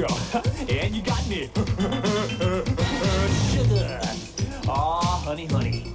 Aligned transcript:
girl, 0.00 0.20
and 0.68 0.94
you 0.96 1.02
got 1.02 1.28
me. 1.28 1.50
Sugar. 3.50 4.00
Aw, 4.68 5.22
honey, 5.24 5.46
honey. 5.46 5.94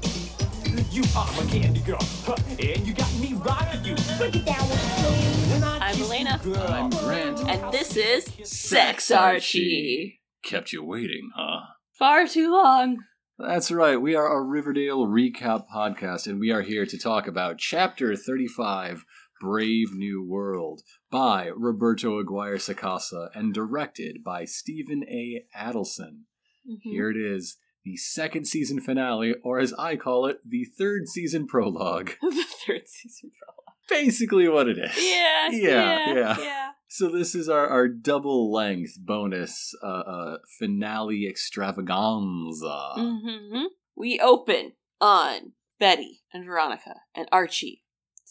You 0.92 1.04
are 1.16 1.32
my 1.34 1.46
candy 1.50 1.80
girl, 1.82 2.06
and 2.50 2.86
you 2.86 2.94
got 2.94 3.12
me 3.20 3.34
rocking 3.34 3.84
you. 3.84 3.96
Break 4.18 4.36
it 4.36 4.46
down 4.46 4.70
with 4.70 5.02
me. 5.02 5.64
I'm 5.64 6.02
Elena. 6.02 6.40
I'm 6.68 6.90
Grant. 6.92 7.40
And 7.50 7.74
this 7.74 7.98
is 7.98 8.30
Sex 8.44 9.10
Archie. 9.10 10.22
Kept 10.44 10.72
you 10.72 10.84
waiting, 10.84 11.32
huh? 11.36 11.62
Far 11.98 12.28
too 12.28 12.52
long. 12.52 13.00
That's 13.40 13.72
right. 13.72 14.00
We 14.00 14.16
are 14.16 14.38
a 14.38 14.42
Riverdale 14.42 15.08
recap 15.08 15.66
podcast, 15.74 16.28
and 16.28 16.40
we 16.40 16.52
are 16.52 16.62
here 16.62 16.86
to 16.86 16.98
talk 16.98 17.28
about 17.28 17.58
Chapter 17.58 18.16
35 18.16 19.04
Brave 19.46 19.94
New 19.94 20.24
World 20.28 20.82
by 21.12 21.52
Roberto 21.56 22.20
Aguirre 22.20 22.58
Sacasa 22.58 23.30
and 23.36 23.54
directed 23.54 24.24
by 24.24 24.44
Stephen 24.44 25.04
A. 25.08 25.46
Adelson. 25.56 26.22
Mhm. 26.68 26.80
Here 26.82 27.12
it 27.12 27.16
is, 27.18 27.58
the 27.84 27.96
second 27.96 28.46
season 28.48 28.82
finale, 28.82 29.36
or 29.44 29.60
as 29.60 29.72
I 29.74 29.98
call 29.98 30.26
it, 30.26 30.40
the 30.44 30.66
third 30.66 31.08
season 31.08 31.46
prologue. 31.46 32.14
the 32.24 32.46
third 32.66 32.88
season 32.88 33.30
prologue. 33.38 33.78
Basically, 33.88 34.48
what 34.50 34.68
it 34.68 34.80
is. 34.80 34.98
Yeah, 34.98 35.50
Yeah, 35.52 35.52
yeah, 35.52 36.14
yeah. 36.16 36.40
yeah. 36.40 36.70
So 36.88 37.10
this 37.12 37.36
is 37.36 37.48
our, 37.48 37.68
our 37.68 37.88
double 37.88 38.52
length 38.52 38.98
bonus 39.00 39.76
uh, 39.84 39.86
uh, 39.86 40.38
finale 40.58 41.28
extravaganza. 41.28 42.94
hmm 42.96 43.66
We 43.96 44.20
open 44.20 44.72
on 45.00 45.52
Betty 45.80 46.24
and 46.34 46.46
Veronica 46.46 46.96
and 47.14 47.28
Archie 47.32 47.84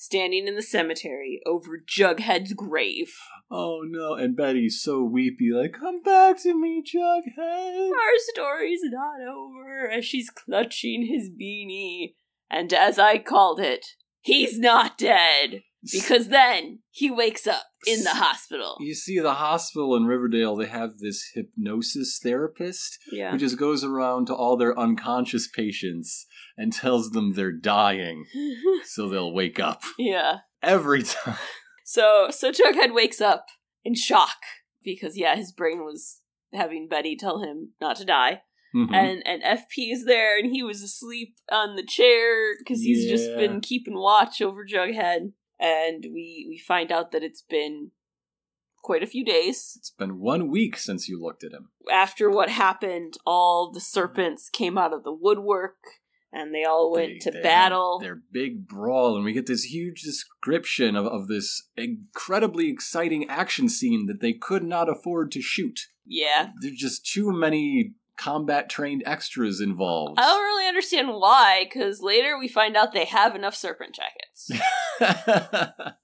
standing 0.04 0.46
in 0.46 0.54
the 0.54 0.62
cemetery 0.62 1.40
over 1.46 1.78
Jughead's 1.78 2.52
grave. 2.52 3.12
Oh 3.50 3.80
no! 3.84 4.14
And 4.14 4.36
Betty's 4.36 4.80
so 4.82 5.02
weepy, 5.02 5.50
like, 5.52 5.72
"Come 5.72 6.02
back 6.02 6.40
to 6.42 6.54
me, 6.58 6.82
Jughead." 6.82 7.90
Our 7.90 8.18
story's 8.32 8.80
not 8.84 9.20
over 9.26 9.88
as 9.90 10.04
she's 10.04 10.30
clutching 10.30 11.06
his 11.06 11.30
beanie. 11.30 12.14
And 12.50 12.72
as 12.72 12.98
I 12.98 13.18
called 13.18 13.58
it, 13.60 13.86
he's 14.20 14.58
not 14.58 14.98
dead. 14.98 15.62
Because 15.92 16.28
then 16.28 16.78
he 16.90 17.10
wakes 17.10 17.46
up 17.46 17.64
in 17.86 18.04
the 18.04 18.14
hospital. 18.14 18.76
You 18.80 18.94
see, 18.94 19.18
the 19.20 19.34
hospital 19.34 19.94
in 19.96 20.04
Riverdale, 20.06 20.56
they 20.56 20.64
have 20.64 20.96
this 20.98 21.22
hypnosis 21.34 22.18
therapist 22.22 22.98
Yeah. 23.12 23.32
who 23.32 23.36
just 23.38 23.58
goes 23.58 23.84
around 23.84 24.26
to 24.28 24.34
all 24.34 24.56
their 24.56 24.78
unconscious 24.78 25.46
patients 25.46 26.26
and 26.56 26.72
tells 26.72 27.10
them 27.10 27.34
they're 27.34 27.52
dying, 27.52 28.24
so 28.84 29.08
they'll 29.08 29.32
wake 29.32 29.58
up 29.58 29.82
yeah. 29.98 30.38
every 30.62 31.02
time. 31.02 31.36
So 31.84 32.28
so 32.30 32.50
Jughead 32.50 32.94
wakes 32.94 33.20
up 33.20 33.46
in 33.84 33.94
shock 33.94 34.38
because 34.82 35.16
yeah, 35.16 35.36
his 35.36 35.52
brain 35.52 35.84
was 35.84 36.20
having 36.52 36.88
Betty 36.88 37.16
tell 37.16 37.42
him 37.42 37.72
not 37.80 37.96
to 37.96 38.04
die. 38.04 38.42
Mhm. 38.74 38.92
And 38.92 39.22
and 39.26 39.42
FP 39.42 39.92
is 39.92 40.04
there 40.04 40.38
and 40.38 40.50
he 40.50 40.62
was 40.62 40.82
asleep 40.82 41.36
on 41.52 41.76
the 41.76 41.84
chair 41.86 42.56
because 42.58 42.80
he's 42.80 43.08
just 43.08 43.36
been 43.36 43.60
keeping 43.60 43.94
watch 43.94 44.40
over 44.42 44.64
Jughead. 44.66 45.32
And 45.60 46.04
we 46.12 46.46
we 46.48 46.58
find 46.58 46.90
out 46.90 47.12
that 47.12 47.22
it's 47.22 47.42
been 47.42 47.92
quite 48.82 49.02
a 49.02 49.06
few 49.06 49.24
days. 49.24 49.74
it's 49.78 49.90
been 49.90 50.20
one 50.20 50.50
week 50.50 50.76
since 50.76 51.08
you 51.08 51.20
looked 51.22 51.42
at 51.42 51.52
him. 51.52 51.70
After 51.90 52.28
what 52.28 52.50
happened, 52.50 53.14
all 53.24 53.70
the 53.72 53.80
serpents 53.80 54.50
came 54.50 54.76
out 54.76 54.92
of 54.92 55.04
the 55.04 55.14
woodwork 55.14 55.76
and 56.34 56.52
they 56.54 56.64
all 56.64 56.90
went 56.90 57.12
They- 57.12 57.18
to 57.20 57.30
they 57.30 57.42
battle. 57.42 57.98
Their 58.00 58.20
big 58.32 58.66
brawl, 58.66 59.14
and 59.16 59.24
we 59.24 59.32
get 59.32 59.46
this 59.46 59.64
huge 59.72 60.02
description 60.02 60.96
of, 60.96 61.06
of 61.06 61.28
this 61.28 61.68
incredibly 61.76 62.68
exciting 62.68 63.28
action 63.30 63.68
scene 63.68 64.06
that 64.06 64.20
they 64.20 64.32
could 64.32 64.64
not 64.64 64.88
afford 64.88 65.30
to 65.32 65.40
shoot. 65.40 65.88
Yeah. 66.04 66.50
There's 66.60 66.76
just 66.76 67.06
too 67.06 67.30
many 67.32 67.94
combat 68.16 68.68
trained 68.68 69.02
extras 69.06 69.60
involved. 69.60 70.18
I 70.18 70.22
don't 70.22 70.42
really 70.42 70.66
understand 70.68 71.08
why, 71.14 71.64
because 71.64 72.00
later 72.02 72.38
we 72.38 72.48
find 72.48 72.76
out 72.76 72.92
they 72.92 73.06
have 73.06 73.34
enough 73.34 73.54
serpent 73.54 73.94
jackets. 73.96 74.50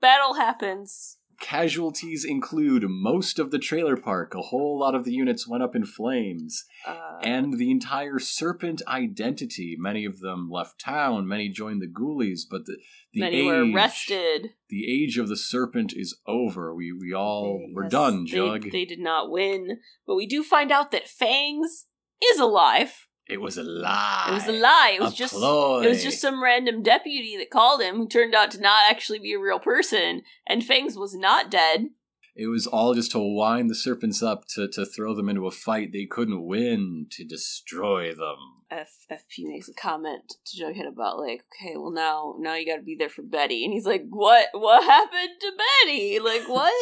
Battle 0.00 0.34
happens. 0.34 1.18
Casualties 1.40 2.24
include 2.24 2.84
most 2.88 3.38
of 3.38 3.50
the 3.50 3.58
trailer 3.58 3.96
park. 3.96 4.34
A 4.34 4.40
whole 4.42 4.78
lot 4.78 4.94
of 4.94 5.04
the 5.04 5.12
units 5.12 5.46
went 5.48 5.62
up 5.62 5.74
in 5.74 5.84
flames. 5.84 6.64
Uh, 6.86 7.18
And 7.22 7.58
the 7.58 7.70
entire 7.70 8.18
serpent 8.18 8.82
identity. 8.86 9.76
Many 9.78 10.04
of 10.04 10.20
them 10.20 10.48
left 10.50 10.80
town, 10.80 11.26
many 11.26 11.48
joined 11.48 11.80
the 11.82 11.86
ghoulies, 11.88 12.40
but 12.50 12.66
the, 12.66 12.76
the 13.12 13.20
many 13.20 13.36
age, 13.36 13.46
were 13.46 13.72
arrested. 13.72 14.50
The 14.68 14.84
age 14.90 15.18
of 15.18 15.28
the 15.28 15.36
serpent 15.36 15.92
is 15.94 16.18
over. 16.26 16.74
We 16.74 16.92
we 16.92 17.12
all 17.12 17.58
They- 17.58 17.72
we're 17.74 17.82
yes, 17.84 17.92
done, 17.92 18.24
they- 18.24 18.30
Jug. 18.30 18.70
They, 18.70 18.84
did 18.84 19.00
not 19.00 19.30
win, 19.30 19.78
but 20.06 20.16
we 20.16 20.26
do 20.26 20.42
find 20.42 20.70
out 20.70 20.90
that 20.90 21.08
Fangs 21.08 21.86
is 22.22 22.38
alive. 22.38 23.06
It 23.26 23.40
was 23.40 23.56
a 23.56 23.62
lie. 23.62 24.26
It 24.28 24.34
was 24.34 24.48
a 24.48 24.52
lie. 24.52 24.92
It 24.96 25.00
A 25.00 25.04
was 25.04 25.14
just 25.14 25.34
ploy. 25.34 25.82
it 25.82 25.88
was 25.88 26.02
just 26.02 26.20
some 26.20 26.42
random 26.42 26.82
deputy 26.82 27.36
that 27.38 27.50
called 27.50 27.80
him 27.80 27.96
who 27.96 28.08
turned 28.08 28.34
out 28.34 28.50
to 28.52 28.60
not 28.60 28.90
actually 28.90 29.18
be 29.18 29.32
a 29.32 29.38
real 29.38 29.58
person, 29.58 30.22
and 30.46 30.64
Fangs 30.64 30.96
was 30.96 31.14
not 31.14 31.50
dead. 31.50 31.88
It 32.36 32.48
was 32.48 32.66
all 32.66 32.94
just 32.94 33.12
to 33.12 33.20
wind 33.20 33.70
the 33.70 33.76
serpents 33.76 34.20
up 34.20 34.48
to, 34.54 34.66
to 34.68 34.84
throw 34.84 35.14
them 35.14 35.28
into 35.28 35.46
a 35.46 35.52
fight 35.52 35.92
they 35.92 36.04
couldn't 36.04 36.44
win, 36.44 37.06
to 37.12 37.24
destroy 37.24 38.12
them. 38.12 38.36
F 38.70 38.90
FP 39.08 39.44
makes 39.44 39.68
a 39.68 39.72
comment 39.74 40.34
to 40.46 40.64
Jughead 40.64 40.88
about 40.88 41.20
like, 41.20 41.44
okay, 41.62 41.76
well 41.76 41.92
now 41.92 42.34
now 42.40 42.56
you 42.56 42.66
got 42.66 42.76
to 42.76 42.82
be 42.82 42.96
there 42.98 43.08
for 43.08 43.22
Betty, 43.22 43.64
and 43.64 43.72
he's 43.72 43.86
like, 43.86 44.04
what 44.10 44.48
what 44.52 44.82
happened 44.82 45.30
to 45.40 45.52
Betty? 45.84 46.18
Like 46.18 46.42
what? 46.48 46.72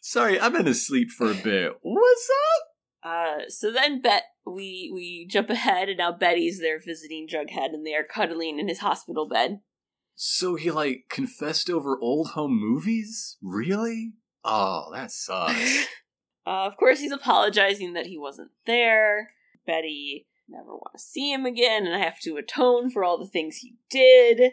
Sorry, 0.00 0.40
I've 0.40 0.52
been 0.54 0.66
asleep 0.66 1.10
for 1.10 1.30
a 1.30 1.34
bit. 1.34 1.74
What's 1.82 2.30
up? 2.30 2.71
Uh, 3.02 3.48
so 3.48 3.72
then 3.72 4.00
Bet 4.00 4.24
we 4.46 4.90
we 4.92 5.26
jump 5.28 5.50
ahead, 5.50 5.88
and 5.88 5.98
now 5.98 6.12
Betty's 6.12 6.60
there 6.60 6.78
visiting 6.78 7.28
Jughead, 7.28 7.72
and 7.72 7.86
they 7.86 7.94
are 7.94 8.04
cuddling 8.04 8.58
in 8.58 8.68
his 8.68 8.78
hospital 8.78 9.28
bed. 9.28 9.60
So 10.14 10.54
he 10.54 10.70
like 10.70 11.06
confessed 11.08 11.70
over 11.70 11.98
old 12.00 12.28
home 12.30 12.58
movies? 12.58 13.38
Really? 13.42 14.12
Oh, 14.44 14.90
that 14.92 15.10
sucks. 15.10 15.86
Uh, 16.44 16.66
of 16.66 16.76
course, 16.76 16.98
he's 16.98 17.12
apologizing 17.12 17.92
that 17.92 18.06
he 18.06 18.18
wasn't 18.18 18.50
there. 18.66 19.30
Betty 19.64 20.26
never 20.48 20.72
want 20.72 20.94
to 20.96 20.98
see 20.98 21.32
him 21.32 21.46
again, 21.46 21.86
and 21.86 21.94
I 21.94 22.00
have 22.00 22.18
to 22.20 22.36
atone 22.36 22.90
for 22.90 23.04
all 23.04 23.16
the 23.16 23.28
things 23.28 23.58
he 23.58 23.76
did. 23.88 24.52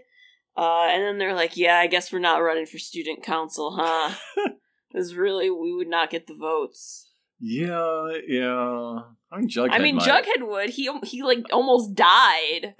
Uh, 0.56 0.88
and 0.90 1.04
then 1.04 1.18
they're 1.18 1.34
like, 1.34 1.58
"Yeah, 1.58 1.78
I 1.78 1.88
guess 1.88 2.12
we're 2.12 2.20
not 2.20 2.44
running 2.44 2.68
for 2.68 2.78
student 2.78 3.24
council, 3.24 3.76
huh? 3.80 4.14
Because 4.92 5.16
really, 5.16 5.50
we 5.50 5.74
would 5.74 5.88
not 5.88 6.10
get 6.10 6.28
the 6.28 6.36
votes." 6.36 7.09
Yeah, 7.40 8.18
yeah. 8.28 9.00
I 9.32 9.38
mean, 9.40 9.50
Jughead. 9.50 9.70
I 9.72 9.80
mean, 9.80 9.96
might. 9.96 10.08
Jughead 10.08 10.48
would. 10.48 10.70
He 10.72 10.90
he 11.04 11.24
like 11.24 11.46
almost 11.52 11.96
died. 11.96 12.76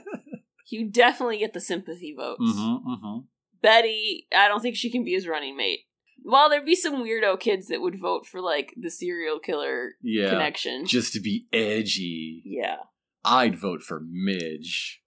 you 0.70 0.90
definitely 0.90 1.38
get 1.38 1.52
the 1.52 1.60
sympathy 1.60 2.14
votes. 2.16 2.42
Mm-hmm, 2.42 2.90
mm-hmm. 2.90 3.18
Betty, 3.62 4.26
I 4.34 4.48
don't 4.48 4.60
think 4.60 4.76
she 4.76 4.90
can 4.90 5.04
be 5.04 5.12
his 5.12 5.26
running 5.26 5.56
mate. 5.56 5.80
Well, 6.22 6.50
there'd 6.50 6.66
be 6.66 6.76
some 6.76 7.02
weirdo 7.02 7.40
kids 7.40 7.68
that 7.68 7.80
would 7.80 7.98
vote 8.00 8.26
for 8.26 8.40
like 8.40 8.74
the 8.76 8.90
serial 8.90 9.38
killer 9.38 9.92
Yeah. 10.02 10.30
connection. 10.30 10.86
Just 10.86 11.12
to 11.14 11.20
be 11.20 11.46
edgy, 11.52 12.42
yeah. 12.44 12.76
I'd 13.24 13.56
vote 13.56 13.82
for 13.82 14.00
Midge. 14.06 15.02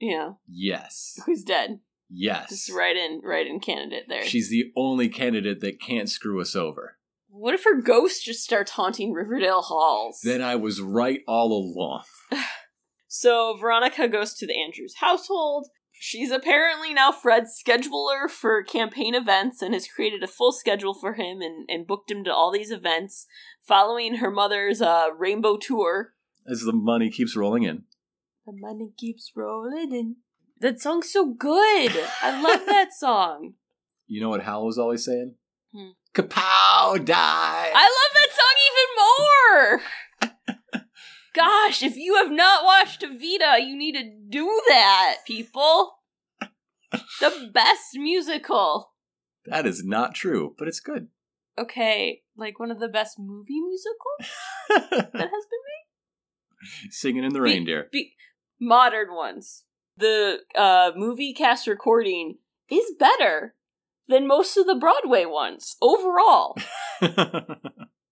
Yeah. 0.00 0.32
Yes. 0.48 1.18
Who's 1.26 1.42
dead? 1.42 1.80
Yes. 2.10 2.50
Just 2.50 2.72
right 2.72 2.96
in 2.96 3.20
right 3.24 3.46
in 3.46 3.60
candidate 3.60 4.04
there. 4.08 4.24
She's 4.24 4.50
the 4.50 4.72
only 4.76 5.08
candidate 5.08 5.60
that 5.60 5.80
can't 5.80 6.08
screw 6.08 6.40
us 6.40 6.56
over. 6.56 6.97
What 7.28 7.54
if 7.54 7.64
her 7.64 7.80
ghost 7.80 8.24
just 8.24 8.42
starts 8.42 8.72
haunting 8.72 9.12
Riverdale 9.12 9.62
halls? 9.62 10.20
Then 10.22 10.42
I 10.42 10.56
was 10.56 10.80
right 10.80 11.20
all 11.26 11.52
along. 11.52 12.02
So 13.10 13.56
Veronica 13.58 14.06
goes 14.06 14.34
to 14.34 14.46
the 14.46 14.60
Andrews 14.60 14.96
household. 15.00 15.68
She's 15.92 16.30
apparently 16.30 16.92
now 16.92 17.10
Fred's 17.10 17.60
scheduler 17.60 18.30
for 18.30 18.62
campaign 18.62 19.14
events 19.14 19.62
and 19.62 19.72
has 19.72 19.88
created 19.88 20.22
a 20.22 20.28
full 20.28 20.52
schedule 20.52 20.92
for 20.94 21.14
him 21.14 21.40
and, 21.40 21.66
and 21.70 21.86
booked 21.86 22.10
him 22.10 22.22
to 22.24 22.32
all 22.32 22.52
these 22.52 22.70
events 22.70 23.26
following 23.66 24.16
her 24.16 24.30
mother's 24.30 24.82
uh, 24.82 25.06
rainbow 25.16 25.56
tour. 25.56 26.12
As 26.46 26.60
the 26.60 26.72
money 26.72 27.10
keeps 27.10 27.34
rolling 27.34 27.62
in. 27.62 27.84
The 28.46 28.52
money 28.54 28.92
keeps 28.96 29.32
rolling 29.34 29.92
in. 29.92 30.16
That 30.60 30.80
song's 30.80 31.10
so 31.10 31.32
good. 31.32 31.92
I 32.22 32.40
love 32.40 32.66
that 32.66 32.92
song. 32.98 33.54
You 34.06 34.20
know 34.20 34.28
what 34.28 34.42
Hal 34.44 34.64
was 34.66 34.78
always 34.78 35.04
saying? 35.04 35.34
Hmm. 35.74 35.90
Kapow, 36.14 37.04
die! 37.04 37.70
I 37.74 37.84
love 37.84 38.12
that 38.14 38.30
song 38.32 38.54
even 38.68 40.30
more. 40.80 40.82
Gosh, 41.34 41.82
if 41.82 41.96
you 41.96 42.16
have 42.16 42.30
not 42.30 42.64
watched 42.64 43.02
Evita, 43.02 43.64
you 43.64 43.76
need 43.76 43.92
to 43.94 44.10
do 44.28 44.62
that, 44.68 45.18
people. 45.26 45.98
The 47.20 47.50
best 47.52 47.94
musical. 47.94 48.92
That 49.46 49.66
is 49.66 49.84
not 49.84 50.14
true, 50.14 50.54
but 50.58 50.68
it's 50.68 50.80
good. 50.80 51.08
Okay, 51.58 52.22
like 52.36 52.58
one 52.58 52.70
of 52.70 52.80
the 52.80 52.88
best 52.88 53.18
movie 53.18 53.60
musicals 53.60 54.30
that 54.90 55.12
has 55.12 55.12
been 55.12 55.64
made. 55.66 56.90
Singing 56.90 57.24
in 57.24 57.32
the 57.32 57.40
Be- 57.40 57.44
reindeer. 57.44 57.88
Be- 57.92 58.14
modern 58.60 59.14
ones. 59.14 59.64
The 59.96 60.38
uh, 60.54 60.92
movie 60.96 61.34
cast 61.34 61.66
recording 61.66 62.38
is 62.70 62.92
better 62.98 63.54
than 64.08 64.26
most 64.26 64.56
of 64.56 64.66
the 64.66 64.74
Broadway 64.74 65.24
ones 65.26 65.76
overall. 65.82 66.56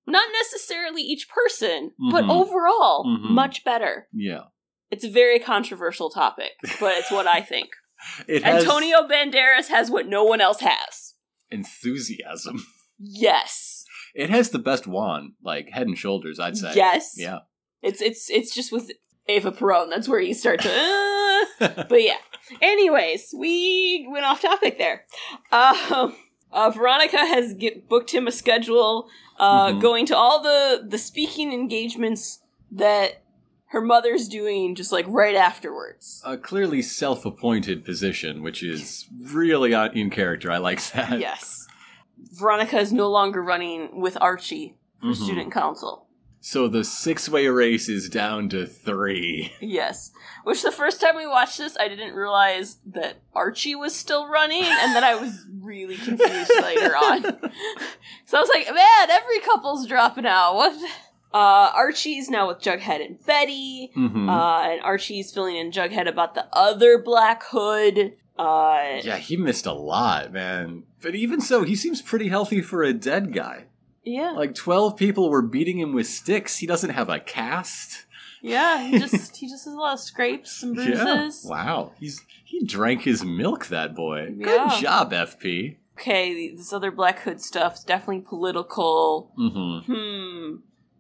Not 0.08 0.28
necessarily 0.32 1.02
each 1.02 1.28
person, 1.28 1.90
but 2.12 2.24
Mhm. 2.24 2.30
overall, 2.30 3.04
Mhm. 3.04 3.30
much 3.30 3.64
better. 3.64 4.08
Yeah. 4.12 4.44
It's 4.90 5.04
a 5.04 5.10
very 5.10 5.40
controversial 5.40 6.10
topic, 6.10 6.52
but 6.78 6.96
it's 6.98 7.10
what 7.10 7.26
I 7.26 7.40
think. 7.40 7.70
It 8.28 8.44
has 8.44 8.62
Antonio 8.62 9.08
Banderas 9.08 9.68
has 9.68 9.90
what 9.90 10.06
no 10.06 10.22
one 10.22 10.40
else 10.40 10.60
has. 10.60 11.14
enthusiasm. 11.50 12.64
Yes. 12.98 13.84
It 14.14 14.30
has 14.30 14.50
the 14.50 14.58
best 14.58 14.86
wand, 14.86 15.32
like 15.42 15.68
head 15.70 15.86
and 15.86 15.98
shoulders, 15.98 16.40
I'd 16.40 16.56
say. 16.56 16.72
Yes. 16.74 17.12
Yeah. 17.18 17.40
It's 17.82 18.00
it's 18.00 18.30
it's 18.30 18.54
just 18.54 18.72
with 18.72 18.90
Ava 19.28 19.52
Perón. 19.52 19.90
That's 19.90 20.08
where 20.08 20.20
you 20.20 20.34
start 20.34 20.60
to. 20.60 20.68
uh, 21.60 21.84
but 21.88 22.02
yeah. 22.02 22.16
Anyways, 22.62 23.34
we 23.36 24.06
went 24.10 24.24
off 24.24 24.40
topic 24.40 24.78
there. 24.78 25.04
Um, 25.52 26.14
uh, 26.52 26.70
Veronica 26.70 27.18
has 27.18 27.54
get, 27.54 27.88
booked 27.88 28.12
him 28.14 28.26
a 28.26 28.32
schedule, 28.32 29.08
uh, 29.38 29.68
Mhm. 29.72 29.80
going 29.82 30.06
to 30.06 30.16
all 30.16 30.40
the 30.42 30.84
the 30.88 30.98
speaking 30.98 31.52
engagements 31.52 32.40
that 32.70 33.22
her 33.70 33.80
mother's 33.80 34.28
doing, 34.28 34.74
just 34.76 34.92
like 34.92 35.04
right 35.08 35.34
afterwards. 35.34 36.22
a 36.24 36.36
clearly 36.38 36.80
self-appointed 36.82 37.84
position, 37.84 38.42
which 38.42 38.62
is 38.62 39.08
really 39.20 39.72
in 39.72 40.08
character. 40.08 40.50
I 40.52 40.58
like 40.58 40.80
that. 40.92 41.18
yes. 41.18 41.66
Veronica 42.32 42.78
is 42.78 42.92
no 42.92 43.08
longer 43.10 43.42
running 43.42 44.00
with 44.00 44.16
Archie 44.20 44.76
for 45.00 45.08
Mhm. 45.08 45.16
student 45.16 45.52
council. 45.52 46.05
So 46.48 46.68
the 46.68 46.84
six-way 46.84 47.48
race 47.48 47.88
is 47.88 48.08
down 48.08 48.48
to 48.50 48.66
three. 48.66 49.52
Yes. 49.60 50.12
Which 50.44 50.62
the 50.62 50.70
first 50.70 51.00
time 51.00 51.16
we 51.16 51.26
watched 51.26 51.58
this, 51.58 51.76
I 51.76 51.88
didn't 51.88 52.14
realize 52.14 52.76
that 52.86 53.16
Archie 53.34 53.74
was 53.74 53.96
still 53.96 54.28
running, 54.28 54.62
and 54.62 54.94
then 54.94 55.02
I 55.02 55.16
was 55.16 55.44
really 55.60 55.96
confused 55.96 56.52
later 56.62 56.94
on. 56.96 57.22
So 58.26 58.38
I 58.38 58.40
was 58.40 58.48
like, 58.48 58.72
man, 58.72 59.10
every 59.10 59.40
couple's 59.40 59.88
dropping 59.88 60.24
out. 60.24 60.54
What? 60.54 60.90
Uh, 61.34 61.72
Archie's 61.74 62.30
now 62.30 62.46
with 62.46 62.60
Jughead 62.60 63.04
and 63.04 63.18
Betty, 63.26 63.90
Mhm. 63.96 64.28
uh, 64.30 64.70
and 64.70 64.80
Archie's 64.82 65.32
filling 65.32 65.56
in 65.56 65.72
Jughead 65.72 66.06
about 66.08 66.36
the 66.36 66.46
other 66.52 66.96
Black 66.96 67.42
Hood. 67.46 68.12
Uh, 68.38 69.00
yeah, 69.02 69.16
he 69.16 69.36
missed 69.36 69.66
a 69.66 69.72
lot, 69.72 70.32
man. 70.32 70.84
But 71.02 71.16
even 71.16 71.40
so, 71.40 71.64
he 71.64 71.74
seems 71.74 72.00
pretty 72.02 72.28
healthy 72.28 72.60
for 72.60 72.84
a 72.84 72.92
dead 72.92 73.32
guy. 73.32 73.64
Yeah, 74.06 74.30
Like 74.32 74.54
twelve 74.54 74.96
people 74.96 75.28
were 75.28 75.42
beating 75.42 75.78
him 75.78 75.92
with 75.92 76.06
sticks. 76.06 76.56
He 76.58 76.66
doesn't 76.66 76.90
have 76.90 77.08
a 77.10 77.20
cast. 77.20 78.06
yeah. 78.40 78.82
He 78.88 78.98
just 79.06 79.36
he 79.36 79.48
just 79.48 79.64
has 79.66 79.74
a 79.74 79.76
lot 79.76 79.94
of 79.94 80.00
scrapes 80.00 80.62
and 80.62 80.74
bruises. 80.74 81.42
Yeah. 81.44 81.50
Wow. 81.50 81.92
He's 82.00 82.22
he 82.44 82.64
drank 82.64 83.02
his 83.02 83.24
milk, 83.24 83.66
that 83.66 83.94
boy. 83.94 84.32
Yeah. 84.36 84.46
Good 84.70 84.80
job, 84.82 85.12
FP. 85.12 85.76
Okay, 85.98 86.54
this 86.54 86.72
other 86.72 86.90
Black 86.90 87.20
Hood 87.20 87.40
stuff's 87.40 87.82
definitely 87.82 88.20
political. 88.20 89.32
Mm-hmm. 89.38 89.92
Hmm. 89.92 90.56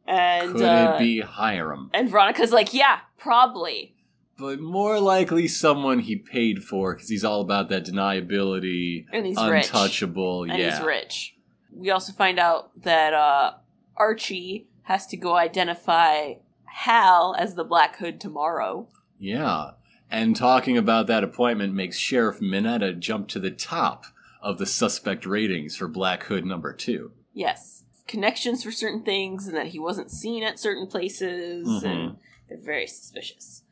And 0.08 0.52
Could 0.52 0.62
uh, 0.62 0.92
it 0.94 0.98
be 0.98 1.20
Hiram? 1.20 1.90
And 1.92 2.08
Veronica's 2.08 2.50
like, 2.52 2.72
yeah, 2.72 3.00
probably. 3.18 3.94
But 4.38 4.60
more 4.60 4.98
likely 5.00 5.48
someone 5.48 5.98
he 5.98 6.16
paid 6.16 6.62
for 6.64 6.94
because 6.94 7.08
he's 7.08 7.24
all 7.24 7.40
about 7.40 7.68
that 7.70 7.84
deniability, 7.84 9.06
And 9.12 9.26
he's 9.26 9.36
rich. 9.36 9.66
untouchable. 9.66 10.44
And 10.44 10.58
yeah. 10.58 10.76
he's 10.76 10.84
rich. 10.86 11.35
We 11.76 11.90
also 11.90 12.12
find 12.12 12.38
out 12.38 12.70
that 12.82 13.12
uh, 13.12 13.52
Archie 13.96 14.68
has 14.84 15.06
to 15.08 15.16
go 15.16 15.36
identify 15.36 16.34
Hal 16.64 17.34
as 17.38 17.54
the 17.54 17.64
Black 17.64 17.96
Hood 17.98 18.20
tomorrow. 18.20 18.88
Yeah. 19.18 19.72
And 20.10 20.34
talking 20.36 20.78
about 20.78 21.06
that 21.08 21.24
appointment 21.24 21.74
makes 21.74 21.98
Sheriff 21.98 22.40
Minetta 22.40 22.92
jump 22.94 23.28
to 23.28 23.40
the 23.40 23.50
top 23.50 24.04
of 24.40 24.58
the 24.58 24.66
suspect 24.66 25.26
ratings 25.26 25.76
for 25.76 25.88
Black 25.88 26.24
Hood 26.24 26.46
number 26.46 26.72
two. 26.72 27.12
Yes. 27.32 27.84
Connections 28.06 28.62
for 28.62 28.70
certain 28.70 29.02
things, 29.02 29.48
and 29.48 29.56
that 29.56 29.68
he 29.68 29.78
wasn't 29.80 30.10
seen 30.12 30.44
at 30.44 30.60
certain 30.60 30.86
places, 30.86 31.66
Mhm. 31.66 31.84
and 31.84 32.16
they're 32.48 32.60
very 32.62 32.86
suspicious. 32.86 33.64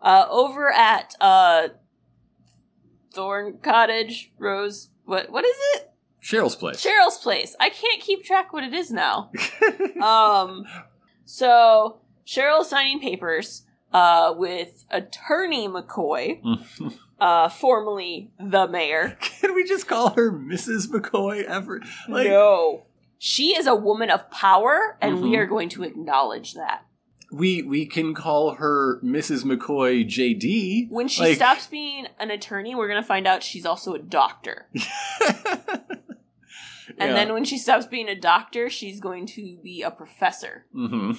Uh, 0.00 0.26
over 0.30 0.72
at 0.72 1.14
uh, 1.20 1.68
Thorn 3.12 3.58
Cottage, 3.60 4.32
Rose, 4.38 4.90
what 5.04 5.30
what 5.30 5.44
is 5.44 5.56
it? 5.74 5.89
Cheryl's 6.22 6.56
place. 6.56 6.84
Cheryl's 6.84 7.18
place. 7.18 7.56
I 7.58 7.70
can't 7.70 8.00
keep 8.02 8.24
track 8.24 8.52
what 8.52 8.64
it 8.64 8.74
is 8.74 8.90
now. 8.90 9.30
um, 10.02 10.64
so 11.24 12.00
Cheryl 12.26 12.64
signing 12.64 13.00
papers 13.00 13.64
uh, 13.92 14.34
with 14.36 14.84
Attorney 14.90 15.66
McCoy, 15.68 16.40
uh, 17.20 17.48
formerly 17.48 18.30
the 18.38 18.68
mayor. 18.68 19.16
Can 19.20 19.54
we 19.54 19.64
just 19.64 19.86
call 19.88 20.10
her 20.10 20.30
Mrs. 20.30 20.88
McCoy 20.88 21.42
ever? 21.44 21.80
Like, 22.08 22.28
no, 22.28 22.84
she 23.18 23.56
is 23.56 23.66
a 23.66 23.74
woman 23.74 24.10
of 24.10 24.30
power, 24.30 24.96
and 25.00 25.20
we 25.22 25.30
Mhm. 25.30 25.38
are 25.38 25.46
going 25.46 25.68
to 25.70 25.82
acknowledge 25.82 26.54
that. 26.54 26.84
we 27.32 27.62
we 27.62 27.86
can 27.86 28.12
call 28.14 28.54
her 28.56 29.00
Mrs. 29.04 29.44
McCoy 29.44 30.04
JD. 30.04 30.88
When 30.90 31.06
she 31.08 31.22
Like- 31.22 31.36
stops 31.36 31.66
being 31.68 32.06
an 32.18 32.30
attorney, 32.30 32.74
we're 32.74 32.88
going 32.88 33.00
to 33.02 33.06
find 33.06 33.26
out 33.26 33.42
she's 33.44 33.64
also 33.66 33.94
a 33.94 33.98
doctor. 34.00 34.68
And 36.98 37.10
Yeah. 37.10 37.14
then 37.14 37.32
when 37.32 37.44
she 37.44 37.58
stops 37.58 37.86
being 37.86 38.08
a 38.08 38.14
doctor, 38.18 38.68
she's 38.70 39.00
going 39.00 39.26
to 39.26 39.58
be 39.62 39.82
a 39.82 39.90
professor. 39.90 40.66
hmm 40.72 41.12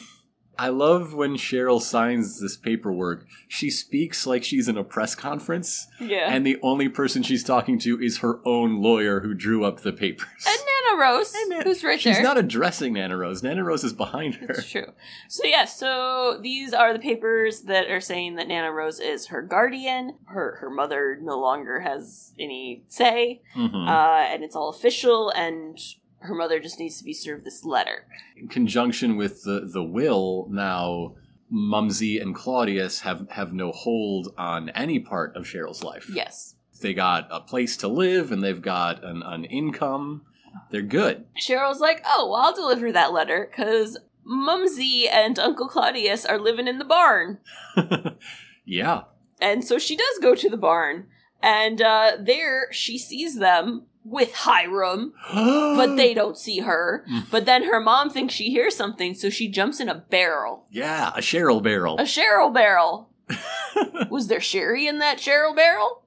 I 0.62 0.69
love 0.69 1.16
when 1.16 1.38
Cheryl 1.38 1.81
signs 1.81 2.40
this 2.40 2.56
paperwork. 2.56 3.25
She 3.48 3.72
speaks 3.72 4.28
like 4.28 4.44
she's 4.44 4.68
in 4.68 4.78
a 4.78 4.84
press 4.84 5.16
conference, 5.16 5.88
Yeah. 6.00 6.31
and 6.31 6.46
the 6.46 6.60
only 6.62 6.88
person 6.88 7.24
she's 7.24 7.44
talking 7.44 7.80
to 7.80 8.00
is 8.00 8.19
her 8.19 8.40
own 8.46 8.80
lawyer 8.80 9.22
who 9.22 9.34
drew 9.34 9.66
up 9.66 9.80
the 9.80 9.92
papers. 9.92 10.28
And 10.48 10.60
Nana 10.60 11.02
Rose, 11.02 11.34
And 11.34 11.63
who's 11.63 11.84
right 11.84 12.00
She's 12.00 12.18
there. 12.18 12.24
not 12.24 12.38
addressing 12.38 12.94
Nana 12.94 13.18
Rose. 13.18 13.42
Nana 13.42 13.63
Rose 13.63 13.84
is 13.84 13.94
behind 13.94 14.36
her. 14.36 14.52
It's 14.52 14.69
true. 14.69 14.92
So 15.28 15.46
yeah, 15.48 15.66
so 15.66 16.38
these 16.40 16.74
are 16.74 16.94
the 16.94 17.00
papers 17.00 17.62
that 17.63 17.90
are 17.90 18.02
saying 18.02 18.36
that 18.36 18.48
Nana 18.48 18.72
Rose 18.72 19.00
is 19.00 19.28
her 19.28 19.42
guardian. 19.42 20.16
Her 20.25 20.58
her 20.62 20.69
mother 20.69 21.18
no 21.19 21.40
longer 21.40 21.80
has 21.80 22.34
any 22.40 22.84
say, 22.88 23.42
Mhm. 23.58 23.88
uh, 23.88 24.31
and 24.31 24.44
it's 24.44 24.56
all 24.56 24.69
official. 24.69 25.31
And 25.31 25.80
her 26.22 26.36
mother 26.36 26.60
just 26.60 26.80
needs 26.80 26.98
to 26.98 27.04
be 27.04 27.14
served 27.14 27.46
this 27.46 27.64
letter. 27.66 28.06
in 28.38 28.48
conjunction 28.48 29.18
with 29.18 29.44
the, 29.44 29.70
the 29.72 29.84
will, 29.84 30.48
now 30.50 31.16
Mumsy 31.50 32.20
and 32.20 32.34
Claudius 32.34 33.02
have, 33.02 33.30
have 33.32 33.54
no 33.54 33.72
hold 33.72 34.34
on 34.38 34.70
any 34.70 35.00
part 35.00 35.36
of 35.36 35.44
Cheryl's 35.46 35.84
life. 35.84 36.10
Yes, 36.12 36.56
They 36.82 36.94
got 36.94 37.28
a 37.30 37.42
place 37.42 37.75
to 37.78 37.88
live 37.88 38.32
and 38.32 38.42
they've 38.44 38.62
got 38.62 39.04
an, 39.04 39.22
an 39.24 39.46
income. 39.46 40.24
They're 40.70 40.82
good. 40.82 41.25
Cheryl's 41.40 41.80
like, 41.80 42.01
oh, 42.06 42.30
well, 42.30 42.42
I'll 42.42 42.56
deliver 42.56 42.92
that 42.92 43.13
letter 43.13 43.50
because 43.50 43.98
Mumsy 44.24 45.08
and 45.08 45.38
Uncle 45.40 45.68
Claudius 45.68 46.25
are 46.25 46.40
living 46.40 46.68
in 46.68 46.78
the 46.78 46.86
barn. 46.86 47.40
yeah. 48.66 49.04
And 49.40 49.63
so 49.63 49.80
she 49.80 49.96
does 49.96 50.20
go 50.22 50.36
to 50.36 50.50
the 50.50 50.58
barn, 50.58 51.08
and 51.42 51.82
uh, 51.82 52.12
there 52.20 52.68
she 52.72 52.98
sees 53.00 53.40
them 53.40 53.88
with 54.03 54.34
Hiram, 54.34 55.13
but 55.34 55.96
they 55.96 56.13
don't 56.13 56.38
see 56.38 56.60
her. 56.60 57.05
Mm. 57.10 57.29
But 57.29 57.46
then 57.46 57.63
her 57.63 57.79
mom 57.79 58.10
thinks 58.10 58.34
she 58.34 58.50
hears 58.50 58.75
something, 58.75 59.13
so 59.13 59.29
she 59.29 59.48
jumps 59.48 59.79
in 59.79 59.89
a 59.89 59.96
barrel. 59.96 60.65
Yeah, 60.70 61.10
a 61.10 61.22
Cheryl 61.22 61.62
barrel. 61.62 62.00
A 62.00 62.03
Cheryl 62.03 62.53
barrel. 62.53 63.10
Was 64.10 64.27
there 64.27 64.41
sherry 64.41 64.88
in 64.88 65.00
that 65.00 65.17
Cheryl 65.17 65.55
barrel? 65.55 66.03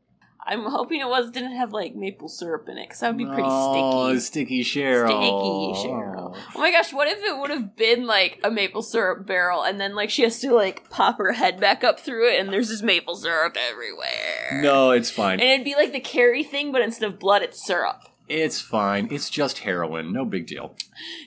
I'm 0.47 0.65
hoping 0.65 1.01
it 1.01 1.09
was 1.09 1.31
didn't 1.31 1.57
have 1.57 1.73
like 1.73 1.95
maple 1.95 2.29
syrup 2.29 2.69
in 2.69 2.77
it, 2.77 2.85
because 2.89 3.01
that 3.01 3.09
would 3.09 3.19
be 3.19 3.25
pretty 3.25 3.43
Oh, 3.45 4.17
sticky. 4.19 4.63
sticky 4.63 4.65
Cheryl. 4.65 5.75
Sticky 5.75 5.89
Cheryl. 5.89 6.37
Oh 6.55 6.59
my 6.59 6.71
gosh, 6.71 6.93
what 6.93 7.09
if 7.09 7.23
it 7.23 7.39
would 7.39 7.51
have 7.51 7.77
been 7.77 8.07
like 8.07 8.41
a 8.45 8.51
maple 8.51 8.83
syrup 8.83 9.27
barrel 9.27 9.63
and 9.65 9.81
then 9.81 9.95
like 9.95 10.11
she 10.11 10.23
has 10.23 10.39
to 10.41 10.53
like 10.53 10.89
pop 10.91 11.19
her 11.19 11.33
head 11.33 11.59
back 11.61 11.83
up 11.83 11.99
through 11.99 12.29
it 12.31 12.39
and 12.41 12.53
there's 12.53 12.69
just 12.69 12.83
maple 12.83 13.17
syrup 13.17 13.57
everywhere? 13.71 14.61
No, 14.63 14.91
it's 14.91 15.11
fine. 15.11 15.41
And 15.41 15.49
it'd 15.49 15.65
be 15.65 15.75
like 15.75 15.93
the 15.93 16.01
Carrie 16.01 16.45
thing, 16.45 16.73
but 16.73 16.83
instead 16.83 17.07
of 17.11 17.19
blood, 17.19 17.43
it's 17.43 17.65
syrup. 17.65 18.03
It's 18.29 18.61
fine. 18.61 19.09
It's 19.11 19.29
just 19.29 19.59
heroin. 19.59 20.13
No 20.13 20.25
big 20.25 20.47
deal. 20.47 20.75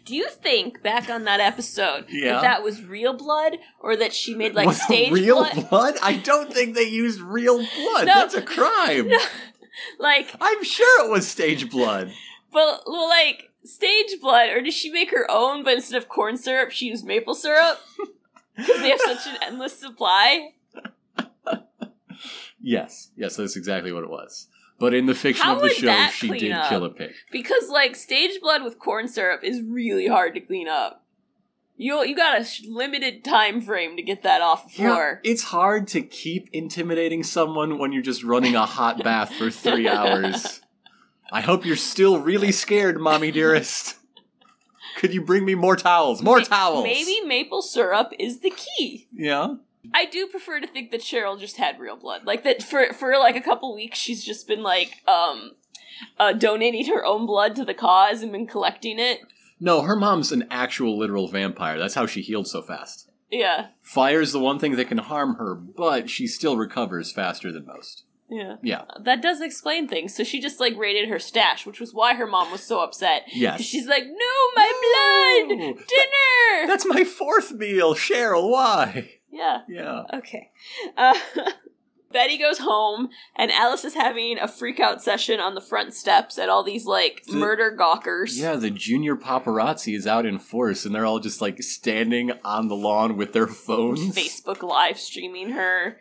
Do 0.06 0.16
you 0.16 0.30
think 0.30 0.82
back 0.82 1.10
on 1.10 1.26
that 1.26 1.40
episode 1.40 2.06
Yeah. 2.10 2.34
that 2.34 2.42
that 2.42 2.64
was 2.64 2.84
real 2.84 3.14
blood 3.14 3.58
or 3.80 3.96
that 3.96 4.14
she 4.14 4.34
made 4.34 4.56
like 4.56 4.70
it 4.70 4.74
stage 4.76 5.12
real 5.12 5.48
blood? 5.70 5.96
I 6.02 6.18
don't 6.18 6.52
think 6.52 6.74
they 6.76 6.84
used 6.90 7.20
real 7.22 7.58
blood. 7.58 8.06
No. 8.08 8.16
That's 8.16 8.34
a 8.34 8.42
crime. 8.42 9.12
like, 10.00 10.34
I'm 10.42 10.64
sure 10.64 11.06
it 11.06 11.12
was 11.12 11.28
stage 11.28 11.70
blood. 11.70 12.12
but 12.52 12.82
well, 12.88 13.08
like 13.10 13.52
stage 13.64 14.20
blood, 14.20 14.50
or 14.50 14.62
did 14.62 14.74
she 14.74 14.90
make 14.90 15.12
her 15.12 15.30
own? 15.30 15.64
But 15.64 15.74
instead 15.76 15.98
of 16.02 16.10
corn 16.10 16.36
syrup, 16.38 16.72
she 16.72 16.88
used 16.88 17.06
maple 17.06 17.36
syrup 17.36 17.80
because 18.56 18.82
they 18.82 18.90
have 18.90 19.02
such 19.02 19.28
an 19.28 19.38
endless 19.44 19.78
supply. 19.78 20.54
Yes, 22.60 23.12
yes, 23.16 23.36
that's 23.36 23.56
exactly 23.56 23.92
what 23.92 24.04
it 24.04 24.10
was. 24.10 24.48
But 24.80 24.94
in 24.94 25.08
the 25.08 25.16
fiction 25.16 25.44
How 25.44 25.56
of 25.56 25.62
the 25.62 25.70
show, 25.70 26.08
she 26.12 26.30
did 26.30 26.52
up? 26.52 26.70
kill 26.70 26.84
a 26.86 26.90
pig. 26.90 27.12
Because 27.32 27.70
like 27.70 27.96
stage 27.96 28.40
blood 28.42 28.64
with 28.64 28.78
corn 28.78 29.08
syrup 29.08 29.44
is 29.44 29.62
really 29.62 30.08
hard 30.08 30.36
to 30.36 30.40
clean 30.40 30.68
up. 30.68 31.04
You 31.78 32.04
you 32.04 32.16
got 32.16 32.42
a 32.42 32.44
sh- 32.44 32.64
limited 32.68 33.24
time 33.24 33.62
frame 33.62 33.96
to 33.98 34.04
get 34.04 34.24
that 34.24 34.42
off 34.42 34.66
the 34.66 34.70
floor. 34.84 35.20
it's 35.24 35.44
hard 35.44 35.88
to 35.90 36.02
keep 36.02 36.50
intimidating 36.54 37.24
someone 37.24 37.78
when 37.78 37.92
you're 37.92 38.02
just 38.04 38.24
running 38.24 38.56
a 38.56 38.66
hot 38.66 39.04
bath 39.04 39.34
for 39.34 39.50
three 39.52 39.88
hours. 39.88 40.62
I 41.32 41.42
hope 41.42 41.66
you're 41.66 41.76
still 41.76 42.20
really 42.20 42.52
scared, 42.52 43.00
mommy 43.00 43.32
dearest. 43.32 43.96
Could 44.98 45.14
you 45.14 45.22
bring 45.22 45.46
me 45.46 45.54
more 45.54 45.76
towels? 45.76 46.24
More 46.24 46.40
Ma- 46.40 46.46
towels. 46.46 46.84
Maybe 46.84 47.22
maple 47.22 47.62
syrup 47.62 48.12
is 48.18 48.40
the 48.40 48.52
key. 48.52 49.08
Yeah. 49.14 49.56
I 49.94 50.06
do 50.06 50.28
prefer 50.28 50.60
to 50.60 50.68
think 50.68 50.92
that 50.92 51.02
Cheryl 51.02 51.40
just 51.40 51.58
had 51.58 51.80
real 51.80 51.96
blood. 51.96 52.26
Like 52.26 52.44
that 52.44 52.64
for 52.64 52.94
for 52.94 53.18
like 53.18 53.36
a 53.36 53.42
couple 53.42 53.74
weeks 53.76 53.98
she's 53.98 54.24
just 54.24 54.48
been 54.48 54.64
like 54.64 55.02
um 55.08 55.52
uh 56.20 56.34
donating 56.34 56.86
her 56.88 57.06
own 57.06 57.26
blood 57.26 57.56
to 57.56 57.66
the 57.66 57.74
cause 57.74 58.22
and 58.22 58.32
been 58.32 58.48
collecting 58.48 59.00
it. 59.00 59.22
No, 59.60 59.82
her 59.82 59.96
mom's 59.96 60.32
an 60.32 60.46
actual 60.52 60.98
literal 60.98 61.28
vampire. 61.28 61.80
That's 61.80 61.96
how 61.96 62.06
she 62.06 62.22
healed 62.22 62.48
so 62.48 62.62
fast. 62.62 63.10
Yeah. 63.32 63.68
Fire's 63.82 64.32
the 64.32 64.40
one 64.40 64.60
thing 64.60 64.76
that 64.76 64.88
can 64.88 65.00
harm 65.00 65.36
her, 65.36 65.56
but 65.56 66.10
she 66.10 66.28
still 66.28 66.58
recovers 66.58 67.12
faster 67.12 67.52
than 67.52 67.66
most. 67.66 68.04
Yeah. 68.30 68.56
Yeah. 68.62 68.84
That 69.04 69.22
does 69.22 69.42
explain 69.42 69.88
things. 69.88 70.16
So 70.16 70.24
she 70.24 70.42
just 70.42 70.60
like 70.60 70.78
raided 70.78 71.10
her 71.10 71.20
stash, 71.20 71.66
which 71.66 71.80
was 71.80 71.94
why 71.94 72.14
her 72.16 72.28
mom 72.28 72.52
was 72.52 72.62
so 72.62 72.82
upset. 72.82 73.24
Yes. 73.34 73.62
She's 73.62 73.88
like, 73.88 74.04
"No, 74.04 74.36
my 74.56 75.46
blood! 75.48 75.58
No! 75.58 75.74
Dinner!" 75.74 76.68
That's 76.68 76.86
my 76.86 77.04
fourth 77.04 77.54
meal, 77.54 77.96
Cheryl. 77.96 78.50
Why? 78.52 79.17
Yeah. 79.32 79.62
Yeah. 79.68 80.04
Okay. 80.14 80.52
Uh, 80.96 81.14
Betty 82.18 82.40
goes 82.40 82.58
home, 82.58 83.10
and 83.36 83.52
Alice 83.52 83.86
is 83.86 83.94
having 83.94 84.40
a 84.40 84.48
freakout 84.48 85.02
session 85.02 85.40
on 85.40 85.54
the 85.54 85.62
front 85.62 85.94
steps 85.94 86.40
at 86.40 86.50
all 86.50 86.64
these 86.64 86.88
like 86.88 87.22
The- 87.28 87.34
murder 87.36 87.70
gawkers. 87.70 88.40
Yeah, 88.40 88.56
the 88.56 88.72
junior 88.72 89.16
paparazzi 89.16 89.96
is 89.96 90.08
out 90.08 90.26
in 90.26 90.40
force, 90.40 90.84
and 90.84 90.96
they're 90.96 91.06
all 91.06 91.20
just 91.20 91.42
like 91.42 91.62
standing 91.62 92.32
on 92.44 92.70
the 92.70 92.76
lawn 92.76 93.18
with 93.18 93.34
their 93.34 93.46
phones. 93.46 94.18
Facebook 94.18 94.64
live 94.64 94.98
streaming 95.00 95.52
her, 95.52 96.00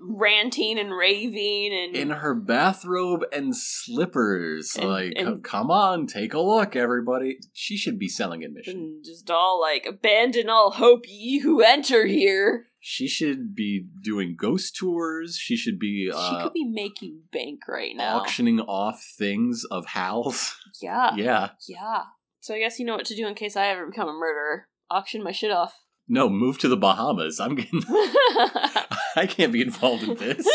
ranting 0.00 0.78
and 0.78 0.90
raving, 0.96 1.74
and 1.74 1.94
in 1.94 2.10
her 2.10 2.34
bathrobe 2.34 3.24
and 3.30 3.54
slippers. 3.54 4.74
And- 4.74 4.88
like, 4.88 5.12
and- 5.16 5.44
come 5.44 5.70
on, 5.70 6.06
take 6.06 6.32
a 6.32 6.40
look, 6.40 6.76
everybody. 6.76 7.40
She 7.52 7.76
should 7.76 7.98
be 7.98 8.08
selling 8.08 8.42
admission. 8.42 9.02
just 9.04 9.30
all 9.30 9.60
like, 9.60 9.84
abandon 9.86 10.48
all 10.48 10.70
hope 10.70 11.02
ye 11.06 11.40
who 11.40 11.60
enter 11.60 12.06
here. 12.06 12.68
She 12.90 13.06
should 13.06 13.54
be 13.54 13.86
doing 14.02 14.34
ghost 14.34 14.74
tours. 14.74 15.36
She 15.36 15.56
should 15.56 15.78
be 15.78 16.06
she 16.10 16.16
uh, 16.16 16.42
could 16.42 16.54
be 16.54 16.64
making 16.64 17.24
bank 17.30 17.68
right 17.68 17.94
now. 17.94 18.16
auctioning 18.16 18.60
off 18.60 19.04
things 19.18 19.62
of 19.70 19.84
Hal's. 19.84 20.56
Yeah. 20.80 21.14
yeah. 21.14 21.50
Yeah. 21.68 22.04
So 22.40 22.54
I 22.54 22.60
guess 22.60 22.78
you 22.78 22.86
know 22.86 22.96
what 22.96 23.04
to 23.04 23.14
do 23.14 23.26
in 23.26 23.34
case 23.34 23.56
I 23.56 23.66
ever 23.66 23.84
become 23.84 24.08
a 24.08 24.14
murderer. 24.14 24.68
Auction 24.90 25.22
my 25.22 25.32
shit 25.32 25.50
off. 25.50 25.74
No, 26.08 26.30
move 26.30 26.56
to 26.60 26.68
the 26.68 26.78
Bahamas. 26.78 27.38
I'm 27.38 27.56
getting. 27.56 27.82
I 27.88 29.26
can't 29.28 29.52
be 29.52 29.60
involved 29.60 30.04
in 30.04 30.14
this. 30.14 30.48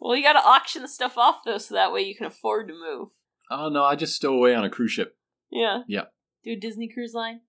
well, 0.00 0.16
you 0.16 0.22
gotta 0.22 0.38
auction 0.42 0.80
the 0.80 0.88
stuff 0.88 1.18
off 1.18 1.40
though, 1.44 1.58
so 1.58 1.74
that 1.74 1.92
way 1.92 2.00
you 2.00 2.16
can 2.16 2.24
afford 2.24 2.68
to 2.68 2.74
move. 2.74 3.10
Oh 3.50 3.68
no, 3.68 3.84
I 3.84 3.96
just 3.96 4.16
stow 4.16 4.32
away 4.32 4.54
on 4.54 4.64
a 4.64 4.70
cruise 4.70 4.92
ship. 4.92 5.18
Yeah. 5.50 5.82
Yeah. 5.86 6.04
Do 6.42 6.52
a 6.52 6.56
Disney 6.56 6.88
cruise 6.88 7.12
line. 7.12 7.40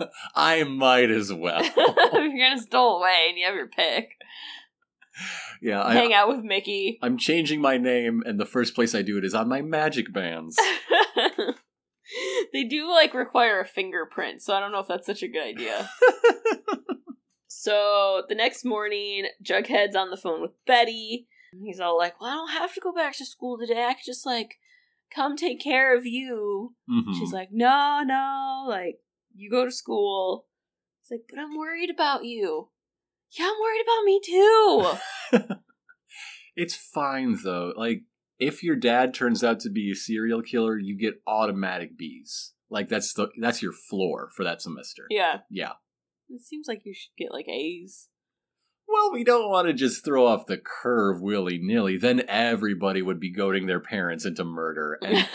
I 0.34 0.64
might 0.64 1.10
as 1.10 1.32
well. 1.32 1.60
if 1.62 1.74
you're 1.76 2.48
gonna 2.48 2.60
stow 2.60 2.98
away 2.98 3.26
and 3.28 3.38
you 3.38 3.46
have 3.46 3.54
your 3.54 3.68
pick, 3.68 4.10
yeah, 5.60 5.82
I, 5.82 5.94
hang 5.94 6.14
out 6.14 6.28
with 6.28 6.44
Mickey. 6.44 6.98
I'm 7.02 7.18
changing 7.18 7.60
my 7.60 7.76
name, 7.76 8.22
and 8.24 8.40
the 8.40 8.46
first 8.46 8.74
place 8.74 8.94
I 8.94 9.02
do 9.02 9.18
it 9.18 9.24
is 9.24 9.34
on 9.34 9.48
my 9.48 9.62
magic 9.62 10.12
bands. 10.12 10.56
they 12.52 12.64
do 12.64 12.88
like 12.90 13.14
require 13.14 13.60
a 13.60 13.66
fingerprint, 13.66 14.42
so 14.42 14.54
I 14.54 14.60
don't 14.60 14.72
know 14.72 14.80
if 14.80 14.88
that's 14.88 15.06
such 15.06 15.22
a 15.22 15.28
good 15.28 15.46
idea. 15.46 15.90
so 17.48 18.22
the 18.28 18.34
next 18.34 18.64
morning, 18.64 19.26
Jughead's 19.44 19.96
on 19.96 20.10
the 20.10 20.16
phone 20.16 20.40
with 20.40 20.52
Betty. 20.66 21.28
He's 21.62 21.80
all 21.80 21.98
like, 21.98 22.20
"Well, 22.20 22.30
I 22.30 22.34
don't 22.34 22.52
have 22.60 22.74
to 22.74 22.80
go 22.80 22.92
back 22.92 23.16
to 23.16 23.26
school 23.26 23.58
today. 23.58 23.84
I 23.84 23.94
could 23.94 24.06
just 24.06 24.24
like 24.24 24.54
come 25.14 25.36
take 25.36 25.60
care 25.60 25.96
of 25.96 26.06
you." 26.06 26.74
Mhm. 26.88 27.18
She's 27.18 27.32
like, 27.32 27.48
"No, 27.52 28.02
no, 28.04 28.64
like 28.68 29.00
you 29.40 29.50
go 29.50 29.64
to 29.64 29.70
school." 29.72 30.46
He's 31.02 31.10
like, 31.18 31.26
"But 31.28 31.38
I'm 31.40 31.56
worried 31.56 31.90
about 31.90 32.24
you." 32.24 32.68
Yeah, 33.38 33.46
I'm 33.46 33.60
worried 33.60 33.82
about 33.82 34.04
me 34.04 34.20
too. 34.24 35.54
It's 36.56 36.74
fine 36.74 37.38
though. 37.42 37.72
Like 37.76 38.02
if 38.38 38.62
your 38.62 38.76
dad 38.76 39.14
turns 39.14 39.42
out 39.44 39.60
to 39.60 39.70
be 39.70 39.90
a 39.90 39.94
serial 39.94 40.42
killer, 40.42 40.76
you 40.78 40.98
get 40.98 41.22
automatic 41.26 41.96
B's. 41.96 42.52
Like 42.68 42.88
that's 42.88 43.14
the 43.14 43.28
that's 43.40 43.62
your 43.62 43.72
floor 43.72 44.28
for 44.36 44.44
that 44.44 44.60
semester. 44.60 45.06
yeah, 45.10 45.38
Yeah. 45.50 45.72
it 46.28 46.42
seems 46.42 46.66
like 46.68 46.82
you 46.84 46.92
should 46.92 47.16
get 47.16 47.32
like 47.32 47.48
A's. 47.48 48.08
Well, 48.92 49.12
we 49.12 49.22
don't 49.24 49.48
want 49.50 49.68
to 49.68 49.72
just 49.72 50.04
throw 50.04 50.26
off 50.26 50.46
the 50.46 50.58
curve 50.58 51.20
willy 51.20 51.58
nilly. 51.62 51.96
Then 51.96 52.22
everybody 52.28 53.02
would 53.02 53.20
be 53.20 53.30
goading 53.30 53.66
their 53.66 53.80
parents 53.80 54.24
into 54.24 54.44
murder, 54.44 54.98
and 55.02 55.28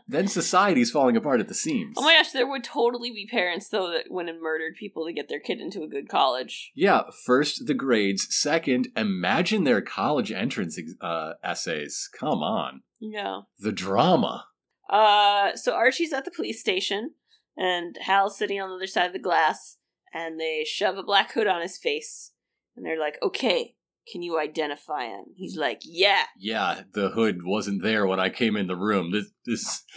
then 0.08 0.28
society's 0.28 0.90
falling 0.90 1.16
apart 1.16 1.40
at 1.40 1.48
the 1.48 1.54
seams. 1.54 1.96
Oh 1.98 2.02
my 2.02 2.14
gosh, 2.14 2.30
there 2.32 2.48
would 2.48 2.62
totally 2.64 3.10
be 3.10 3.26
parents 3.26 3.68
though 3.68 3.90
that 3.90 4.10
went 4.10 4.28
and 4.28 4.40
murdered 4.40 4.76
people 4.76 5.06
to 5.06 5.12
get 5.12 5.28
their 5.28 5.40
kid 5.40 5.60
into 5.60 5.82
a 5.82 5.88
good 5.88 6.08
college. 6.08 6.70
Yeah, 6.74 7.02
first 7.26 7.66
the 7.66 7.74
grades. 7.74 8.26
Second, 8.34 8.88
imagine 8.96 9.64
their 9.64 9.80
college 9.82 10.30
entrance 10.30 10.78
uh, 11.00 11.32
essays. 11.42 12.08
Come 12.18 12.42
on, 12.42 12.82
Yeah. 13.00 13.40
the 13.58 13.72
drama. 13.72 14.46
Uh 14.88 15.54
so 15.56 15.74
Archie's 15.74 16.12
at 16.12 16.24
the 16.24 16.30
police 16.30 16.60
station 16.60 17.12
and 17.56 17.96
Hal's 18.00 18.38
sitting 18.38 18.60
on 18.60 18.70
the 18.70 18.76
other 18.76 18.86
side 18.86 19.06
of 19.06 19.12
the 19.12 19.18
glass 19.18 19.76
and 20.14 20.40
they 20.40 20.64
shove 20.64 20.96
a 20.96 21.02
black 21.02 21.32
hood 21.34 21.46
on 21.46 21.60
his 21.60 21.76
face 21.76 22.32
and 22.78 22.86
they're 22.86 22.98
like, 22.98 23.18
"Okay, 23.22 23.74
can 24.10 24.22
you 24.22 24.38
identify 24.38 25.06
him?" 25.06 25.26
He's 25.36 25.56
like, 25.56 25.82
"Yeah." 25.84 26.24
Yeah, 26.38 26.82
the 26.92 27.10
hood 27.10 27.44
wasn't 27.44 27.82
there 27.82 28.06
when 28.06 28.20
I 28.20 28.30
came 28.30 28.56
in 28.56 28.66
the 28.66 28.76
room. 28.76 29.12
This 29.12 29.30
this 29.44 29.82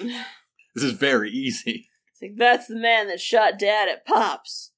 this 0.76 0.84
is 0.84 0.94
very 0.94 1.32
easy. 1.32 1.90
It's 2.12 2.22
like 2.22 2.38
that's 2.38 2.68
the 2.68 2.76
man 2.76 3.08
that 3.08 3.20
shot 3.20 3.58
dad 3.58 3.88
at 3.88 4.06
Pops. 4.06 4.72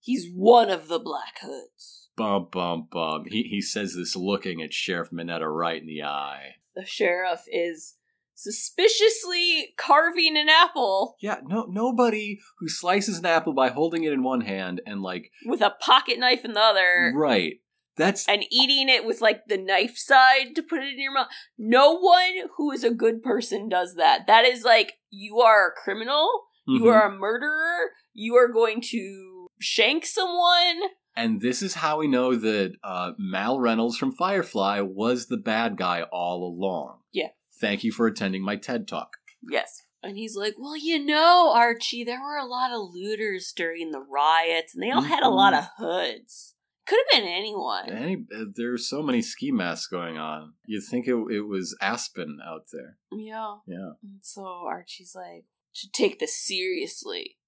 He's 0.00 0.30
one 0.32 0.70
of 0.70 0.88
the 0.88 1.00
black 1.00 1.40
hoods. 1.42 2.10
Bum 2.16 2.48
bum 2.50 2.88
bum. 2.90 3.24
He 3.26 3.42
he 3.44 3.60
says 3.60 3.94
this 3.94 4.14
looking 4.14 4.62
at 4.62 4.72
Sheriff 4.72 5.10
Minetta 5.10 5.48
right 5.48 5.80
in 5.80 5.86
the 5.86 6.02
eye. 6.02 6.56
The 6.74 6.84
sheriff 6.84 7.44
is 7.50 7.94
suspiciously 8.36 9.74
carving 9.76 10.36
an 10.36 10.48
apple 10.48 11.16
Yeah, 11.20 11.38
no 11.44 11.66
nobody 11.68 12.38
who 12.58 12.68
slices 12.68 13.18
an 13.18 13.26
apple 13.26 13.52
by 13.54 13.68
holding 13.70 14.04
it 14.04 14.12
in 14.12 14.22
one 14.22 14.42
hand 14.42 14.80
and 14.86 15.02
like 15.02 15.30
with 15.44 15.60
a 15.60 15.70
pocket 15.80 16.18
knife 16.18 16.44
in 16.44 16.52
the 16.52 16.60
other 16.60 17.12
right. 17.14 17.54
That's 17.98 18.28
and 18.28 18.44
eating 18.50 18.90
it 18.90 19.06
with 19.06 19.22
like 19.22 19.46
the 19.48 19.56
knife 19.56 19.96
side 19.96 20.54
to 20.54 20.62
put 20.62 20.80
it 20.80 20.92
in 20.92 21.00
your 21.00 21.14
mouth. 21.14 21.28
No 21.56 21.98
one 21.98 22.48
who 22.58 22.70
is 22.70 22.84
a 22.84 22.90
good 22.90 23.22
person 23.22 23.70
does 23.70 23.94
that. 23.94 24.26
That 24.26 24.44
is 24.44 24.64
like 24.64 24.92
you 25.08 25.40
are 25.40 25.68
a 25.68 25.72
criminal, 25.72 26.28
you 26.66 26.82
Mhm. 26.82 26.92
are 26.94 27.06
a 27.10 27.16
murderer, 27.18 27.92
you 28.12 28.34
are 28.36 28.48
going 28.48 28.82
to 28.90 29.48
shank 29.58 30.04
someone. 30.04 30.90
And 31.16 31.40
this 31.40 31.62
is 31.62 31.72
how 31.76 31.96
we 32.00 32.06
know 32.06 32.36
that 32.36 32.74
uh, 32.84 33.12
Mal 33.18 33.58
Reynolds 33.58 33.96
from 33.96 34.12
Firefly 34.12 34.80
was 34.82 35.28
the 35.28 35.38
bad 35.38 35.78
guy 35.78 36.02
all 36.02 36.44
along. 36.46 36.98
Yeah. 37.12 37.28
Thank 37.60 37.84
you 37.84 37.92
for 37.92 38.06
attending 38.06 38.42
my 38.42 38.56
TED 38.56 38.86
talk. 38.86 39.16
Yes. 39.48 39.82
And 40.02 40.16
he's 40.16 40.36
like, 40.36 40.54
Well, 40.58 40.76
you 40.76 41.04
know, 41.04 41.52
Archie, 41.54 42.04
there 42.04 42.20
were 42.20 42.36
a 42.36 42.46
lot 42.46 42.70
of 42.70 42.92
looters 42.92 43.52
during 43.54 43.90
the 43.90 44.00
riots, 44.00 44.74
and 44.74 44.82
they 44.82 44.90
all 44.90 45.02
had 45.02 45.22
a 45.22 45.30
lot 45.30 45.54
of 45.54 45.68
hoods. 45.78 46.54
Could 46.86 47.00
have 47.10 47.20
been 47.20 47.28
anyone. 47.28 47.90
Any, 47.90 48.24
uh, 48.32 48.44
there's 48.54 48.88
so 48.88 49.02
many 49.02 49.20
ski 49.20 49.50
masks 49.50 49.88
going 49.88 50.18
on. 50.18 50.52
You'd 50.66 50.84
think 50.84 51.08
it, 51.08 51.16
it 51.32 51.40
was 51.40 51.76
Aspen 51.80 52.38
out 52.46 52.66
there. 52.72 52.96
Yeah. 53.10 53.56
Yeah. 53.66 53.94
And 54.04 54.20
so 54.22 54.44
Archie's 54.44 55.12
like, 55.16 55.46
should 55.72 55.92
take 55.92 56.20
this 56.20 56.38
seriously. 56.38 57.38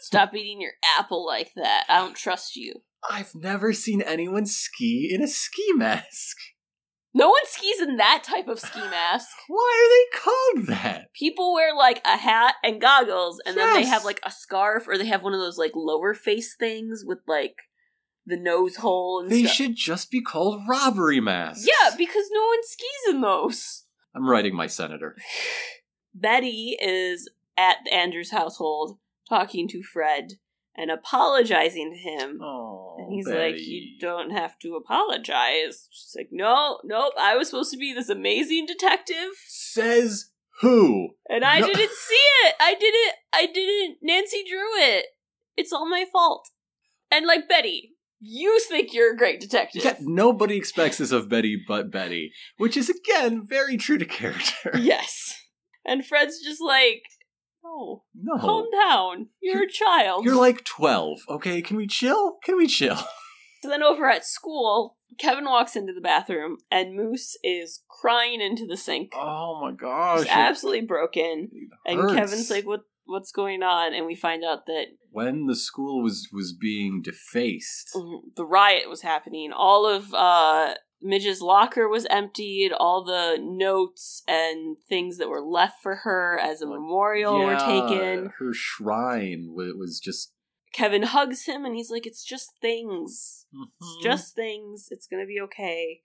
Stop 0.00 0.34
eating 0.34 0.60
your 0.60 0.72
apple 0.96 1.26
like 1.26 1.52
that. 1.56 1.84
I 1.88 1.98
don't 1.98 2.14
trust 2.14 2.54
you. 2.54 2.82
I've 3.10 3.34
never 3.34 3.72
seen 3.72 4.02
anyone 4.02 4.46
ski 4.46 5.10
in 5.12 5.20
a 5.20 5.26
ski 5.28 5.72
mask. 5.74 6.36
No 7.16 7.30
one 7.30 7.46
skis 7.46 7.80
in 7.80 7.96
that 7.96 8.22
type 8.24 8.46
of 8.46 8.60
ski 8.60 8.78
mask. 8.78 9.28
Why 9.48 9.72
are 9.80 9.88
they 9.88 10.18
called 10.20 10.66
that? 10.68 11.12
People 11.14 11.54
wear 11.54 11.74
like 11.74 12.02
a 12.04 12.18
hat 12.18 12.56
and 12.62 12.78
goggles, 12.78 13.40
and 13.46 13.56
then 13.56 13.72
they 13.72 13.86
have 13.86 14.04
like 14.04 14.20
a 14.22 14.30
scarf, 14.30 14.86
or 14.86 14.98
they 14.98 15.06
have 15.06 15.22
one 15.22 15.32
of 15.32 15.40
those 15.40 15.56
like 15.56 15.72
lower 15.74 16.12
face 16.12 16.54
things 16.54 17.04
with 17.06 17.20
like 17.26 17.54
the 18.26 18.36
nose 18.36 18.76
hole 18.76 19.20
and 19.22 19.30
They 19.32 19.44
stuff. 19.44 19.54
should 19.54 19.76
just 19.76 20.10
be 20.10 20.20
called 20.20 20.60
robbery 20.68 21.20
masks. 21.20 21.66
Yeah, 21.66 21.96
because 21.96 22.26
no 22.32 22.44
one 22.44 22.58
skis 22.64 23.14
in 23.14 23.20
those. 23.22 23.84
I'm 24.14 24.28
writing 24.28 24.54
my 24.54 24.66
senator. 24.66 25.16
Betty 26.14 26.76
is 26.80 27.30
at 27.56 27.76
Andrew's 27.90 28.30
household 28.30 28.98
talking 29.28 29.68
to 29.68 29.82
Fred 29.82 30.34
and 30.76 30.90
apologizing 30.90 31.92
to 31.92 31.98
him. 31.98 32.38
Oh, 32.42 32.96
And 32.98 33.12
he's 33.12 33.26
like, 33.26 33.56
You 33.58 33.98
don't 34.00 34.30
have 34.30 34.58
to 34.60 34.74
apologize. 34.76 35.88
She's 35.90 36.14
like, 36.16 36.28
No, 36.32 36.80
nope, 36.84 37.14
I 37.18 37.36
was 37.36 37.48
supposed 37.48 37.72
to 37.72 37.78
be 37.78 37.92
this 37.92 38.08
amazing 38.08 38.66
detective. 38.66 39.30
Says 39.48 40.30
who? 40.60 41.10
And 41.28 41.44
I 41.44 41.60
No. 41.60 41.66
didn't 41.66 41.90
see 41.92 42.14
it. 42.44 42.54
I 42.60 42.74
didn't, 42.74 43.14
I 43.32 43.46
didn't, 43.46 43.98
Nancy 44.02 44.42
drew 44.48 44.76
it. 44.76 45.06
It's 45.56 45.72
all 45.72 45.88
my 45.88 46.04
fault. 46.10 46.48
And 47.10 47.26
like, 47.26 47.48
Betty, 47.48 47.92
you 48.20 48.58
think 48.68 48.92
you're 48.92 49.12
a 49.12 49.16
great 49.16 49.40
detective. 49.40 49.84
Yeah, 49.84 49.96
nobody 50.00 50.56
expects 50.56 50.98
this 50.98 51.12
of 51.12 51.28
Betty 51.28 51.62
but 51.68 51.90
Betty, 51.90 52.32
which 52.56 52.76
is 52.76 52.90
again 52.90 53.46
very 53.46 53.76
true 53.76 53.98
to 53.98 54.04
character. 54.06 54.72
Yes. 54.78 55.34
And 55.84 56.04
Fred's 56.04 56.42
just 56.42 56.60
like, 56.60 57.02
No. 57.66 58.04
No. 58.14 58.38
Calm 58.38 58.66
down. 58.70 59.28
You're 59.40 59.64
a 59.64 59.70
child. 59.70 60.24
You're 60.24 60.36
like 60.36 60.64
12, 60.64 61.18
okay? 61.28 61.62
Can 61.62 61.76
we 61.76 61.86
chill? 61.86 62.38
Can 62.44 62.56
we 62.56 62.66
chill? 62.66 62.98
So 63.62 63.70
then 63.70 63.82
over 63.82 64.08
at 64.08 64.24
school, 64.24 64.96
Kevin 65.18 65.44
walks 65.44 65.74
into 65.74 65.92
the 65.92 66.00
bathroom 66.00 66.58
and 66.70 66.94
Moose 66.94 67.36
is 67.42 67.82
crying 67.88 68.40
into 68.40 68.64
the 68.64 68.76
sink. 68.76 69.12
Oh 69.16 69.58
my 69.60 69.72
gosh. 69.72 70.20
He's 70.20 70.28
absolutely 70.28 70.86
broken. 70.86 71.48
And. 71.84 72.16
Kevin's 72.16 72.50
like, 72.50 72.64
"What? 72.66 72.82
What's 73.06 73.32
going 73.32 73.64
on?" 73.64 73.92
And 73.92 74.06
we 74.06 74.14
find 74.14 74.44
out 74.44 74.66
that 74.66 74.86
when 75.10 75.46
the 75.46 75.56
school 75.56 76.00
was 76.02 76.28
was 76.32 76.52
being 76.52 77.02
defaced. 77.02 77.98
the 78.36 78.44
riot 78.44 78.88
was 78.88 79.00
happening. 79.00 79.50
All 79.52 79.86
of 79.86 80.14
uh, 80.14 80.74
Midge's 81.02 81.40
locker 81.42 81.88
was 81.88 82.06
emptied. 82.06 82.72
All 82.72 83.04
the 83.04 83.38
notes 83.40 84.22
and 84.26 84.76
things 84.88 85.18
that 85.18 85.28
were 85.28 85.42
left 85.42 85.82
for 85.82 85.96
her 85.96 86.38
as 86.38 86.62
a 86.62 86.66
memorial 86.66 87.38
were 87.38 87.56
taken. 87.56 88.32
Her 88.38 88.52
shrine 88.52 89.54
was 89.54 90.00
just 90.00 90.32
Kevin 90.72 91.04
hugs 91.04 91.46
him 91.46 91.64
and 91.64 91.74
he's 91.74 91.90
like, 91.90 92.06
"It's 92.06 92.24
just 92.24 92.52
things. 92.60 93.46
It's 93.52 93.96
Mhm. 93.98 94.02
just 94.02 94.34
things. 94.34 94.88
It's 94.90 95.06
gonna 95.06 95.26
be 95.26 95.40
okay." 95.40 96.02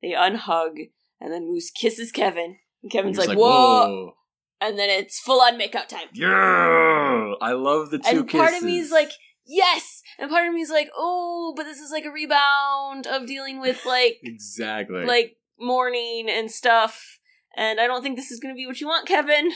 They 0.00 0.10
unhug, 0.10 0.90
and 1.20 1.32
then 1.32 1.46
Moose 1.46 1.70
kisses 1.70 2.12
Kevin. 2.12 2.58
And 2.82 2.92
Kevin's 2.92 3.18
He's 3.18 3.26
like, 3.26 3.38
"Whoa!" 3.38 4.16
And 4.60 4.78
then 4.78 4.88
it's 4.88 5.20
full 5.20 5.40
on 5.40 5.58
makeout 5.58 5.88
time. 5.88 6.08
Yeah, 6.14 7.34
I 7.40 7.52
love 7.52 7.90
the 7.90 7.98
two 7.98 8.20
and 8.20 8.30
part 8.30 8.54
of 8.54 8.62
me 8.62 8.78
is 8.78 8.90
like, 8.90 9.10
yes, 9.46 10.02
and 10.18 10.30
part 10.30 10.46
of 10.48 10.54
me 10.54 10.60
is 10.60 10.70
like, 10.70 10.90
oh, 10.96 11.52
but 11.56 11.64
this 11.64 11.78
is 11.78 11.90
like 11.90 12.04
a 12.04 12.10
rebound 12.10 13.06
of 13.06 13.26
dealing 13.26 13.60
with 13.60 13.82
like 13.86 14.18
exactly 14.22 15.04
like 15.04 15.36
mourning 15.58 16.28
and 16.30 16.50
stuff. 16.50 17.18
And 17.56 17.78
I 17.80 17.86
don't 17.86 18.02
think 18.02 18.16
this 18.16 18.30
is 18.32 18.40
going 18.40 18.52
to 18.52 18.56
be 18.56 18.66
what 18.66 18.80
you 18.80 18.88
want, 18.88 19.06
Kevin. 19.06 19.50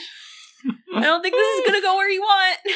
I 0.95 1.01
don't 1.03 1.21
think 1.21 1.35
this 1.35 1.59
is 1.59 1.67
going 1.67 1.79
to 1.81 1.85
go 1.85 1.95
where 1.95 2.09
you 2.09 2.21
want. 2.21 2.59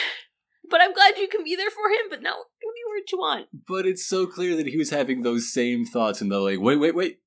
But 0.70 0.82
I'm 0.82 0.93
glad 0.93 1.17
you 1.17 1.27
can 1.27 1.43
be 1.43 1.55
there 1.55 1.70
for 1.70 1.88
him. 1.89 2.08
But 2.10 2.24
going 2.24 2.34
to 2.34 2.38
be 2.62 3.01
what 3.01 3.12
you 3.12 3.17
want. 3.20 3.48
But 3.67 3.86
it's 3.86 4.05
so 4.05 4.25
clear 4.25 4.55
that 4.55 4.65
he 4.65 4.77
was 4.77 4.89
having 4.89 5.22
those 5.22 5.53
same 5.53 5.86
thoughts, 5.86 6.22
and 6.22 6.32
they're 6.32 6.39
like, 6.39 6.60
wait, 6.62 6.77
wait, 6.77 6.96
wait. 6.96 7.20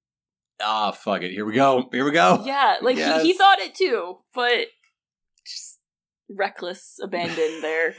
Ah, 0.60 0.90
fuck 0.90 1.22
it. 1.22 1.30
Here 1.32 1.44
we 1.44 1.52
go. 1.52 1.88
Here 1.92 2.04
we 2.04 2.12
go. 2.12 2.42
Yeah, 2.44 2.78
like 2.82 2.96
Yes. 2.96 3.22
he, 3.22 3.28
he 3.32 3.38
thought 3.38 3.58
it 3.58 3.74
too, 3.74 4.18
but 4.34 4.68
just 5.46 5.78
reckless 6.30 6.98
abandon 7.00 7.60
there. 7.60 7.94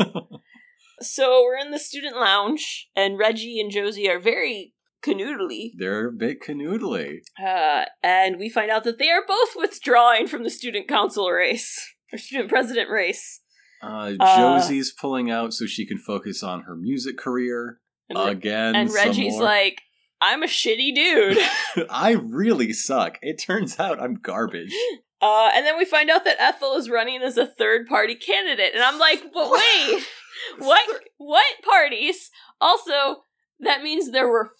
So 1.01 1.43
we're 1.43 1.57
in 1.57 1.71
the 1.71 1.79
student 1.79 2.15
lounge, 2.15 2.87
and 2.95 3.17
Reggie 3.17 3.59
and 3.59 3.71
Josie 3.71 4.09
are 4.09 4.19
very 4.19 4.73
canoodly. 5.03 5.71
They're 5.77 6.07
a 6.09 6.11
bit 6.11 6.41
canoodly. 6.41 7.19
Uh, 7.43 7.85
and 8.03 8.37
we 8.37 8.49
find 8.49 8.71
out 8.71 8.83
that 8.83 8.97
they 8.99 9.09
are 9.09 9.23
both 9.27 9.49
withdrawing 9.55 10.27
from 10.27 10.43
the 10.43 10.49
student 10.49 10.87
council 10.87 11.29
race 11.29 11.93
or 12.11 12.17
student 12.17 12.49
president 12.49 12.89
race. 12.89 13.41
Uh, 13.81 14.13
Uh, 14.19 14.37
Josie's 14.59 14.91
pulling 14.91 15.29
out 15.29 15.53
so 15.53 15.65
she 15.65 15.85
can 15.85 15.99
focus 15.99 16.41
on 16.41 16.61
her 16.63 16.75
music 16.75 17.17
career 17.17 17.79
And, 18.09 18.17
Re- 18.17 18.31
again. 18.31 18.75
and 18.75 18.91
Reggie's 18.91 19.33
more. 19.33 19.43
like, 19.43 19.81
"I'm 20.19 20.41
a 20.41 20.47
shitty 20.47 20.95
dude." 20.95 21.37
I 21.89 22.11
really 22.11 22.73
suck. 22.73 23.19
It 23.21 23.35
turns 23.39 23.79
out 23.79 24.01
I'm 24.01 24.15
garbage. 24.15 24.73
Uh, 25.21 25.49
and 25.53 25.65
then 25.65 25.77
we 25.77 25.85
find 25.85 26.09
out 26.09 26.23
that 26.25 26.39
Ethel 26.39 26.75
is 26.75 26.89
running 26.89 27.21
as 27.21 27.37
a 27.37 27.45
third 27.45 27.85
party 27.87 28.15
candidate, 28.15 28.71
and 28.73 28.83
I'm 28.83 28.97
like, 28.99 29.21
"But 29.33 29.51
wait, 29.51 30.03
what? 30.57 31.01
What 31.17 31.45
parties? 31.63 32.29
Also, 32.61 33.23
that 33.59 33.81
means 33.83 34.11
there 34.11 34.27
were 34.27 34.51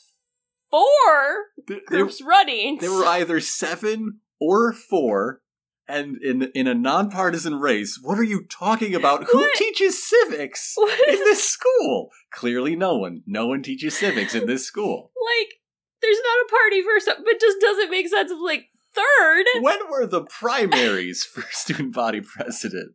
four 0.70 1.46
There, 1.68 1.80
there, 1.90 2.00
groups 2.04 2.22
running. 2.22 2.78
there 2.80 2.92
were 2.92 3.06
either 3.06 3.40
seven 3.40 4.20
or 4.40 4.74
four, 4.74 5.42
and 5.88 6.18
in 6.22 6.44
in 6.54 6.68
a 6.68 6.74
nonpartisan 6.76 7.56
race. 7.60 8.00
What 8.02 8.20
are 8.20 8.24
you 8.24 8.44
talking 8.46 8.94
about? 8.94 9.26
Who 9.32 9.40
What? 9.40 9.56
teaches 9.56 10.02
civics 10.08 10.74
What 10.78 11.08
in 11.10 11.16
this 11.20 11.44
school? 11.48 12.10
Clearly, 12.32 12.76
no 12.76 12.98
one. 12.98 13.24
No 13.26 13.48
one 13.48 13.64
teaches 13.64 13.98
civics 13.98 14.36
in 14.36 14.46
this 14.46 14.66
school. 14.66 15.12
like, 15.40 15.54
there's 16.02 16.20
not 16.24 16.46
a 16.46 16.50
party 16.50 16.82
for 16.84 17.00
some, 17.00 17.24
but 17.24 17.40
just 17.40 17.60
doesn't 17.62 17.90
make 17.90 18.08
sense 18.10 18.32
of 18.32 18.38
like 18.40 18.66
third. 18.94 19.46
When 19.62 19.80
were 19.90 20.06
the 20.06 20.24
primaries 20.24 21.24
for 21.24 21.44
student 21.52 21.94
body 21.94 22.22
president? 22.22 22.94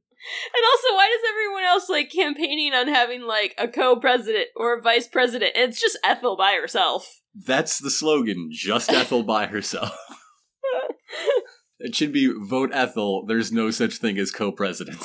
And 0.54 0.64
also, 0.72 0.94
why 0.94 1.08
does 1.08 1.30
everyone 1.30 1.64
else 1.64 1.88
like 1.88 2.10
campaigning 2.12 2.72
on 2.74 2.88
having 2.88 3.22
like 3.22 3.54
a 3.58 3.68
co-president 3.68 4.46
or 4.56 4.78
a 4.78 4.82
vice 4.82 5.08
president? 5.08 5.52
And 5.56 5.70
it's 5.70 5.80
just 5.80 5.98
Ethel 6.04 6.36
by 6.36 6.52
herself. 6.60 7.20
That's 7.34 7.78
the 7.78 7.90
slogan. 7.90 8.50
Just 8.52 8.90
Ethel 8.90 9.22
by 9.22 9.46
herself. 9.46 9.96
It 11.84 11.96
should 11.96 12.12
be 12.12 12.32
vote 12.32 12.70
Ethel. 12.72 13.24
There's 13.26 13.50
no 13.50 13.72
such 13.72 13.96
thing 13.96 14.16
as 14.16 14.30
co-presidents. 14.30 15.04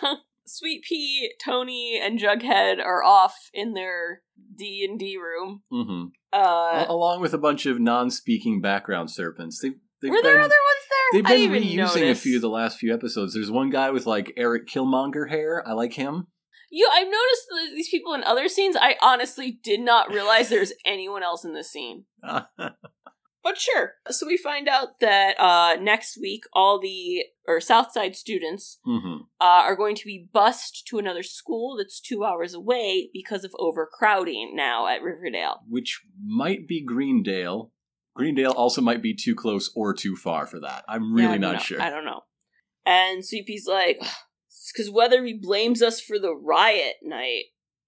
Sweet 0.46 0.82
Pea, 0.88 1.30
Tony, 1.44 2.00
and 2.02 2.18
Jughead 2.18 2.78
are 2.82 3.04
off 3.04 3.34
in 3.52 3.74
their 3.74 4.22
D 4.56 4.86
and 4.88 4.98
D 4.98 5.18
room. 5.18 5.62
hmm 5.70 6.04
Uh, 6.32 6.86
Along 6.88 7.20
with 7.20 7.34
a 7.34 7.38
bunch 7.38 7.66
of 7.66 7.78
non-speaking 7.78 8.62
background 8.62 9.10
serpents. 9.10 9.60
They've, 9.60 9.74
they've 10.02 10.10
were 10.10 10.22
there 10.22 10.34
been, 10.34 10.44
other 10.44 10.54
ones 10.54 10.84
there? 10.90 11.22
They've 11.22 11.50
been 11.50 11.62
reusing 11.62 12.10
a 12.10 12.14
few 12.14 12.36
of 12.36 12.42
the 12.42 12.50
last 12.50 12.78
few 12.78 12.92
episodes. 12.92 13.34
There's 13.34 13.50
one 13.50 13.70
guy 13.70 13.90
with 13.90 14.06
like 14.06 14.32
Erik 14.36 14.66
Killmonger 14.66 15.30
hair. 15.30 15.66
I 15.66 15.72
like 15.72 15.94
him. 15.94 16.26
You, 16.70 16.88
I've 16.92 17.06
noticed 17.06 17.74
these 17.74 17.88
people 17.88 18.12
in 18.14 18.24
other 18.24 18.48
scenes. 18.48 18.76
I 18.78 18.96
honestly 19.00 19.58
did 19.62 19.80
not 19.80 20.10
realize 20.10 20.48
there's 20.48 20.72
anyone 20.84 21.22
else 21.22 21.44
in 21.44 21.54
this 21.54 21.70
scene. 21.70 22.04
But 23.46 23.58
sure. 23.58 23.92
So 24.10 24.26
we 24.26 24.36
find 24.36 24.66
out 24.66 24.98
that 25.00 25.38
uh, 25.38 25.76
next 25.80 26.18
week, 26.20 26.42
all 26.52 26.80
the 26.80 27.26
or 27.46 27.60
Southside 27.60 28.16
students 28.16 28.80
hmm 28.84 29.18
uh, 29.40 29.62
are 29.62 29.76
going 29.76 29.94
to 29.94 30.04
be 30.04 30.28
bused 30.32 30.84
to 30.88 30.98
another 30.98 31.22
school 31.22 31.76
that's 31.76 32.00
two 32.00 32.24
hours 32.24 32.54
away 32.54 33.08
because 33.12 33.44
of 33.44 33.54
overcrowding 33.56 34.56
now 34.56 34.88
at 34.88 35.00
Riverdale. 35.00 35.60
Which 35.68 36.00
might 36.20 36.66
be 36.66 36.84
Greendale. 36.84 37.70
Greendale 38.16 38.52
also 38.52 38.80
might 38.80 39.02
be 39.02 39.14
too 39.14 39.34
close 39.34 39.70
or 39.76 39.92
too 39.92 40.16
far 40.16 40.46
for 40.46 40.58
that. 40.60 40.84
I'm 40.88 41.12
really 41.12 41.38
don't 41.38 41.52
know. 41.52 41.58
sure. 41.58 41.80
I 41.80 41.90
don't 41.90 42.06
know. 42.06 42.22
And 42.86 43.24
Sweet 43.24 43.46
Pea's 43.46 43.66
like, 43.68 43.98
because 44.72 44.90
Weatherby 44.90 45.34
blames 45.34 45.82
us 45.82 46.00
for 46.00 46.18
the 46.18 46.34
riot 46.34 46.94
night, 47.02 47.44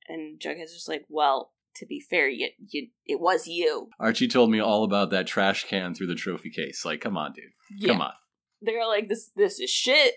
and 0.06 0.38
Jughead's 0.38 0.74
just 0.74 0.88
like, 0.88 1.04
well, 1.08 1.52
to 1.76 1.86
be 1.86 2.00
fair, 2.00 2.28
you, 2.28 2.48
you, 2.68 2.88
it 3.06 3.20
was 3.20 3.46
you. 3.46 3.88
Archie 3.98 4.28
told 4.28 4.50
me 4.50 4.60
all 4.60 4.84
about 4.84 5.10
that 5.10 5.26
trash 5.26 5.64
can 5.64 5.94
through 5.94 6.08
the 6.08 6.14
trophy 6.14 6.50
case. 6.50 6.84
Like, 6.84 7.00
come 7.00 7.16
on, 7.16 7.32
dude. 7.32 7.88
Come 7.88 8.00
on. 8.00 8.12
They're 8.60 8.86
like, 8.86 9.08
this, 9.08 9.30
this 9.36 9.60
is 9.60 9.70
shit. 9.70 10.14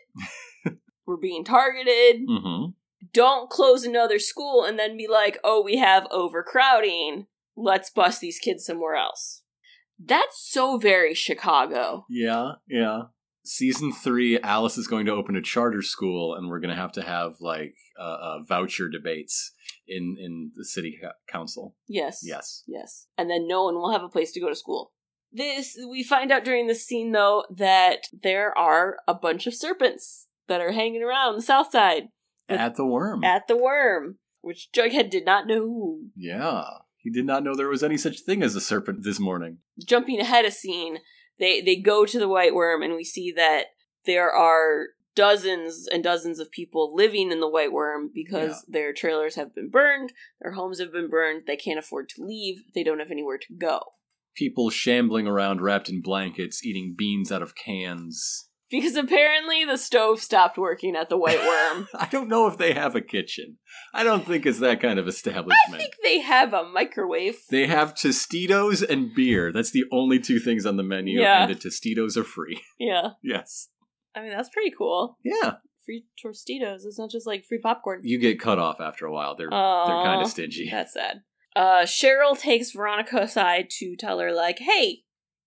We're 1.06 1.18
being 1.18 1.46
targeted. 1.46 2.24
hmm 2.28 2.72
Don't 3.14 3.50
close 3.50 3.86
another 3.86 4.20
school 4.20 4.64
and 4.64 4.78
then 4.80 4.98
be 4.98 5.08
like, 5.08 5.38
oh, 5.44 5.62
we 5.62 5.78
have 5.78 6.08
overcrowding. 6.12 7.28
Let's 7.56 7.90
bust 7.90 8.20
these 8.22 8.40
kids 8.40 8.66
somewhere 8.66 8.96
else. 8.96 9.44
That's 10.04 10.40
so 10.50 10.78
very 10.78 11.14
Chicago. 11.14 12.06
Yeah, 12.10 12.54
yeah. 12.68 13.04
Season 13.44 13.92
three, 13.92 14.40
Alice 14.40 14.78
is 14.78 14.88
going 14.88 15.06
to 15.08 15.12
open 15.14 15.36
a 15.36 15.42
charter 15.42 15.82
school, 15.82 16.36
and 16.36 16.48
we're 16.50 16.60
going 16.60 16.74
to 16.76 16.80
have 16.82 16.92
to 16.94 17.02
have 17.02 17.36
like 17.42 17.76
uh, 18.00 18.04
uh, 18.04 18.40
voucher 18.48 18.88
debates 18.90 19.52
in 19.88 20.16
in 20.20 20.52
the 20.56 20.64
city 20.66 21.00
council. 21.30 21.76
Yes. 21.88 22.22
Yes. 22.24 22.64
Yes. 22.68 23.08
And 23.18 23.30
then 23.30 23.48
no 23.48 23.64
one 23.64 23.76
will 23.76 23.92
have 23.92 24.04
a 24.04 24.10
place 24.10 24.32
to 24.34 24.40
go 24.40 24.50
to 24.50 24.56
school. 24.56 24.92
This 25.34 25.78
we 25.90 26.04
find 26.04 26.32
out 26.32 26.44
during 26.44 26.68
this 26.68 26.86
scene 26.86 27.14
though 27.14 27.46
that 27.50 28.00
there 28.22 28.56
are 28.58 28.98
a 29.08 29.14
bunch 29.14 29.48
of 29.48 29.56
serpents 29.56 30.28
that 30.48 30.62
are 30.62 30.72
hanging 30.74 31.02
around 31.02 31.36
the 31.36 31.42
south 31.42 31.72
side 31.72 32.04
At 32.50 32.76
the 32.76 32.86
worm. 32.86 33.24
at 33.24 33.48
the 33.48 33.56
worm, 33.58 34.18
which 34.42 34.70
Jughead 34.76 35.10
did 35.10 35.26
not 35.26 35.48
know. 35.48 36.00
yeah. 36.16 36.66
He 37.02 37.10
did 37.10 37.26
not 37.26 37.44
know 37.44 37.56
there 37.56 37.68
was 37.68 37.84
any 37.84 37.98
such 37.98 38.22
thing 38.22 38.44
as 38.44 38.56
a 38.56 38.62
serpent 38.62 39.04
this 39.04 39.20
morning. 39.20 39.58
Jumping 39.84 40.20
ahead 40.20 40.46
a 40.46 40.52
scene, 40.52 41.00
they 41.40 41.62
they 41.62 41.76
go 41.76 42.06
to 42.06 42.20
the 42.20 42.30
white 42.30 42.54
worm 42.54 42.84
and 42.84 42.96
we 42.96 43.04
see 43.04 43.32
that 43.36 43.66
there 44.06 44.32
are 44.32 44.90
dozens 45.16 45.88
and 45.92 46.04
dozens 46.04 46.40
of 46.40 46.52
people 46.52 46.96
living 46.96 47.32
in 47.32 47.40
the 47.40 47.50
white 47.50 47.72
worm 47.72 48.10
because 48.14 48.64
their 48.68 48.94
trailers 48.94 49.36
have 49.36 49.54
been 49.54 49.70
burned, 49.70 50.14
their 50.42 50.54
homes 50.54 50.80
have 50.80 50.92
been 50.92 51.10
burned, 51.10 51.44
they 51.48 51.58
can't 51.58 51.80
afford 51.80 52.08
to 52.10 52.24
leave, 52.24 52.64
they 52.74 52.84
don't 52.84 53.00
have 53.00 53.12
anywhere 53.12 53.38
to 53.38 53.54
go. 53.54 53.80
People 54.36 54.70
shambling 54.70 55.28
around 55.28 55.62
wrapped 55.62 55.90
in 55.90 56.02
blankets, 56.02 56.64
eating 56.64 56.96
beans 56.98 57.32
out 57.32 57.42
of 57.42 57.56
cans. 57.56 58.50
Because 58.72 58.96
apparently 58.96 59.66
the 59.66 59.78
stove 59.78 60.22
stopped 60.22 60.58
working 60.58 60.96
at 60.96 61.10
the 61.10 61.18
White 61.18 61.40
Worm. 61.46 61.88
I 61.94 62.08
don't 62.10 62.30
know 62.30 62.48
if 62.48 62.58
they 62.58 62.74
have 62.74 62.96
a 62.96 63.02
kitchen. 63.02 63.58
I 63.94 64.04
don't 64.04 64.26
think 64.26 64.46
it's 64.46 64.60
that 64.60 64.80
kind 64.82 64.98
of 64.98 65.08
establishment. 65.08 65.54
I 65.74 65.78
think 65.78 65.96
they 66.04 66.22
have 66.22 66.54
a 66.54 66.64
microwave. 66.64 67.36
They 67.50 67.68
have 67.68 67.94
Tostitos 67.94 68.82
and 68.88 69.14
beer. 69.14 69.52
That's 69.52 69.72
the 69.72 69.84
only 69.92 70.20
two 70.20 70.40
things 70.40 70.66
on 70.66 70.78
the 70.78 70.84
menu, 70.84 71.20
Yeah. 71.20 71.44
and 71.44 71.52
the 71.54 71.56
Tostitos 71.70 72.16
are 72.18 72.24
free. 72.24 72.62
Yeah. 72.80 73.10
yes. 73.22 73.68
I 74.16 74.22
mean, 74.22 74.32
that's 74.32 74.50
pretty 74.50 74.72
cool. 74.76 75.18
Yeah. 75.24 75.56
Free 75.86 76.06
Tostitos. 76.24 76.86
It's 76.86 76.98
not 77.00 77.10
just 77.12 77.28
like 77.28 77.46
free 77.46 77.60
popcorn. 77.60 78.02
You 78.04 78.20
get 78.20 78.40
cut 78.40 78.58
off 78.60 78.80
after 78.80 79.06
a 79.06 79.12
while. 79.12 79.36
They're 79.36 79.50
they're 79.50 80.04
kind 80.04 80.22
of 80.22 80.30
stingy. 80.30 80.68
That's 80.72 80.94
sad. 80.94 81.22
Uh, 81.56 81.82
Cheryl 81.84 82.38
takes 82.38 82.72
Veronica 82.72 83.18
aside 83.18 83.70
to 83.80 83.96
tell 83.98 84.20
her, 84.20 84.32
like, 84.32 84.60
hey, 84.60 85.00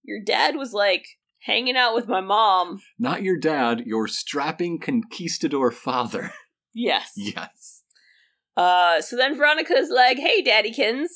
your 0.02 0.20
dad 0.22 0.56
was 0.56 0.72
like 0.74 1.06
hanging 1.44 1.76
out 1.76 1.94
with 1.94 2.08
my 2.08 2.20
mom. 2.20 2.80
Not 2.98 3.22
your 3.22 3.38
dad, 3.38 3.82
your 3.86 4.08
strapping 4.08 4.78
conquistador 4.78 5.70
father. 5.70 6.32
Yes. 6.76 7.12
Yes. 7.16 7.82
Uh, 8.56 9.00
so 9.00 9.16
then 9.16 9.36
Veronica's 9.36 9.90
like, 9.90 10.18
"Hey, 10.18 10.42
Daddykins, 10.42 11.06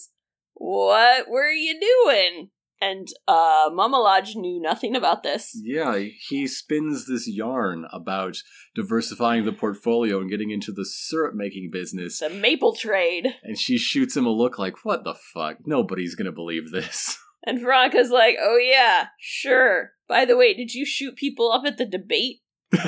what 0.54 1.28
were 1.28 1.50
you 1.50 1.80
doing?" 1.80 2.50
And 2.80 3.08
uh, 3.26 3.68
Mama 3.72 3.96
Lodge 3.96 4.36
knew 4.36 4.60
nothing 4.60 4.94
about 4.94 5.24
this. 5.24 5.50
Yeah, 5.60 5.98
he 6.28 6.46
spins 6.46 7.08
this 7.08 7.26
yarn 7.26 7.86
about 7.92 8.36
diversifying 8.76 9.44
the 9.46 9.52
portfolio 9.52 10.20
and 10.20 10.30
getting 10.30 10.50
into 10.50 10.70
the 10.70 10.84
syrup 10.84 11.34
making 11.34 11.70
business. 11.72 12.20
The 12.20 12.30
maple 12.30 12.76
trade. 12.76 13.26
And 13.42 13.58
she 13.58 13.78
shoots 13.78 14.16
him 14.16 14.26
a 14.26 14.30
look 14.30 14.60
like, 14.60 14.84
what 14.84 15.02
the 15.02 15.16
fuck? 15.34 15.56
Nobody's 15.66 16.14
gonna 16.14 16.30
believe 16.30 16.70
this. 16.70 17.18
And 17.44 17.60
Veronica's 17.60 18.10
like, 18.10 18.36
"Oh 18.40 18.58
yeah, 18.58 19.06
sure. 19.18 19.92
By 20.08 20.24
the 20.24 20.36
way, 20.36 20.54
did 20.54 20.74
you 20.74 20.86
shoot 20.86 21.16
people 21.16 21.52
up 21.52 21.64
at 21.66 21.78
the 21.78 21.86
debate?" 21.86 22.40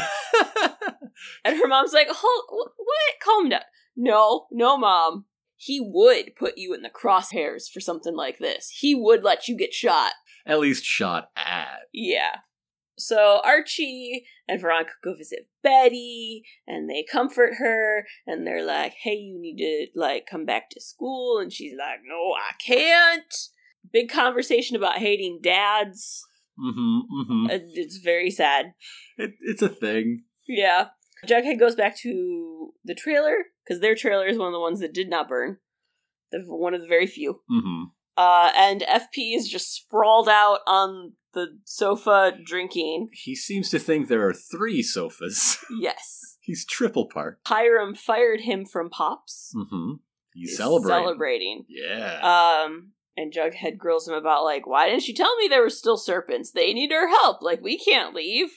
And 1.44 1.58
her 1.58 1.68
mom's 1.68 1.92
like, 1.92 2.08
Hold, 2.10 2.70
what? 2.76 3.14
Calm 3.22 3.48
down. 3.48 3.60
No, 3.96 4.46
no, 4.50 4.76
mom. 4.76 5.26
He 5.56 5.80
would 5.80 6.36
put 6.36 6.56
you 6.56 6.72
in 6.72 6.82
the 6.82 6.90
crosshairs 6.90 7.70
for 7.70 7.80
something 7.80 8.16
like 8.16 8.38
this. 8.38 8.74
He 8.80 8.94
would 8.94 9.22
let 9.22 9.46
you 9.46 9.56
get 9.56 9.74
shot. 9.74 10.12
At 10.46 10.60
least 10.60 10.84
shot 10.84 11.30
at. 11.36 11.80
Yeah. 11.92 12.36
So 12.96 13.40
Archie 13.44 14.24
and 14.48 14.60
Veronica 14.60 14.92
go 15.02 15.14
visit 15.14 15.48
Betty, 15.62 16.44
and 16.66 16.88
they 16.88 17.04
comfort 17.10 17.54
her, 17.58 18.06
and 18.26 18.46
they're 18.46 18.64
like, 18.64 18.94
"Hey, 19.02 19.14
you 19.14 19.38
need 19.38 19.56
to 19.58 19.86
like 19.98 20.26
come 20.30 20.44
back 20.44 20.68
to 20.70 20.80
school," 20.80 21.38
and 21.38 21.52
she's 21.52 21.74
like, 21.78 22.00
"No, 22.04 22.34
I 22.34 22.52
can't." 22.64 23.34
Big 23.90 24.10
conversation 24.10 24.76
about 24.76 24.98
hating 24.98 25.40
dads. 25.42 26.26
Mm-hmm, 26.62 27.32
mm-hmm. 27.32 27.46
It's 27.50 27.98
very 27.98 28.30
sad. 28.30 28.74
It, 29.16 29.32
it's 29.40 29.62
a 29.62 29.68
thing. 29.68 30.24
Yeah. 30.46 30.88
Jughead 31.26 31.58
goes 31.58 31.74
back 31.74 31.96
to 31.98 32.72
the 32.84 32.94
trailer 32.94 33.36
because 33.64 33.80
their 33.80 33.94
trailer 33.94 34.26
is 34.26 34.38
one 34.38 34.48
of 34.48 34.52
the 34.52 34.60
ones 34.60 34.80
that 34.80 34.94
did 34.94 35.08
not 35.10 35.28
burn. 35.28 35.58
The, 36.32 36.40
one 36.46 36.74
of 36.74 36.80
the 36.80 36.86
very 36.86 37.06
few. 37.06 37.40
Mm-hmm. 37.50 37.84
Uh, 38.16 38.52
and 38.56 38.82
FP 38.82 39.36
is 39.36 39.48
just 39.48 39.74
sprawled 39.74 40.28
out 40.28 40.60
on 40.66 41.12
the 41.32 41.58
sofa 41.64 42.32
drinking. 42.44 43.08
He 43.12 43.34
seems 43.34 43.70
to 43.70 43.78
think 43.78 44.08
there 44.08 44.26
are 44.26 44.34
three 44.34 44.82
sofas. 44.82 45.58
Yes. 45.70 46.36
He's 46.40 46.64
triple 46.64 47.06
parked. 47.06 47.46
Hiram 47.46 47.94
fired 47.94 48.40
him 48.40 48.64
from 48.64 48.90
Pops. 48.90 49.52
Mm-hmm. 49.56 49.92
He's 50.34 50.50
He's 50.50 50.56
celebrating. 50.56 51.04
Celebrating. 51.04 51.64
Yeah. 51.68 52.64
Um, 52.66 52.92
and 53.20 53.32
Jughead 53.32 53.76
grills 53.78 54.08
him 54.08 54.14
about 54.14 54.44
like, 54.44 54.66
why 54.66 54.88
didn't 54.88 55.08
you 55.08 55.14
tell 55.14 55.36
me 55.36 55.48
there 55.48 55.62
were 55.62 55.70
still 55.70 55.96
serpents? 55.96 56.52
They 56.52 56.72
need 56.72 56.92
our 56.92 57.08
help. 57.08 57.42
Like 57.42 57.60
we 57.60 57.78
can't 57.78 58.14
leave. 58.14 58.48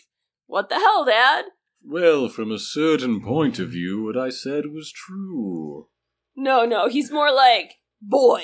What 0.47 0.69
the 0.69 0.75
hell, 0.75 1.05
Dad? 1.05 1.45
well, 1.85 2.29
from 2.29 2.51
a 2.51 2.59
certain 2.59 3.21
point 3.21 3.59
of 3.59 3.69
view, 3.69 4.03
what 4.03 4.17
I 4.17 4.29
said 4.29 4.67
was 4.67 4.91
true. 4.91 5.87
No, 6.35 6.65
no. 6.65 6.87
He's 6.87 7.11
more 7.11 7.31
like, 7.33 7.73
boy, 8.01 8.43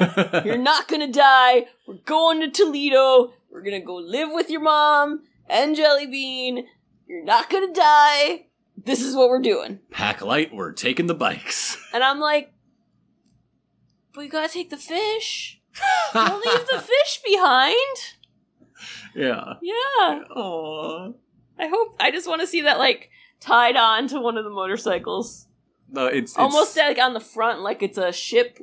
You're 0.44 0.56
not 0.58 0.88
gonna 0.88 1.10
die. 1.12 1.66
We're 1.86 1.98
going 2.04 2.40
to 2.40 2.50
Toledo. 2.50 3.32
We're 3.50 3.62
gonna 3.62 3.84
go 3.84 3.96
live 3.96 4.30
with 4.32 4.50
your 4.50 4.62
mom 4.62 5.22
and 5.48 5.76
Jellybean. 5.76 6.64
You're 7.06 7.24
not 7.24 7.50
gonna 7.50 7.72
die. 7.72 8.46
This 8.76 9.02
is 9.02 9.14
what 9.14 9.28
we're 9.28 9.40
doing. 9.42 9.80
Pack 9.90 10.20
light, 10.22 10.54
we're 10.54 10.72
taking 10.72 11.06
the 11.06 11.14
bikes. 11.14 11.76
And 11.92 12.02
I'm 12.02 12.18
like, 12.18 12.52
but 14.14 14.20
we 14.22 14.28
gotta 14.28 14.52
take 14.52 14.70
the 14.70 14.76
fish. 14.76 15.60
Don't 16.14 16.44
leave 16.44 16.66
the 16.68 16.78
fish 16.80 17.20
behind. 17.24 17.74
yeah. 19.14 19.54
Yeah. 19.62 20.20
Aww. 20.36 21.14
I 21.58 21.68
hope. 21.68 21.96
I 22.00 22.10
just 22.10 22.28
want 22.28 22.40
to 22.40 22.46
see 22.46 22.62
that 22.62 22.78
like 22.78 23.10
tied 23.40 23.76
on 23.76 24.08
to 24.08 24.20
one 24.20 24.36
of 24.36 24.44
the 24.44 24.50
motorcycles, 24.50 25.46
No, 25.90 26.06
it's, 26.06 26.32
it's 26.32 26.38
almost 26.38 26.76
like 26.76 26.98
on 26.98 27.12
the 27.14 27.20
front, 27.20 27.60
like 27.60 27.82
it's 27.82 27.98
a 27.98 28.12
ship. 28.12 28.58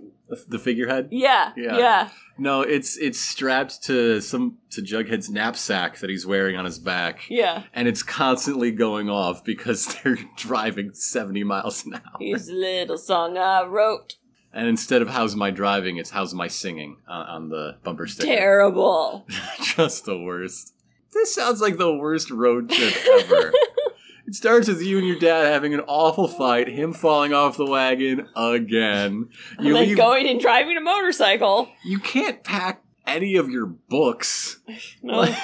the 0.48 0.60
figurehead. 0.60 1.10
Yeah. 1.12 1.52
Yeah. 1.56 1.78
Yeah. 1.78 2.10
No, 2.38 2.62
it's 2.62 2.98
it's 2.98 3.20
strapped 3.20 3.84
to 3.84 4.20
some 4.22 4.58
to 4.72 4.82
Jughead's 4.82 5.30
knapsack 5.30 6.00
that 6.00 6.10
he's 6.10 6.26
wearing 6.26 6.56
on 6.58 6.66
his 6.66 6.80
back, 6.80 7.26
Yeah. 7.30 7.64
and 7.74 7.88
it's 7.88 8.02
constantly 8.02 8.72
going 8.72 9.10
off 9.10 9.44
because 9.44 9.86
they're 10.04 10.18
driving 10.38 10.94
seventy 10.94 11.44
miles 11.44 11.86
an 11.86 11.96
hour. 11.96 12.18
Here's 12.20 12.48
a 12.50 12.54
little 12.54 12.98
song 12.98 13.38
I 13.38 13.64
wrote. 13.66 14.16
And 14.54 14.68
instead 14.68 15.02
of 15.02 15.10
"How's 15.10 15.36
my 15.36 15.50
driving," 15.52 15.98
it's 15.98 16.10
"How's 16.10 16.34
my 16.34 16.48
singing" 16.48 16.98
on, 17.08 17.26
on 17.28 17.50
the 17.50 17.78
bumper 17.84 18.08
sticker. 18.08 18.28
Terrible. 18.28 19.26
Just 19.64 20.06
the 20.06 20.18
worst. 20.18 20.74
This 21.14 21.34
sounds 21.34 21.62
like 21.62 21.78
the 21.78 21.94
worst 21.94 22.30
road 22.32 22.70
trip 22.70 22.94
ever. 23.14 23.54
it 24.28 24.36
starts 24.36 24.68
with 24.68 24.82
you 24.82 24.98
and 24.98 25.08
your 25.08 25.20
dad 25.20 25.46
having 25.52 25.74
an 25.74 25.82
awful 25.82 26.28
fight, 26.28 26.68
him 26.68 26.94
falling 26.94 27.34
off 27.34 27.58
the 27.58 27.66
wagon 27.66 28.28
again. 28.36 29.30
And 29.58 29.68
You 29.68 29.74
then 29.74 29.88
leave- 29.88 29.98
going 29.98 30.28
and 30.28 30.40
driving 30.40 30.78
a 30.78 30.82
motorcycle. 30.82 31.70
You 31.86 32.00
can't 32.00 32.44
pack 32.44 32.84
any 33.06 33.36
of 33.36 33.50
your 33.50 33.66
books. 33.66 34.60
No. 35.04 35.20
Like- 35.20 35.38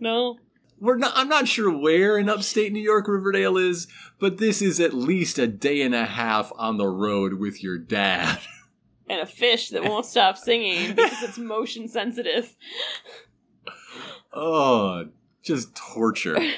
no. 0.00 0.38
We're 0.82 0.96
not. 0.96 1.12
I'm 1.14 1.28
not 1.28 1.46
sure 1.46 1.70
where 1.70 2.18
in 2.18 2.28
upstate 2.28 2.72
New 2.72 2.82
York 2.82 3.06
Riverdale 3.06 3.56
is, 3.56 3.86
but 4.18 4.38
this 4.38 4.60
is 4.60 4.80
at 4.80 4.92
least 4.92 5.38
a 5.38 5.46
day 5.46 5.80
and 5.82 5.94
a 5.94 6.04
half 6.04 6.52
on 6.56 6.76
the 6.76 6.88
road 6.88 7.34
with 7.34 7.62
your 7.62 7.78
dad. 7.78 8.40
And 9.08 9.20
a 9.20 9.26
fish 9.26 9.68
that 9.70 9.82
won't 9.84 10.06
stop 10.06 10.38
singing 10.38 10.94
because 10.94 11.22
it's 11.22 11.36
motion 11.36 11.86
sensitive. 11.86 12.56
Oh, 14.32 15.06
just 15.42 15.74
torture. 15.74 16.38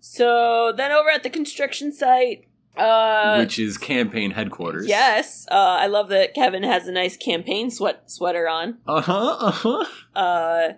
So 0.00 0.72
then 0.74 0.90
over 0.90 1.10
at 1.10 1.22
the 1.22 1.30
construction 1.30 1.92
site, 1.92 2.48
uh 2.76 3.36
Which 3.36 3.58
is 3.58 3.76
campaign 3.76 4.30
headquarters. 4.30 4.86
Yes, 4.88 5.46
uh, 5.50 5.54
I 5.54 5.86
love 5.86 6.08
that 6.08 6.34
Kevin 6.34 6.62
has 6.62 6.86
a 6.88 6.92
nice 6.92 7.16
campaign 7.16 7.70
sweat 7.70 8.10
sweater 8.10 8.48
on. 8.48 8.78
Uh 8.86 9.02
huh. 9.02 9.36
Uh 9.38 9.50
huh. 9.50 9.84
Uh, 10.14 10.68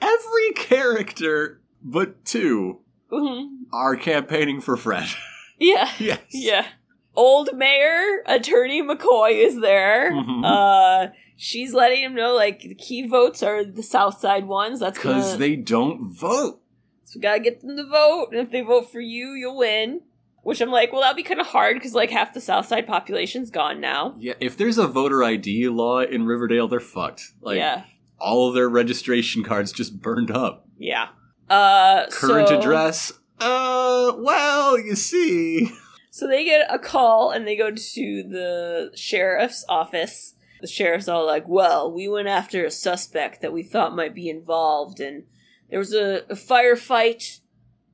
Every 0.00 0.52
character 0.54 1.57
but 1.82 2.24
two 2.24 2.80
mhm. 3.10 3.48
are 3.72 3.96
campaigning 3.96 4.60
for 4.60 4.76
Fred. 4.76 5.08
yeah, 5.58 5.90
yes. 5.98 6.20
yeah. 6.30 6.66
Old 7.14 7.50
Mayor 7.56 8.22
Attorney 8.26 8.82
McCoy 8.82 9.44
is 9.44 9.60
there. 9.60 10.12
Mhm. 10.12 10.44
Uh, 10.44 11.12
she's 11.36 11.74
letting 11.74 12.02
him 12.02 12.14
know 12.14 12.34
like 12.34 12.60
the 12.60 12.74
key 12.74 13.06
votes 13.08 13.42
are 13.42 13.64
the 13.64 13.82
South 13.82 14.20
Side 14.20 14.46
ones. 14.46 14.78
That's 14.80 14.98
Because 14.98 15.26
gonna, 15.32 15.38
they 15.38 15.56
don't 15.56 16.10
vote. 16.10 16.60
so 17.04 17.16
we 17.18 17.22
gotta 17.22 17.40
get 17.40 17.60
them 17.60 17.76
to 17.76 17.84
vote, 17.86 18.28
and 18.30 18.40
if 18.40 18.50
they 18.50 18.60
vote 18.60 18.90
for 18.92 19.00
you, 19.00 19.30
you'll 19.30 19.58
win. 19.58 20.02
Which 20.44 20.60
I'm 20.62 20.70
like, 20.70 20.92
well, 20.92 21.02
that'd 21.02 21.16
be 21.16 21.24
kind 21.24 21.40
of 21.40 21.48
hard 21.48 21.74
because 21.76 21.92
like 21.92 22.10
half 22.10 22.32
the 22.32 22.40
South 22.40 22.66
Side 22.66 22.86
population's 22.86 23.50
gone 23.50 23.80
now. 23.80 24.14
Yeah, 24.18 24.34
if 24.40 24.56
there's 24.56 24.78
a 24.78 24.86
voter 24.86 25.22
ID 25.24 25.68
law 25.68 26.00
in 26.00 26.24
Riverdale, 26.24 26.68
they're 26.68 26.78
fucked. 26.80 27.32
Like, 27.42 27.58
yeah, 27.58 27.82
all 28.20 28.48
of 28.48 28.54
their 28.54 28.68
registration 28.68 29.42
cards 29.42 29.72
just 29.72 30.00
burned 30.00 30.30
up. 30.30 30.66
yeah. 30.78 31.08
Uh, 31.50 32.06
Current 32.10 32.48
so- 32.48 32.58
address? 32.58 33.12
Uh, 33.40 34.12
well, 34.18 34.78
you 34.78 34.96
see. 34.96 35.70
So 36.10 36.26
they 36.26 36.44
get 36.44 36.66
a 36.68 36.78
call 36.80 37.30
and 37.30 37.46
they 37.46 37.54
go 37.56 37.70
to 37.70 38.22
the 38.24 38.90
sheriff's 38.96 39.64
office. 39.68 40.34
The 40.60 40.66
sheriff's 40.66 41.06
all 41.06 41.24
like, 41.24 41.46
Well, 41.46 41.92
we 41.92 42.08
went 42.08 42.26
after 42.26 42.64
a 42.64 42.70
suspect 42.72 43.40
that 43.40 43.52
we 43.52 43.62
thought 43.62 43.94
might 43.94 44.16
be 44.16 44.28
involved, 44.28 44.98
and 44.98 45.22
there 45.70 45.78
was 45.78 45.94
a, 45.94 46.24
a 46.28 46.34
firefight, 46.34 47.38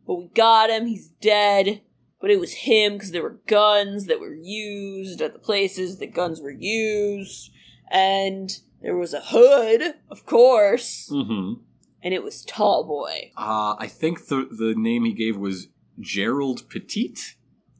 but 0.07 0.15
we 0.15 0.29
got 0.35 0.71
him. 0.71 0.87
He's 0.87 1.09
dead. 1.21 1.83
But 2.21 2.31
it 2.31 2.41
was 2.41 2.55
him 2.55 2.95
because 2.95 3.11
there 3.11 3.23
were 3.23 3.41
guns 3.47 4.07
that 4.07 4.21
were 4.21 4.33
used 4.35 5.21
at 5.21 5.35
the 5.35 5.39
places 5.39 5.99
that 5.99 6.15
guns 6.15 6.41
were 6.41 6.57
used. 6.59 7.51
And 7.91 8.51
there 8.81 8.97
was 8.97 9.13
a 9.13 9.21
hood, 9.21 9.97
of 10.11 10.25
course, 10.25 11.11
Mm-hmm. 11.13 11.61
And 12.05 12.13
it 12.13 12.23
was 12.23 12.45
Tall 12.45 12.85
Boy. 12.85 13.33
Uh, 13.37 13.75
I 13.79 13.89
think 13.89 14.27
the, 14.27 14.47
the 14.51 14.75
name 14.77 15.07
he 15.07 15.15
gave 15.15 15.39
was 15.39 15.69
Gerald 15.99 16.69
Petite. 16.69 17.37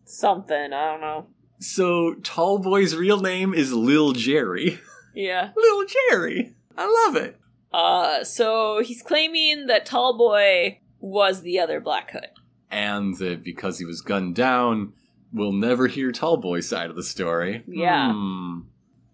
Something, 0.07 0.73
I 0.73 0.93
don't 0.93 1.01
know. 1.03 1.27
So, 1.61 2.15
Tall 2.15 2.59
Boy's 2.59 2.97
real 2.97 3.21
name 3.21 3.55
is 3.55 3.73
Lil 3.73 4.13
Jerry. 4.13 4.81
Yeah. 5.15 5.51
Lil 5.57 5.87
Jerry. 5.87 6.55
I 6.77 7.07
love 7.07 7.17
it. 7.17 7.39
Uh, 7.73 8.25
so 8.25 8.83
he's 8.83 9.03
claiming 9.03 9.67
that 9.67 9.87
Tall 9.87 10.17
Boy 10.17 10.81
was 11.01 11.43
the 11.43 11.61
other 11.61 11.81
Black 11.81 12.11
Hood. 12.11 12.29
And 12.71 13.17
that 13.19 13.45
because 13.45 13.79
he 13.79 13.85
was 13.85 14.01
gunned 14.01 14.35
down, 14.35 14.95
we'll 15.33 15.53
never 15.53 15.87
hear 15.87 16.13
Tall 16.13 16.39
Boy's 16.39 16.69
side 16.69 16.91
of 16.91 16.97
the 16.97 17.03
story. 17.03 17.63
Yeah. 17.67 18.13
Hmm. 18.13 18.61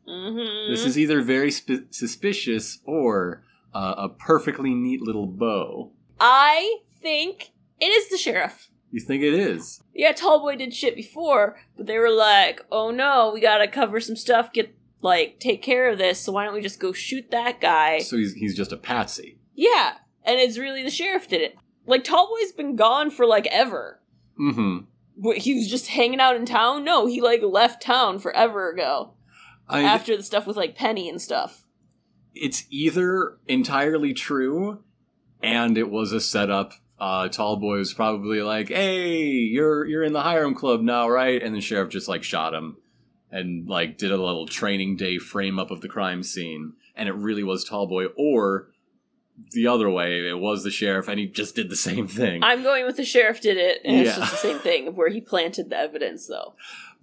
Mm-hmm. 0.08 0.72
This 0.72 0.84
is 0.84 0.98
either 0.98 1.22
very 1.22 1.50
sp- 1.52 1.90
suspicious 1.90 2.78
or 2.84 3.42
uh, 3.74 3.94
a 3.96 4.08
perfectly 4.08 4.74
neat 4.74 5.00
little 5.00 5.26
bow. 5.26 5.92
I 6.18 6.78
think 7.00 7.52
it 7.80 7.86
is 7.86 8.08
the 8.08 8.18
sheriff. 8.18 8.68
You 8.90 9.00
think 9.00 9.22
it 9.22 9.34
is? 9.34 9.82
Yeah, 9.94 10.12
Tall 10.12 10.40
Boy 10.40 10.56
did 10.56 10.74
shit 10.74 10.96
before, 10.96 11.58
but 11.76 11.86
they 11.86 11.98
were 11.98 12.10
like, 12.10 12.64
"Oh 12.72 12.90
no, 12.90 13.30
we 13.32 13.40
gotta 13.40 13.68
cover 13.68 14.00
some 14.00 14.16
stuff. 14.16 14.52
Get 14.52 14.74
like 15.00 15.38
take 15.38 15.62
care 15.62 15.88
of 15.90 15.98
this. 15.98 16.20
So 16.20 16.32
why 16.32 16.44
don't 16.44 16.54
we 16.54 16.60
just 16.60 16.80
go 16.80 16.92
shoot 16.92 17.30
that 17.30 17.60
guy?" 17.60 18.00
So 18.00 18.16
he's, 18.16 18.34
he's 18.34 18.56
just 18.56 18.72
a 18.72 18.76
patsy. 18.76 19.38
yeah, 19.54 19.98
and 20.24 20.40
it's 20.40 20.58
really 20.58 20.82
the 20.82 20.90
sheriff 20.90 21.28
did 21.28 21.40
it. 21.40 21.56
Like 21.86 22.04
Tall 22.04 22.28
Boy's 22.28 22.52
been 22.52 22.74
gone 22.76 23.10
for 23.10 23.26
like 23.26 23.46
ever. 23.46 24.00
Mm-hmm. 24.38 25.32
He 25.36 25.54
was 25.54 25.68
just 25.68 25.88
hanging 25.88 26.20
out 26.20 26.34
in 26.36 26.46
town? 26.46 26.82
No, 26.84 27.06
he 27.06 27.20
like 27.20 27.42
left 27.42 27.82
town 27.82 28.18
forever 28.18 28.70
ago. 28.70 29.12
I, 29.68 29.82
after 29.82 30.16
the 30.16 30.22
stuff 30.22 30.46
with 30.46 30.56
like 30.56 30.74
Penny 30.74 31.08
and 31.08 31.20
stuff. 31.20 31.64
It's 32.34 32.64
either 32.70 33.38
entirely 33.48 34.14
true 34.14 34.82
and 35.42 35.76
it 35.78 35.90
was 35.90 36.12
a 36.12 36.20
setup. 36.20 36.72
Uh, 36.98 37.28
Tallboy 37.28 37.78
was 37.78 37.94
probably 37.94 38.42
like, 38.42 38.68
"Hey, 38.68 39.22
you're 39.28 39.86
you're 39.86 40.04
in 40.04 40.12
the 40.12 40.20
Hiram 40.22 40.54
Club 40.54 40.82
now, 40.82 41.08
right?" 41.08 41.42
And 41.42 41.54
the 41.54 41.60
sheriff 41.60 41.88
just 41.88 42.08
like 42.08 42.22
shot 42.22 42.52
him 42.52 42.76
and 43.30 43.66
like 43.68 43.96
did 43.96 44.10
a 44.10 44.22
little 44.22 44.46
training 44.46 44.96
day 44.96 45.18
frame 45.18 45.58
up 45.58 45.70
of 45.70 45.80
the 45.80 45.88
crime 45.88 46.22
scene, 46.22 46.74
and 46.94 47.08
it 47.08 47.14
really 47.14 47.42
was 47.42 47.64
Tall 47.64 47.86
Boy. 47.86 48.06
or 48.16 48.68
the 49.52 49.66
other 49.66 49.88
way, 49.88 50.28
it 50.28 50.38
was 50.38 50.64
the 50.64 50.70
sheriff, 50.70 51.08
and 51.08 51.18
he 51.18 51.26
just 51.26 51.54
did 51.54 51.70
the 51.70 51.76
same 51.76 52.06
thing. 52.06 52.42
I'm 52.44 52.62
going 52.62 52.84
with 52.84 52.96
the 52.98 53.04
sheriff 53.06 53.40
did 53.40 53.56
it, 53.56 53.80
and 53.84 53.96
it's 54.06 54.16
just 54.16 54.32
the 54.32 54.36
same 54.36 54.58
thing 54.58 54.86
of 54.86 54.98
where 54.98 55.08
he 55.08 55.22
planted 55.22 55.70
the 55.70 55.78
evidence, 55.78 56.26
though. 56.26 56.54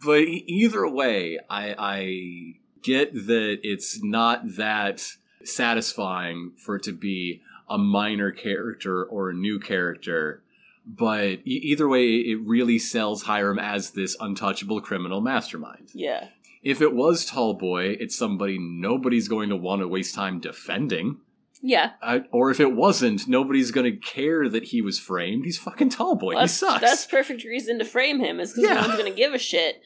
but 0.05 0.19
either 0.21 0.87
way, 0.87 1.39
I, 1.49 1.73
I 1.77 2.59
get 2.83 3.13
that 3.13 3.59
it's 3.63 4.01
not 4.03 4.55
that 4.57 5.05
satisfying 5.43 6.51
for 6.57 6.75
it 6.77 6.83
to 6.83 6.91
be 6.93 7.41
a 7.69 7.77
minor 7.77 8.31
character 8.31 9.03
or 9.03 9.29
a 9.29 9.33
new 9.33 9.59
character. 9.59 10.41
But 10.85 11.39
either 11.43 11.87
way, 11.89 12.05
it 12.15 12.39
really 12.45 12.79
sells 12.79 13.23
Hiram 13.23 13.59
as 13.59 13.91
this 13.91 14.15
untouchable 14.21 14.79
criminal 14.79 15.19
mastermind. 15.19 15.89
Yeah, 15.93 16.29
If 16.63 16.79
it 16.81 16.93
was 16.93 17.29
Tallboy, 17.29 17.97
it's 17.99 18.17
somebody 18.17 18.57
nobody's 18.57 19.27
going 19.27 19.49
to 19.49 19.57
want 19.57 19.81
to 19.81 19.87
waste 19.87 20.15
time 20.15 20.39
defending. 20.39 21.17
yeah. 21.61 21.91
Or 22.31 22.51
if 22.51 22.61
it 22.61 22.73
wasn't, 22.73 23.27
nobody's 23.27 23.71
going 23.71 23.91
to 23.91 23.97
care 23.99 24.47
that 24.47 24.65
he 24.65 24.81
was 24.81 24.97
framed. 24.97 25.43
He's 25.43 25.57
fucking 25.57 25.89
Tallboy. 25.89 26.33
he 26.35 26.39
that's, 26.39 26.53
sucks. 26.53 26.79
that's 26.81 27.05
perfect 27.05 27.43
reason 27.43 27.79
to 27.79 27.85
frame 27.85 28.19
him, 28.21 28.39
is 28.39 28.53
because 28.53 28.69
Yeah. 28.69 28.75
no 28.75 28.87
one's 28.87 28.97
going 28.99 29.11
to 29.11 29.17
give 29.17 29.33
a 29.33 29.39
shit. 29.39 29.81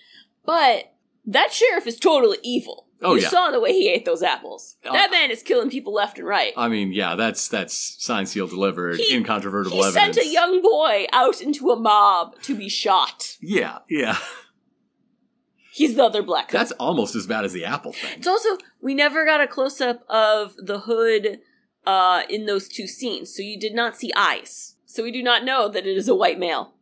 But 0.46 0.91
that 1.26 1.52
sheriff 1.54 1.88
is 1.88 1.98
totally 2.00 2.38
evil. 2.44 2.88
Oh, 3.04 3.16
you 3.16 3.22
yeah. 3.22 3.30
saw 3.30 3.50
the 3.50 3.60
way 3.60 3.74
he 3.74 3.90
ate 3.90 4.06
those 4.06 4.22
apples. 4.22 4.78
Oh. 4.86 4.94
that 4.94 5.10
man 5.10 5.32
is 5.32 5.42
killing 5.42 5.72
people 5.72 5.92
left 5.94 6.20
and 6.20 6.28
right. 6.28 6.54
I 6.56 6.68
mean, 6.68 6.92
yeah, 6.92 7.16
that's 7.16 7.48
that's 7.48 7.98
signed, 8.04 8.30
sealed, 8.30 8.52
delivered, 8.52 8.98
He- 8.98 9.16
incontrovertible 9.16 9.78
he 9.78 9.84
evidence. 9.88 10.16
sent 10.18 10.28
a 10.28 10.30
young 10.30 10.62
boy 10.62 11.08
out 11.12 11.42
into 11.42 11.72
a 11.72 11.76
mob 11.80 12.40
to 12.44 12.56
be 12.56 12.70
shot. 12.70 13.38
Yeah, 13.42 13.80
yeah. 13.90 14.18
He's 15.74 15.96
the 15.96 16.04
other 16.04 16.22
black. 16.22 16.52
That's 16.52 16.74
almost 16.74 17.16
as 17.16 17.26
bad 17.26 17.46
as 17.46 17.54
the 17.54 17.66
Apple 17.66 17.94
thing. 17.94 18.18
It's 18.18 18.28
also 18.28 18.58
we 18.82 18.94
never 18.94 19.26
got 19.26 19.42
a 19.42 19.48
close 19.48 19.80
up 19.82 20.04
of 20.10 20.54
the 20.58 20.80
hood 20.82 21.40
uh, 21.88 22.24
in 22.30 22.46
those 22.46 22.68
two 22.68 22.88
scenes, 22.88 23.34
so 23.36 23.42
you 23.42 23.60
did 23.60 23.74
not 23.74 23.96
see 23.98 24.12
eyes. 24.16 24.76
So 24.86 25.02
we 25.02 25.12
do 25.12 25.24
not 25.24 25.46
know 25.46 25.70
that 25.70 25.88
it 25.88 25.98
is 25.98 26.10
a 26.10 26.16
white 26.16 26.38
male. 26.38 26.74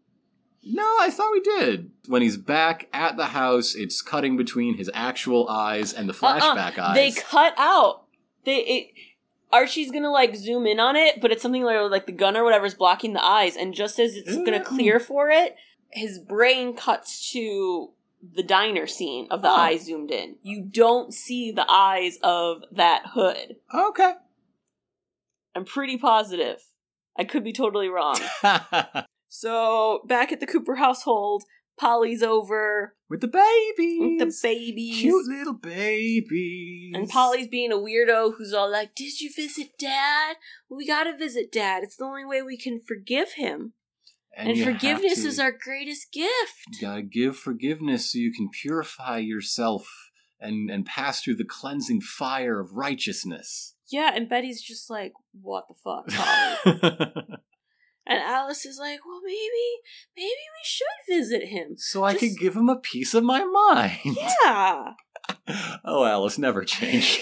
No, 0.64 0.84
I 1.00 1.10
thought 1.10 1.32
we 1.32 1.40
did. 1.42 1.92
When 2.08 2.22
he's 2.22 2.38
back 2.38 2.88
at 2.94 3.18
the 3.18 3.28
house, 3.28 3.76
it's 3.76 4.02
cutting 4.02 4.36
between 4.38 4.76
his 4.78 4.90
actual 4.94 5.48
eyes 5.48 5.94
and 5.94 6.10
the 6.10 6.14
Uh-uh. 6.14 6.40
flashback 6.40 6.78
eyes. 6.78 6.96
They 6.96 7.12
cut 7.12 7.54
out. 7.58 8.04
They 8.46 8.58
it, 8.58 8.88
Archie's 9.52 9.92
gonna 9.92 10.12
like 10.12 10.36
zoom 10.36 10.68
in 10.68 10.80
on 10.80 10.96
it, 10.96 11.22
but 11.22 11.32
it's 11.32 11.42
something 11.42 11.64
like 11.64 11.90
like 11.90 12.06
the 12.06 12.12
gun 12.12 12.36
or 12.38 12.44
whatever 12.44 12.66
is 12.66 12.76
blocking 12.76 13.14
the 13.14 13.24
eyes, 13.24 13.56
and 13.56 13.74
just 13.74 14.00
as 14.00 14.16
it's 14.16 14.36
gonna 14.36 14.60
mm. 14.60 14.66
clear 14.66 15.00
for 15.00 15.30
it, 15.30 15.56
his 15.92 16.20
brain 16.20 16.76
cuts 16.76 17.32
to 17.32 17.92
the 18.22 18.44
diner 18.44 18.86
scene 18.86 19.28
of 19.32 19.42
the 19.42 19.48
Oh. 19.50 19.56
eyes 19.56 19.86
zoomed 19.86 20.12
in. 20.12 20.36
You 20.44 20.62
don't 20.64 21.14
see 21.14 21.52
the 21.52 21.66
eyes 21.70 22.18
of 22.22 22.64
that 22.72 23.04
hood. 23.14 23.56
okay. 23.74 24.14
I'm 25.56 25.66
pretty 25.66 25.98
positive. 25.98 26.62
I 27.18 27.24
could 27.24 27.44
be 27.44 27.54
totally 27.54 27.88
wrong. 27.90 28.18
So 29.30 30.02
back 30.08 30.32
at 30.32 30.40
the 30.40 30.48
Cooper 30.48 30.76
household, 30.76 31.44
Polly's 31.80 32.22
over 32.22 32.96
With 33.10 33.22
the 33.22 33.28
babies. 33.28 34.00
with 34.02 34.20
the 34.20 34.48
babies. 34.48 35.00
Cute 35.00 35.26
little 35.28 35.54
babies. 35.54 36.94
And 36.96 37.08
Polly's 37.08 37.48
being 37.48 37.72
a 37.72 37.78
weirdo 37.78 38.34
who's 38.38 38.54
all 38.54 38.70
like, 38.70 38.96
Did 38.96 39.22
you 39.22 39.30
visit 39.34 39.78
dad? 39.80 40.36
We 40.70 40.86
gotta 40.86 41.16
visit 41.16 41.52
dad. 41.52 41.84
It's 41.84 41.96
the 41.96 42.06
only 42.06 42.26
way 42.26 42.42
we 42.42 42.58
can 42.58 42.82
forgive 42.86 43.34
him. 43.34 43.74
And, 44.36 44.58
have 44.58 44.74
forgiveness 44.74 45.26
is 45.26 45.40
our 45.40 45.52
greatest 45.52 46.12
gift. 46.12 46.30
You 46.74 46.82
gotta 46.82 47.02
give 47.02 47.38
forgiveness 47.38 48.12
so 48.12 48.20
you 48.20 48.34
can 48.34 48.50
purify 48.50 49.18
yourself 49.20 49.88
and, 50.40 50.70
and 50.70 50.86
pass 50.86 51.22
through 51.22 51.36
the 51.36 51.46
cleansing 51.46 52.02
fire 52.02 52.60
of 52.60 52.74
righteousness. 52.74 53.76
Yeah, 53.92 54.12
and 54.14 54.28
Betty's 54.30 54.62
just 54.62 54.90
like, 54.90 55.14
What 55.40 55.66
the 55.68 55.76
fuck, 55.76 56.08
Polly? 56.64 57.24
And 58.06 58.20
Alice 58.20 58.66
is 58.66 58.78
like, 58.80 59.00
Well, 59.06 59.22
maybe, 59.24 59.82
maybe 60.16 60.28
we 60.28 60.64
should 60.64 60.86
visit 61.08 61.48
him. 61.48 61.76
so 61.78 62.04
I 62.04 62.14
Just- 62.14 62.24
could 62.24 62.40
give 62.40 62.56
him 62.56 62.70
a 62.70 62.80
piece 62.80 63.14
of 63.14 63.24
my 63.24 63.44
mind. 63.44 64.00
Yeah. 64.46 64.94
oh, 65.86 66.06
Alice, 66.06 66.38
never 66.38 66.64
change. 66.64 67.20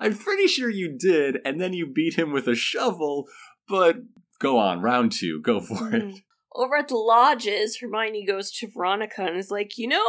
I'm 0.00 0.16
pretty 0.16 0.46
sure 0.46 0.70
you 0.70 0.96
did, 0.96 1.38
and 1.44 1.60
then 1.60 1.72
you 1.72 1.86
beat 1.86 2.14
him 2.18 2.32
with 2.32 2.46
a 2.48 2.54
shovel, 2.54 3.26
but 3.68 3.96
go 4.38 4.58
on, 4.58 4.80
round 4.80 5.12
two, 5.12 5.40
go 5.42 5.60
for 5.60 5.94
it. 5.94 6.02
Mhm. 6.02 6.22
Over 6.54 6.76
at 6.76 6.88
the 6.88 6.96
lodges, 6.96 7.78
Hermione 7.80 8.24
goes 8.26 8.50
to 8.52 8.68
Veronica 8.68 9.22
and 9.24 9.36
is 9.36 9.50
like, 9.50 9.76
"You 9.78 9.88
know, 9.88 10.06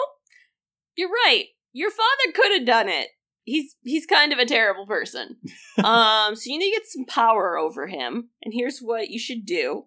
you're 0.95 1.09
right. 1.25 1.45
Your 1.71 1.89
father 1.89 2.31
could 2.35 2.51
have 2.51 2.65
done 2.65 2.87
it. 2.89 3.09
He's 3.45 3.75
he's 3.83 4.05
kind 4.05 4.31
of 4.31 4.39
a 4.39 4.45
terrible 4.45 4.85
person. 4.85 5.37
um, 5.83 6.35
so 6.35 6.51
you 6.51 6.59
need 6.59 6.71
to 6.71 6.77
get 6.77 6.87
some 6.87 7.05
power 7.05 7.57
over 7.57 7.87
him. 7.87 8.29
And 8.43 8.53
here's 8.53 8.79
what 8.79 9.09
you 9.09 9.19
should 9.19 9.45
do, 9.45 9.85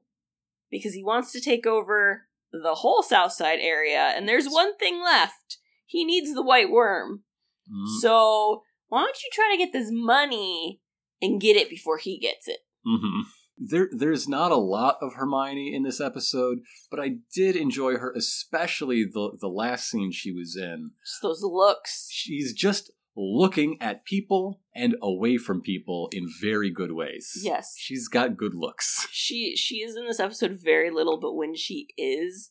because 0.71 0.95
he 0.95 1.03
wants 1.05 1.33
to 1.33 1.41
take 1.41 1.67
over 1.67 2.27
the 2.53 2.75
whole 2.77 3.03
South 3.03 3.33
Side 3.33 3.59
area. 3.61 4.13
And 4.17 4.29
there's 4.29 4.47
one 4.49 4.77
thing 4.79 5.03
left. 5.03 5.59
He 5.85 6.05
needs 6.05 6.33
the 6.35 6.43
White 6.45 6.71
Worm. 6.71 7.23
Mm, 7.71 8.01
So 8.01 8.63
why 8.89 9.01
don't 9.01 9.17
you 9.23 9.31
try 9.33 9.49
to 9.53 9.59
get 9.59 9.73
this 9.73 9.89
money 9.91 10.81
and 11.21 11.41
get 11.41 11.57
it 11.57 11.69
before 11.71 11.99
he 11.99 12.19
gets 12.19 12.49
it? 12.49 12.59
mhm. 12.87 13.23
There, 13.59 13.89
there's 13.91 14.29
not 14.29 14.53
a 14.53 14.57
lot 14.57 14.99
of 15.01 15.15
Hermione 15.15 15.75
in 15.75 15.83
this 15.83 15.99
episode, 15.99 16.59
but 16.91 17.01
I 17.01 17.13
did 17.35 17.57
enjoy 17.57 17.97
her, 17.97 18.13
especially 18.15 19.05
the 19.05 19.31
the 19.41 19.49
last 19.49 19.89
scene 19.89 20.13
she 20.13 20.31
was 20.31 20.57
in. 20.57 20.91
Just 21.03 21.23
those 21.23 21.43
looks. 21.43 22.07
She's 22.11 22.53
just 22.53 22.91
looking 23.17 23.79
at 23.81 24.05
people 24.05 24.61
and 24.75 24.95
away 25.03 25.39
from 25.39 25.63
people 25.63 26.09
in 26.13 26.27
very 26.41 26.71
good 26.71 26.93
ways. 26.93 27.33
Yes. 27.43 27.75
she's 27.79 28.09
got 28.09 28.37
good 28.37 28.55
looks. 28.55 29.07
she 29.13 29.57
she 29.57 29.77
is 29.77 29.97
in 29.97 30.07
this 30.07 30.21
episode 30.21 30.59
very 30.63 30.91
little 30.91 31.19
but 31.19 31.35
when 31.35 31.55
she 31.55 31.89
is 31.97 32.51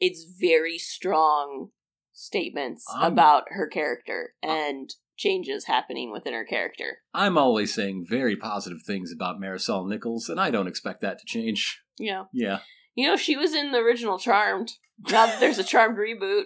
it's 0.00 0.24
very 0.40 0.78
strong 0.78 1.68
statements 2.12 2.84
Um. 2.94 3.12
about 3.12 3.44
her 3.50 3.66
character 3.66 4.34
and 4.42 4.92
changes 5.16 5.64
happening 5.66 6.10
within 6.12 6.32
her 6.32 6.44
character 6.44 6.98
I'm 7.12 7.36
always 7.36 7.74
saying 7.74 8.06
very 8.08 8.36
positive 8.36 8.82
things 8.86 9.12
about 9.12 9.40
Marisol 9.40 9.88
Nichols, 9.88 10.28
and 10.28 10.40
I 10.40 10.50
don't 10.50 10.68
expect 10.68 11.00
that 11.02 11.18
to 11.18 11.26
change. 11.26 11.82
Yeah. 11.98 12.24
Yeah. 12.32 12.60
you 12.94 13.06
know 13.06 13.16
she 13.16 13.36
was 13.36 13.52
in 13.54 13.72
the 13.72 13.78
original 13.78 14.18
charmed 14.18 14.72
now 15.10 15.26
that 15.26 15.40
there's 15.40 15.58
a 15.58 15.64
charmed 15.72 15.98
reboot 15.98 16.44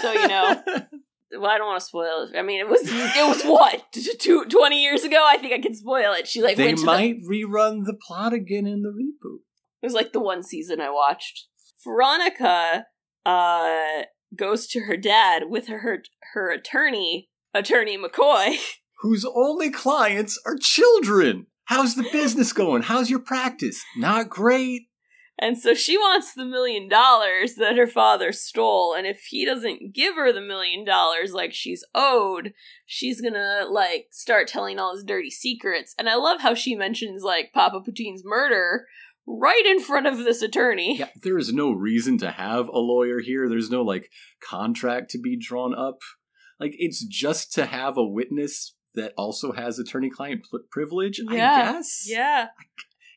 So, 0.00 0.12
you 0.12 0.28
know. 0.28 0.62
well 1.38 1.50
i 1.50 1.58
don't 1.58 1.66
want 1.66 1.80
to 1.80 1.86
spoil 1.86 2.28
it 2.28 2.38
i 2.38 2.42
mean 2.42 2.60
it 2.60 2.68
was 2.68 2.80
it 2.84 3.28
was 3.28 3.42
what 3.42 3.84
two, 4.18 4.44
20 4.44 4.82
years 4.82 5.04
ago 5.04 5.22
i 5.26 5.36
think 5.36 5.52
i 5.52 5.58
can 5.58 5.74
spoil 5.74 6.12
it 6.12 6.26
she 6.26 6.42
like 6.42 6.56
they 6.56 6.66
went 6.66 6.78
to 6.78 6.82
the, 6.82 6.86
might 6.86 7.16
rerun 7.28 7.84
the 7.84 7.94
plot 7.94 8.32
again 8.32 8.66
in 8.66 8.82
the 8.82 8.88
reboot. 8.88 9.38
It 9.82 9.86
was 9.86 9.94
like 9.94 10.12
the 10.12 10.20
one 10.20 10.42
season 10.42 10.80
I 10.80 10.90
watched. 10.90 11.46
Veronica 11.84 12.86
uh 13.24 14.02
goes 14.36 14.66
to 14.68 14.80
her 14.80 14.96
dad 14.96 15.44
with 15.48 15.68
her 15.68 16.02
her 16.34 16.50
attorney, 16.50 17.28
attorney 17.54 17.98
McCoy. 17.98 18.56
Whose 19.02 19.24
only 19.24 19.70
clients 19.70 20.40
are 20.46 20.56
children. 20.58 21.46
How's 21.66 21.94
the 21.96 22.08
business 22.10 22.52
going? 22.52 22.82
How's 22.82 23.10
your 23.10 23.18
practice? 23.18 23.82
Not 23.96 24.28
great. 24.30 24.82
And 25.38 25.58
so 25.58 25.74
she 25.74 25.98
wants 25.98 26.32
the 26.32 26.46
million 26.46 26.88
dollars 26.88 27.56
that 27.56 27.76
her 27.76 27.86
father 27.86 28.32
stole, 28.32 28.94
and 28.94 29.06
if 29.06 29.26
he 29.28 29.44
doesn't 29.44 29.92
give 29.94 30.16
her 30.16 30.32
the 30.32 30.40
million 30.40 30.84
dollars 30.84 31.32
like 31.32 31.52
she's 31.52 31.84
owed, 31.94 32.54
she's 32.86 33.20
gonna 33.20 33.66
like 33.70 34.06
start 34.12 34.48
telling 34.48 34.78
all 34.78 34.94
his 34.94 35.04
dirty 35.04 35.30
secrets. 35.30 35.94
And 35.98 36.08
I 36.08 36.14
love 36.14 36.40
how 36.40 36.54
she 36.54 36.74
mentions 36.74 37.22
like 37.22 37.52
Papa 37.52 37.80
Poutine's 37.84 38.22
murder 38.24 38.86
right 39.26 39.66
in 39.66 39.80
front 39.80 40.06
of 40.06 40.18
this 40.18 40.40
attorney. 40.40 40.98
Yeah, 40.98 41.08
there 41.22 41.36
is 41.36 41.52
no 41.52 41.70
reason 41.70 42.16
to 42.18 42.30
have 42.30 42.68
a 42.68 42.78
lawyer 42.78 43.20
here. 43.20 43.48
There's 43.48 43.70
no 43.70 43.82
like 43.82 44.10
contract 44.42 45.10
to 45.10 45.18
be 45.18 45.36
drawn 45.36 45.74
up. 45.74 45.98
Like 46.58 46.72
it's 46.78 47.04
just 47.04 47.52
to 47.54 47.66
have 47.66 47.98
a 47.98 48.04
witness 48.06 48.74
that 48.94 49.12
also 49.18 49.52
has 49.52 49.78
attorney-client 49.78 50.42
pl- 50.48 50.60
privilege. 50.70 51.20
I 51.28 51.34
Yeah, 51.36 51.72
guess. 51.72 52.04
Yeah. 52.06 52.46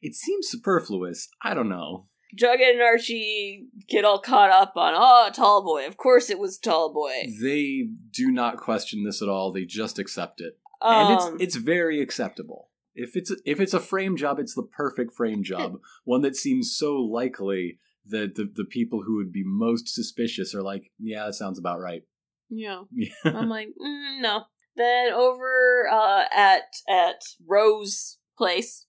It 0.01 0.15
seems 0.15 0.47
superfluous. 0.49 1.27
I 1.43 1.53
don't 1.53 1.69
know. 1.69 2.07
Jughead 2.37 2.73
and 2.73 2.81
Archie 2.81 3.67
get 3.87 4.05
all 4.05 4.19
caught 4.19 4.51
up 4.51 4.73
on, 4.75 4.93
oh, 4.95 5.31
Tall 5.33 5.63
Boy. 5.63 5.87
Of 5.87 5.97
course 5.97 6.29
it 6.29 6.37
was 6.37 6.59
Tall 6.59 6.93
Boy. 6.93 7.27
They 7.41 7.87
do 8.11 8.31
not 8.31 8.57
question 8.57 9.03
this 9.03 9.21
at 9.21 9.29
all. 9.29 9.51
They 9.51 9.65
just 9.65 9.97
accept 9.97 10.39
it, 10.39 10.59
and 10.81 11.19
Um, 11.19 11.33
it's 11.35 11.43
it's 11.43 11.55
very 11.55 12.01
acceptable. 12.01 12.69
If 12.93 13.15
it's 13.15 13.33
if 13.45 13.59
it's 13.59 13.73
a 13.73 13.79
frame 13.79 14.15
job, 14.15 14.39
it's 14.39 14.53
the 14.53 14.63
perfect 14.63 15.13
frame 15.13 15.43
job. 15.43 15.79
One 16.03 16.21
that 16.21 16.35
seems 16.35 16.75
so 16.77 16.97
likely 16.97 17.79
that 18.05 18.35
the 18.35 18.47
the 18.53 18.65
people 18.65 19.01
who 19.05 19.15
would 19.17 19.31
be 19.31 19.43
most 19.43 19.87
suspicious 19.87 20.53
are 20.53 20.61
like, 20.63 20.91
yeah, 20.99 21.25
that 21.25 21.33
sounds 21.33 21.57
about 21.57 21.79
right. 21.79 22.03
Yeah. 22.49 22.83
Yeah. 22.91 23.09
I'm 23.25 23.49
like, 23.49 23.69
mm, 23.69 24.21
no. 24.21 24.43
Then 24.75 25.13
over 25.13 25.89
uh, 25.91 26.25
at 26.31 26.63
at 26.87 27.21
Rose 27.47 28.17
place, 28.37 28.85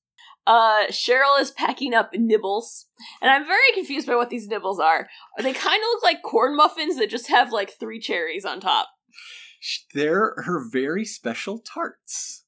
uh, 0.47 0.87
Cheryl 0.89 1.41
is 1.41 1.51
packing 1.51 1.95
up 1.95 2.11
nibbles, 2.15 2.87
and 3.21 3.31
I'm 3.31 3.47
very 3.47 3.73
confused 3.75 4.07
by 4.07 4.17
what 4.17 4.31
these 4.31 4.49
nibbles 4.49 4.81
are. 4.81 5.09
They 5.39 5.53
kind 5.53 5.83
of 5.83 5.89
look 5.95 6.03
like 6.03 6.23
corn 6.23 6.57
muffins 6.57 6.97
that 6.99 7.11
just 7.11 7.29
have 7.29 7.53
like 7.53 7.79
three 7.79 8.01
cherries 8.01 8.45
on 8.45 8.61
top. 8.61 8.89
They're 9.95 10.35
her 10.39 10.65
very 10.71 11.05
special 11.05 11.59
tarts. 11.59 12.45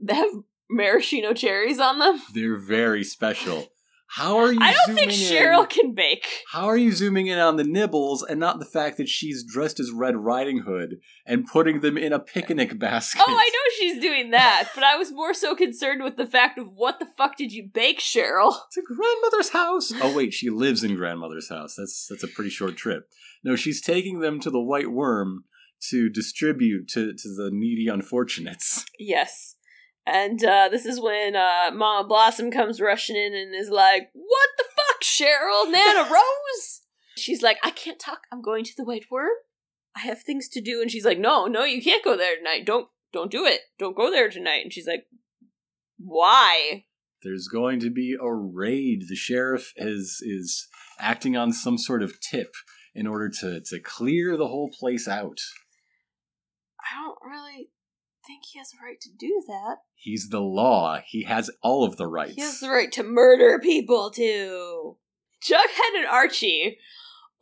They 0.00 0.14
have 0.14 0.30
maraschino 0.68 1.32
cherries 1.32 1.78
on 1.78 1.98
them. 1.98 2.20
They're 2.32 2.56
very 2.56 3.04
special. 3.04 3.68
How 4.12 4.38
are 4.38 4.52
you? 4.52 4.58
I 4.60 4.74
don't 4.74 4.96
think 4.96 5.12
Cheryl 5.12 5.62
in- 5.62 5.66
can 5.68 5.94
bake. 5.94 6.26
How 6.50 6.66
are 6.66 6.76
you 6.76 6.90
zooming 6.90 7.28
in 7.28 7.38
on 7.38 7.56
the 7.56 7.64
nibbles 7.64 8.24
and 8.24 8.40
not 8.40 8.58
the 8.58 8.64
fact 8.64 8.96
that 8.96 9.08
she's 9.08 9.44
dressed 9.44 9.78
as 9.78 9.92
Red 9.92 10.16
Riding 10.16 10.62
Hood 10.66 10.96
and 11.26 11.46
putting 11.46 11.80
them 11.80 11.96
in 11.96 12.12
a 12.12 12.18
picnic 12.18 12.76
basket? 12.78 13.22
Oh, 13.24 13.32
I 13.32 13.44
know 13.48 13.70
she's 13.78 14.02
doing 14.02 14.30
that, 14.32 14.70
but 14.74 14.82
I 14.82 14.96
was 14.96 15.12
more 15.12 15.32
so 15.32 15.54
concerned 15.54 16.02
with 16.02 16.16
the 16.16 16.26
fact 16.26 16.58
of 16.58 16.66
what 16.74 16.98
the 16.98 17.06
fuck 17.16 17.36
did 17.36 17.52
you 17.52 17.68
bake, 17.72 18.00
Cheryl? 18.00 18.54
It's 18.66 18.76
a 18.78 18.82
grandmother's 18.82 19.50
house. 19.50 19.92
Oh 20.02 20.14
wait, 20.16 20.32
she 20.32 20.50
lives 20.50 20.82
in 20.82 20.96
grandmother's 20.96 21.48
house. 21.48 21.76
That's 21.76 22.06
that's 22.10 22.24
a 22.24 22.28
pretty 22.28 22.50
short 22.50 22.76
trip. 22.76 23.08
No, 23.44 23.54
she's 23.54 23.80
taking 23.80 24.18
them 24.20 24.40
to 24.40 24.50
the 24.50 24.60
White 24.60 24.90
Worm 24.90 25.44
to 25.88 26.08
distribute 26.08 26.88
to 26.88 27.12
to 27.14 27.28
the 27.28 27.50
needy 27.52 27.86
unfortunates. 27.88 28.84
Yes. 28.98 29.54
And 30.10 30.44
uh, 30.44 30.68
this 30.68 30.86
is 30.86 31.00
when 31.00 31.36
uh, 31.36 31.70
Mama 31.72 32.06
Blossom 32.06 32.50
comes 32.50 32.80
rushing 32.80 33.14
in 33.14 33.32
and 33.32 33.54
is 33.54 33.70
like, 33.70 34.10
What 34.12 34.48
the 34.58 34.64
fuck, 34.64 35.02
Cheryl? 35.02 35.70
Nana 35.70 36.02
Rose? 36.12 36.80
She's 37.16 37.42
like, 37.42 37.58
I 37.62 37.70
can't 37.70 38.00
talk. 38.00 38.22
I'm 38.32 38.42
going 38.42 38.64
to 38.64 38.72
the 38.76 38.84
White 38.84 39.04
Worm. 39.08 39.30
I 39.96 40.00
have 40.00 40.22
things 40.22 40.48
to 40.48 40.60
do. 40.60 40.82
And 40.82 40.90
she's 40.90 41.04
like, 41.04 41.18
No, 41.18 41.46
no, 41.46 41.62
you 41.62 41.80
can't 41.80 42.04
go 42.04 42.16
there 42.16 42.36
tonight. 42.36 42.66
Don't 42.66 42.88
don't 43.12 43.30
do 43.30 43.44
it. 43.44 43.60
Don't 43.78 43.96
go 43.96 44.10
there 44.10 44.28
tonight. 44.28 44.62
And 44.64 44.72
she's 44.72 44.86
like, 44.86 45.06
Why? 45.96 46.86
There's 47.22 47.46
going 47.46 47.78
to 47.80 47.90
be 47.90 48.16
a 48.20 48.32
raid. 48.34 49.04
The 49.08 49.14
sheriff 49.14 49.72
is 49.76 50.20
is 50.26 50.66
acting 50.98 51.36
on 51.36 51.52
some 51.52 51.78
sort 51.78 52.02
of 52.02 52.18
tip 52.18 52.52
in 52.96 53.06
order 53.06 53.30
to 53.42 53.60
to 53.60 53.78
clear 53.78 54.36
the 54.36 54.48
whole 54.48 54.70
place 54.76 55.06
out. 55.06 55.38
I 56.80 57.00
don't 57.00 57.30
really 57.30 57.68
think 58.30 58.44
he 58.52 58.58
has 58.58 58.72
a 58.72 58.84
right 58.84 59.00
to 59.00 59.10
do 59.18 59.42
that. 59.48 59.78
He's 59.94 60.28
the 60.30 60.40
law. 60.40 61.00
He 61.04 61.24
has 61.24 61.50
all 61.62 61.84
of 61.84 61.96
the 61.96 62.06
rights. 62.06 62.34
He 62.36 62.42
has 62.42 62.60
the 62.60 62.70
right 62.70 62.90
to 62.92 63.02
murder 63.02 63.58
people 63.58 64.10
too. 64.10 64.96
Jughead 65.44 65.96
and 65.96 66.06
Archie 66.06 66.78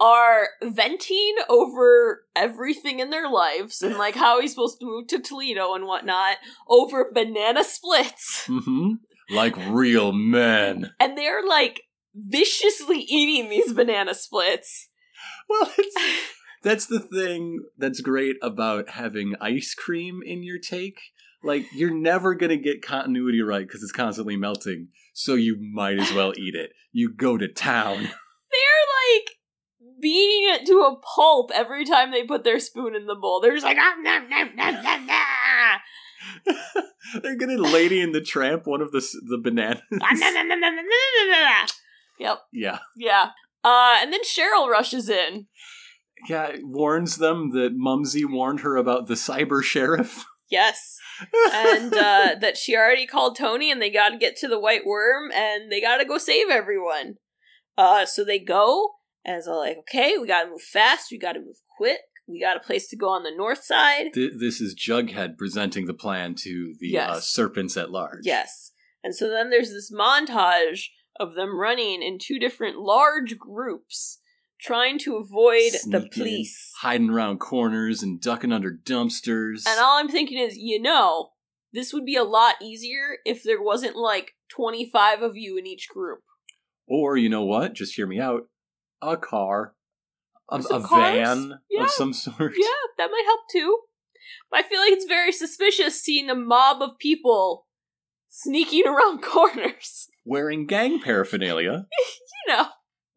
are 0.01 0.49
venting 0.63 1.35
over 1.49 2.25
everything 2.35 3.01
in 3.01 3.11
their 3.11 3.29
lives 3.29 3.83
and 3.83 3.97
like 3.99 4.15
how 4.15 4.41
he's 4.41 4.53
supposed 4.53 4.79
to 4.81 4.87
move 4.87 5.09
to 5.09 5.19
Toledo 5.19 5.75
and 5.75 5.87
whatnot 5.87 6.37
over 6.69 7.11
banana 7.13 7.65
splits. 7.65 8.45
hmm 8.49 8.95
Like 9.31 9.57
real 9.69 10.13
men. 10.13 10.93
And 11.01 11.19
they're 11.19 11.45
like 11.47 11.83
viciously 12.15 13.01
eating 13.01 13.51
these 13.51 13.73
banana 13.73 14.15
splits. 14.15 14.89
Well, 15.49 15.71
it's, 15.77 15.97
that's 16.63 16.87
the 16.87 17.01
thing 17.01 17.65
that's 17.77 18.01
great 18.01 18.37
about 18.43 18.91
having 18.91 19.35
ice 19.41 19.75
cream 19.75 20.21
in 20.25 20.43
your 20.43 20.59
take. 20.59 20.99
Like 21.43 21.67
you're 21.73 21.95
never 21.95 22.35
gonna 22.35 22.57
get 22.57 22.83
continuity 22.83 23.43
right 23.43 23.67
because 23.67 23.83
it's 23.83 23.93
constantly 23.93 24.37
melting. 24.37 24.89
So 25.15 25.35
you 25.35 25.57
might 25.61 25.99
as 25.99 26.13
well 26.13 26.33
eat 26.37 26.55
it. 26.55 26.71
You 26.93 27.13
go 27.15 27.37
to 27.37 27.49
town. 27.49 27.97
They're 28.03 28.87
like 29.23 29.29
beating 30.01 30.49
it 30.55 30.67
to 30.67 30.81
a 30.81 30.97
pulp 30.97 31.51
every 31.55 31.85
time 31.85 32.11
they 32.11 32.25
put 32.25 32.45
their 32.45 32.59
spoon 32.61 32.95
in 32.95 33.07
the 33.07 33.15
bowl. 33.15 33.41
They're 33.41 33.53
just 33.53 33.65
like, 33.65 33.77
nom, 33.77 34.03
nom, 34.03 34.29
nom, 34.29 34.57
nom, 34.57 34.83
nom, 34.83 35.07
nom. 35.07 35.79
they're 37.23 37.37
gonna 37.37 37.57
Lady 37.57 38.01
in 38.01 38.13
the 38.13 38.21
Tramp 38.21 38.67
one 38.67 38.81
of 38.81 38.93
the 38.93 39.01
the 39.29 39.39
bananas. 39.39 39.83
yep. 42.19 42.39
Yeah. 42.53 42.79
Yeah. 42.97 43.31
Uh, 43.65 43.99
and 44.01 44.13
then 44.13 44.23
Cheryl 44.23 44.69
rushes 44.69 45.09
in. 45.09 45.47
Yeah, 46.29 46.57
warns 46.63 47.17
them 47.17 47.51
that 47.51 47.75
Mumsy 47.75 48.25
warned 48.25 48.61
her 48.61 48.77
about 48.77 49.07
the 49.07 49.15
cyber 49.15 49.63
sheriff. 49.63 50.25
Yes. 50.51 50.97
And 51.53 51.93
uh, 51.93 52.37
that 52.41 52.57
she 52.57 52.75
already 52.75 53.07
called 53.07 53.37
Tony 53.37 53.71
and 53.71 53.83
they 53.83 53.91
gotta 53.91 54.17
get 54.17 54.35
to 54.39 54.49
the 54.49 54.59
White 54.59 54.87
Worm 54.87 55.31
and 55.31 55.71
they 55.71 55.79
gotta 55.79 56.07
go 56.07 56.17
save 56.17 56.49
everyone. 56.49 57.17
Uh, 57.77 58.07
so 58.07 58.25
they 58.25 58.39
go, 58.39 58.93
and 59.27 59.37
it's 59.37 59.47
all 59.47 59.59
like, 59.59 59.77
okay, 59.81 60.17
we 60.17 60.27
gotta 60.27 60.49
move 60.49 60.63
fast, 60.63 61.09
we 61.13 61.19
gotta 61.19 61.41
move 61.41 61.57
quick, 61.77 62.01
we 62.27 62.41
got 62.41 62.57
a 62.57 62.61
place 62.61 62.89
to 62.89 62.97
go 62.97 63.09
on 63.09 63.25
the 63.25 63.35
north 63.37 63.63
side. 63.63 64.15
Th- 64.15 64.33
this 64.39 64.61
is 64.61 64.75
Jughead 64.75 65.37
presenting 65.37 65.87
the 65.87 65.93
plan 65.93 66.35
to 66.37 66.75
the 66.81 66.99
uh, 66.99 67.21
serpents 67.21 67.77
at 67.77 67.91
large. 67.91 68.21
Yes. 68.23 68.73
And 69.05 69.15
so 69.15 69.29
then 69.29 69.51
there's 69.51 69.71
this 69.71 69.93
montage 69.93 70.87
of 71.19 71.35
them 71.35 71.59
running 71.59 72.03
in 72.03 72.19
two 72.19 72.39
different 72.39 72.79
large 72.79 73.39
groups, 73.39 74.21
trying 74.61 74.99
to 75.01 75.17
avoid 75.17 75.73
the 75.87 76.09
police. 76.13 76.73
hiding 76.81 77.11
around 77.11 77.39
corners 77.39 78.03
and 78.03 78.21
ducking 78.21 78.53
under 78.53 78.73
dumpsters. 78.73 79.65
And 79.67 79.79
all 79.81 79.99
I'm 79.99 80.09
thinking 80.09 80.39
is, 80.39 80.57
you 80.57 80.81
know, 80.81 81.31
this 81.73 81.93
would 81.93 82.05
be 82.05 82.17
a 82.17 82.25
lot 82.25 82.57
easier 82.63 83.19
if 83.25 83.43
there 83.43 83.63
wasn't 83.63 83.97
like 83.97 84.33
25 84.51 85.23
of 85.23 85.37
you 85.37 85.57
in 85.57 85.67
each 85.67 85.89
group. 85.89 86.21
or 86.87 87.17
you 87.17 87.29
know 87.29 87.45
what? 87.45 87.75
Just 87.75 87.95
hear 87.95 88.07
me 88.07 88.19
out. 88.19 88.43
A 89.03 89.17
car, 89.17 89.75
a, 90.51 90.57
a 90.71 90.81
van 90.81 91.61
Yeah. 91.71 91.85
of 91.85 91.91
some 91.91 92.13
sort. 92.13 92.55
Yeah, 92.59 92.67
that 92.97 93.11
might 93.13 93.25
help 93.27 93.41
too. 93.53 93.79
But 94.51 94.61
I 94.61 94.63
feel 94.69 94.81
like 94.81 94.93
it's 94.93 95.05
very 95.05 95.31
suspicious 95.33 96.01
seeing 96.03 96.29
a 96.31 96.35
mob 96.35 96.83
of 96.83 96.99
people 96.99 97.67
sneaking 98.29 98.87
around 98.87 99.23
corners. 99.23 100.09
Wearing 100.25 100.67
gang 100.67 101.01
paraphernalia. 101.01 101.87
You 102.47 102.55
know, 102.55 102.67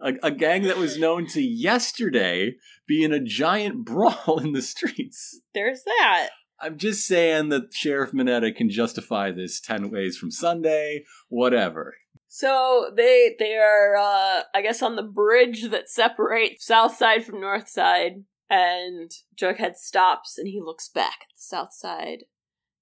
A, 0.04 0.14
a 0.24 0.32
gang 0.32 0.64
that 0.64 0.78
was 0.78 0.98
known 0.98 1.28
to 1.28 1.42
yesterday 1.42 2.56
be 2.88 3.04
in 3.04 3.14
a 3.14 3.20
giant 3.20 3.86
brawl 3.86 4.40
in 4.40 4.54
the 4.54 4.62
streets. 4.62 5.40
there's 5.54 5.84
that. 5.84 6.30
I'm 6.60 6.78
just 6.78 7.08
saying 7.08 7.50
that 7.50 7.74
Sheriff 7.74 8.14
Minetta 8.14 8.52
can 8.52 8.70
justify 8.70 9.32
this 9.32 9.60
10 9.60 9.90
ways 9.90 10.16
from 10.18 10.30
Sunday, 10.30 11.06
whatever. 11.28 11.96
So 12.28 12.92
they 12.96 13.36
they 13.38 13.58
are 13.58 13.98
uh 13.98 14.44
I 14.54 14.62
guess 14.62 14.82
on 14.82 14.96
the 14.96 15.04
bridge 15.04 15.70
that 15.70 15.90
separates 15.90 16.66
south 16.66 16.96
side 16.96 17.26
from 17.26 17.42
north 17.42 17.68
side 17.68 18.24
and 18.50 19.12
Jughead 19.36 19.76
stops 19.76 20.38
and 20.38 20.48
he 20.48 20.62
looks 20.62 20.88
back 20.88 21.24
at 21.24 21.36
the 21.36 21.42
south 21.42 21.74
side 21.74 22.24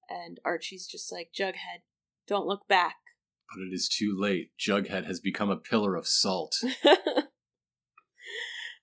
and 0.10 0.40
Archie's 0.46 0.88
just 0.88 1.12
like 1.12 1.30
Jughead, 1.38 1.82
don't 2.28 2.46
look 2.46 2.68
back. 2.68 2.98
But 3.54 3.64
it 3.64 3.74
is 3.74 3.90
too 3.90 4.16
late. 4.18 4.52
Jughead 4.60 5.06
has 5.06 5.20
become 5.20 5.50
a 5.50 5.58
pillar 5.58 5.96
of 5.96 6.08
salt. 6.08 6.56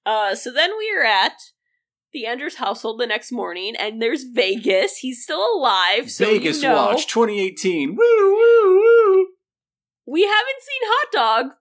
uh 0.06 0.34
so 0.34 0.52
then 0.52 0.70
we 0.76 0.92
are 0.96 1.04
at 1.04 1.34
the 2.12 2.26
Andrews 2.26 2.56
household 2.56 2.98
the 2.98 3.06
next 3.06 3.30
morning 3.30 3.74
and 3.78 4.00
there's 4.00 4.24
Vegas. 4.24 4.98
He's 4.98 5.22
still 5.22 5.46
alive, 5.54 6.10
so 6.10 6.24
Vegas 6.24 6.62
you 6.62 6.68
know. 6.68 6.76
Watch 6.76 7.06
2018. 7.06 7.90
Woo, 7.90 7.96
woo, 7.98 8.76
woo. 8.76 9.26
We 10.06 10.22
haven't 10.22 10.62
seen 10.62 10.82
Hot 10.84 11.12
Dog, 11.12 11.52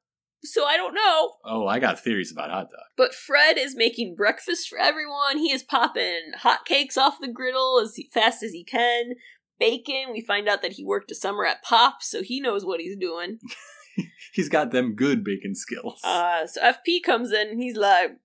so 0.44 0.66
I 0.66 0.78
don't 0.78 0.94
know. 0.94 1.34
Oh, 1.44 1.68
I 1.68 1.80
got 1.80 2.00
theories 2.00 2.32
about 2.32 2.52
hot 2.52 2.70
dog. 2.70 2.86
But 2.96 3.14
Fred 3.14 3.58
is 3.58 3.76
making 3.76 4.16
breakfast 4.16 4.70
for 4.70 4.78
everyone. 4.78 5.40
He 5.40 5.52
is 5.52 5.64
popping 5.64 6.32
hot 6.38 6.66
cakes 6.66 6.98
off 6.98 7.20
the 7.20 7.28
griddle 7.28 7.82
as 7.84 7.98
fast 8.14 8.44
as 8.44 8.52
he 8.52 8.64
can. 8.64 9.16
Bacon. 9.60 10.12
We 10.12 10.22
find 10.22 10.48
out 10.48 10.62
that 10.62 10.74
he 10.74 10.86
worked 10.86 11.12
a 11.12 11.16
summer 11.16 11.46
at 11.46 11.64
Pops, 11.64 12.10
so 12.10 12.22
he 12.22 12.40
knows 12.40 12.66
what 12.66 12.80
he's 12.80 12.98
doing. 12.98 13.40
He's 14.34 14.50
got 14.50 14.72
them 14.72 14.96
good 14.96 15.24
bacon 15.24 15.56
skills. 15.56 16.02
Uh, 16.04 16.46
so 16.46 16.62
FP 16.62 17.02
comes 17.02 17.32
in 17.32 17.48
and 17.48 17.62
he's 17.62 17.78
like, 17.78 18.18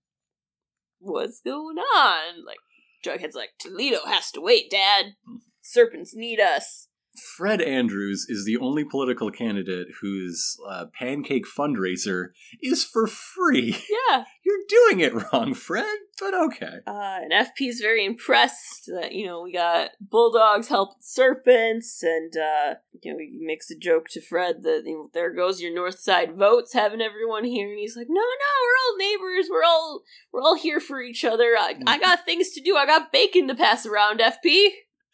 "What's 0.99 1.41
going 1.41 1.78
on?" 1.78 2.45
Like 2.45 2.59
Jughead's 3.05 3.37
like, 3.37 3.51
"Toledo 3.61 4.01
has 4.07 4.33
to 4.33 4.41
wait, 4.41 4.68
Dad. 4.68 5.14
Serpents 5.61 6.12
need 6.12 6.41
us." 6.41 6.89
Fred 7.37 7.61
Andrews 7.61 8.27
is 8.29 8.45
the 8.45 8.57
only 8.59 8.85
political 8.85 9.31
candidate 9.31 9.89
whose 10.01 10.57
uh, 10.69 10.87
pancake 10.93 11.45
fundraiser 11.47 12.29
is 12.63 12.85
for 12.85 13.07
free. 13.07 13.77
Yeah. 14.11 14.25
You're 14.45 14.59
doing 14.69 15.01
it 15.01 15.33
wrong, 15.33 15.55
Fred, 15.55 15.87
but 16.19 16.35
okay. 16.35 16.79
Uh, 16.87 17.19
and 17.23 17.33
FP's 17.33 17.81
very 17.81 18.05
impressed 18.05 18.87
that, 18.87 19.13
you 19.13 19.27
know, 19.27 19.43
we 19.43 19.53
got 19.53 19.91
bulldogs 20.01 20.69
helping 20.69 20.97
serpents, 21.01 22.03
and, 22.03 22.33
uh, 22.37 22.75
you 23.01 23.13
know, 23.13 23.19
he 23.19 23.39
makes 23.41 23.71
a 23.71 23.79
joke 23.79 24.07
to 24.11 24.21
Fred 24.21 24.63
that, 24.63 24.83
you 24.85 24.95
know, 24.95 25.11
there 25.15 25.33
goes 25.33 25.61
your 25.61 25.73
north 25.73 26.01
side 26.01 26.37
votes, 26.37 26.73
having 26.73 27.01
everyone 27.01 27.45
here, 27.45 27.69
and 27.69 27.79
he's 27.79 27.97
like, 27.97 28.09
no, 28.09 28.21
no, 28.21 28.53
we're 28.65 28.81
all 28.83 28.97
neighbors, 28.97 29.49
we're 29.49 29.65
all, 29.65 30.03
we're 30.33 30.43
all 30.43 30.57
here 30.57 30.81
for 30.81 31.01
each 31.01 31.25
other, 31.25 31.55
I, 31.57 31.77
I 31.87 31.99
got 32.01 32.25
things 32.25 32.51
to 32.51 32.61
do, 32.61 32.77
I 32.77 32.87
got 32.87 33.13
bacon 33.13 33.47
to 33.49 33.55
pass 33.55 33.87
around, 33.87 34.21
FP. 34.21 34.69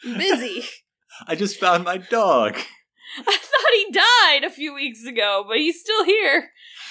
I'm 0.04 0.16
busy. 0.16 0.64
I 1.26 1.34
just 1.34 1.58
found 1.58 1.84
my 1.84 1.98
dog. 1.98 2.56
I 3.18 3.22
thought 3.22 3.72
he 3.74 3.92
died 3.92 4.44
a 4.44 4.50
few 4.54 4.74
weeks 4.74 5.04
ago, 5.06 5.44
but 5.46 5.56
he's 5.58 5.80
still 5.80 6.04
here. 6.04 6.50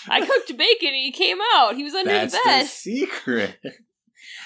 I 0.09 0.25
cooked 0.25 0.47
bacon 0.57 0.89
and 0.89 0.95
he 0.95 1.11
came 1.11 1.37
out. 1.55 1.75
He 1.75 1.83
was 1.83 1.93
under 1.93 2.11
That's 2.11 2.33
the 2.33 2.39
bed. 2.45 2.63
the 2.65 2.67
secret. 2.69 3.57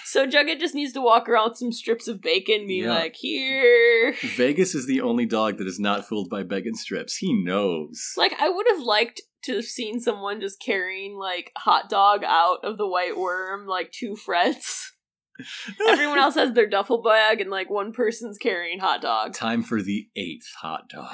So 0.05 0.25
Jughead 0.25 0.59
just 0.59 0.73
needs 0.73 0.91
to 0.93 1.01
walk 1.01 1.30
around 1.30 1.49
with 1.51 1.57
some 1.59 1.71
strips 1.71 2.07
of 2.07 2.19
bacon, 2.19 2.65
be 2.65 2.77
Yeah. 2.82 2.89
like, 2.95 3.15
here. 3.15 4.15
Vegas 4.36 4.73
is 4.73 4.88
the 4.88 5.01
only 5.01 5.27
dog 5.27 5.59
that 5.59 5.67
is 5.67 5.80
not 5.80 6.03
fooled 6.07 6.32
by 6.32 6.41
bacon 6.41 6.73
strips. 6.73 7.17
He 7.17 7.32
knows. 7.32 8.13
Like, 8.17 8.34
I 8.39 8.49
would 8.49 8.65
have 8.69 8.80
liked 8.82 9.21
to 9.43 9.57
have 9.57 9.65
seen 9.65 9.99
someone 9.99 10.41
just 10.41 10.59
carrying, 10.59 11.15
like, 11.15 11.51
hot 11.57 11.89
dog 11.89 12.23
out 12.25 12.57
of 12.63 12.77
the 12.80 12.88
white 12.88 13.17
worm, 13.17 13.67
like, 13.67 13.91
two 13.91 14.15
frets. 14.15 14.93
Everyone 15.87 16.19
else 16.19 16.35
has 16.35 16.53
their 16.53 16.69
duffel 16.69 17.01
bag, 17.01 17.41
and, 17.41 17.49
like, 17.49 17.69
one 17.69 17.93
person's 17.93 18.37
carrying 18.37 18.79
hot 18.79 19.01
dog. 19.01 19.33
Time 19.33 19.63
for 19.63 19.81
the 19.81 20.09
eighth 20.15 20.53
hot 20.61 20.89
dog. 20.89 21.13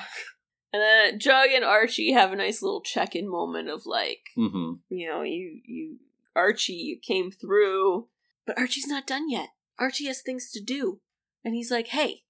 And 0.74 0.82
then 0.82 1.20
Jug 1.20 1.50
and 1.54 1.64
Archie 1.64 2.12
have 2.12 2.34
a 2.34 2.36
nice 2.36 2.62
little 2.62 2.82
check 2.82 3.16
in 3.16 3.30
moment 3.30 3.70
of, 3.70 3.86
like, 3.86 4.20
hmm 4.36 4.74
you 4.90 5.08
know, 5.08 5.22
you, 5.22 5.62
you, 5.66 5.98
Archie, 6.36 6.74
you 6.74 7.00
came 7.02 7.32
through, 7.32 8.08
but 8.46 8.58
Archie's 8.58 8.88
not 8.88 9.08
done 9.08 9.30
yet. 9.30 9.50
Archie 9.80 10.08
has 10.08 10.22
things 10.22 10.52
to 10.52 10.62
do. 10.62 11.00
And 11.46 11.56
he's 11.56 11.72
like, 11.72 11.88
hey, 11.88 12.24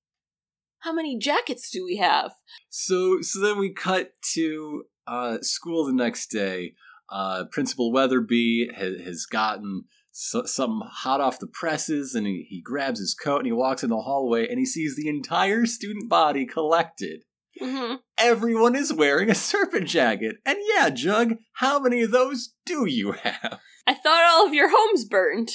how 0.79 0.93
many 0.93 1.17
jackets 1.17 1.71
do 1.71 1.83
we 1.83 1.97
have? 1.97 2.33
So, 2.69 3.21
so 3.21 3.39
then 3.39 3.57
we 3.57 3.73
cut 3.73 4.13
to 4.33 4.83
uh, 5.07 5.37
school 5.41 5.85
the 5.85 5.93
next 5.93 6.27
day. 6.27 6.73
Uh, 7.09 7.45
Principal 7.51 7.91
Weatherby 7.91 8.69
has, 8.75 9.01
has 9.01 9.25
gotten 9.25 9.85
so, 10.17 10.45
something 10.45 10.87
hot 10.89 11.19
off 11.19 11.39
the 11.39 11.47
presses, 11.47 12.15
and 12.15 12.25
he, 12.25 12.45
he 12.47 12.61
grabs 12.61 13.01
his 13.01 13.13
coat 13.13 13.39
and 13.39 13.47
he 13.47 13.51
walks 13.51 13.83
in 13.83 13.89
the 13.89 13.97
hallway, 13.97 14.47
and 14.47 14.57
he 14.57 14.65
sees 14.65 14.95
the 14.95 15.09
entire 15.09 15.65
student 15.65 16.07
body 16.07 16.45
collected. 16.45 17.23
Mm-hmm. 17.61 17.95
Everyone 18.17 18.77
is 18.77 18.93
wearing 18.93 19.29
a 19.29 19.35
serpent 19.35 19.89
jacket, 19.89 20.37
and 20.45 20.57
yeah, 20.73 20.89
Jug, 20.89 21.35
how 21.55 21.79
many 21.79 22.01
of 22.03 22.11
those 22.11 22.53
do 22.65 22.85
you 22.85 23.11
have? 23.11 23.59
I 23.87 23.93
thought 23.93 24.23
all 24.31 24.47
of 24.47 24.53
your 24.53 24.69
homes 24.71 25.03
burned. 25.03 25.49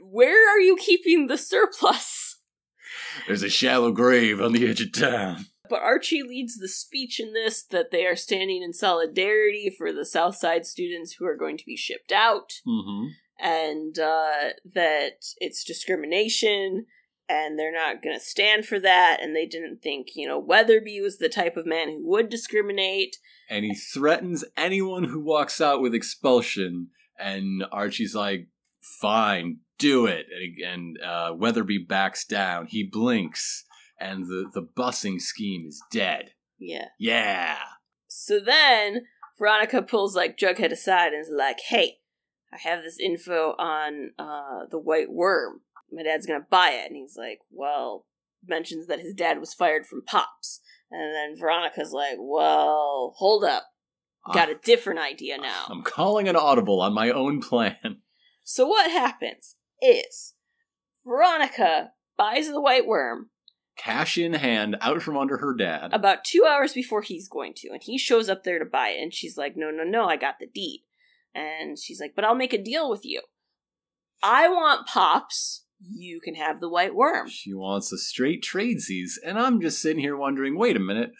Where 0.00 0.48
are 0.48 0.58
you 0.58 0.76
keeping 0.76 1.26
the 1.26 1.36
surplus? 1.36 2.38
There's 3.26 3.42
a 3.42 3.50
shallow 3.50 3.92
grave 3.92 4.40
on 4.40 4.52
the 4.52 4.66
edge 4.66 4.80
of 4.80 4.92
town. 4.92 5.44
But 5.68 5.82
Archie 5.82 6.22
leads 6.22 6.56
the 6.56 6.66
speech 6.66 7.20
in 7.20 7.34
this 7.34 7.62
that 7.62 7.90
they 7.90 8.06
are 8.06 8.16
standing 8.16 8.62
in 8.62 8.72
solidarity 8.72 9.70
for 9.76 9.92
the 9.92 10.06
South 10.06 10.36
Side 10.36 10.64
students 10.64 11.16
who 11.18 11.26
are 11.26 11.36
going 11.36 11.58
to 11.58 11.66
be 11.66 11.76
shipped 11.76 12.10
out, 12.10 12.54
Mm-hmm. 12.66 13.08
And 13.40 13.98
uh, 13.98 14.50
that 14.74 15.24
it's 15.38 15.64
discrimination, 15.64 16.86
and 17.28 17.58
they're 17.58 17.72
not 17.72 18.02
going 18.02 18.18
to 18.18 18.24
stand 18.24 18.66
for 18.66 18.78
that, 18.80 19.18
and 19.22 19.34
they 19.34 19.46
didn't 19.46 19.82
think, 19.82 20.08
you 20.14 20.26
know, 20.26 20.38
Weatherby 20.38 21.00
was 21.00 21.18
the 21.18 21.28
type 21.28 21.56
of 21.56 21.66
man 21.66 21.88
who 21.88 22.08
would 22.08 22.28
discriminate. 22.28 23.16
and 23.48 23.64
he 23.64 23.74
threatens 23.74 24.44
anyone 24.56 25.04
who 25.04 25.20
walks 25.20 25.60
out 25.60 25.80
with 25.80 25.94
expulsion. 25.94 26.88
And 27.18 27.64
Archie's 27.70 28.14
like, 28.14 28.48
"Fine, 29.00 29.58
do 29.78 30.06
it." 30.06 30.26
And, 30.34 30.72
and 30.72 31.02
uh, 31.02 31.34
Weatherby 31.36 31.84
backs 31.88 32.24
down. 32.24 32.66
He 32.66 32.82
blinks, 32.82 33.64
and 33.98 34.24
the 34.24 34.50
the 34.54 34.62
busing 34.62 35.20
scheme 35.20 35.66
is 35.68 35.82
dead. 35.92 36.32
Yeah. 36.58 36.88
Yeah. 36.98 37.58
So 38.08 38.40
then 38.40 39.02
Veronica 39.38 39.82
pulls 39.82 40.16
like 40.16 40.38
Jughead 40.38 40.72
aside 40.72 41.12
and 41.12 41.20
is 41.20 41.30
like, 41.30 41.60
"Hey, 41.68 41.98
I 42.52 42.58
have 42.58 42.82
this 42.82 42.98
info 42.98 43.54
on 43.58 44.10
uh, 44.18 44.66
the 44.70 44.78
White 44.78 45.10
Worm. 45.12 45.60
My 45.92 46.02
dad's 46.02 46.26
gonna 46.26 46.46
buy 46.48 46.70
it." 46.70 46.86
And 46.88 46.96
he's 46.96 47.16
like, 47.16 47.40
"Well," 47.50 48.06
mentions 48.46 48.86
that 48.86 49.00
his 49.00 49.14
dad 49.14 49.38
was 49.40 49.54
fired 49.54 49.86
from 49.86 50.02
Pops, 50.04 50.60
and 50.90 51.14
then 51.14 51.36
Veronica's 51.38 51.92
like, 51.92 52.16
"Well, 52.18 53.14
hold 53.16 53.44
up, 53.44 53.64
got 54.32 54.48
a 54.50 54.54
different 54.54 55.00
idea 55.00 55.38
now." 55.38 55.66
I'm 55.68 55.82
calling 55.82 56.28
an 56.28 56.36
audible 56.36 56.80
on 56.80 56.92
my 56.92 57.10
own 57.10 57.40
plan. 57.40 57.74
So 58.42 58.66
what 58.66 58.90
happens 58.90 59.54
is 59.80 60.34
Veronica 61.06 61.92
buys 62.16 62.48
the 62.48 62.60
White 62.60 62.84
Worm 62.86 63.30
Cash 63.76 64.18
in 64.18 64.34
hand, 64.34 64.76
out 64.80 65.00
from 65.02 65.16
under 65.16 65.38
her 65.38 65.54
dad. 65.54 65.90
about 65.94 66.24
two 66.24 66.44
hours 66.44 66.74
before 66.74 67.00
he's 67.02 67.28
going 67.28 67.54
to, 67.58 67.68
and 67.70 67.80
he 67.82 67.96
shows 67.96 68.28
up 68.28 68.42
there 68.44 68.58
to 68.58 68.64
buy 68.64 68.88
it, 68.88 69.00
and 69.00 69.14
she's 69.14 69.38
like, 69.38 69.56
"No, 69.56 69.70
no, 69.70 69.84
no, 69.84 70.06
I 70.06 70.16
got 70.16 70.38
the 70.38 70.46
deed," 70.46 70.82
and 71.34 71.78
she's 71.78 72.00
like, 72.00 72.14
"But 72.14 72.24
I'll 72.24 72.34
make 72.34 72.52
a 72.52 72.62
deal 72.62 72.90
with 72.90 73.04
you. 73.04 73.22
I 74.22 74.48
want 74.48 74.86
pops. 74.86 75.64
You 75.80 76.20
can 76.20 76.34
have 76.34 76.60
the 76.60 76.68
white 76.68 76.94
worm." 76.94 77.28
She 77.28 77.54
wants 77.54 77.92
a 77.92 77.98
straight 77.98 78.42
tradesies, 78.42 79.12
and 79.24 79.38
I'm 79.38 79.60
just 79.60 79.80
sitting 79.80 80.00
here 80.00 80.16
wondering, 80.16 80.58
wait 80.58 80.76
a 80.76 80.80
minute, 80.80 81.12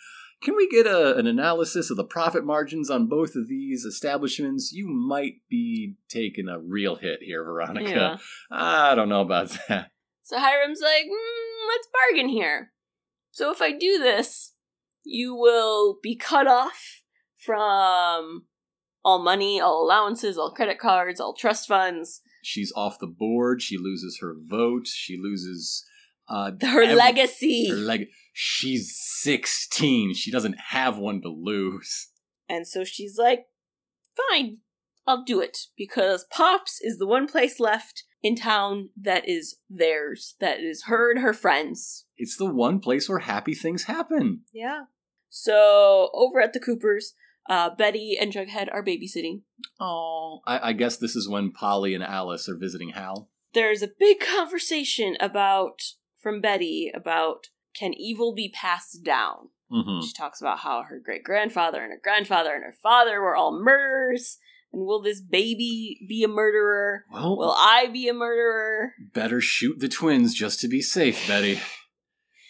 can 0.43 0.57
we 0.57 0.69
get 0.69 0.87
a, 0.87 1.17
an 1.17 1.27
analysis 1.27 1.91
of 1.91 1.97
the 1.97 2.05
profit 2.05 2.45
margins 2.45 2.89
on 2.89 3.09
both 3.09 3.37
of 3.37 3.49
these 3.49 3.85
establishments? 3.85 4.73
You 4.73 4.89
might 4.89 5.35
be 5.51 5.97
taking 6.09 6.49
a 6.49 6.59
real 6.59 6.97
hit 6.97 7.21
here, 7.23 7.45
Veronica. 7.45 7.91
Yeah. 7.91 8.17
I 8.51 8.95
don't 8.95 9.11
know 9.11 9.21
about 9.21 9.51
that. 9.69 9.91
So 10.23 10.39
Hiram's 10.39 10.81
like, 10.81 11.07
mm, 11.07 11.69
"Let's 11.69 11.89
bargain 11.93 12.29
here. 12.29 12.73
So 13.33 13.51
if 13.51 13.61
I 13.61 13.73
do 13.73 13.99
this, 13.99 14.55
you 15.05 15.35
will 15.35 15.99
be 16.03 16.17
cut 16.17 16.47
off 16.47 17.03
from." 17.37 18.47
All 19.05 19.23
money, 19.23 19.61
all 19.61 19.85
allowances, 19.85 20.37
all 20.37 20.53
credit 20.53 20.79
cards, 20.79 21.21
all 21.21 21.35
trust 21.35 21.67
funds, 21.69 22.21
She's 22.43 22.73
off 22.75 22.99
the 22.99 23.07
board. 23.07 23.63
She 23.63 23.77
loses 23.77 24.19
her 24.21 24.35
vote. 24.39 24.87
She 24.87 25.19
loses 25.21 25.85
uh, 26.29 26.53
her 26.63 26.83
every- 26.83 26.95
legacy. 26.95 27.69
Her 27.69 27.77
leg. 27.77 28.09
She's 28.33 28.97
16. 29.21 30.15
She 30.15 30.31
doesn't 30.31 30.57
have 30.71 30.97
one 30.99 31.21
to 31.23 31.29
lose. 31.29 32.09
And 32.49 32.67
so 32.67 32.85
she's 32.85 33.17
like, 33.19 33.47
fine, 34.31 34.59
I'll 35.07 35.25
do 35.25 35.41
it. 35.41 35.67
Because 35.77 36.25
Pops 36.31 36.81
is 36.81 36.99
the 36.99 37.07
one 37.07 37.27
place 37.27 37.61
left 37.61 38.05
in 38.23 38.37
town 38.37 38.91
that 39.01 39.29
is 39.29 39.57
theirs, 39.69 40.37
that 40.41 40.61
is 40.61 40.85
her 40.85 41.11
and 41.11 41.21
her 41.21 41.33
friends. 41.33 42.07
It's 42.17 42.37
the 42.37 42.47
one 42.51 42.81
place 42.81 43.09
where 43.09 43.19
happy 43.21 43.55
things 43.55 43.85
happen. 43.85 44.43
Yeah. 44.53 44.85
So 45.29 46.11
over 46.15 46.41
at 46.41 46.53
the 46.53 46.61
Coopers, 46.61 47.15
uh, 47.49 47.71
Betty 47.75 48.17
and 48.21 48.33
Jughead 48.33 48.69
are 48.73 48.85
babysitting. 48.85 49.43
Oh, 49.81 50.41
I, 50.47 50.69
I 50.71 50.73
guess 50.73 50.97
this 50.97 51.17
is 51.17 51.29
when 51.29 51.53
Polly 51.53 51.95
and 51.95 52.05
Alice 52.05 52.49
are 52.49 52.57
visiting 52.57 52.91
Hal. 52.91 53.29
There's 53.55 53.83
a 53.83 53.89
big 53.99 54.21
conversation 54.21 55.17
about, 55.21 55.83
from 56.21 56.41
Betty, 56.41 56.91
about 56.95 57.49
can 57.75 57.93
evil 57.95 58.35
be 58.35 58.49
passed 58.49 59.03
down? 59.05 59.49
Mm-hmm. 59.73 60.05
She 60.07 60.13
talks 60.13 60.41
about 60.41 60.59
how 60.61 60.83
her 60.83 61.01
great 61.05 61.23
grandfather 61.25 61.83
and 61.83 61.93
her 61.93 62.01
grandfather 62.03 62.55
and 62.55 62.65
her 62.65 62.75
father 62.83 63.21
were 63.21 63.37
all 63.37 63.53
murderers. 63.61 64.39
And 64.73 64.87
will 64.87 65.03
this 65.03 65.21
baby 65.21 66.01
be 66.09 66.23
a 66.23 66.29
murderer? 66.29 67.05
Well, 67.13 67.37
Will 67.37 67.55
I 67.57 67.89
be 67.93 68.09
a 68.09 68.15
murderer? 68.15 68.93
better 69.13 69.41
shoot 69.41 69.81
the 69.81 69.89
twins 69.89 70.33
just 70.35 70.61
to 70.61 70.69
be 70.69 70.81
safe, 70.81 71.27
Betty. 71.27 71.61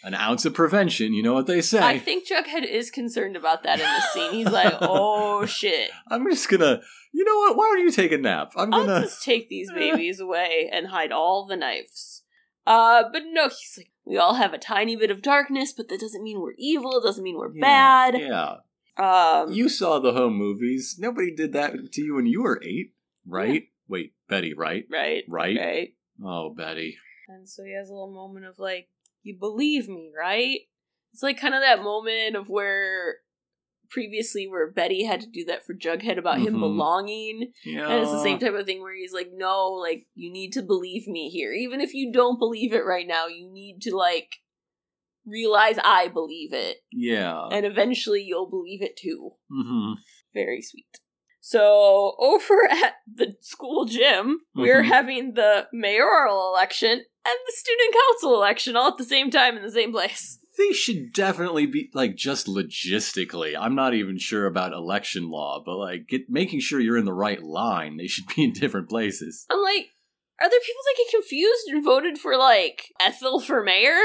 An 0.02 0.14
ounce 0.14 0.44
of 0.46 0.54
prevention, 0.54 1.12
you 1.12 1.22
know 1.22 1.34
what 1.34 1.46
they 1.46 1.60
say. 1.60 1.78
I 1.80 1.98
think 1.98 2.26
Jughead 2.26 2.64
is 2.66 2.90
concerned 2.90 3.36
about 3.36 3.64
that 3.64 3.78
in 3.80 3.86
this 3.86 4.12
scene. 4.12 4.32
He's 4.32 4.50
like, 4.50 4.74
oh 4.80 5.44
shit. 5.46 5.90
I'm 6.08 6.24
just 6.30 6.48
gonna. 6.48 6.80
You 7.12 7.24
know 7.24 7.36
what? 7.38 7.56
Why 7.56 7.64
don't 7.74 7.84
you 7.84 7.90
take 7.90 8.12
a 8.12 8.18
nap? 8.18 8.52
I'm 8.56 8.72
I'll 8.72 8.86
gonna. 8.86 9.00
just 9.02 9.22
take 9.24 9.48
these 9.48 9.70
babies 9.74 10.18
away 10.20 10.70
and 10.72 10.86
hide 10.86 11.12
all 11.12 11.46
the 11.46 11.56
knives. 11.56 12.22
Uh, 12.66 13.04
but 13.12 13.22
no, 13.32 13.48
he's 13.48 13.74
like, 13.78 13.90
we 14.04 14.16
all 14.16 14.34
have 14.34 14.52
a 14.54 14.58
tiny 14.58 14.96
bit 14.96 15.10
of 15.10 15.22
darkness, 15.22 15.72
but 15.76 15.88
that 15.88 16.00
doesn't 16.00 16.22
mean 16.22 16.40
we're 16.40 16.54
evil. 16.58 16.98
It 16.98 17.02
doesn't 17.06 17.24
mean 17.24 17.36
we're 17.36 17.52
Yeah, 17.54 17.60
bad. 18.10 18.18
Yeah. 18.18 18.56
Um, 18.96 19.52
You 19.52 19.68
saw 19.68 19.98
the 19.98 20.12
home 20.12 20.34
movies. 20.34 20.96
Nobody 20.98 21.34
did 21.34 21.52
that 21.54 21.72
to 21.92 22.02
you 22.02 22.14
when 22.14 22.26
you 22.26 22.42
were 22.42 22.60
eight, 22.62 22.94
right? 23.26 23.64
Wait, 23.88 24.12
Betty, 24.28 24.54
right? 24.54 24.84
right, 24.90 25.24
Right? 25.28 25.56
right. 25.58 25.94
Oh, 26.24 26.50
Betty. 26.54 26.96
And 27.28 27.48
so 27.48 27.64
he 27.64 27.72
has 27.74 27.88
a 27.88 27.92
little 27.92 28.12
moment 28.12 28.44
of 28.46 28.58
like, 28.58 28.88
you 29.22 29.36
believe 29.38 29.88
me, 29.88 30.10
right? 30.16 30.60
It's 31.12 31.22
like 31.22 31.38
kind 31.40 31.54
of 31.54 31.60
that 31.60 31.82
moment 31.82 32.36
of 32.36 32.48
where 32.48 33.16
previously 33.90 34.46
where 34.46 34.70
Betty 34.70 35.02
had 35.02 35.20
to 35.20 35.26
do 35.26 35.44
that 35.46 35.66
for 35.66 35.74
Jughead 35.74 36.16
about 36.16 36.38
him 36.38 36.54
Mhm. 36.54 36.60
belonging. 36.60 37.52
Yeah. 37.64 37.88
And 37.90 38.02
it's 38.02 38.12
the 38.12 38.22
same 38.22 38.38
type 38.38 38.54
of 38.54 38.64
thing 38.64 38.80
where 38.80 38.94
he's 38.94 39.12
like, 39.12 39.30
no, 39.32 39.72
like, 39.72 40.06
you 40.14 40.30
need 40.30 40.52
to 40.52 40.62
believe 40.62 41.08
me 41.08 41.28
here. 41.28 41.52
Even 41.52 41.80
if 41.80 41.92
you 41.92 42.12
don't 42.12 42.38
believe 42.38 42.72
it 42.72 42.84
right 42.84 43.06
now, 43.06 43.26
you 43.26 43.50
need 43.52 43.80
to, 43.82 43.96
like, 43.96 44.36
realize 45.26 45.76
I 45.82 46.06
believe 46.06 46.52
it. 46.52 46.78
Yeah. 46.92 47.48
And 47.50 47.66
eventually 47.66 48.22
you'll 48.22 48.48
believe 48.48 48.80
it 48.82 48.96
too. 48.96 49.32
hmm 49.50 49.94
Very 50.32 50.62
sweet. 50.62 50.86
So, 51.40 52.14
over 52.20 52.68
at 52.70 52.94
the 53.12 53.34
school 53.40 53.86
gym, 53.86 54.42
we're 54.54 54.82
Mhm. 54.82 54.88
having 54.88 55.34
the 55.34 55.68
mayoral 55.72 56.48
election 56.54 57.04
and 57.24 57.34
the 57.46 57.52
student 57.52 57.94
council 57.94 58.34
election 58.34 58.76
all 58.76 58.88
at 58.88 58.98
the 58.98 59.04
same 59.04 59.30
time 59.30 59.56
in 59.56 59.62
the 59.62 59.70
same 59.70 59.92
place. 59.92 60.38
They 60.58 60.72
should 60.72 61.12
definitely 61.12 61.66
be 61.66 61.90
like 61.94 62.16
just 62.16 62.46
logistically. 62.46 63.56
I'm 63.58 63.74
not 63.74 63.94
even 63.94 64.18
sure 64.18 64.46
about 64.46 64.72
election 64.72 65.30
law, 65.30 65.62
but 65.64 65.76
like 65.76 66.08
get 66.08 66.28
making 66.28 66.60
sure 66.60 66.80
you're 66.80 66.98
in 66.98 67.04
the 67.06 67.12
right 67.12 67.42
line. 67.42 67.96
They 67.96 68.08
should 68.08 68.26
be 68.34 68.44
in 68.44 68.52
different 68.52 68.88
places. 68.88 69.46
I'm 69.50 69.62
like, 69.62 69.86
are 70.40 70.48
there 70.48 70.60
people 70.60 70.82
that 70.86 70.96
get 70.96 71.10
confused 71.10 71.68
and 71.68 71.84
voted 71.84 72.16
for, 72.18 72.36
like, 72.36 72.94
Ethel 72.98 73.40
for 73.40 73.62
mayor? 73.62 73.98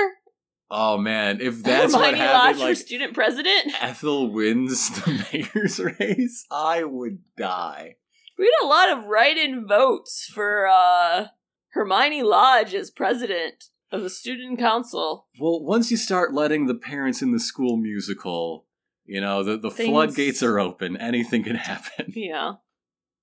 Oh 0.70 0.98
man, 0.98 1.40
if 1.40 1.64
that's 1.64 1.94
what 1.94 2.06
Hermione 2.06 2.20
Lodge 2.20 2.42
happened, 2.42 2.60
for 2.60 2.66
like 2.66 2.78
student 2.78 3.14
president. 3.14 3.74
Ethel 3.82 4.32
wins 4.32 4.90
the 4.90 5.26
mayor's 5.56 5.80
race, 5.80 6.46
I 6.52 6.84
would 6.84 7.20
die. 7.38 7.96
We 8.38 8.46
had 8.46 8.66
a 8.66 8.68
lot 8.68 8.92
of 8.92 9.06
write-in 9.06 9.66
votes 9.66 10.30
for 10.34 10.68
uh, 10.68 11.28
Hermione 11.76 12.24
Lodge 12.24 12.74
as 12.74 12.90
president 12.90 13.66
of 13.92 14.02
the 14.02 14.10
student 14.10 14.58
council. 14.58 15.28
Well, 15.40 15.62
once 15.62 15.92
you 15.92 15.98
start 15.98 16.34
letting 16.34 16.66
the 16.66 16.74
parents 16.74 17.22
in 17.22 17.32
the 17.34 17.40
school 17.40 17.76
musical, 17.78 18.66
you 19.06 19.20
know, 19.22 19.44
the, 19.44 19.58
the 19.58 19.70
Things- 19.70 19.90
floodgates 19.90 20.42
are 20.42 20.58
open. 20.58 20.98
Anything 20.98 21.44
can 21.44 21.58
happen. 21.58 22.12
Yeah. 22.16 22.54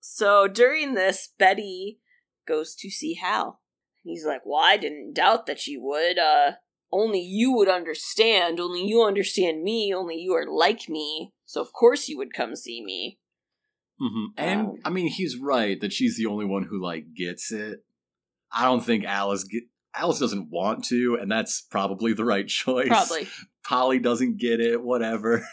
So 0.01 0.49
during 0.49 0.95
this, 0.95 1.31
Betty 1.39 2.01
goes 2.47 2.75
to 2.77 2.91
see 2.91 3.15
Hal. 3.15 3.61
He's 4.03 4.27
like, 4.27 4.43
"Well, 4.45 4.61
I 4.63 4.77
didn't 4.77 5.15
doubt 5.15 5.47
that 5.47 5.67
you 5.69 5.81
would. 5.83 6.19
Uh, 6.19 6.53
only 6.93 7.21
you 7.21 7.53
would 7.53 7.69
understand. 7.69 8.59
Only 8.61 8.85
you 8.85 9.05
understand 9.05 9.63
me. 9.63 9.95
Only 9.95 10.17
you 10.17 10.35
are 10.35 10.45
like 10.47 10.89
me. 10.89 11.33
So 11.47 11.61
of 11.61 11.73
course 11.73 12.09
you 12.09 12.19
would 12.19 12.35
come 12.35 12.57
see 12.57 12.83
me." 12.85 13.21
hmm 14.01 14.27
And 14.37 14.61
Um, 14.61 14.75
I 14.85 14.91
mean, 14.91 15.07
he's 15.07 15.37
right 15.37 15.81
that 15.81 15.93
she's 15.93 16.17
the 16.19 16.27
only 16.27 16.45
one 16.47 16.65
who 16.65 16.83
like 16.83 17.15
gets 17.15 17.53
it. 17.53 17.85
I 18.55 18.65
don't 18.65 18.85
think 18.85 19.05
Alice 19.05 19.45
get 19.45 19.65
Alice 19.95 20.19
doesn't 20.19 20.49
want 20.51 20.85
to, 20.87 21.19
and 21.21 21.31
that's 21.31 21.61
probably 21.63 22.13
the 22.15 22.25
right 22.25 22.47
choice. 22.49 22.89
Probably. 22.89 23.29
Polly 23.65 23.99
doesn't 23.99 24.39
get 24.39 24.61
it. 24.61 24.83
Whatever. 24.83 25.47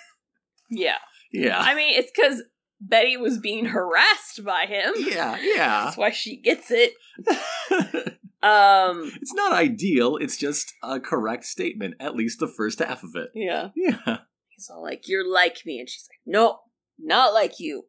Yeah. 0.70 0.97
Yeah. 1.32 1.60
I 1.60 1.76
mean, 1.76 1.95
it's 1.95 2.12
because 2.16 2.43
Betty 2.80 3.18
was 3.18 3.38
being 3.39 3.66
harassed 3.66 4.43
by 4.45 4.66
him. 4.68 4.93
yeah. 4.97 5.38
Yeah. 5.41 5.84
That's 5.86 5.97
why 5.97 6.12
she 6.12 6.38
gets 6.41 6.72
it. 6.72 6.93
Um. 8.41 9.12
it's 9.22 9.34
not 9.34 9.52
ideal. 9.52 10.16
It's 10.16 10.38
just 10.38 10.72
a 10.82 11.00
correct 11.00 11.43
statement. 11.43 11.95
At 12.00 12.16
least 12.16 12.39
the 12.39 12.47
first 12.47 12.80
half 12.80 13.04
of 13.04 13.10
it. 13.16 13.32
Yeah. 13.36 13.70
Yeah. 13.76 14.20
He's 14.47 14.70
all 14.70 14.82
like, 14.82 15.10
"You're 15.10 15.30
like 15.30 15.58
me," 15.66 15.80
and 15.80 15.89
she's 15.89 16.08
like, 16.10 16.22
"No, 16.26 16.60
not 16.97 17.34
like 17.34 17.60
you." 17.60 17.88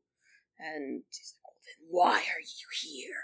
And 0.58 1.02
he's 1.08 1.34
like, 1.36 1.44
well, 1.44 1.54
"Then 1.64 1.86
why 1.88 2.14
are 2.16 2.40
you 2.40 2.66
here?" 2.82 3.22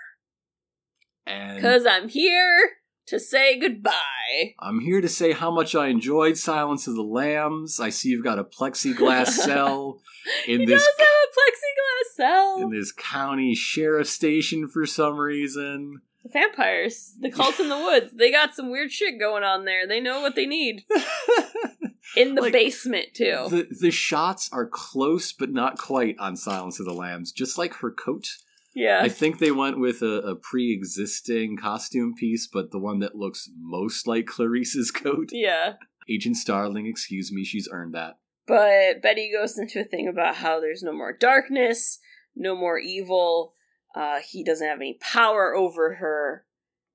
And 1.27 1.57
Because 1.57 1.87
I'm 1.87 2.09
here 2.09 2.71
to 3.07 3.19
say 3.21 3.59
goodbye. 3.59 4.55
I'm 4.61 4.81
here 4.81 5.01
to 5.01 5.09
say 5.09 5.33
how 5.33 5.51
much 5.51 5.75
I 5.75 5.89
enjoyed 5.89 6.37
Silence 6.37 6.87
of 6.87 6.95
the 6.97 7.03
Lambs. 7.03 7.79
I 7.81 7.91
see 7.91 8.09
you've 8.11 8.25
got 8.25 8.39
a 8.39 8.45
plexiglass 8.45 9.27
cell 9.29 10.01
in 10.47 10.61
he 10.61 10.67
this 10.67 10.83
does 10.83 10.93
have 10.99 11.07
a 11.07 11.41
plexiglass 11.41 12.17
cell. 12.17 12.63
in 12.63 12.71
this 12.71 12.93
county 12.93 13.55
sheriff 13.55 14.09
station 14.09 14.69
for 14.69 14.87
some 14.87 15.19
reason. 15.19 16.01
The 16.25 16.31
vampires, 16.31 17.15
the 17.21 17.31
cults 17.31 17.61
in 17.61 17.69
the 17.69 17.79
woods, 17.79 18.13
they 18.17 18.33
got 18.33 18.55
some 18.55 18.71
weird 18.71 18.91
shit 18.91 19.19
going 19.21 19.45
on 19.45 19.65
there. 19.65 19.87
They 19.87 20.01
know 20.01 20.21
what 20.23 20.35
they 20.35 20.47
need 20.47 20.85
in 22.17 22.35
the 22.35 22.43
Like, 22.43 22.53
basement 22.53 23.15
too. 23.15 23.47
the 23.49 23.69
the 23.81 23.93
shots 23.93 24.51
are 24.53 24.67
close 24.67 25.33
but 25.33 25.51
not 25.51 25.79
quite 25.79 26.17
on 26.19 26.37
Silence 26.37 26.81
of 26.81 26.87
the 26.87 26.93
Lambs, 26.93 27.31
just 27.31 27.57
like 27.59 27.75
her 27.75 27.93
coat. 27.93 28.39
Yeah, 28.77 29.01
I 29.03 29.09
think 29.09 29.39
they 29.39 29.51
went 29.51 29.81
with 29.81 30.03
a, 30.03 30.21
a 30.21 30.37
pre-existing 30.37 31.57
costume 31.57 32.15
piece, 32.15 32.47
but 32.47 32.71
the 32.71 32.79
one 32.79 32.99
that 32.99 33.15
looks 33.17 33.49
most 33.59 34.07
like 34.07 34.27
Clarice's 34.27 34.91
coat. 34.91 35.29
yeah. 35.33 35.73
Agent 36.11 36.37
Starling, 36.37 36.87
excuse 36.87 37.33
me, 37.33 37.43
she's 37.43 37.69
earned 37.73 37.95
that. 37.95 38.19
But 38.47 39.03
Betty 39.03 39.33
goes 39.33 39.59
into 39.59 39.81
a 39.81 39.85
thing 39.85 40.07
about 40.07 40.37
how 40.37 40.61
there's 40.61 40.83
no 40.83 40.93
more 40.93 41.13
darkness, 41.13 41.99
no 42.37 42.55
more 42.55 42.79
evil. 42.79 43.55
Uh, 43.97 44.19
he 44.25 44.45
doesn't 44.45 44.69
have 44.69 44.79
any 44.79 44.99
power 45.01 45.55
over 45.55 45.95
her, 45.95 46.45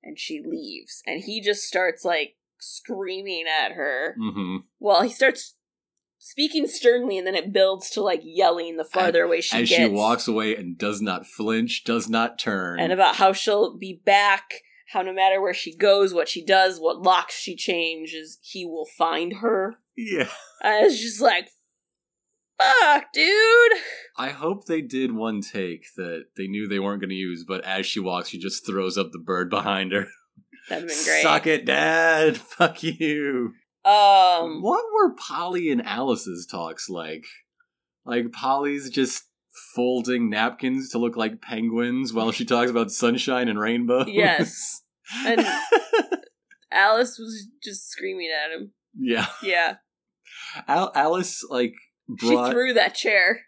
and 0.04 0.18
she 0.18 0.40
leaves. 0.46 1.02
And 1.04 1.20
he 1.20 1.42
just 1.42 1.64
starts 1.64 2.04
like 2.04 2.36
screaming 2.60 3.44
at 3.62 3.72
her. 3.72 4.14
hmm 4.16 4.58
Well, 4.78 5.02
he 5.02 5.10
starts 5.10 5.56
speaking 6.24 6.66
sternly, 6.68 7.18
and 7.18 7.26
then 7.26 7.34
it 7.34 7.52
builds 7.52 7.90
to 7.90 8.00
like 8.00 8.20
yelling 8.22 8.76
the 8.76 8.84
farther 8.84 9.24
away 9.24 9.40
she 9.40 9.56
As 9.62 9.68
gets. 9.68 9.82
she 9.82 9.88
walks 9.88 10.28
away 10.28 10.54
and 10.56 10.78
does 10.78 11.02
not 11.02 11.26
flinch, 11.26 11.82
does 11.84 12.08
not 12.08 12.38
turn. 12.38 12.78
and 12.80 12.92
about 12.92 13.16
how 13.16 13.32
she'll 13.32 13.76
be 13.76 14.00
back. 14.04 14.54
How 14.92 15.00
no 15.02 15.12
matter 15.14 15.40
where 15.40 15.54
she 15.54 15.74
goes, 15.74 16.12
what 16.12 16.28
she 16.28 16.44
does, 16.44 16.78
what 16.78 17.00
locks 17.00 17.34
she 17.34 17.56
changes, 17.56 18.38
he 18.42 18.64
will 18.66 18.84
find 18.86 19.34
her. 19.40 19.76
yeah. 19.96 20.28
And 20.62 20.84
it's 20.86 21.00
just 21.00 21.20
like, 21.20 21.48
fuck, 22.60 23.10
dude. 23.12 23.72
I 24.18 24.28
hope 24.28 24.66
they 24.66 24.82
did 24.82 25.12
one 25.14 25.40
take 25.40 25.86
that 25.96 26.26
they 26.36 26.46
knew 26.46 26.68
they 26.68 26.78
weren't 26.78 27.00
going 27.00 27.08
to 27.10 27.14
use, 27.16 27.44
but 27.48 27.64
as 27.64 27.86
she 27.86 28.00
walks, 28.00 28.28
she 28.28 28.38
just 28.38 28.66
throws 28.66 28.98
up 28.98 29.12
the 29.12 29.18
bird 29.18 29.48
behind 29.50 29.92
her. 29.92 30.06
That'd 30.68 30.88
been 30.88 30.96
great. 31.04 31.22
Suck 31.22 31.46
it, 31.46 31.64
Dad. 31.64 32.36
Fuck 32.38 32.82
you. 32.82 33.54
Um, 33.84 34.62
what 34.62 34.84
were 34.94 35.14
Polly 35.14 35.70
and 35.70 35.84
Alice's 35.84 36.46
talks 36.46 36.88
like? 36.88 37.24
Like 38.04 38.32
Polly's 38.32 38.90
just 38.90 39.24
folding 39.74 40.30
napkins 40.30 40.90
to 40.90 40.98
look 40.98 41.16
like 41.16 41.40
penguins 41.42 42.12
while 42.12 42.32
she 42.32 42.44
talks 42.44 42.70
about 42.70 42.90
sunshine 42.90 43.48
and 43.48 43.58
rainbows. 43.58 44.06
Yes. 44.08 44.82
And- 45.26 45.44
Alice 46.70 47.18
was 47.18 47.48
just 47.62 47.90
screaming 47.90 48.30
at 48.30 48.50
him. 48.56 48.72
yeah. 48.98 49.26
Yeah, 49.42 49.74
Al- 50.66 50.92
Alice 50.94 51.44
like 51.50 51.74
she 52.18 52.28
threw 52.50 52.72
that 52.74 52.94
chair. 52.94 53.42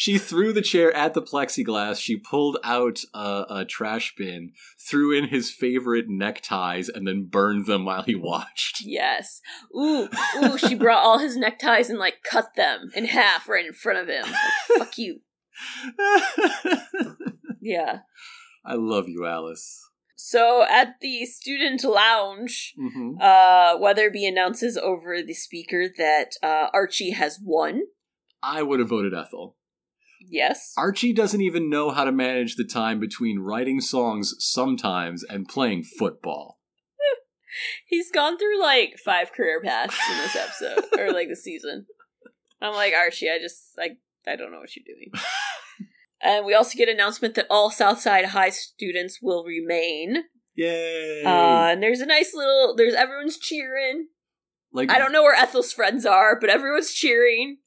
She 0.00 0.16
threw 0.16 0.54
the 0.54 0.62
chair 0.62 0.90
at 0.96 1.12
the 1.12 1.20
plexiglass. 1.20 2.00
She 2.00 2.16
pulled 2.16 2.56
out 2.64 3.04
a, 3.12 3.44
a 3.50 3.64
trash 3.66 4.14
bin, 4.16 4.52
threw 4.78 5.12
in 5.14 5.28
his 5.28 5.50
favorite 5.50 6.06
neckties, 6.08 6.88
and 6.88 7.06
then 7.06 7.26
burned 7.26 7.66
them 7.66 7.84
while 7.84 8.02
he 8.02 8.14
watched. 8.14 8.80
Yes. 8.80 9.42
Ooh, 9.76 10.08
ooh. 10.38 10.56
She 10.56 10.74
brought 10.74 11.04
all 11.04 11.18
his 11.18 11.36
neckties 11.36 11.90
and 11.90 11.98
like 11.98 12.22
cut 12.22 12.54
them 12.56 12.90
in 12.94 13.04
half 13.04 13.46
right 13.46 13.66
in 13.66 13.74
front 13.74 13.98
of 13.98 14.08
him. 14.08 14.24
Like, 14.24 14.78
Fuck 14.78 14.96
you. 14.96 15.20
Yeah. 17.60 17.98
I 18.64 18.76
love 18.76 19.06
you, 19.06 19.26
Alice. 19.26 19.86
So 20.16 20.64
at 20.66 20.94
the 21.02 21.26
student 21.26 21.84
lounge, 21.84 22.72
hmm 22.78 23.16
uh, 23.20 23.76
Weatherby 23.78 24.26
announces 24.26 24.78
over 24.78 25.22
the 25.22 25.34
speaker 25.34 25.88
that 25.98 26.36
uh, 26.42 26.68
Archie 26.72 27.10
has 27.10 27.38
won. 27.38 27.82
I 28.42 28.62
would 28.62 28.80
have 28.80 28.88
voted 28.88 29.12
Ethel. 29.12 29.58
Yes. 30.20 30.74
Archie 30.76 31.12
doesn't 31.12 31.40
even 31.40 31.70
know 31.70 31.90
how 31.90 32.04
to 32.04 32.12
manage 32.12 32.56
the 32.56 32.64
time 32.64 33.00
between 33.00 33.40
writing 33.40 33.80
songs 33.80 34.34
sometimes 34.38 35.24
and 35.24 35.48
playing 35.48 35.84
football. 35.84 36.58
He's 37.86 38.10
gone 38.10 38.38
through 38.38 38.60
like 38.60 38.96
five 39.04 39.32
career 39.32 39.60
paths 39.62 39.98
in 40.10 40.18
this 40.18 40.36
episode 40.36 40.84
or 40.98 41.12
like 41.12 41.28
the 41.28 41.36
season. 41.36 41.86
I'm 42.60 42.74
like 42.74 42.92
Archie, 42.94 43.30
I 43.30 43.38
just 43.38 43.72
like 43.76 43.98
I 44.26 44.36
don't 44.36 44.52
know 44.52 44.58
what 44.58 44.76
you're 44.76 44.84
doing. 44.86 45.10
and 46.22 46.44
we 46.44 46.54
also 46.54 46.76
get 46.76 46.88
announcement 46.88 47.34
that 47.34 47.46
all 47.48 47.70
Southside 47.70 48.26
High 48.26 48.50
students 48.50 49.18
will 49.22 49.44
remain. 49.44 50.24
Yay! 50.54 51.22
Uh, 51.24 51.72
and 51.72 51.82
there's 51.82 52.00
a 52.00 52.06
nice 52.06 52.34
little. 52.34 52.74
There's 52.76 52.94
everyone's 52.94 53.38
cheering. 53.38 54.08
like 54.72 54.90
I 54.90 54.98
don't 54.98 55.12
know 55.12 55.22
where 55.22 55.34
Ethel's 55.34 55.72
friends 55.72 56.04
are, 56.04 56.38
but 56.38 56.50
everyone's 56.50 56.92
cheering. 56.92 57.58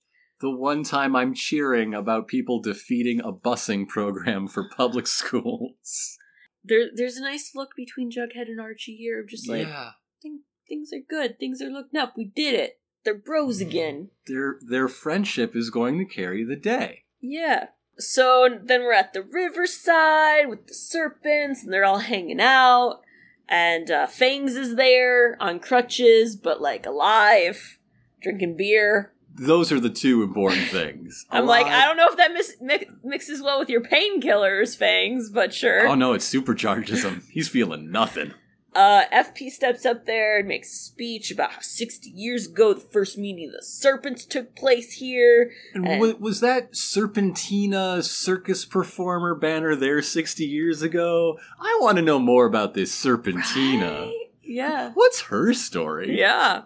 The 0.43 0.51
one 0.51 0.83
time 0.83 1.15
I'm 1.15 1.33
cheering 1.33 1.93
about 1.93 2.27
people 2.27 2.61
defeating 2.61 3.21
a 3.21 3.31
busing 3.31 3.87
program 3.87 4.49
for 4.49 4.67
public 4.67 5.07
schools. 5.21 6.17
There, 6.65 6.87
there's 6.93 7.15
a 7.15 7.23
nice 7.23 7.51
look 7.55 7.69
between 7.77 8.11
Jughead 8.11 8.47
and 8.49 8.59
Archie 8.59 8.97
here 8.97 9.21
of 9.21 9.29
just 9.29 9.47
like 9.49 9.65
yeah. 9.67 9.91
"Think- 10.21 10.41
things 10.67 10.91
are 10.93 10.99
good, 11.09 11.39
things 11.39 11.61
are 11.61 11.69
looking 11.69 11.97
up. 11.99 12.13
We 12.17 12.25
did 12.25 12.53
it. 12.55 12.79
They're 13.05 13.15
bros 13.15 13.61
again. 13.61 14.09
their 14.27 14.57
their 14.61 14.87
friendship 14.89 15.55
is 15.55 15.69
going 15.69 15.97
to 15.99 16.05
carry 16.05 16.43
the 16.43 16.55
day. 16.57 17.03
Yeah. 17.21 17.67
So 17.97 18.49
then 18.61 18.81
we're 18.81 18.93
at 18.93 19.13
the 19.13 19.21
riverside 19.21 20.49
with 20.49 20.67
the 20.67 20.73
serpents, 20.73 21.63
and 21.63 21.71
they're 21.71 21.85
all 21.85 21.99
hanging 21.99 22.41
out. 22.41 22.99
And 23.47 23.89
uh, 23.89 24.07
Fangs 24.07 24.55
is 24.57 24.75
there 24.75 25.37
on 25.39 25.59
crutches, 25.59 26.35
but 26.35 26.61
like 26.61 26.85
alive, 26.85 27.77
drinking 28.21 28.57
beer. 28.57 29.12
Those 29.35 29.71
are 29.71 29.79
the 29.79 29.89
two 29.89 30.21
important 30.23 30.67
things. 30.67 31.25
I'm 31.31 31.45
like, 31.47 31.65
I 31.65 31.85
don't 31.85 31.97
know 31.97 32.07
if 32.09 32.17
that 32.17 32.33
mis- 32.33 32.57
mi- 32.61 32.87
mixes 33.03 33.41
well 33.41 33.59
with 33.59 33.69
your 33.69 33.81
painkillers, 33.81 34.77
Fangs, 34.77 35.29
but 35.29 35.53
sure. 35.53 35.87
Oh 35.87 35.95
no, 35.95 36.13
it 36.13 36.19
supercharges 36.19 37.03
him. 37.03 37.23
He's 37.31 37.49
feeling 37.49 37.91
nothing. 37.91 38.33
Uh, 38.75 39.03
FP 39.13 39.51
steps 39.51 39.85
up 39.85 40.05
there 40.07 40.39
and 40.39 40.47
makes 40.47 40.73
a 40.73 40.75
speech 40.75 41.29
about 41.29 41.51
how 41.51 41.59
60 41.61 42.09
years 42.09 42.47
ago 42.47 42.73
the 42.73 42.79
first 42.81 43.19
meeting 43.19 43.49
of 43.49 43.53
the 43.53 43.61
serpents 43.61 44.25
took 44.25 44.55
place 44.55 44.93
here. 44.93 45.51
And 45.75 45.87
And- 45.87 46.01
wa- 46.01 46.13
was 46.19 46.39
that 46.39 46.71
Serpentina 46.73 48.03
circus 48.03 48.65
performer 48.65 49.35
banner 49.35 49.75
there 49.75 50.01
60 50.01 50.43
years 50.45 50.81
ago? 50.81 51.37
I 51.59 51.77
want 51.81 51.97
to 51.97 52.01
know 52.01 52.17
more 52.19 52.45
about 52.45 52.73
this 52.73 52.91
Serpentina. 52.93 54.05
Right? 54.07 54.13
Yeah. 54.43 54.91
What's 54.93 55.21
her 55.21 55.53
story? 55.53 56.17
Yeah. 56.17 56.63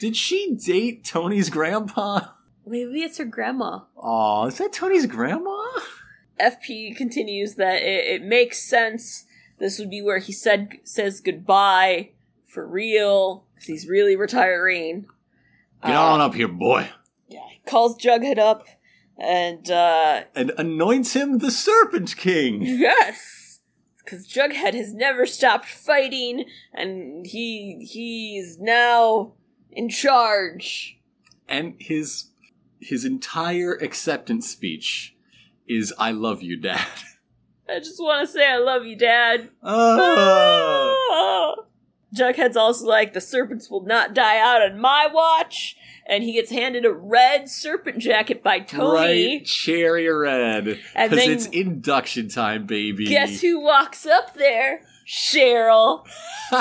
Did 0.00 0.16
she 0.16 0.54
date 0.54 1.04
Tony's 1.04 1.50
grandpa? 1.50 2.20
Maybe 2.66 3.00
it's 3.02 3.18
her 3.18 3.24
grandma. 3.24 3.80
Aw, 3.96 4.46
is 4.46 4.58
that 4.58 4.72
Tony's 4.72 5.06
grandma? 5.06 5.56
FP 6.40 6.94
continues 6.96 7.54
that 7.56 7.82
it, 7.82 8.06
it 8.06 8.22
makes 8.22 8.62
sense. 8.62 9.24
This 9.58 9.78
would 9.78 9.90
be 9.90 10.02
where 10.02 10.18
he 10.18 10.32
said 10.32 10.78
says 10.84 11.20
goodbye 11.20 12.10
for 12.46 12.66
real 12.66 13.44
because 13.54 13.66
he's 13.66 13.88
really 13.88 14.14
retiring. 14.16 15.06
Get 15.84 15.96
Uh, 15.96 16.00
on 16.00 16.20
up 16.20 16.34
here, 16.34 16.46
boy. 16.48 16.88
Yeah, 17.28 17.40
he 17.50 17.60
calls 17.68 17.96
Jughead 17.98 18.38
up, 18.38 18.66
and 19.18 19.68
uh, 19.70 20.24
And 20.34 20.52
anoints 20.58 21.14
him 21.14 21.38
the 21.38 21.50
Serpent 21.50 22.16
King. 22.16 22.62
yes, 22.62 23.60
because 24.04 24.28
Jughead 24.28 24.74
has 24.74 24.94
never 24.94 25.26
stopped 25.26 25.66
fighting, 25.66 26.44
and 26.72 27.26
he 27.26 27.84
he's 27.90 28.58
now 28.60 29.32
in 29.70 29.88
charge. 29.88 30.98
And 31.48 31.74
his 31.78 32.30
his 32.80 33.04
entire 33.04 33.74
acceptance 33.74 34.48
speech 34.48 35.14
is 35.66 35.92
I 35.98 36.10
love 36.12 36.42
you, 36.42 36.56
Dad. 36.56 36.86
I 37.68 37.80
just 37.80 38.00
want 38.00 38.26
to 38.26 38.32
say 38.32 38.46
I 38.46 38.58
love 38.58 38.86
you, 38.86 38.96
Dad. 38.96 39.50
Ah. 39.62 41.54
Jughead's 42.14 42.56
also 42.56 42.86
like, 42.86 43.12
the 43.12 43.20
serpents 43.20 43.70
will 43.70 43.84
not 43.84 44.14
die 44.14 44.38
out 44.38 44.62
on 44.62 44.80
my 44.80 45.08
watch. 45.12 45.76
And 46.06 46.24
he 46.24 46.32
gets 46.32 46.50
handed 46.50 46.86
a 46.86 46.92
red 46.92 47.50
serpent 47.50 47.98
jacket 47.98 48.42
by 48.42 48.60
Tony. 48.60 49.36
Right, 49.36 49.44
cherry 49.44 50.08
red. 50.08 50.64
Because 50.64 51.18
it's 51.18 51.46
induction 51.46 52.30
time, 52.30 52.64
baby. 52.64 53.04
Guess 53.04 53.42
who 53.42 53.60
walks 53.60 54.06
up 54.06 54.34
there? 54.34 54.80
Cheryl. 55.08 56.04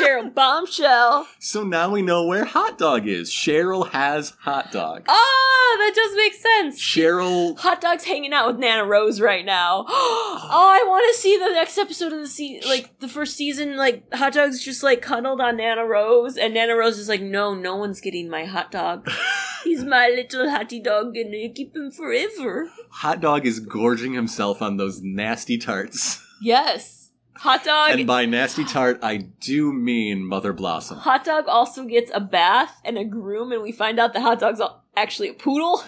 Cheryl 0.00 0.34
Bombshell. 0.34 1.26
so 1.38 1.62
now 1.64 1.90
we 1.90 2.02
know 2.02 2.26
where 2.26 2.44
Hot 2.44 2.78
Dog 2.78 3.06
is. 3.06 3.30
Cheryl 3.30 3.90
has 3.90 4.34
Hot 4.40 4.70
Dog. 4.72 5.04
Oh, 5.08 5.76
that 5.78 5.94
does 5.94 6.16
make 6.16 6.34
sense. 6.34 6.80
Cheryl. 6.80 7.58
Hot 7.58 7.80
Dog's 7.80 8.04
hanging 8.04 8.32
out 8.32 8.46
with 8.48 8.58
Nana 8.58 8.84
Rose 8.84 9.20
right 9.20 9.44
now. 9.44 9.86
oh, 9.88 10.48
I 10.50 10.84
want 10.86 11.04
to 11.14 11.20
see 11.20 11.36
the 11.38 11.50
next 11.50 11.78
episode 11.78 12.12
of 12.12 12.20
the 12.20 12.28
season, 12.28 12.68
like 12.68 12.98
the 13.00 13.08
first 13.08 13.36
season. 13.36 13.76
Like 13.76 14.12
Hot 14.14 14.32
Dog's 14.34 14.62
just 14.62 14.82
like 14.82 15.00
cuddled 15.02 15.40
on 15.40 15.56
Nana 15.56 15.84
Rose, 15.86 16.36
and 16.36 16.54
Nana 16.54 16.74
Rose 16.76 16.98
is 16.98 17.08
like, 17.08 17.22
"No, 17.22 17.54
no 17.54 17.76
one's 17.76 18.00
getting 18.00 18.28
my 18.28 18.44
hot 18.44 18.70
dog. 18.70 19.08
He's 19.64 19.82
my 19.82 20.08
little 20.08 20.46
hottie 20.46 20.82
dog, 20.82 21.16
and 21.16 21.34
I 21.34 21.52
keep 21.54 21.74
him 21.74 21.90
forever." 21.90 22.68
Hot 22.90 23.20
Dog 23.20 23.46
is 23.46 23.60
gorging 23.60 24.12
himself 24.12 24.60
on 24.60 24.76
those 24.76 25.00
nasty 25.02 25.56
tarts. 25.58 26.20
Yes, 26.42 27.03
Hot 27.36 27.64
Dog. 27.64 27.90
And 27.90 28.06
by 28.06 28.26
nasty 28.26 28.64
tart, 28.64 29.00
I 29.02 29.16
do 29.16 29.72
mean 29.72 30.24
Mother 30.24 30.52
Blossom. 30.52 30.98
Hot 30.98 31.24
Dog 31.24 31.46
also 31.48 31.84
gets 31.84 32.10
a 32.14 32.20
bath 32.20 32.80
and 32.84 32.96
a 32.96 33.04
groom, 33.04 33.52
and 33.52 33.62
we 33.62 33.72
find 33.72 33.98
out 33.98 34.12
the 34.12 34.20
Hot 34.20 34.38
Dog's 34.38 34.60
actually 34.96 35.30
a 35.30 35.34
poodle. 35.34 35.82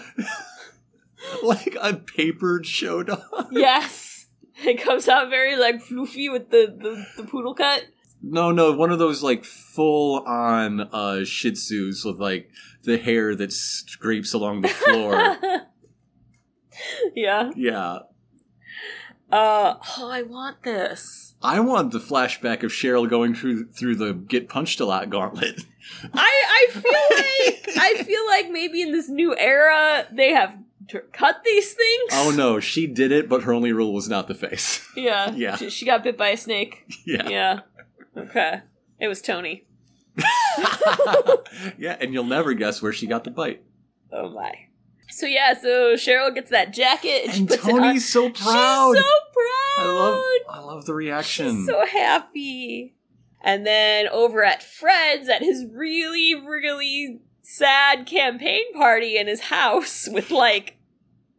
like 1.42 1.76
a 1.80 1.94
papered 1.94 2.66
show 2.66 3.03
dog. 3.03 3.20
yes, 3.51 4.26
it 4.64 4.82
comes 4.82 5.09
out 5.09 5.30
very 5.30 5.57
like 5.57 5.76
floofy 5.76 6.30
with 6.30 6.51
the 6.51 6.74
the, 6.78 7.22
the 7.22 7.28
poodle 7.28 7.55
cut. 7.55 7.86
No, 8.22 8.51
no, 8.51 8.72
one 8.72 8.90
of 8.90 8.99
those 8.99 9.22
like 9.22 9.44
full 9.44 10.20
on 10.26 10.80
uh 10.80 11.24
Shih 11.24 11.53
Tzus 11.53 12.05
with 12.05 12.18
like 12.18 12.51
the 12.82 12.99
hair 12.99 13.34
that 13.34 13.53
scrapes 13.53 14.32
along 14.32 14.62
the 14.62 14.68
floor. 14.68 15.36
yeah. 17.14 17.51
yeah. 17.55 17.99
Uh 19.31 19.74
oh, 19.99 20.09
I 20.11 20.22
want 20.22 20.62
this. 20.62 21.35
I 21.43 21.61
want 21.61 21.93
the 21.93 21.99
flashback 21.99 22.62
of 22.62 22.70
Cheryl 22.70 23.09
going 23.09 23.35
through 23.35 23.66
through 23.72 23.97
the 23.97 24.12
get 24.14 24.49
punched 24.49 24.81
a 24.81 24.85
lot 24.87 25.11
gauntlet. 25.11 25.64
I 26.14 26.68
I 26.68 26.72
feel 26.72 26.83
like 27.72 27.77
I 27.79 28.03
feel 28.05 28.27
like 28.29 28.51
maybe 28.51 28.83
in 28.83 28.93
this 28.93 29.09
new 29.09 29.37
era 29.37 30.07
they 30.12 30.31
have 30.31 30.57
t- 30.89 30.99
cut 31.12 31.43
these 31.45 31.72
things. 31.74 32.11
Oh 32.12 32.33
no, 32.37 32.61
she 32.61 32.87
did 32.87 33.11
it, 33.12 33.29
but 33.29 33.43
her 33.43 33.53
only 33.53 33.72
rule 33.72 33.93
was 33.93 34.09
not 34.09 34.29
the 34.29 34.35
face. 34.35 34.87
Yeah. 34.97 35.31
Yeah. 35.37 35.57
She, 35.57 35.70
she 35.70 35.85
got 35.87 36.05
bit 36.05 36.16
by 36.16 36.29
a 36.29 36.37
snake. 36.37 36.85
yeah. 37.05 37.29
Yeah. 37.29 37.61
Okay. 38.16 38.61
It 38.99 39.09
was 39.09 39.20
Tony. 39.20 39.66
yeah, 41.77 41.97
and 42.01 42.12
you'll 42.14 42.24
never 42.24 42.55
guess 42.55 42.81
where 42.81 42.93
she 42.93 43.07
got 43.07 43.24
the 43.24 43.31
bite. 43.31 43.62
Oh 44.12 44.31
my. 44.31 44.53
So 45.09 45.26
yeah, 45.26 45.54
so 45.54 45.94
Cheryl 45.94 46.34
gets 46.34 46.50
that 46.50 46.72
jacket 46.72 47.28
and, 47.28 47.34
And 47.38 47.48
puts 47.48 47.66
it 47.66 47.74
on. 47.74 47.80
Tony's 47.80 48.09
so 48.09 48.30
proud. 48.30 48.96
She's 48.96 49.04
so 49.04 49.11
proud. 49.32 49.78
I 49.78 49.84
love 49.86 50.24
I 50.48 50.61
love 50.61 50.86
the 50.86 50.94
reaction. 50.94 51.57
She's 51.59 51.66
so 51.66 51.86
happy. 51.86 52.94
And 53.42 53.64
then 53.66 54.09
over 54.09 54.42
at 54.44 54.62
Fred's 54.62 55.28
at 55.28 55.42
his 55.42 55.64
really, 55.70 56.34
really 56.34 57.20
sad 57.42 58.07
campaign 58.07 58.72
party 58.74 59.16
in 59.16 59.28
his 59.28 59.42
house 59.42 60.09
with 60.12 60.30
like 60.30 60.76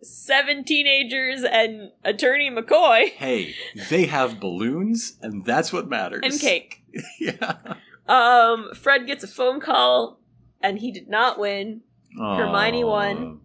seven 0.01 0.63
teenagers 0.63 1.43
and 1.43 1.91
attorney 2.05 2.49
McCoy 2.49 3.09
hey, 3.09 3.55
they 3.89 4.05
have 4.05 4.39
balloons, 4.39 5.17
and 5.21 5.43
that's 5.43 5.73
what 5.73 5.89
matters. 5.89 6.21
and 6.23 6.39
cake. 6.39 6.83
yeah. 7.19 7.57
Um, 8.07 8.69
Fred 8.73 9.05
gets 9.05 9.23
a 9.23 9.27
phone 9.27 9.59
call 9.59 10.19
and 10.61 10.79
he 10.79 10.91
did 10.91 11.09
not 11.09 11.37
win. 11.37 11.81
Hermione 12.17 12.83
Aw. 12.83 12.87
won. 12.87 13.41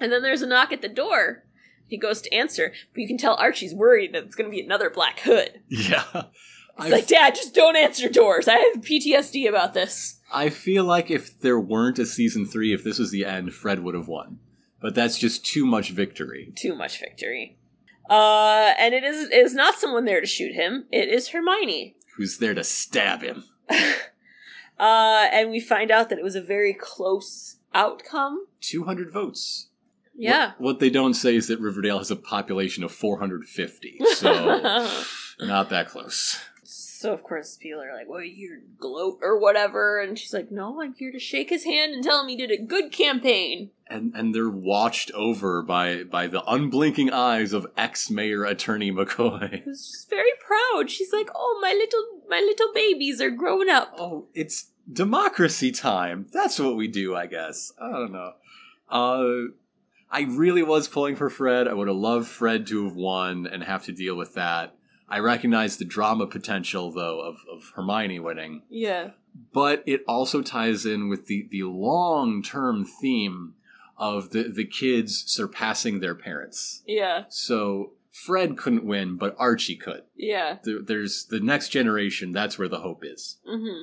And 0.00 0.10
then 0.12 0.22
there's 0.22 0.42
a 0.42 0.46
knock 0.46 0.72
at 0.72 0.82
the 0.82 0.88
door. 0.88 1.44
He 1.86 1.96
goes 1.96 2.20
to 2.22 2.32
answer, 2.34 2.72
but 2.92 3.00
you 3.00 3.08
can 3.08 3.18
tell 3.18 3.34
Archie's 3.34 3.74
worried 3.74 4.14
that 4.14 4.24
it's 4.24 4.36
going 4.36 4.48
to 4.48 4.54
be 4.54 4.62
another 4.62 4.90
Black 4.90 5.20
Hood. 5.20 5.60
Yeah. 5.68 6.04
He's 6.12 6.86
I 6.86 6.88
like, 6.88 7.08
Dad, 7.08 7.34
just 7.34 7.54
don't 7.54 7.76
answer 7.76 8.08
doors. 8.08 8.48
I 8.48 8.54
have 8.54 8.82
PTSD 8.82 9.48
about 9.48 9.74
this. 9.74 10.20
I 10.32 10.48
feel 10.50 10.84
like 10.84 11.10
if 11.10 11.38
there 11.40 11.58
weren't 11.58 11.98
a 11.98 12.06
season 12.06 12.46
three, 12.46 12.72
if 12.72 12.84
this 12.84 12.98
was 12.98 13.10
the 13.10 13.24
end, 13.24 13.52
Fred 13.52 13.80
would 13.80 13.94
have 13.94 14.08
won. 14.08 14.38
But 14.80 14.94
that's 14.94 15.18
just 15.18 15.44
too 15.44 15.66
much 15.66 15.90
victory. 15.90 16.52
Too 16.56 16.74
much 16.74 17.00
victory. 17.00 17.58
Uh, 18.08 18.72
and 18.78 18.94
it 18.94 19.04
is 19.04 19.28
it 19.30 19.36
is 19.36 19.54
not 19.54 19.78
someone 19.78 20.04
there 20.04 20.20
to 20.20 20.26
shoot 20.26 20.54
him. 20.54 20.86
It 20.90 21.08
is 21.08 21.28
Hermione. 21.28 21.96
Who's 22.16 22.38
there 22.38 22.54
to 22.54 22.64
stab 22.64 23.22
him? 23.22 23.44
Uh, 24.80 25.28
and 25.30 25.50
we 25.50 25.60
find 25.60 25.90
out 25.90 26.08
that 26.08 26.18
it 26.18 26.24
was 26.24 26.34
a 26.34 26.40
very 26.40 26.72
close 26.72 27.56
outcome. 27.74 28.46
200 28.62 29.12
votes. 29.12 29.68
Yeah. 30.20 30.52
What, 30.58 30.60
what 30.60 30.78
they 30.80 30.90
don't 30.90 31.14
say 31.14 31.36
is 31.36 31.48
that 31.48 31.60
Riverdale 31.60 31.98
has 31.98 32.10
a 32.10 32.16
population 32.16 32.84
of 32.84 32.92
450. 32.92 33.98
So, 34.14 35.02
not 35.40 35.70
that 35.70 35.88
close. 35.88 36.38
So 37.00 37.14
of 37.14 37.22
course 37.22 37.56
people 37.56 37.80
are 37.80 37.96
like, 37.96 38.10
"Well, 38.10 38.22
you're 38.22 38.58
gloat 38.78 39.20
or 39.22 39.38
whatever," 39.38 40.02
and 40.02 40.18
she's 40.18 40.34
like, 40.34 40.50
"No, 40.50 40.82
I'm 40.82 40.92
here 40.92 41.10
to 41.10 41.18
shake 41.18 41.48
his 41.48 41.64
hand 41.64 41.94
and 41.94 42.04
tell 42.04 42.20
him 42.20 42.28
he 42.28 42.36
did 42.36 42.50
a 42.50 42.62
good 42.62 42.92
campaign." 42.92 43.70
And 43.86 44.14
and 44.14 44.34
they're 44.34 44.50
watched 44.50 45.10
over 45.12 45.62
by 45.62 46.04
by 46.04 46.26
the 46.26 46.44
unblinking 46.46 47.10
eyes 47.10 47.54
of 47.54 47.66
ex-mayor 47.74 48.44
attorney 48.44 48.92
McCoy. 48.92 49.62
Who's 49.64 50.06
very 50.10 50.32
proud. 50.46 50.90
She's 50.90 51.10
like, 51.10 51.30
"Oh, 51.34 51.58
my 51.62 51.72
little 51.72 52.20
my 52.28 52.40
little 52.40 52.70
babies 52.74 53.18
are 53.22 53.30
growing 53.30 53.70
up." 53.70 53.94
Oh, 53.98 54.26
it's 54.34 54.70
democracy 54.92 55.72
time. 55.72 56.26
That's 56.34 56.58
what 56.58 56.76
we 56.76 56.86
do, 56.86 57.16
I 57.16 57.24
guess. 57.24 57.72
I 57.80 57.90
don't 57.92 58.12
know. 58.12 58.32
Uh 58.90 59.52
I 60.10 60.22
really 60.22 60.62
was 60.62 60.88
pulling 60.88 61.16
for 61.16 61.30
Fred. 61.30 61.68
I 61.68 61.72
would 61.74 61.88
have 61.88 61.96
loved 61.96 62.28
Fred 62.28 62.66
to 62.68 62.84
have 62.84 62.96
won 62.96 63.46
and 63.46 63.62
have 63.62 63.84
to 63.84 63.92
deal 63.92 64.16
with 64.16 64.34
that. 64.34 64.74
I 65.08 65.18
recognize 65.20 65.76
the 65.76 65.84
drama 65.84 66.26
potential 66.26 66.90
though 66.90 67.20
of, 67.20 67.36
of 67.52 67.72
Hermione 67.76 68.18
winning. 68.20 68.62
Yeah. 68.68 69.10
but 69.52 69.82
it 69.86 70.02
also 70.08 70.42
ties 70.42 70.84
in 70.86 71.08
with 71.08 71.26
the, 71.26 71.46
the 71.50 71.62
long 71.64 72.42
term 72.42 72.84
theme 72.84 73.54
of 73.96 74.30
the, 74.30 74.44
the 74.44 74.64
kids 74.64 75.24
surpassing 75.26 76.00
their 76.00 76.14
parents. 76.14 76.82
Yeah. 76.86 77.24
So 77.28 77.92
Fred 78.10 78.56
couldn't 78.56 78.84
win, 78.84 79.16
but 79.16 79.36
Archie 79.38 79.76
could. 79.76 80.02
Yeah. 80.16 80.58
There, 80.64 80.80
there's 80.80 81.26
the 81.26 81.38
next 81.40 81.68
generation, 81.68 82.32
that's 82.32 82.58
where 82.58 82.68
the 82.68 82.80
hope 82.80 83.04
is. 83.04 83.36
Mhm. 83.48 83.82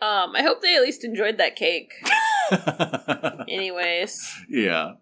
Um, 0.00 0.34
I 0.36 0.42
hope 0.42 0.62
they 0.62 0.74
at 0.76 0.82
least 0.82 1.04
enjoyed 1.04 1.38
that 1.38 1.54
cake. 1.56 1.92
Anyways, 3.48 4.34
yeah. 4.48 4.92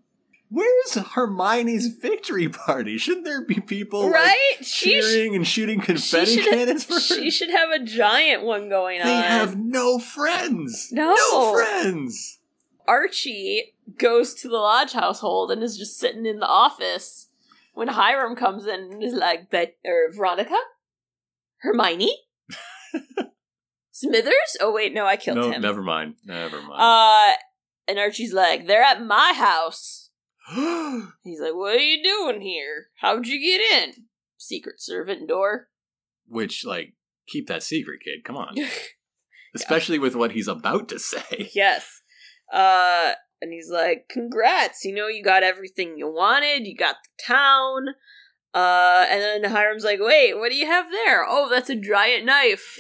Where's 0.53 0.95
Hermione's 0.95 1.87
victory 1.87 2.49
party? 2.49 2.99
Shouldn't 2.99 3.25
there 3.25 3.45
be 3.45 3.61
people 3.61 4.07
like, 4.07 4.15
right? 4.15 4.57
Sh- 4.61 4.83
cheering 4.83 5.37
and 5.37 5.47
shooting 5.47 5.81
confetti 5.81 6.43
cannons 6.43 6.85
for 6.85 6.95
her? 6.95 7.01
she 7.01 7.31
should 7.31 7.51
have 7.51 7.71
a 7.71 7.79
giant 7.79 8.43
one 8.43 8.69
going 8.69 8.99
they 8.99 9.03
on. 9.03 9.23
They 9.23 9.29
have 9.29 9.57
no 9.57 10.01
friends. 10.01 10.89
No. 10.91 11.15
No 11.15 11.53
friends. 11.53 12.41
Archie 12.89 13.75
goes 13.97 14.35
to 14.35 14.49
the 14.49 14.57
Lodge 14.57 14.93
household 14.93 15.53
and 15.53 15.63
is 15.63 15.79
just 15.79 15.99
sitting 15.99 16.27
in 16.27 16.41
the 16.41 16.49
office 16.49 17.29
when 17.75 17.87
Hiram 17.87 18.35
comes 18.35 18.67
in 18.67 18.81
and 18.93 19.03
is 19.03 19.15
like, 19.15 19.51
"Bet 19.51 19.77
or 19.85 20.09
er, 20.09 20.13
Veronica, 20.13 20.59
Hermione, 21.59 22.17
Smithers." 24.01 24.57
Oh 24.61 24.73
wait, 24.73 24.93
no, 24.95 25.07
I 25.07 25.17
killed 25.17 25.39
No, 25.39 25.51
him. 25.51 25.61
never 25.63 25.83
mind. 25.83 26.15
Never 26.25 26.61
mind. 26.63 26.81
Uh, 26.81 27.35
and 27.89 27.99
Archie's 27.99 28.33
like, 28.33 28.67
"They're 28.67 28.83
at 28.83 29.03
my 29.03 29.33
house." 29.37 30.11
He's 31.23 31.41
like, 31.41 31.55
"What 31.55 31.77
are 31.77 31.79
you 31.79 32.03
doing 32.03 32.41
here? 32.41 32.87
How'd 33.01 33.27
you 33.27 33.41
get 33.41 33.61
in?" 33.83 34.07
Secret 34.39 34.81
servant 34.81 35.29
door. 35.29 35.69
Which, 36.27 36.65
like, 36.65 36.95
keep 37.29 37.47
that 37.49 37.63
secret, 37.63 38.01
kid. 38.05 38.25
Come 38.25 38.37
on. 38.37 38.55
Especially 39.55 39.99
with 39.99 40.15
what 40.15 40.33
he's 40.33 40.49
about 40.49 40.89
to 40.89 40.99
say. 40.99 41.51
yes. 41.55 42.03
Uh, 42.53 43.13
and 43.43 43.53
he's 43.53 43.71
like, 43.71 44.07
"Congrats! 44.09 44.85
You 44.85 44.95
know, 44.95 45.09
you 45.09 45.23
got 45.23 45.43
everything 45.43 45.95
you 45.97 46.07
wanted. 46.11 46.67
You 46.67 46.77
got 46.77 46.97
the 47.03 47.25
town." 47.33 47.89
Uh, 48.53 49.07
and 49.09 49.21
then 49.45 49.51
Hiram's 49.53 49.85
like, 49.85 50.01
"Wait, 50.01 50.37
what 50.37 50.51
do 50.51 50.57
you 50.57 50.67
have 50.67 50.91
there? 50.91 51.25
Oh, 51.29 51.49
that's 51.49 51.71
a 51.71 51.77
giant 51.77 52.25
knife." 52.25 52.79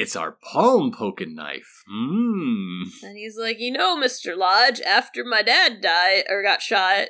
It's 0.00 0.16
our 0.16 0.32
palm 0.32 0.92
poking 0.92 1.34
knife. 1.34 1.84
Mmm. 1.86 2.84
And 3.02 3.18
he's 3.18 3.36
like, 3.38 3.60
you 3.60 3.70
know, 3.70 3.98
Mister 3.98 4.34
Lodge, 4.34 4.80
after 4.80 5.24
my 5.26 5.42
dad 5.42 5.82
died 5.82 6.24
or 6.30 6.42
got 6.42 6.62
shot, 6.62 7.08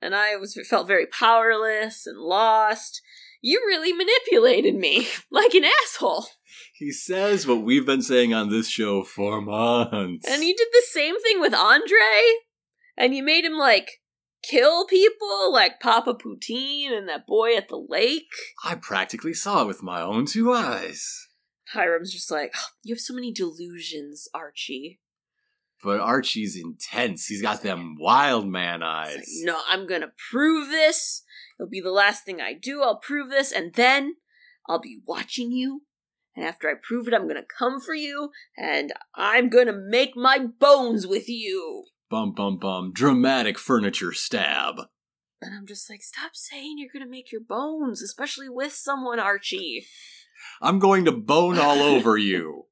and 0.00 0.12
I 0.12 0.34
was 0.34 0.58
felt 0.68 0.88
very 0.88 1.06
powerless 1.06 2.04
and 2.04 2.18
lost. 2.18 3.00
You 3.40 3.60
really 3.60 3.92
manipulated 3.92 4.74
me 4.74 5.06
like 5.30 5.54
an 5.54 5.62
asshole. 5.64 6.26
He 6.74 6.90
says 6.90 7.46
what 7.46 7.62
we've 7.62 7.86
been 7.86 8.02
saying 8.02 8.34
on 8.34 8.50
this 8.50 8.68
show 8.68 9.04
for 9.04 9.40
months. 9.40 10.28
And 10.28 10.42
you 10.42 10.56
did 10.56 10.68
the 10.72 10.82
same 10.90 11.20
thing 11.20 11.40
with 11.40 11.54
Andre, 11.54 11.96
and 12.96 13.14
you 13.14 13.22
made 13.22 13.44
him 13.44 13.56
like 13.56 14.00
kill 14.42 14.84
people, 14.88 15.52
like 15.52 15.78
Papa 15.78 16.14
Poutine 16.14 16.90
and 16.90 17.08
that 17.08 17.24
boy 17.24 17.54
at 17.56 17.68
the 17.68 17.76
lake. 17.88 18.34
I 18.64 18.74
practically 18.74 19.32
saw 19.32 19.62
it 19.62 19.68
with 19.68 19.80
my 19.84 20.00
own 20.00 20.26
two 20.26 20.52
eyes. 20.52 21.28
Hiram's 21.72 22.12
just 22.12 22.30
like, 22.30 22.52
"Oh, 22.56 22.68
you 22.82 22.94
have 22.94 23.00
so 23.00 23.14
many 23.14 23.32
delusions, 23.32 24.28
Archie. 24.34 25.00
But 25.82 25.98
Archie's 26.00 26.56
intense. 26.56 27.26
He's 27.26 27.42
got 27.42 27.62
them 27.62 27.96
wild 27.98 28.46
man 28.46 28.82
eyes. 28.82 29.16
like, 29.16 29.24
no, 29.42 29.60
I'm 29.68 29.86
gonna 29.86 30.12
prove 30.30 30.68
this. 30.68 31.24
It'll 31.58 31.68
be 31.68 31.80
the 31.80 31.90
last 31.90 32.24
thing 32.24 32.40
I 32.40 32.52
do. 32.52 32.82
I'll 32.82 32.98
prove 32.98 33.30
this, 33.30 33.50
and 33.50 33.74
then 33.74 34.16
I'll 34.68 34.80
be 34.80 35.00
watching 35.06 35.50
you. 35.50 35.82
And 36.36 36.46
after 36.46 36.70
I 36.70 36.74
prove 36.80 37.08
it, 37.08 37.14
I'm 37.14 37.26
gonna 37.26 37.42
come 37.42 37.80
for 37.80 37.94
you, 37.94 38.30
and 38.56 38.92
I'm 39.14 39.48
gonna 39.48 39.72
make 39.72 40.16
my 40.16 40.38
bones 40.38 41.06
with 41.06 41.28
you. 41.28 41.84
Bum 42.08 42.32
bum 42.32 42.58
bum. 42.58 42.92
Dramatic 42.94 43.58
furniture 43.58 44.12
stab. 44.12 44.82
And 45.40 45.54
I'm 45.54 45.66
just 45.66 45.90
like, 45.90 46.02
stop 46.02 46.30
saying 46.34 46.76
you're 46.78 46.92
gonna 46.92 47.10
make 47.10 47.32
your 47.32 47.40
bones, 47.40 48.00
especially 48.00 48.48
with 48.48 48.72
someone, 48.72 49.18
Archie. 49.18 49.86
I'm 50.60 50.78
going 50.78 51.04
to 51.06 51.12
bone 51.12 51.58
all 51.58 51.78
over 51.82 52.16
you. 52.16 52.64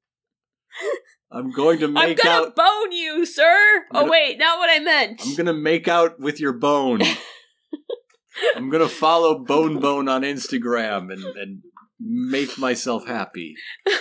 I'm 1.31 1.51
going 1.51 1.79
to 1.79 1.87
make 1.87 2.25
out. 2.25 2.25
I'm 2.25 2.33
gonna 2.33 2.47
out. 2.47 2.55
bone 2.55 2.91
you, 2.91 3.25
sir. 3.25 3.85
I'm 3.91 4.05
oh 4.05 4.11
wait, 4.11 4.37
not 4.37 4.57
what 4.59 4.69
I 4.69 4.79
meant. 4.79 5.21
I'm 5.25 5.35
gonna 5.35 5.53
make 5.53 5.87
out 5.87 6.19
with 6.19 6.39
your 6.39 6.53
bone. 6.53 7.01
I'm 8.55 8.69
gonna 8.69 8.89
follow 8.89 9.39
Bone 9.39 9.79
Bone 9.79 10.09
on 10.09 10.23
Instagram 10.23 11.11
and, 11.11 11.23
and 11.23 11.61
make 11.99 12.57
myself 12.57 13.07
happy. 13.07 13.55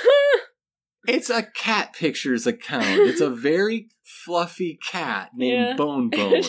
It's 1.08 1.30
a 1.30 1.42
cat 1.42 1.94
pictures 1.94 2.46
account. 2.46 2.84
It's 2.84 3.22
a 3.22 3.30
very 3.30 3.88
fluffy 4.04 4.78
cat 4.92 5.30
named 5.34 5.68
Yeah. 5.68 5.74
Bone 5.74 6.10
Bone. 6.10 6.42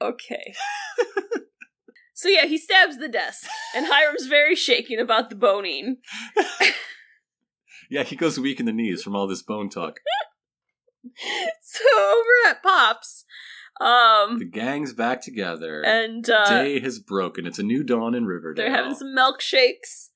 okay. 0.00 0.54
So 2.16 2.28
yeah, 2.28 2.46
he 2.46 2.56
stabs 2.58 2.96
the 2.98 3.08
desk, 3.08 3.46
and 3.74 3.86
Hiram's 3.86 4.26
very 4.26 4.56
shaken 4.56 4.98
about 4.98 5.28
the 5.30 5.36
boning. 5.36 5.98
yeah, 7.90 8.02
he 8.02 8.16
goes 8.16 8.40
weak 8.40 8.58
in 8.58 8.66
the 8.66 8.72
knees 8.72 9.02
from 9.02 9.14
all 9.14 9.26
this 9.28 9.42
bone 9.42 9.68
talk. 9.70 10.00
So 11.62 11.84
over 11.98 12.50
at 12.50 12.62
Pops, 12.64 13.24
um, 13.80 14.38
The 14.40 14.44
gang's 14.44 14.92
back 14.92 15.20
together. 15.22 15.82
and 15.84 16.28
uh, 16.28 16.48
Day 16.48 16.80
has 16.80 16.98
broken. 16.98 17.46
It's 17.46 17.60
a 17.60 17.62
new 17.62 17.84
dawn 17.84 18.14
in 18.14 18.24
Riverdale. 18.26 18.64
they're 18.64 18.74
having 18.74 18.94
some 18.94 19.14
milkshakes. 19.16 20.08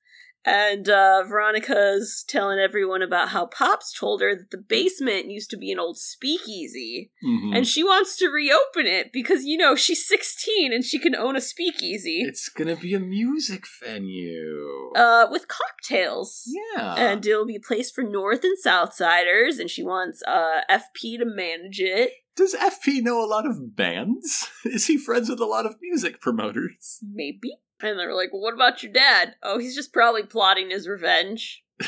And 0.45 0.89
uh, 0.89 1.23
Veronica's 1.29 2.25
telling 2.27 2.59
everyone 2.59 3.03
about 3.03 3.29
how 3.29 3.45
Pops 3.47 3.93
told 3.99 4.23
her 4.23 4.35
that 4.35 4.51
the 4.51 4.57
basement 4.59 5.27
used 5.31 5.51
to 5.51 5.59
be 5.59 5.71
an 5.71 5.79
old 5.79 5.99
speakeasy. 5.99 7.11
Mhm. 7.23 7.55
And 7.57 7.67
she 7.67 7.85
wants 7.85 8.17
to 8.17 8.29
reopen 8.29 8.87
it 8.87 9.13
because, 9.13 9.45
you 9.45 9.59
know, 9.59 9.77
she's 9.77 10.07
16 10.09 10.73
and 10.73 10.83
she 10.85 10.99
can 10.99 11.15
own 11.15 11.37
a 11.37 11.41
speakeasy 11.43 12.23
It's 12.23 12.49
gonna 12.49 12.77
be 12.77 12.95
a 12.95 13.01
music 13.01 13.65
venue. 13.83 14.93
uh, 14.97 15.27
with 15.31 15.47
cocktails. 15.49 16.43
yeah. 16.47 16.95
And 16.97 17.25
it'll 17.27 17.45
be 17.47 17.57
a 17.57 17.61
place 17.61 17.91
for 17.91 18.03
North 18.03 18.43
and 18.45 18.59
South 18.59 18.95
Siders, 18.95 19.59
and 19.59 19.71
she 19.71 19.83
wants 19.83 20.23
uh, 20.27 20.63
FP 20.71 21.19
to 21.19 21.25
manage 21.25 21.81
it. 21.81 22.13
Does 22.41 22.55
FP 22.55 23.03
know 23.03 23.23
a 23.23 23.29
lot 23.29 23.45
of 23.45 23.77
bands? 23.77 24.49
Is 24.65 24.87
he 24.87 24.97
friends 24.97 25.29
with 25.29 25.41
a 25.41 25.45
lot 25.45 25.67
of 25.67 25.77
music 25.83 26.23
promoters? 26.23 26.99
Maybe. 27.03 27.59
And 27.83 27.99
they're 27.99 28.15
like, 28.15 28.33
well, 28.33 28.41
what 28.41 28.55
about 28.55 28.83
your 28.83 28.91
dad? 28.91 29.35
Oh, 29.43 29.59
he's 29.59 29.75
just 29.75 29.93
probably 29.93 30.23
plotting 30.23 30.71
his 30.71 30.89
revenge. 30.89 31.63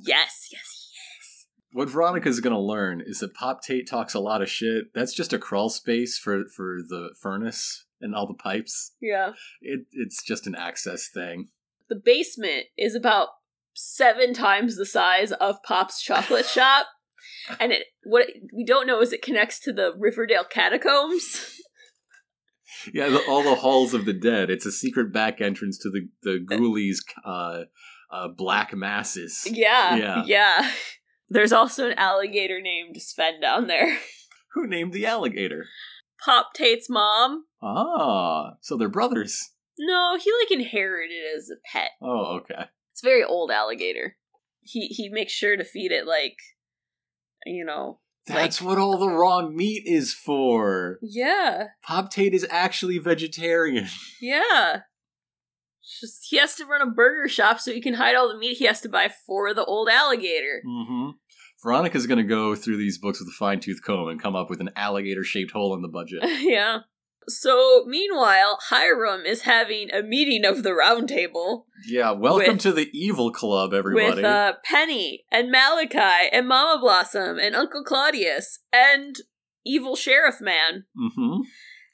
yes, 0.00 0.48
yes, 0.50 0.50
yes. 0.50 1.46
What 1.70 1.88
Veronica's 1.88 2.40
gonna 2.40 2.60
learn 2.60 3.00
is 3.06 3.20
that 3.20 3.34
Pop 3.34 3.62
Tate 3.62 3.88
talks 3.88 4.14
a 4.14 4.18
lot 4.18 4.42
of 4.42 4.50
shit. 4.50 4.92
That's 4.94 5.14
just 5.14 5.32
a 5.32 5.38
crawl 5.38 5.68
space 5.68 6.18
for 6.18 6.46
for 6.48 6.78
the 6.88 7.10
furnace 7.22 7.84
and 8.00 8.16
all 8.16 8.26
the 8.26 8.34
pipes. 8.34 8.96
Yeah. 9.00 9.34
It 9.62 9.86
it's 9.92 10.24
just 10.24 10.48
an 10.48 10.56
access 10.56 11.08
thing. 11.08 11.50
The 11.88 12.02
basement 12.04 12.64
is 12.76 12.96
about 12.96 13.28
seven 13.74 14.34
times 14.34 14.76
the 14.76 14.86
size 14.86 15.30
of 15.30 15.62
Pop's 15.62 16.02
chocolate 16.02 16.46
shop. 16.46 16.88
And 17.60 17.72
it 17.72 17.84
what 18.04 18.26
we 18.54 18.64
don't 18.64 18.86
know 18.86 19.00
is 19.00 19.12
it 19.12 19.22
connects 19.22 19.58
to 19.60 19.72
the 19.72 19.92
Riverdale 19.98 20.44
catacombs. 20.44 21.54
Yeah, 22.92 23.08
the, 23.08 23.20
all 23.28 23.42
the 23.42 23.56
halls 23.56 23.92
of 23.94 24.04
the 24.04 24.12
dead. 24.12 24.50
It's 24.50 24.66
a 24.66 24.70
secret 24.72 25.12
back 25.12 25.40
entrance 25.40 25.78
to 25.78 25.90
the 25.90 26.08
the 26.22 26.38
ghoulies' 26.38 26.98
uh, 27.24 27.64
uh, 28.10 28.28
black 28.28 28.74
masses. 28.74 29.46
yeah, 29.50 29.96
Yeah. 29.96 30.22
yeah. 30.26 30.70
There's 31.30 31.52
also 31.52 31.88
an 31.88 31.98
alligator 31.98 32.60
named 32.60 32.96
Sven 33.00 33.40
down 33.40 33.66
there. 33.66 33.98
Who 34.54 34.66
named 34.66 34.92
the 34.92 35.06
alligator? 35.06 35.66
Pop 36.24 36.50
Tate's 36.54 36.88
mom. 36.88 37.44
Ah, 37.62 38.52
so 38.60 38.76
they're 38.76 38.88
brothers. 38.88 39.50
No, 39.78 40.16
he 40.22 40.30
like 40.42 40.50
inherited 40.50 41.12
it 41.12 41.36
as 41.36 41.50
a 41.50 41.56
pet. 41.70 41.90
Oh, 42.02 42.38
okay. 42.40 42.66
It's 42.92 43.02
a 43.02 43.06
very 43.06 43.24
old 43.24 43.50
alligator. 43.50 44.16
He 44.62 44.86
he 44.88 45.08
makes 45.08 45.32
sure 45.32 45.56
to 45.56 45.64
feed 45.64 45.92
it 45.92 46.06
like 46.06 46.36
you 47.54 47.64
know. 47.64 48.00
That's 48.26 48.60
what 48.60 48.78
all 48.78 48.98
the 48.98 49.08
raw 49.08 49.48
meat 49.48 49.84
is 49.86 50.12
for. 50.12 50.98
Yeah. 51.02 51.68
Pop 51.82 52.10
Tate 52.10 52.34
is 52.34 52.46
actually 52.50 52.98
vegetarian. 52.98 53.88
Yeah. 54.20 54.80
It's 55.80 56.00
Just 56.00 56.26
he 56.28 56.36
has 56.36 56.54
to 56.56 56.66
run 56.66 56.82
a 56.82 56.90
burger 56.90 57.28
shop 57.28 57.60
so 57.60 57.72
he 57.72 57.80
can 57.80 57.94
hide 57.94 58.14
all 58.14 58.28
the 58.28 58.36
meat 58.36 58.58
he 58.58 58.66
has 58.66 58.82
to 58.82 58.90
buy 58.90 59.10
for 59.26 59.54
the 59.54 59.64
old 59.64 59.88
alligator. 59.88 60.62
Mm-hmm. 60.66 61.10
Veronica's 61.62 62.06
gonna 62.06 62.24
go 62.24 62.54
through 62.54 62.76
these 62.76 62.98
books 62.98 63.20
with 63.20 63.28
a 63.28 63.36
fine 63.38 63.60
tooth 63.60 63.80
comb 63.82 64.08
and 64.08 64.20
come 64.20 64.36
up 64.36 64.50
with 64.50 64.60
an 64.60 64.70
alligator 64.76 65.24
shaped 65.24 65.52
hole 65.52 65.74
in 65.74 65.80
the 65.80 65.88
budget. 65.88 66.22
yeah. 66.42 66.80
So 67.28 67.84
meanwhile, 67.86 68.58
Hiram 68.68 69.24
is 69.26 69.42
having 69.42 69.90
a 69.92 70.02
meeting 70.02 70.44
of 70.44 70.62
the 70.62 70.74
round 70.74 71.08
table 71.08 71.66
Yeah, 71.86 72.12
welcome 72.12 72.54
With- 72.54 72.62
to 72.62 72.72
the 72.72 72.88
evil 72.92 73.30
club, 73.32 73.72
everybody. 73.74 74.16
with 74.16 74.24
uh, 74.24 74.54
Penny 74.64 75.24
and 75.30 75.50
Malachi 75.50 76.28
and 76.32 76.48
Mama 76.48 76.80
Blossom 76.80 77.38
and 77.38 77.54
Uncle 77.54 77.84
Claudius 77.84 78.60
and 78.72 79.16
evil 79.64 79.94
sheriff 79.96 80.40
man. 80.40 80.84
mm-hmm. 80.98 81.42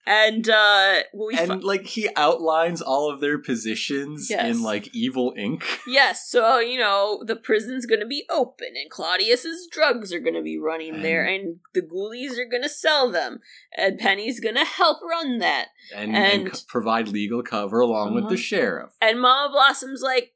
And 0.07 0.49
uh 0.51 0.97
we 1.15 1.35
And 1.39 1.65
like 1.65 1.87
he 1.87 2.09
outlines 2.15 2.83
all 2.83 3.11
of 3.11 3.21
their 3.21 3.39
positions 3.39 4.29
Yes. 4.29 4.45
in 4.57 4.63
like 4.63 4.95
evil 4.95 5.33
ink. 5.37 5.65
Yes, 5.87 6.29
so 6.29 6.59
you 6.59 6.79
know 6.79 7.23
the 7.27 7.37
prison's 7.37 7.87
gonna 7.87 8.07
be 8.07 8.25
open, 8.31 8.69
and 8.75 8.91
Claudius's 8.91 9.67
drugs 9.71 10.13
are 10.13 10.21
gonna 10.21 10.43
be 10.43 10.59
running 10.59 11.01
there, 11.03 11.25
and 11.25 11.57
the 11.73 11.81
ghoulies 11.83 12.39
are 12.39 12.49
gonna 12.51 12.69
sell 12.69 13.11
them, 13.11 13.39
and 13.77 13.99
Penny's 13.99 14.41
gonna 14.41 14.65
help 14.65 14.99
run 15.09 15.39
that. 15.39 15.69
And, 15.95 16.15
and, 16.15 16.47
And- 16.49 16.57
c- 16.57 16.65
provide 16.69 17.09
legal 17.09 17.43
cover 17.43 17.81
along 17.81 18.15
with 18.15 18.25
the 18.25 18.35
Uh-huh. 18.35 18.37
sheriff. 18.37 18.93
And 19.01 19.21
Mama 19.21 19.51
Blossom's 19.53 20.03
like, 20.03 20.33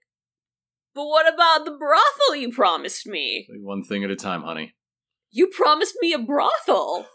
"But 0.94 1.06
what 1.06 1.32
about 1.32 1.64
the 1.66 1.76
brothel 1.76 2.36
you 2.36 2.50
promised 2.52 3.06
me? 3.06 3.46
One 3.60 3.82
thing 3.84 4.02
at 4.04 4.10
a 4.10 4.16
time, 4.16 4.42
honey. 4.42 4.74
You 5.30 5.48
promised 5.48 5.96
me 6.00 6.12
a 6.14 6.18
brothel. 6.18 7.06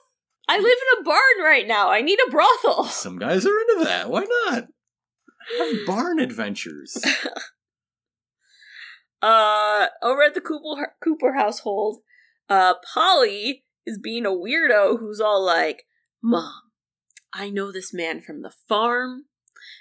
I 0.47 0.57
live 0.57 0.65
in 0.65 1.01
a 1.01 1.03
barn 1.03 1.43
right 1.43 1.67
now. 1.67 1.89
I 1.89 2.01
need 2.01 2.19
a 2.27 2.31
brothel." 2.31 2.85
Some 2.85 3.17
guys 3.17 3.45
are 3.45 3.59
into 3.59 3.85
that. 3.85 4.09
Why 4.09 4.25
not? 4.45 4.67
Have 5.57 5.75
barn 5.85 6.19
adventures. 6.19 6.97
Uh, 9.23 9.87
over 10.01 10.21
at 10.21 10.33
the 10.33 10.41
Cooper 10.41 10.95
Cooper 11.01 11.35
household, 11.35 11.99
uh, 12.49 12.73
Polly 12.93 13.63
is 13.85 13.97
being 13.97 14.25
a 14.25 14.31
weirdo 14.31 14.99
who's 14.99 15.21
all 15.21 15.41
like, 15.41 15.85
"Mom, 16.21 16.51
I 17.33 17.49
know 17.49 17.71
this 17.71 17.93
man 17.93 18.19
from 18.19 18.41
the 18.41 18.51
farm, 18.67 19.27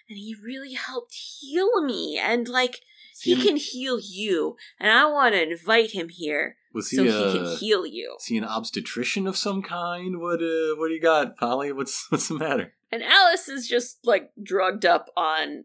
and 0.09 0.17
he 0.17 0.37
really 0.41 0.75
helped 0.75 1.15
heal 1.15 1.83
me, 1.83 2.21
and 2.23 2.47
like 2.47 2.83
he 3.21 3.35
can 3.35 3.57
heal 3.57 3.99
you, 4.01 4.55
and 4.79 4.93
I 4.93 5.07
want 5.07 5.35
to 5.35 5.43
invite 5.43 5.91
him 5.91 6.09
here 6.09 6.57
Was 6.75 6.91
he, 6.91 6.97
so 6.97 7.07
uh, 7.07 7.33
he 7.33 7.39
can 7.39 7.57
heal 7.57 7.87
you." 7.87 8.17
is 8.19 8.27
he 8.27 8.39
an 8.39 8.45
obstetrician 8.45 9.27
of 9.27 9.37
some 9.37 9.63
kind? 9.63 10.21
What 10.21 10.43
uh, 10.43 10.77
what 10.77 10.89
do 10.89 10.95
you 10.95 11.01
got, 11.01 11.37
Polly? 11.37 11.73
What's 11.73 12.07
what's 12.11 12.29
the 12.29 12.35
matter? 12.35 12.75
And 12.91 13.03
Alice 13.03 13.49
is 13.49 13.69
just 13.69 13.99
like 14.05 14.33
drugged 14.43 14.85
up 14.85 15.09
on 15.17 15.65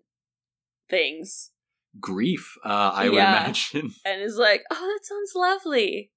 things 0.90 1.52
Grief, 2.00 2.58
uh, 2.64 2.92
I 2.94 3.10
would 3.10 3.18
imagine. 3.18 3.94
and 4.06 4.22
is 4.22 4.38
like, 4.38 4.64
"Oh, 4.72 4.76
that 4.76 5.06
sounds 5.06 5.34
lovely." 5.36 6.12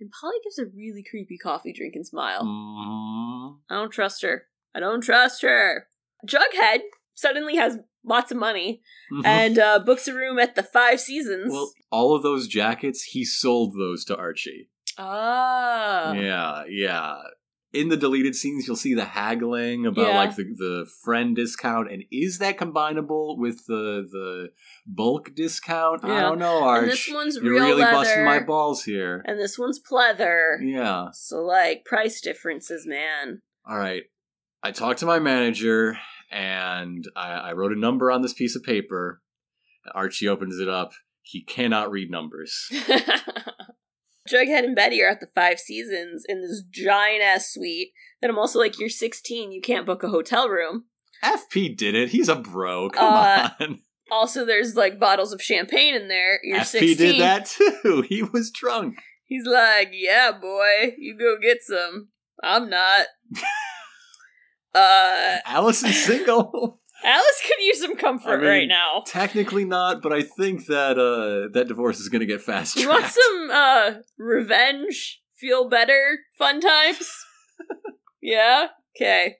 And 0.00 0.10
Polly 0.10 0.36
gives 0.42 0.58
a 0.58 0.66
really 0.66 1.02
creepy 1.02 1.36
coffee 1.36 1.72
drinking 1.72 2.04
smile. 2.04 2.42
Mhm. 2.44 3.58
I 3.68 3.74
don't 3.74 3.90
trust 3.90 4.22
her. 4.22 4.46
I 4.74 4.80
don't 4.80 5.02
trust 5.02 5.42
her. 5.42 5.88
Jughead 6.26 6.80
suddenly 7.14 7.56
has 7.56 7.78
lots 8.04 8.30
of 8.30 8.36
money 8.36 8.82
Mhm. 9.12 9.22
and 9.24 9.58
uh, 9.58 9.78
books 9.78 10.06
a 10.08 10.14
room 10.14 10.38
at 10.38 10.54
the 10.54 10.62
Five 10.62 11.00
Seasons. 11.00 11.52
well, 11.52 11.72
all 11.90 12.14
of 12.14 12.22
those 12.22 12.46
jackets, 12.48 13.02
he 13.04 13.24
sold 13.24 13.74
those 13.78 14.04
to 14.06 14.16
Archie. 14.16 14.68
Oh. 14.98 16.12
Yeah, 16.12 16.64
yeah. 16.68 17.16
In 17.72 17.88
the 17.88 17.96
deleted 17.96 18.36
scenes, 18.36 18.68
you'll 18.68 18.76
see 18.76 18.94
the 18.94 19.04
haggling 19.04 19.84
about 19.84 20.06
Yeah. 20.08 20.16
like 20.16 20.36
the, 20.36 20.44
the 20.44 20.86
friend 21.04 21.34
discount, 21.34 21.90
and 21.90 22.04
is 22.12 22.38
that 22.38 22.56
combinable 22.56 23.36
with 23.36 23.66
the 23.66 24.06
the 24.08 24.50
bulk 24.86 25.34
discount? 25.34 26.04
I 26.04 26.20
don't 26.20 26.38
know, 26.38 26.62
Arch. 26.62 26.82
and 26.84 26.92
this 26.92 27.08
one's 27.12 27.34
You're 27.36 27.54
real 27.54 27.64
really 27.64 27.80
leather, 27.82 27.92
busting 27.92 28.24
my 28.24 28.38
balls 28.40 28.84
here. 28.84 29.24
and 29.26 29.40
this 29.40 29.58
one's 29.58 29.80
pleather. 29.82 30.58
Yeah. 30.62 31.08
So 31.14 31.40
like 31.42 31.84
price 31.84 32.20
differences, 32.20 32.86
man. 32.86 33.40
All 33.68 33.76
right. 33.78 34.04
I 34.62 34.70
talked 34.70 35.00
to 35.00 35.06
my 35.06 35.18
manager, 35.18 35.98
and 36.34 37.04
I, 37.16 37.30
I 37.32 37.52
wrote 37.52 37.72
a 37.72 37.78
number 37.78 38.10
on 38.10 38.22
this 38.22 38.34
piece 38.34 38.56
of 38.56 38.64
paper. 38.64 39.22
Archie 39.94 40.28
opens 40.28 40.58
it 40.58 40.68
up. 40.68 40.92
He 41.22 41.42
cannot 41.42 41.90
read 41.90 42.10
numbers. 42.10 42.68
Jughead 44.28 44.64
and 44.64 44.74
Betty 44.74 45.02
are 45.02 45.08
at 45.08 45.20
the 45.20 45.28
Five 45.34 45.58
Seasons 45.60 46.24
in 46.28 46.40
this 46.40 46.62
giant 46.70 47.22
ass 47.22 47.52
suite. 47.52 47.92
That 48.20 48.30
I'm 48.30 48.38
also 48.38 48.58
like, 48.58 48.78
you're 48.78 48.88
16, 48.88 49.52
you 49.52 49.60
can't 49.60 49.86
book 49.86 50.02
a 50.02 50.08
hotel 50.08 50.48
room. 50.48 50.84
FP 51.22 51.76
did 51.76 51.94
it. 51.94 52.08
He's 52.08 52.28
a 52.28 52.34
bro. 52.36 52.90
Come 52.90 53.14
Uh, 53.14 53.50
on. 53.60 53.80
Also, 54.10 54.44
there's 54.44 54.76
like 54.76 55.00
bottles 55.00 55.32
of 55.32 55.40
champagne 55.40 55.94
in 55.94 56.08
there. 56.08 56.38
You're 56.44 56.58
FP 56.58 56.66
16. 56.66 56.96
did 56.98 57.20
that 57.20 57.46
too. 57.46 58.04
He 58.06 58.22
was 58.22 58.50
drunk. 58.50 58.98
He's 59.24 59.46
like, 59.46 59.88
yeah, 59.92 60.30
boy, 60.30 60.92
you 60.98 61.16
go 61.18 61.36
get 61.40 61.62
some. 61.62 62.08
I'm 62.42 62.68
not. 62.68 63.06
uh, 64.74 65.38
is 65.70 66.04
single. 66.04 66.80
Alice 67.04 67.42
could 67.46 67.62
use 67.62 67.80
some 67.82 67.96
comfort 67.96 68.30
I 68.30 68.36
mean, 68.36 68.46
right 68.46 68.68
now. 68.68 69.02
Technically 69.06 69.66
not, 69.66 70.00
but 70.00 70.12
I 70.12 70.22
think 70.22 70.66
that 70.66 70.98
uh 70.98 71.52
that 71.52 71.68
divorce 71.68 72.00
is 72.00 72.08
gonna 72.08 72.24
get 72.24 72.40
fast 72.40 72.76
You 72.80 72.88
want 72.88 73.04
some 73.04 73.50
uh 73.50 73.90
revenge, 74.16 75.20
feel 75.36 75.68
better, 75.68 76.20
fun 76.38 76.60
times? 76.62 77.10
yeah? 78.22 78.68
Okay. 78.96 79.36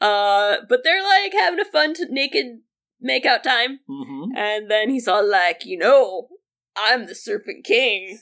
Uh 0.00 0.58
but 0.68 0.80
they're 0.84 1.02
like 1.02 1.32
having 1.32 1.58
a 1.58 1.64
fun 1.64 1.94
t- 1.94 2.06
naked 2.08 2.60
makeout 3.04 3.42
time. 3.42 3.80
hmm 3.88 4.26
And 4.36 4.70
then 4.70 4.88
he's 4.90 5.08
all 5.08 5.28
like, 5.28 5.64
you 5.64 5.78
know, 5.78 6.28
I'm 6.76 7.06
the 7.06 7.14
Serpent 7.14 7.64
King. 7.64 8.20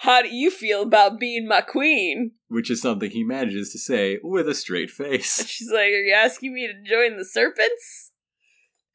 How 0.00 0.22
do 0.22 0.34
you 0.34 0.50
feel 0.50 0.80
about 0.80 1.20
being 1.20 1.46
my 1.46 1.60
queen? 1.60 2.32
Which 2.48 2.70
is 2.70 2.80
something 2.80 3.10
he 3.10 3.22
manages 3.22 3.70
to 3.72 3.78
say 3.78 4.18
with 4.22 4.48
a 4.48 4.54
straight 4.54 4.90
face. 4.90 5.46
She's 5.46 5.70
like, 5.70 5.88
Are 5.88 6.02
you 6.02 6.14
asking 6.14 6.54
me 6.54 6.66
to 6.66 6.72
join 6.72 7.18
the 7.18 7.24
serpents? 7.24 8.12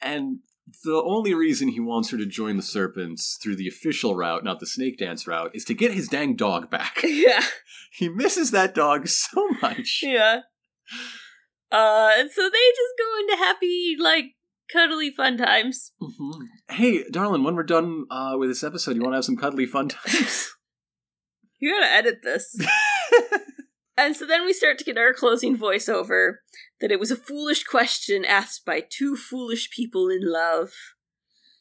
And 0.01 0.39
the 0.83 1.03
only 1.05 1.35
reason 1.35 1.67
he 1.67 1.79
wants 1.79 2.09
her 2.09 2.17
to 2.17 2.25
join 2.25 2.57
the 2.57 2.63
Serpents 2.63 3.37
through 3.41 3.55
the 3.55 3.67
official 3.67 4.15
route, 4.15 4.43
not 4.43 4.59
the 4.59 4.65
snake 4.65 4.97
dance 4.97 5.27
route, 5.27 5.51
is 5.53 5.63
to 5.65 5.75
get 5.75 5.93
his 5.93 6.07
dang 6.07 6.35
dog 6.35 6.71
back. 6.71 6.97
yeah. 7.03 7.43
he 7.91 8.09
misses 8.09 8.49
that 8.49 8.73
dog 8.73 9.07
so 9.07 9.47
much. 9.61 9.99
Yeah. 10.01 10.39
Uh 11.71 12.11
and 12.17 12.31
so 12.31 12.49
they 12.49 12.49
just 12.49 12.93
go 12.97 13.19
into 13.19 13.35
happy, 13.37 13.95
like, 13.99 14.25
cuddly 14.73 15.11
fun 15.11 15.37
times. 15.37 15.91
Mhm. 16.01 16.47
Hey, 16.71 17.03
darling, 17.11 17.43
when 17.43 17.55
we're 17.55 17.61
done 17.61 18.05
uh, 18.09 18.37
with 18.39 18.49
this 18.49 18.63
episode, 18.63 18.95
you 18.95 19.03
want 19.03 19.13
to 19.13 19.17
have 19.17 19.25
some 19.25 19.37
cuddly 19.37 19.67
fun 19.67 19.89
times? 19.89 20.54
You 21.59 21.73
gotta 21.73 21.91
edit 21.91 22.19
this. 22.23 22.55
And 23.97 24.15
so 24.15 24.25
then 24.25 24.45
we 24.45 24.51
start 24.51 24.77
to 24.79 24.83
get 24.83 24.97
our 24.97 25.13
closing 25.13 25.57
voiceover 25.57 26.33
that 26.81 26.91
it 26.91 26.99
was 26.99 27.11
a 27.11 27.15
foolish 27.15 27.63
question 27.63 28.25
asked 28.25 28.65
by 28.65 28.81
two 28.81 29.15
foolish 29.15 29.69
people 29.69 30.09
in 30.09 30.19
love, 30.21 30.71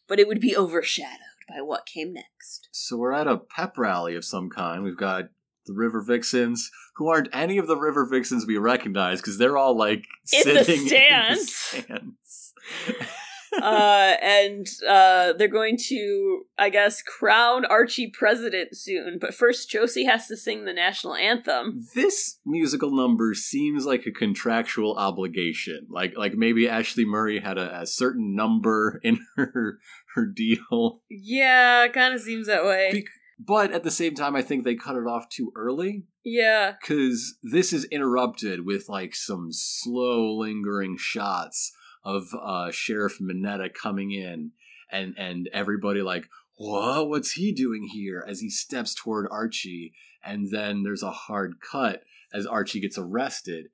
but 0.08 0.18
it 0.18 0.26
would 0.26 0.40
be 0.40 0.56
overshadowed 0.56 1.18
by 1.48 1.62
what 1.62 1.86
came 1.86 2.12
next. 2.12 2.68
So 2.72 2.96
we're 2.96 3.12
at 3.12 3.28
a 3.28 3.38
pep 3.38 3.78
rally 3.78 4.16
of 4.16 4.24
some 4.24 4.50
kind. 4.50 4.82
We've 4.82 4.96
got 4.96 5.26
the 5.66 5.74
River 5.74 6.02
Vixens, 6.02 6.70
who 6.96 7.08
aren't 7.08 7.28
any 7.32 7.56
of 7.56 7.68
the 7.68 7.76
River 7.78 8.04
Vixens 8.04 8.46
we 8.46 8.58
recognize 8.58 9.20
because 9.20 9.38
they're 9.38 9.56
all 9.56 9.76
like 9.76 10.04
In 10.32 10.54
the 10.54 10.64
sitting 10.64 10.86
stands. 10.88 11.74
in 11.74 11.84
the 11.84 12.16
stands. 12.26 12.54
uh, 13.62 14.14
and 14.22 14.66
uh, 14.88 15.32
they're 15.34 15.48
going 15.48 15.76
to, 15.88 16.42
I 16.58 16.70
guess, 16.70 17.02
crown 17.02 17.64
Archie 17.64 18.10
president 18.12 18.76
soon. 18.76 19.18
But 19.20 19.34
first, 19.34 19.70
Josie 19.70 20.04
has 20.04 20.26
to 20.28 20.36
sing 20.36 20.64
the 20.64 20.72
national 20.72 21.14
anthem. 21.14 21.80
this 21.94 22.38
musical 22.44 22.90
number 22.94 23.34
seems 23.34 23.86
like 23.86 24.06
a 24.06 24.12
contractual 24.12 24.96
obligation. 24.96 25.86
Like 25.90 26.14
like 26.16 26.34
maybe 26.34 26.64
Ashleigh 26.66 27.06
Murray 27.06 27.40
had 27.40 27.58
a, 27.58 27.80
a 27.82 27.86
certain 27.86 28.34
number 28.34 29.00
in 29.02 29.18
her 29.36 29.78
her 30.14 30.26
deal. 30.26 31.02
Yeah, 31.10 31.88
kind 31.88 32.14
of 32.14 32.20
seems 32.20 32.46
that 32.46 32.64
way. 32.64 32.90
Bec- 32.92 33.04
But 33.38 33.72
at 33.72 33.82
the 33.82 33.90
same 33.90 34.14
time, 34.14 34.36
I 34.36 34.42
think 34.42 34.64
they 34.64 34.74
cut 34.76 34.96
it 34.96 35.06
off 35.08 35.28
too 35.28 35.52
early. 35.56 36.04
yeah, 36.24 36.74
because 36.80 37.36
this 37.42 37.72
is 37.72 37.84
interrupted 37.86 38.64
with 38.64 38.88
like 38.88 39.14
some 39.14 39.48
slow 39.50 40.38
lingering 40.38 40.96
shots 40.98 41.72
of 42.04 42.28
uh 42.40 42.70
sheriff 42.70 43.20
minetta 43.20 43.68
coming 43.68 44.12
in 44.12 44.50
and 44.90 45.14
and 45.18 45.48
everybody 45.52 46.02
like 46.02 46.28
what 46.56 47.08
what's 47.08 47.32
he 47.32 47.52
doing 47.52 47.88
here 47.92 48.24
as 48.28 48.40
he 48.40 48.50
steps 48.50 48.94
toward 48.94 49.26
archie 49.30 49.92
and 50.24 50.50
then 50.50 50.82
there's 50.82 51.02
a 51.02 51.10
hard 51.10 51.54
cut 51.60 52.02
as 52.32 52.46
archie 52.46 52.80
gets 52.80 52.98
arrested 52.98 53.66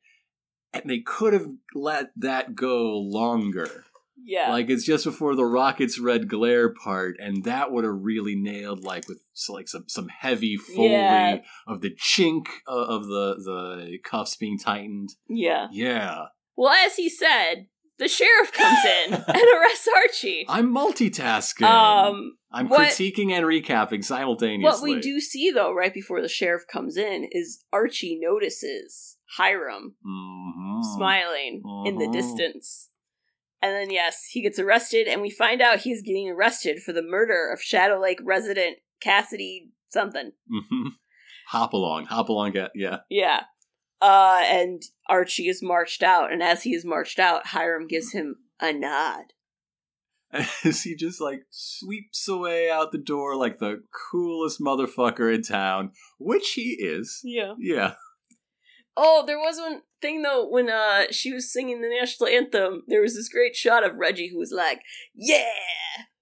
and 0.73 0.85
they 0.87 1.01
could 1.01 1.33
have 1.33 1.47
let 1.75 2.11
that 2.17 2.55
go 2.55 2.99
longer 2.99 3.85
yeah. 4.23 4.51
like 4.51 4.69
it's 4.71 4.85
just 4.85 5.05
before 5.05 5.35
the 5.35 5.45
rocket's 5.45 5.99
red 5.99 6.29
glare 6.29 6.73
part 6.73 7.17
and 7.19 7.45
that 7.45 7.73
would 7.73 7.85
have 7.85 7.99
really 8.03 8.37
nailed 8.37 8.85
like 8.85 9.09
with 9.09 9.19
so, 9.33 9.55
like 9.55 9.69
some 9.69 9.85
some 9.89 10.09
heavy 10.09 10.57
foley 10.57 10.91
Yeah. 10.91 11.39
of 11.67 11.81
the 11.81 11.91
chink 11.97 12.47
uh, 12.69 12.73
of 12.73 13.07
the 13.07 13.35
the 13.37 13.99
cuffs 14.05 14.37
being 14.37 14.59
tightened 14.59 15.11
yeah. 15.29 15.69
yeah 15.73 16.27
Well, 16.57 16.73
as 16.73 16.97
he 16.97 17.09
said, 17.09 17.67
the 18.01 18.09
sheriff 18.09 18.51
comes 18.53 18.79
in 18.85 19.15
and 19.15 19.25
arrests 19.61 19.89
Archie. 19.95 20.45
i'm 20.49 20.75
multitasking 20.75 21.63
Um, 21.67 22.37
i'm 22.51 22.69
what- 22.69 22.81
critiquing 22.89 23.31
and 23.31 23.45
recapping 23.47 24.03
simultaneously 24.05 24.65
what 24.65 24.83
we 24.83 25.01
do 25.01 25.21
see 25.21 25.53
though, 25.53 25.73
right 25.73 25.95
before 25.95 26.21
the 26.21 26.29
sheriff 26.29 26.65
comes 26.67 26.97
in, 26.97 27.29
is 27.31 27.65
Archie 27.73 28.19
notices 28.21 29.17
Hiram 29.37 29.95
Mhm. 30.05 30.97
smiling 30.97 31.63
in 31.87 31.99
the 31.99 32.07
Mhm. 32.09 32.13
distance. 32.13 32.89
And 33.63 33.73
then, 33.77 33.91
yes, 33.91 34.25
he 34.31 34.41
gets 34.43 34.59
arrested, 34.59 35.07
and 35.07 35.21
we 35.21 35.29
find 35.31 35.61
out 35.61 35.81
he's 35.81 36.01
getting 36.03 36.31
arrested 36.31 36.83
for 36.83 36.93
the 36.95 37.03
murder 37.03 37.51
of 37.53 37.61
Shadow 37.63 38.01
Lake 38.01 38.19
resident 38.25 38.79
Cassidy 39.01 39.71
something. 39.89 40.33
Mhm. 40.51 40.93
hop 41.49 41.73
along 41.73 42.07
hop 42.07 42.29
along 42.29 42.55
yeah 42.75 42.99
Yeah. 43.11 43.41
Uh, 44.01 44.41
and 44.45 44.83
Archie 45.09 45.49
is 45.49 45.63
marched 45.63 46.03
out, 46.03 46.33
and 46.33 46.43
as 46.43 46.63
he 46.63 46.75
is 46.75 46.85
marched 46.85 47.19
out, 47.19 47.49
Hiram 47.49 47.87
gives 47.87 48.13
him 48.13 48.37
a 48.61 48.73
nod. 48.73 49.33
as 50.65 50.83
he 50.85 50.95
just 50.95 51.21
like 51.21 51.41
sweeps 51.51 52.29
away 52.29 52.71
out 52.71 52.93
the 52.93 52.99
door 52.99 53.35
like 53.37 53.59
the 53.59 53.83
coolest 54.13 54.61
motherfucker 54.61 55.35
in 55.35 55.43
town 55.43 55.91
which 56.21 56.53
he 56.53 56.77
is 56.81 57.21
Yeah. 57.25 57.55
yeah 57.59 57.95
Oh, 58.97 59.25
there 59.27 59.39
was 59.39 59.57
one 59.59 59.83
thing 60.01 60.23
though 60.23 60.47
when 60.49 60.71
uh 60.71 61.07
she 61.11 61.33
was 61.33 61.53
singing 61.53 61.81
the 61.81 61.89
national 61.89 62.29
anthem. 62.29 62.83
There 62.87 63.01
was 63.03 63.15
this 63.17 63.29
great 63.29 63.57
shot 63.57 63.85
of 63.85 63.97
Reggie 63.97 64.29
who 64.31 64.39
was 64.39 64.53
like, 64.55 64.83
"Yeah," 65.15 65.45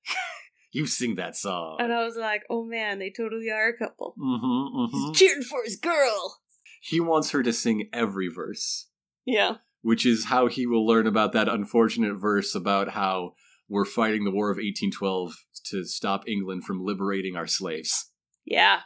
You 0.72 0.86
sing 0.86 1.16
that 1.16 1.34
song. 1.36 1.76
and 1.80 1.92
I 1.92 2.04
was 2.04 2.16
like, 2.16 2.42
"Oh 2.48 2.64
man, 2.64 2.98
they 2.98 3.10
totally 3.14 3.50
are 3.50 3.68
a 3.68 3.76
couple." 3.76 4.14
Mm-hmm, 4.18 4.96
He's 4.96 5.18
cheering 5.18 5.42
for 5.42 5.62
his 5.64 5.76
girl. 5.76 6.38
He 6.80 7.00
wants 7.00 7.30
her 7.30 7.42
to 7.42 7.52
sing 7.52 7.88
every 7.92 8.28
verse, 8.28 8.88
Yeah, 9.24 9.56
which 9.82 10.04
is 10.06 10.26
how 10.26 10.46
he 10.46 10.66
will 10.66 10.86
learn 10.86 11.06
about 11.06 11.32
that 11.32 11.48
unfortunate 11.48 12.14
verse 12.16 12.54
about 12.54 12.90
how 12.90 13.34
we're 13.68 13.84
fighting 13.84 14.24
the 14.24 14.30
War 14.30 14.50
of 14.50 14.56
1812 14.56 15.32
to 15.66 15.84
stop 15.84 16.26
England 16.28 16.64
from 16.64 16.84
liberating 16.84 17.36
our 17.36 17.46
slaves. 17.46 18.10
yeah. 18.44 18.80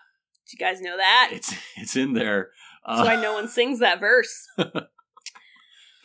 Did 0.50 0.58
you 0.60 0.66
guys 0.66 0.80
know 0.80 0.96
that? 0.96 1.30
It's 1.32 1.54
it's 1.76 1.96
in 1.96 2.12
there. 2.14 2.50
That's 2.86 3.00
Uh, 3.00 3.04
why 3.04 3.16
no 3.16 3.32
one 3.34 3.46
sings 3.48 3.78
that 3.78 4.00
verse. 4.00 4.46
but 4.56 4.88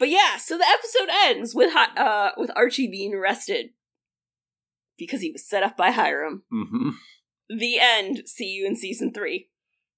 yeah, 0.09 0.38
so 0.38 0.57
the 0.57 0.65
episode 0.67 1.09
ends 1.11 1.55
with 1.55 1.75
uh 1.75 2.31
with 2.38 2.51
Archie 2.55 2.88
being 2.89 3.13
arrested 3.15 3.71
because 4.97 5.21
he 5.21 5.31
was 5.31 5.47
set 5.47 5.63
up 5.63 5.75
by 5.75 5.91
Hiram. 5.91 6.43
mhm. 6.53 6.91
The 7.49 7.79
end. 7.79 8.23
See 8.27 8.47
you 8.49 8.65
in 8.67 8.75
season 8.75 9.11
three. 9.13 9.49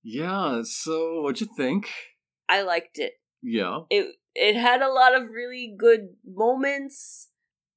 Yeah. 0.04 0.62
So 0.64 1.22
what'd 1.22 1.42
you 1.42 1.48
think? 1.56 1.90
I 2.48 2.62
liked 2.62 2.98
it. 3.00 3.14
Yeah. 3.42 3.82
It 3.90 4.16
it 4.36 4.56
had 4.56 4.82
a 4.82 4.92
lot 4.92 5.16
of 5.16 5.30
really 5.30 5.74
good 5.78 6.10
moments. 6.26 7.30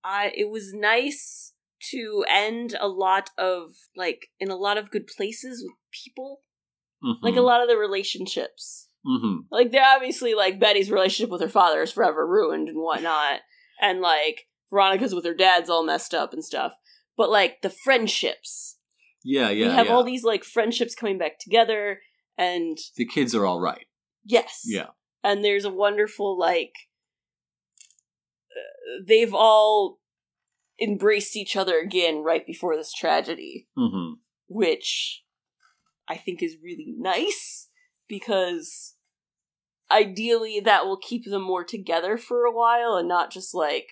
I 0.05 0.33
it 0.37 0.51
was 0.51 0.73
nice 0.73 1.53
to 1.91 2.25
end 2.29 2.77
a 2.81 2.89
lot 2.89 3.31
of 3.37 3.71
like 3.97 4.29
in 4.39 4.51
a 4.51 4.57
lot 4.57 4.79
of 4.79 4.91
good 4.91 5.07
places 5.07 5.63
with 5.65 5.77
people. 6.05 6.41
Like 7.21 7.35
a 7.35 7.41
lot 7.41 7.63
of 7.63 7.69
the 7.69 7.77
relationships. 7.77 8.89
Mm-hmm. 9.05 9.41
Like 9.51 9.73
they're 9.73 9.85
obviously 9.85 10.35
like 10.35 10.61
Betty's 10.61 10.91
relationship 10.91 11.33
with 11.33 11.41
her 11.41 11.49
father 11.49 11.83
is 11.83 11.91
forever 11.91 12.25
ruined 12.25 12.69
and 12.69 12.79
whatnot. 12.79 13.41
And 13.81 14.01
like 14.01 14.47
Veronica's 14.71 15.13
with 15.13 15.25
her 15.25 15.35
dad's 15.35 15.69
all 15.69 15.85
messed 15.85 16.15
up 16.15 16.33
and 16.33 16.45
stuff. 16.45 16.75
But 17.17 17.31
like 17.31 17.63
the 17.63 17.71
friendships. 17.71 18.79
Yeah, 19.25 19.51
yeah. 19.51 19.69
we 19.69 19.75
have 19.75 19.87
yeah. 19.87 19.93
all 19.93 20.05
these 20.05 20.23
like 20.23 20.45
friendships 20.45 20.95
coming 20.95 21.19
back 21.19 21.41
together 21.41 21.99
and 22.39 22.79
the 22.97 23.05
kids 23.07 23.35
are 23.35 23.47
all 23.47 23.61
right. 23.61 23.87
yes. 24.25 24.63
Yeah. 24.65 24.89
And 25.25 25.45
there's 25.45 25.65
a 25.65 25.71
wonderful 25.71 26.39
like 26.39 26.73
uh, 28.51 29.03
they've 29.07 29.35
all 29.35 30.01
embraced 30.81 31.37
each 31.37 31.57
other 31.57 31.79
again 31.79 32.23
right 32.25 32.47
before 32.47 32.77
this 32.77 32.93
tragedy, 32.93 33.69
hmm 33.77 34.15
which 34.49 35.23
I 36.09 36.17
think 36.17 36.43
is 36.43 36.57
really 36.63 36.95
nice 36.99 37.69
because 38.09 38.97
ideally 39.91 40.61
that 40.61 40.85
will 40.85 40.99
keep 40.99 41.25
them 41.25 41.43
more 41.43 41.65
together 41.65 42.19
for 42.19 42.45
a 42.45 42.53
while 42.53 42.97
and 42.97 43.09
not 43.09 43.31
just 43.31 43.55
like 43.55 43.89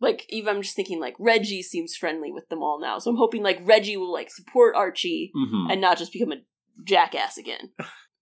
like 0.00 0.26
even 0.28 0.56
I'm 0.56 0.62
just 0.62 0.74
thinking 0.74 1.00
like 1.00 1.14
Reggie 1.18 1.62
seems 1.62 1.94
friendly 1.94 2.32
with 2.32 2.48
them 2.48 2.62
all 2.62 2.80
now. 2.80 2.98
So 2.98 3.10
I'm 3.10 3.16
hoping 3.16 3.42
like 3.42 3.60
Reggie 3.62 3.96
will 3.96 4.12
like 4.12 4.30
support 4.30 4.74
Archie 4.74 5.30
hmm 5.34 5.70
and 5.70 5.80
not 5.80 5.98
just 5.98 6.12
become 6.12 6.32
a 6.32 6.36
jackass 6.82 7.36
again. 7.38 7.70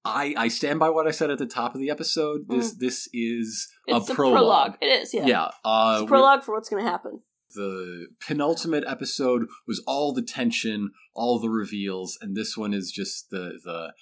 I 0.04 0.34
I 0.36 0.48
stand 0.48 0.78
by 0.80 0.90
what 0.90 1.06
I 1.06 1.12
said 1.12 1.30
at 1.30 1.38
the 1.38 1.46
top 1.46 1.74
of 1.74 1.80
the 1.80 1.90
episode. 1.90 2.48
This 2.48 2.74
this 2.74 3.08
is 3.12 3.68
Mm. 3.88 3.98
It's 3.98 4.10
a 4.10 4.14
prologue. 4.14 4.76
It 4.80 4.86
is, 4.86 5.14
yeah. 5.14 5.26
Yeah. 5.26 5.50
uh, 5.64 5.94
it's 5.94 6.02
a 6.04 6.06
prologue 6.06 6.42
for 6.42 6.54
what's 6.54 6.68
going 6.68 6.84
to 6.84 6.90
happen. 6.90 7.20
the 7.54 8.06
penultimate 8.26 8.84
episode 8.86 9.46
was 9.66 9.82
all 9.86 10.12
the 10.12 10.22
tension, 10.22 10.90
all 11.14 11.38
the 11.38 11.50
reveals, 11.50 12.18
and 12.20 12.36
this 12.36 12.56
one 12.56 12.72
is 12.74 12.90
just 12.90 13.30
the 13.30 13.58
the 13.64 13.92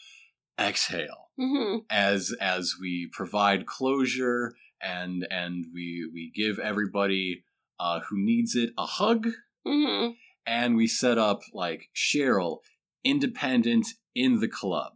exhale 0.58 1.30
hmm 1.38 1.78
as 1.88 2.34
as 2.38 2.74
we 2.78 3.08
provide 3.14 3.64
closure 3.64 4.52
and 4.82 5.26
and 5.30 5.64
we 5.72 6.06
we 6.12 6.30
give 6.34 6.58
everybody 6.58 7.42
uh, 7.78 8.00
who 8.08 8.16
needs 8.22 8.54
it 8.54 8.70
a 8.76 8.84
hug, 8.86 9.28
hmm 9.66 10.08
and 10.46 10.76
we 10.76 10.86
set 10.86 11.16
up 11.18 11.40
like 11.54 11.88
Cheryl, 11.94 12.58
independent 13.04 13.86
in 14.14 14.40
the 14.40 14.48
club, 14.48 14.92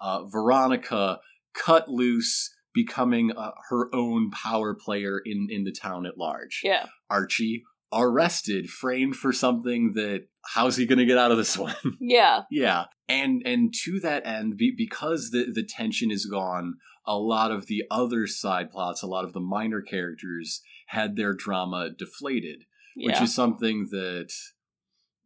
uh, 0.00 0.24
Veronica 0.24 1.20
cut 1.54 1.88
loose, 1.88 2.54
becoming 2.74 3.32
uh, 3.32 3.52
her 3.70 3.94
own 3.94 4.30
power 4.30 4.74
player 4.74 5.20
in 5.24 5.48
in 5.50 5.64
the 5.64 5.72
town 5.72 6.06
at 6.06 6.18
large. 6.18 6.60
Yeah. 6.64 6.86
Archie 7.10 7.64
arrested, 7.92 8.70
framed 8.70 9.16
for 9.16 9.32
something 9.32 9.92
that 9.94 10.26
how's 10.54 10.76
he 10.76 10.86
going 10.86 10.98
to 10.98 11.04
get 11.04 11.18
out 11.18 11.30
of 11.30 11.36
this 11.36 11.56
one? 11.56 11.74
Yeah. 12.00 12.42
yeah, 12.50 12.84
and 13.08 13.42
and 13.44 13.74
to 13.84 14.00
that 14.00 14.26
end, 14.26 14.56
be, 14.56 14.72
because 14.76 15.30
the 15.30 15.52
the 15.52 15.62
tension 15.62 16.10
is 16.10 16.26
gone, 16.26 16.74
a 17.06 17.16
lot 17.16 17.50
of 17.50 17.66
the 17.66 17.84
other 17.90 18.26
side 18.26 18.70
plots, 18.70 19.02
a 19.02 19.06
lot 19.06 19.24
of 19.24 19.32
the 19.32 19.40
minor 19.40 19.82
characters 19.82 20.62
had 20.86 21.16
their 21.16 21.32
drama 21.32 21.90
deflated, 21.96 22.64
which 22.96 23.20
is 23.20 23.34
something 23.34 23.88
that 23.90 24.32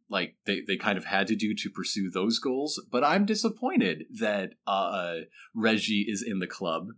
like 0.09 0.35
they, 0.45 0.61
they 0.65 0.77
kind 0.77 0.97
of 0.97 1.05
had 1.05 1.27
to 1.27 1.35
do 1.35 1.53
to 1.53 1.69
pursue 1.69 2.09
those 2.09 2.39
goals 2.39 2.81
but 2.91 3.03
i'm 3.03 3.25
disappointed 3.25 4.05
that 4.19 4.51
uh, 4.65 5.15
reggie 5.55 6.05
is 6.07 6.23
in 6.25 6.39
the 6.39 6.47
club. 6.47 6.89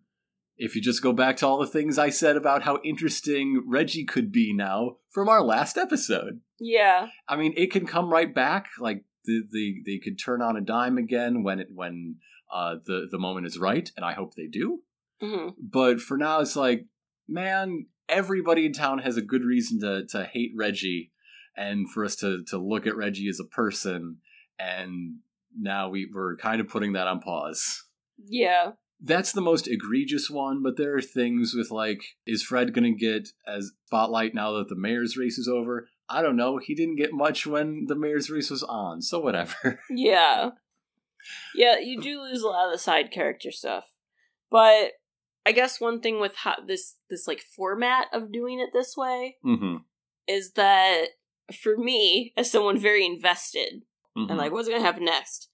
If 0.62 0.76
you 0.76 0.82
just 0.82 1.02
go 1.02 1.14
back 1.14 1.38
to 1.38 1.48
all 1.48 1.58
the 1.60 1.68
things 1.68 1.98
i 1.98 2.10
said 2.10 2.36
about 2.36 2.64
how 2.64 2.80
interesting 2.84 3.64
reggie 3.66 4.06
could 4.06 4.32
be 4.32 4.54
now 4.54 4.98
from 5.10 5.30
our 5.30 5.42
last 5.42 5.78
episode. 5.78 6.42
Yeah. 6.60 7.08
i 7.28 7.36
mean 7.36 7.54
it 7.56 7.72
can 7.72 7.86
come 7.86 8.12
right 8.12 8.34
back 8.34 8.68
like 8.80 9.04
the, 9.26 9.44
the, 9.52 9.82
they 9.86 9.98
could 9.98 10.18
turn 10.18 10.42
on 10.42 10.58
a 10.58 10.62
dime 10.62 10.98
again 10.98 11.44
when 11.44 11.60
it 11.60 11.68
when 11.74 12.16
uh, 12.52 12.76
the, 12.86 13.08
the 13.12 13.20
moment 13.20 13.46
is 13.46 13.60
right 13.60 13.92
and 13.96 14.06
i 14.06 14.14
hope 14.14 14.36
they 14.36 14.48
do. 14.48 14.80
Hmm 15.22 15.50
but 15.62 16.00
for 16.00 16.18
now 16.18 16.40
it's 16.42 16.56
like 16.56 16.86
man 17.28 17.86
everybody 18.10 18.66
in 18.66 18.74
town 18.74 19.00
has 19.00 19.18
a 19.18 19.22
good 19.22 19.44
reason 19.44 19.80
to, 19.80 20.06
to 20.08 20.26
hate 20.26 20.52
reggie 20.58 21.12
and 21.56 21.90
for 21.92 22.06
us 22.06 22.16
to, 22.18 22.44
to 22.48 22.58
look 22.58 22.88
at 22.88 22.96
reggie 22.96 23.30
as 23.30 23.40
a 23.40 23.46
person 23.46 24.18
and 24.58 25.18
now 25.58 25.90
we, 25.90 26.10
we're 26.14 26.36
kind 26.38 26.62
of 26.62 26.68
putting 26.68 26.94
that 26.94 27.08
on 27.08 27.20
pause 27.20 27.84
Yeah. 28.18 28.72
that's 29.02 29.32
the 29.32 29.42
most 29.42 29.68
egregious 29.68 30.30
one 30.30 30.62
but 30.64 30.78
there 30.78 30.96
are 30.96 31.02
things 31.02 31.54
with 31.56 31.72
like 31.72 32.02
is 32.26 32.44
fred 32.44 32.74
gonna 32.74 32.92
get 32.92 33.30
as 33.48 33.72
spotlight 33.88 34.34
now 34.34 34.54
that 34.54 34.70
the 34.70 34.76
mayor's 34.76 35.18
race 35.18 35.38
is 35.38 35.48
over 35.48 35.88
i 36.10 36.22
don't 36.22 36.36
know 36.36 36.58
he 36.58 36.76
didn't 36.76 36.98
get 36.98 37.14
much 37.14 37.48
when 37.48 37.86
the 37.88 37.96
mayor's 37.96 38.30
race 38.30 38.50
was 38.50 38.64
on 38.64 39.02
so 39.02 39.20
whatever 39.20 39.80
Yeah. 39.90 40.52
Yeah, 41.56 41.80
you 41.80 42.02
do 42.02 42.22
lose 42.22 42.42
a 42.42 42.48
lot 42.48 42.68
of 42.68 42.72
the 42.72 42.78
side 42.78 43.12
character 43.12 43.52
stuff. 43.52 43.86
But 44.50 44.94
I 45.46 45.52
guess 45.52 45.80
one 45.80 46.02
thing 46.02 46.20
with 46.20 46.36
how 46.36 46.56
this 46.66 46.96
this 47.10 47.28
like 47.28 47.42
format 47.42 48.08
of 48.14 48.32
doing 48.32 48.60
it 48.60 48.70
this 48.74 48.96
way 48.96 49.38
mm-hmm. 49.46 49.78
is 50.28 50.52
that 50.54 51.08
for 51.54 51.78
me, 51.78 52.34
as 52.38 52.52
someone 52.52 52.78
very 52.78 53.06
invested 53.06 53.84
Mm-hmm. 54.18 54.32
and 54.32 54.38
like 54.40 54.52
what's 54.52 54.68
gonna 54.68 54.82
happen 54.82 55.06
next, 55.06 55.50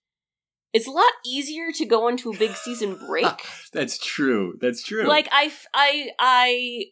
it's 0.72 0.88
a 0.88 0.92
lot 0.92 1.12
easier 1.26 1.72
to 1.74 1.86
go 1.86 2.08
into 2.08 2.32
a 2.32 2.38
big 2.38 2.52
season 2.56 2.98
break. 3.06 3.28
that's 3.74 3.98
true 3.98 4.58
that's 4.62 4.82
true 4.82 5.04
like 5.06 5.28
i 5.32 5.52
i 5.74 6.10
i 6.20 6.86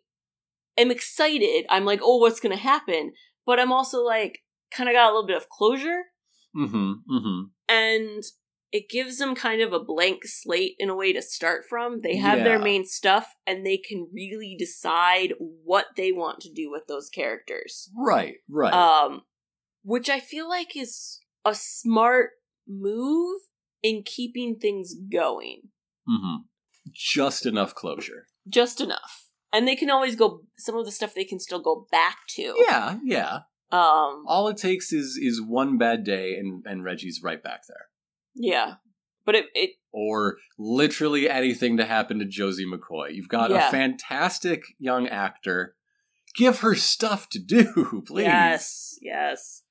am 0.77 0.91
excited. 0.91 1.65
I'm 1.69 1.85
like, 1.85 2.01
oh, 2.03 2.17
what's 2.17 2.39
gonna 2.41 2.57
happen? 2.57 3.13
But 3.45 3.59
I'm 3.59 3.71
also 3.71 4.03
like, 4.03 4.39
kind 4.71 4.89
of 4.89 4.93
got 4.93 5.05
a 5.05 5.13
little 5.13 5.25
bit 5.27 5.37
of 5.37 5.47
closure, 5.49 6.01
mm-hmm 6.55 6.93
mm-hmm 7.09 7.41
and 7.69 8.23
it 8.73 8.89
gives 8.89 9.19
them 9.19 9.35
kind 9.35 9.61
of 9.61 9.71
a 9.71 9.79
blank 9.79 10.25
slate 10.25 10.75
in 10.79 10.89
a 10.89 10.95
way 10.95 11.13
to 11.13 11.21
start 11.21 11.63
from. 11.69 12.01
They 12.01 12.17
have 12.17 12.39
their 12.43 12.57
main 12.59 12.85
stuff, 12.85 13.27
and 13.47 13.63
they 13.65 13.77
can 13.77 14.09
really 14.11 14.55
decide 14.57 15.33
what 15.39 15.85
they 15.95 16.11
want 16.11 16.39
to 16.41 16.51
do 16.51 16.69
with 16.71 16.87
those 16.87 17.07
characters. 17.09 17.89
right 17.95 18.35
right 18.49 18.73
Um, 18.73 19.21
which 19.83 20.09
I 20.09 20.19
feel 20.19 20.49
like 20.49 20.75
is 20.75 21.19
a 21.45 21.53
smart 21.55 22.31
move 22.67 23.41
in 23.83 24.01
keeping 24.03 24.57
things 24.57 24.95
going. 25.11 25.69
hmm 26.07 26.37
Just 26.91 27.45
enough 27.45 27.75
closure. 27.75 28.27
just 28.49 28.81
enough. 28.81 29.29
And 29.55 29.67
they 29.67 29.75
can 29.75 29.91
always 29.91 30.15
go 30.15 30.41
some 30.57 30.75
of 30.75 30.85
the 30.85 30.91
stuff 30.91 31.13
they 31.13 31.25
can 31.25 31.39
still 31.39 31.61
go 31.61 31.85
back 31.91 32.17
to. 32.35 32.55
Yeah, 32.67 32.97
yeah. 33.05 33.33
Um 33.71 34.23
All 34.27 34.47
it 34.47 34.57
takes 34.57 34.91
is 34.91 35.17
is 35.21 35.39
one 35.41 35.77
bad 35.77 36.03
day, 36.03 36.35
and 36.39 36.63
and 36.65 36.83
Reggie's 36.83 37.21
right 37.23 37.41
back 37.43 37.61
there. 37.67 37.85
Yeah. 38.35 38.75
But 39.25 39.35
it 39.35 39.45
it 39.53 39.69
Or 39.93 40.37
literally 40.57 41.29
anything 41.29 41.77
to 41.77 41.85
happen 41.85 42.19
to 42.19 42.25
Josie 42.25 42.65
McCoy. 42.65 43.13
You've 43.15 43.29
got 43.29 43.51
Yeah. 43.51 43.67
a 43.67 43.71
fantastic 43.71 44.63
young 44.79 45.07
actor. 45.07 45.75
Give 46.35 46.59
her 46.61 46.75
stuff 46.75 47.29
to 47.29 47.39
do, 47.39 48.03
please. 48.07 48.23
Yes, 48.25 48.97
yes. 49.01 49.63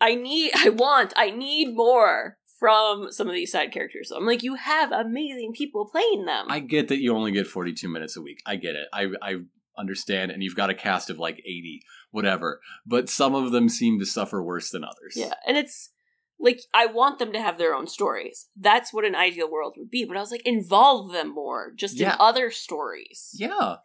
I 0.00 0.14
need 0.14 0.50
I 0.56 0.70
want 0.70 1.12
I 1.16 1.30
need 1.30 1.74
more 1.76 2.38
from 2.58 3.12
some 3.12 3.28
of 3.28 3.34
these 3.34 3.52
side 3.52 3.70
characters. 3.70 4.10
I'm 4.10 4.24
like, 4.26 4.42
you 4.42 4.54
have 4.54 4.90
amazing 4.90 5.52
people 5.54 5.86
playing 5.88 6.24
them. 6.24 6.46
I 6.48 6.60
get 6.60 6.88
that 6.88 6.98
you 7.00 7.14
only 7.14 7.30
get 7.32 7.46
42 7.46 7.86
minutes 7.88 8.16
a 8.16 8.22
week. 8.22 8.40
I 8.46 8.56
get 8.56 8.74
it. 8.76 8.88
I 8.92 9.08
I 9.22 9.36
understand 9.78 10.30
and 10.30 10.42
you've 10.42 10.56
got 10.56 10.70
a 10.70 10.74
cast 10.74 11.10
of 11.10 11.18
like 11.18 11.38
80, 11.40 11.82
whatever. 12.10 12.60
But 12.86 13.08
some 13.10 13.34
of 13.34 13.52
them 13.52 13.68
seem 13.68 13.98
to 13.98 14.06
suffer 14.06 14.42
worse 14.42 14.70
than 14.70 14.84
others. 14.84 15.14
yeah. 15.16 15.34
And 15.46 15.56
it's 15.58 15.90
like 16.38 16.60
I 16.74 16.86
want 16.86 17.18
them 17.18 17.32
to 17.32 17.40
have 17.40 17.58
their 17.58 17.74
own 17.74 17.86
stories. 17.86 18.48
That's 18.56 18.92
what 18.92 19.04
an 19.04 19.14
ideal 19.14 19.50
world 19.50 19.74
would 19.78 19.90
be. 19.90 20.04
But 20.04 20.16
I 20.16 20.20
was 20.20 20.30
like, 20.30 20.42
involve 20.44 21.12
them 21.12 21.34
more, 21.34 21.72
just 21.76 21.98
Yeah. 21.98 22.12
in 22.14 22.16
other 22.20 22.50
stories. 22.50 23.30
Yeah. 23.34 23.76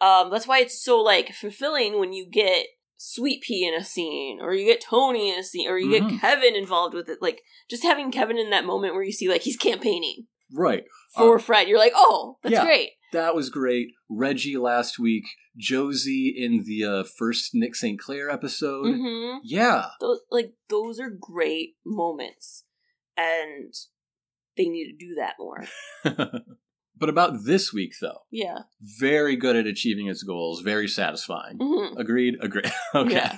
Um, 0.00 0.30
that's 0.30 0.46
why 0.46 0.58
it's 0.60 0.82
so 0.82 0.98
like 1.00 1.32
fulfilling 1.34 1.98
when 1.98 2.12
you 2.12 2.26
get 2.30 2.66
Sweet 2.98 3.42
Pea 3.42 3.66
in 3.68 3.74
a 3.74 3.84
scene, 3.84 4.38
or 4.40 4.54
you 4.54 4.64
get 4.64 4.80
Tony 4.80 5.30
in 5.32 5.38
a 5.38 5.42
scene, 5.42 5.68
or 5.68 5.78
you 5.78 5.88
Mhm. 6.00 6.10
get 6.10 6.20
Kevin 6.20 6.54
involved 6.56 6.94
with 6.94 7.08
it. 7.08 7.20
Like 7.20 7.42
just 7.68 7.82
having 7.82 8.10
Kevin 8.10 8.38
in 8.38 8.50
that 8.50 8.64
moment 8.64 8.94
where 8.94 9.02
you 9.02 9.12
see 9.12 9.28
like 9.28 9.42
he's 9.42 9.56
campaigning 9.56 10.26
Right. 10.52 10.84
for 11.14 11.36
Uh, 11.36 11.38
Fred, 11.40 11.68
you're 11.68 11.78
like, 11.78 11.92
oh, 11.94 12.38
that's 12.42 12.52
yeah. 12.54 12.64
great. 12.64 12.92
That 13.16 13.34
was 13.34 13.48
great. 13.48 13.88
Reggie 14.10 14.58
last 14.58 14.98
week, 14.98 15.24
Josie 15.56 16.34
in 16.36 16.64
the 16.64 16.84
uh, 16.84 17.04
first 17.18 17.54
Nick 17.54 17.74
St. 17.74 17.98
Clair 17.98 18.28
episode. 18.30 18.94
hmm 18.94 19.38
Yeah. 19.42 19.86
Those 20.00 20.20
like 20.30 20.52
those 20.68 21.00
are 21.00 21.08
great 21.10 21.76
moments, 21.84 22.64
and 23.16 23.72
they 24.56 24.66
need 24.66 24.90
to 24.90 24.96
do 25.06 25.14
that 25.14 25.34
more. 25.38 25.64
but 26.98 27.08
about 27.08 27.44
this 27.44 27.72
week, 27.72 27.94
though, 28.02 28.20
Yeah. 28.30 28.58
very 28.80 29.36
good 29.36 29.56
at 29.56 29.66
achieving 29.66 30.08
its 30.08 30.22
goals, 30.22 30.60
very 30.60 30.86
satisfying. 30.88 31.56
hmm 31.60 31.96
Agreed? 31.98 32.34
Agreed. 32.42 32.70
okay. 32.94 33.30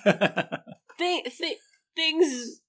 Th- 0.99 1.25
th- 1.39 1.59
things 1.95 2.61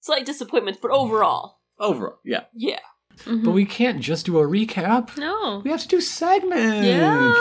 slight 0.00 0.26
disappointments, 0.26 0.78
but 0.82 0.90
overall, 0.90 1.60
Overall, 1.80 2.18
yeah. 2.24 2.44
yeah. 2.54 2.80
But 3.26 3.50
we 3.52 3.64
can't 3.64 4.00
just 4.00 4.26
do 4.26 4.38
a 4.38 4.42
recap. 4.46 5.16
no. 5.18 5.60
We 5.64 5.70
have 5.70 5.80
to 5.82 5.88
do 5.88 6.00
segments. 6.00 6.86
Yeah. 6.86 7.34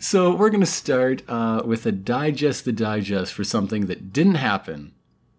So 0.00 0.34
we're 0.34 0.50
going 0.50 0.60
to 0.60 0.66
start 0.66 1.22
uh, 1.28 1.62
with 1.64 1.84
a 1.86 1.92
digest 1.92 2.64
the 2.64 2.72
digest 2.72 3.32
for 3.34 3.44
something 3.44 3.86
that 3.86 4.12
didn't 4.12 4.36
happen, 4.36 4.92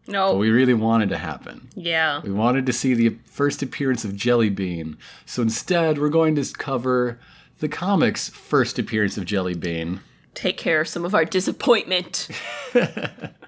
No. 0.07 0.33
but 0.33 0.37
we 0.37 0.49
really 0.49 0.73
wanted 0.73 1.09
to 1.09 1.17
happen. 1.17 1.69
Yeah. 1.75 2.21
We 2.21 2.31
wanted 2.31 2.65
to 2.67 2.73
see 2.73 2.93
the 2.93 3.17
first 3.25 3.61
appearance 3.63 4.03
of 4.05 4.15
Jelly 4.15 4.49
Bean. 4.49 4.97
So 5.25 5.41
instead, 5.41 5.97
we're 5.97 6.09
going 6.09 6.35
to 6.35 6.53
cover 6.53 7.19
the 7.59 7.67
comics' 7.69 8.29
first 8.29 8.77
appearance 8.79 9.17
of 9.17 9.25
Jelly 9.25 9.55
Bean. 9.55 9.99
take 10.35 10.57
care 10.57 10.81
of 10.81 10.87
some 10.87 11.05
of 11.05 11.13
our 11.15 11.25
disappointment. 11.25 12.29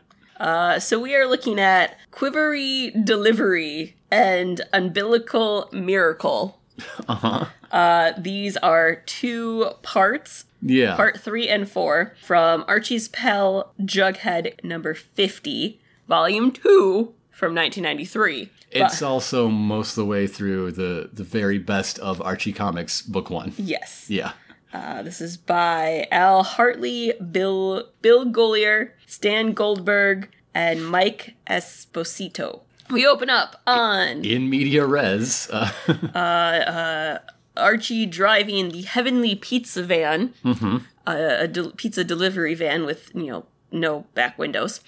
uh, 0.42 0.80
so 0.80 1.00
we 1.00 1.16
are 1.16 1.26
looking 1.28 1.60
at 1.60 1.98
Quivery 2.12 2.92
Delivery 3.06 3.96
and 4.10 4.62
Umbilical 4.74 5.70
Miracle. 5.72 6.60
Uh-huh. 7.08 7.46
Uh, 7.72 8.12
these 8.18 8.58
are 8.58 8.96
two 9.06 9.70
parts, 9.84 10.46
Yeah. 10.62 10.96
part 10.96 11.20
three 11.22 11.48
and 11.48 11.70
four, 11.70 12.16
from 12.22 12.66
Archie's 12.68 13.08
Pal 13.08 13.72
Jughead 13.82 14.62
number 14.64 14.94
50, 14.94 15.80
volume 16.08 16.52
two 16.52 17.14
from 17.30 17.56
1993. 17.56 18.50
it's 18.72 19.02
also 19.02 19.48
most 19.48 19.92
of 19.92 19.96
the 19.98 20.06
way 20.06 20.26
through 20.28 20.72
the 20.72 21.10
the 21.14 21.24
very 21.24 21.58
best 21.60 22.00
of 22.00 22.22
Archie 22.22 22.54
Comics 22.54 23.02
book 23.02 23.30
1. 23.30 23.54
Yes. 23.58 24.06
Yeah. 24.10 24.32
Uh, 24.74 25.02
this 25.04 25.20
is 25.20 25.36
by 25.38 26.08
Al 26.12 26.44
Hartley, 26.44 27.12
Bill 27.32 27.90
Bill 28.02 28.26
Golliher, 28.26 28.92
Stan 29.12 29.52
Goldberg, 29.52 30.30
and 30.54 30.88
Mike 30.88 31.36
Esposito. 31.46 32.62
We 32.90 33.06
open 33.06 33.30
up 33.30 33.62
on 33.68 34.24
In 34.24 34.50
media 34.50 34.86
res. 34.86 35.50
Uh, 35.50 37.20
Archie 37.58 38.06
driving 38.06 38.70
the 38.70 38.84
Heavenly 38.84 39.36
Pizza 39.36 39.84
van, 39.84 40.34
uh, 40.46 40.80
a 41.06 41.48
del- 41.50 41.72
pizza 41.72 42.06
delivery 42.06 42.56
van 42.56 42.86
with 42.86 43.12
you 43.14 43.26
know 43.28 43.46
no 43.70 44.06
back 44.14 44.40
windows, 44.40 44.80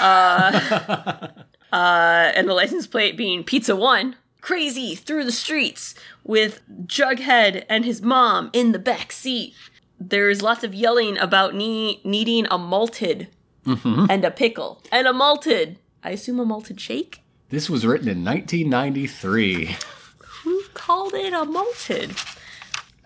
uh, 0.00 1.28
uh, 1.72 2.32
and 2.36 2.48
the 2.48 2.54
license 2.54 2.86
plate 2.86 3.16
being 3.16 3.42
Pizza 3.42 3.74
One. 3.74 4.14
Crazy 4.40 4.94
through 4.94 5.24
the 5.24 5.32
streets 5.32 5.96
with 6.22 6.60
Jughead 6.86 7.64
and 7.68 7.84
his 7.84 8.02
mom 8.02 8.50
in 8.52 8.70
the 8.70 8.78
back 8.78 9.10
seat. 9.10 9.52
There's 9.98 10.42
lots 10.42 10.62
of 10.62 10.74
yelling 10.74 11.18
about 11.18 11.54
ne- 11.56 12.00
needing 12.04 12.46
a 12.50 12.58
malted 12.58 13.28
Mm-hmm. 13.64 14.06
and 14.10 14.24
a 14.24 14.30
pickle 14.30 14.82
and 14.92 15.06
a 15.06 15.12
malted. 15.12 15.78
I 16.02 16.10
assume 16.10 16.38
a 16.40 16.44
malted 16.44 16.80
shake. 16.80 17.20
this 17.48 17.70
was 17.70 17.86
written 17.86 18.08
in 18.08 18.24
1993. 18.24 19.76
Who 20.42 20.62
called 20.74 21.14
it 21.14 21.32
a 21.32 21.44
malted? 21.44 22.14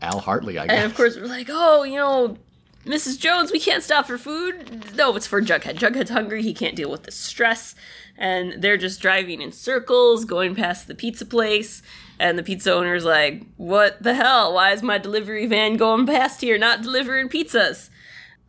Al 0.00 0.20
Hartley, 0.20 0.58
I 0.58 0.66
guess. 0.66 0.76
And 0.76 0.84
of 0.90 0.96
course, 0.96 1.16
we're 1.16 1.26
like, 1.26 1.48
oh, 1.50 1.82
you 1.84 1.96
know, 1.96 2.36
Mrs. 2.84 3.18
Jones, 3.18 3.52
we 3.52 3.60
can't 3.60 3.82
stop 3.82 4.06
for 4.06 4.18
food. 4.18 4.94
No, 4.96 5.14
it's 5.16 5.26
for 5.26 5.40
Jughead. 5.42 5.76
Jughead's 5.76 6.10
hungry. 6.10 6.42
He 6.42 6.54
can't 6.54 6.76
deal 6.76 6.90
with 6.90 7.02
the 7.04 7.10
stress. 7.12 7.74
And 8.16 8.60
they're 8.62 8.76
just 8.76 9.00
driving 9.00 9.40
in 9.42 9.52
circles, 9.52 10.24
going 10.24 10.54
past 10.54 10.88
the 10.88 10.94
pizza 10.94 11.24
place. 11.26 11.82
And 12.18 12.36
the 12.38 12.42
pizza 12.42 12.72
owner's 12.72 13.04
like, 13.04 13.44
what 13.56 14.02
the 14.02 14.14
hell? 14.14 14.54
Why 14.54 14.72
is 14.72 14.82
my 14.82 14.98
delivery 14.98 15.46
van 15.46 15.76
going 15.76 16.06
past 16.06 16.40
here, 16.40 16.58
not 16.58 16.82
delivering 16.82 17.28
pizzas? 17.28 17.90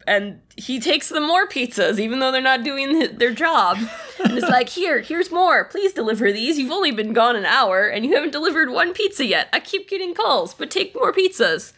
And 0.10 0.42
he 0.56 0.80
takes 0.80 1.10
them 1.10 1.28
more 1.28 1.48
pizzas, 1.48 2.00
even 2.00 2.18
though 2.18 2.32
they're 2.32 2.42
not 2.42 2.64
doing 2.64 3.00
th- 3.00 3.12
their 3.18 3.32
job. 3.32 3.78
And 4.24 4.36
it's 4.40 4.50
like, 4.50 4.68
here, 4.68 5.02
here's 5.02 5.32
more. 5.32 5.66
Please 5.66 5.94
deliver 5.94 6.32
these. 6.32 6.58
You've 6.58 6.72
only 6.72 6.90
been 6.90 7.14
gone 7.14 7.36
an 7.36 7.46
hour, 7.46 7.88
and 7.88 8.04
you 8.04 8.16
haven't 8.16 8.32
delivered 8.32 8.72
one 8.72 8.92
pizza 8.92 9.24
yet. 9.24 9.50
I 9.54 9.60
keep 9.60 9.88
getting 9.88 10.16
calls, 10.16 10.56
but 10.56 10.72
take 10.72 10.96
more 10.96 11.14
pizzas. 11.14 11.74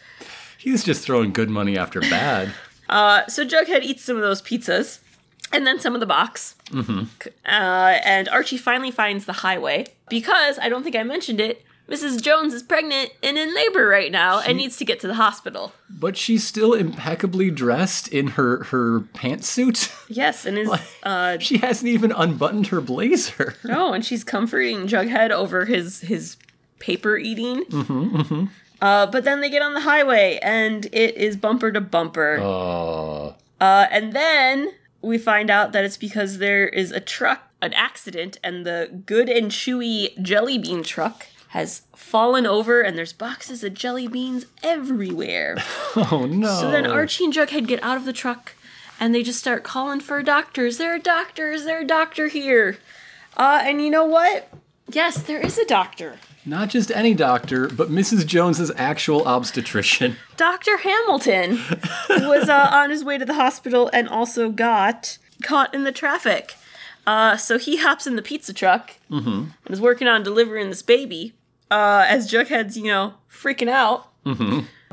He's 0.58 0.82
just 0.82 1.04
throwing 1.04 1.34
good 1.34 1.50
money 1.50 1.78
after 1.78 2.00
bad. 2.00 2.54
Uh, 2.90 3.26
so 3.28 3.46
Jughead 3.46 3.84
eats 3.84 4.04
some 4.04 4.18
of 4.18 4.22
those 4.22 4.42
pizzas, 4.42 5.00
and 5.54 5.66
then 5.66 5.80
some 5.80 5.94
of 5.94 6.02
the 6.02 6.06
box. 6.06 6.56
Mm-hmm. 6.72 7.04
Uh, 7.46 8.00
and 8.04 8.28
Archie 8.28 8.58
finally 8.58 8.92
finds 8.92 9.24
the 9.24 9.32
highway 9.32 9.86
because 10.10 10.60
I 10.60 10.68
don't 10.68 10.84
think 10.84 10.98
I 10.98 11.04
mentioned 11.04 11.40
it. 11.40 11.64
Mrs. 11.92 12.22
Jones 12.22 12.54
is 12.54 12.64
pregnant 12.64 13.12
and 13.22 13.38
in 13.38 13.54
labor 13.54 13.86
right 13.88 14.12
now 14.12 14.40
and 14.40 14.58
needs 14.58 14.78
to 14.78 14.86
get 14.86 15.00
to 15.02 15.08
the 15.08 15.16
hospital. 15.16 15.74
But 15.90 16.16
she's 16.16 16.46
still 16.48 16.74
impeccably 16.74 17.52
dressed 17.52 18.08
in 18.08 18.28
her 18.28 18.64
her 18.66 19.02
pantsuit. 19.14 19.92
Yes, 20.10 20.46
and 20.46 20.58
is 20.58 20.70
uh 21.04 21.38
she 21.40 21.58
hasn't 21.58 21.90
even 21.90 22.12
unbuttoned 22.12 22.68
her 22.68 22.82
blazer. 22.82 23.56
no, 23.64 23.94
and 23.94 24.04
she's 24.06 24.24
comforting 24.24 24.88
Jughead 24.88 25.32
over 25.32 25.66
his 25.66 26.02
his 26.02 26.38
paper 26.80 27.18
eating. 27.18 27.64
Mm-hmm, 27.66 28.46
Uh, 28.82 29.06
but 29.06 29.24
then 29.24 29.42
they 29.42 29.50
get 29.50 29.62
on 29.62 29.74
the 29.74 29.82
highway 29.82 30.40
and 30.42 30.86
it 30.92 31.16
is 31.16 31.36
bumper 31.38 31.72
to 31.72 31.80
bumper. 31.82 32.40
Oh. 32.42 33.36
Uh, 33.60 33.86
and 33.92 34.14
then 34.14 34.72
we 35.04 35.18
find 35.20 35.50
out 35.52 35.72
that 35.74 35.84
it's 35.86 35.98
because 35.98 36.40
there 36.40 36.68
is 36.68 36.92
a 36.92 37.00
truck, 37.00 37.48
an 37.62 37.74
accident, 37.74 38.40
and 38.44 38.66
the 38.66 39.04
good 39.06 39.30
and 39.30 39.52
chewy 39.52 40.20
jelly 40.22 40.58
bean 40.58 40.82
truck 40.84 41.28
has 41.52 41.82
fallen 41.96 42.46
over, 42.48 42.82
and 42.82 42.98
there's 42.98 43.12
boxes 43.12 43.62
of 43.64 43.74
jelly 43.74 44.08
beans 44.08 44.46
everywhere. 44.64 45.58
Oh 45.96 46.26
no. 46.26 46.48
So 46.60 46.72
then 46.72 46.88
Archie 46.88 47.26
and 47.26 47.34
Jughead 47.34 47.68
get 47.68 47.84
out 47.84 47.98
of 47.98 48.06
the 48.06 48.14
truck, 48.14 48.54
and 48.98 49.14
they 49.14 49.24
just 49.24 49.40
start 49.40 49.64
calling 49.64 50.00
for 50.00 50.24
doctors. 50.24 50.78
There 50.78 50.96
are 50.96 51.00
doctors. 51.00 51.66
There 51.66 51.82
are 51.82 51.84
doctor 51.84 52.30
here. 52.30 52.78
Uh, 53.36 53.60
and 53.64 53.82
you 53.82 53.90
know 53.90 54.06
what? 54.06 54.48
Yes, 54.90 55.22
there 55.22 55.42
is 55.42 55.58
a 55.58 55.66
doctor. 55.66 56.18
Not 56.46 56.70
just 56.70 56.92
any 56.92 57.14
doctor, 57.14 57.68
but 57.68 57.90
Mrs. 57.90 58.26
Jones's 58.26 58.72
actual 58.78 59.28
obstetrician. 59.28 60.16
Dr. 60.38 60.78
Hamilton 60.78 61.60
was 62.10 62.48
uh, 62.48 62.70
on 62.72 62.90
his 62.90 63.04
way 63.04 63.18
to 63.18 63.26
the 63.26 63.34
hospital 63.34 63.90
and 63.92 64.08
also 64.08 64.50
got 64.50 65.18
caught 65.44 65.74
in 65.74 65.84
the 65.84 65.92
traffic. 65.92 66.56
Uh, 67.06 67.36
so 67.36 67.58
he 67.58 67.78
hops 67.78 68.08
in 68.08 68.16
the 68.16 68.22
pizza 68.22 68.54
truck 68.54 68.94
and 69.10 69.52
is 69.70 69.82
working 69.82 70.08
on 70.08 70.24
delivering 70.24 70.70
this 70.70 70.82
baby 70.82 71.34
uh, 71.72 72.06
as 72.08 72.30
Jughead's, 72.32 72.78
you 72.78 72.86
know, 72.86 73.16
freaking 73.32 73.70
out. 73.70 74.10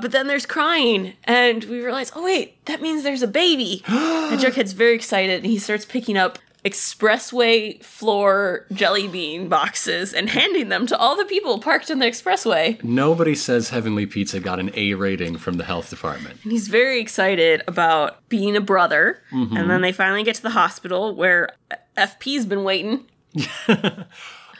But 0.01 0.13
then 0.13 0.29
there's 0.29 0.47
crying, 0.47 1.15
and 1.25 1.65
we 1.65 1.83
realize, 1.83 2.13
oh, 2.15 2.25
wait, 2.25 2.65
that 2.67 2.81
means 2.81 3.03
there's 3.03 3.23
a 3.23 3.27
baby. 3.29 3.83
and 3.89 4.41
Jughead's 4.41 4.73
very 4.73 4.95
excited, 4.95 5.39
and 5.43 5.47
he 5.47 5.59
starts 5.59 5.85
picking 5.85 6.17
up 6.17 6.39
expressway 6.65 7.83
floor 7.83 8.67
jelly 8.73 9.09
bean 9.09 9.49
boxes 9.49 10.13
and 10.13 10.29
handing 10.31 10.69
them 10.69 10.87
to 10.87 10.99
all 10.99 11.17
the 11.17 11.25
people 11.25 11.59
parked 11.59 11.89
in 11.89 11.99
the 11.99 12.07
expressway. 12.07 12.83
Nobody 12.83 13.35
says 13.35 13.71
Heavenly 13.71 14.07
Pizza 14.07 14.41
got 14.41 14.59
an 14.61 14.71
A 14.75 14.95
rating 14.95 15.37
from 15.39 15.57
the 15.57 15.65
health 15.65 15.91
department. 15.91 16.41
And 16.43 16.53
he's 16.53 16.69
very 16.69 17.01
excited 17.01 17.63
about 17.69 18.29
being 18.29 18.57
a 18.57 18.61
brother. 18.61 19.23
And 19.31 19.71
then 19.71 19.83
they 19.83 19.93
finally 19.93 20.25
get 20.25 20.35
to 20.37 20.43
the 20.43 20.51
hospital 20.51 21.15
where 21.15 21.51
FP's 21.97 22.45
been 22.47 22.65
waiting. 22.65 23.07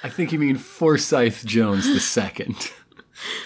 I 0.03 0.09
think 0.09 0.33
you 0.33 0.39
mean 0.39 0.57
Forsyth 0.57 1.45
Jones 1.45 1.87
the 1.93 2.01
second. 2.01 2.73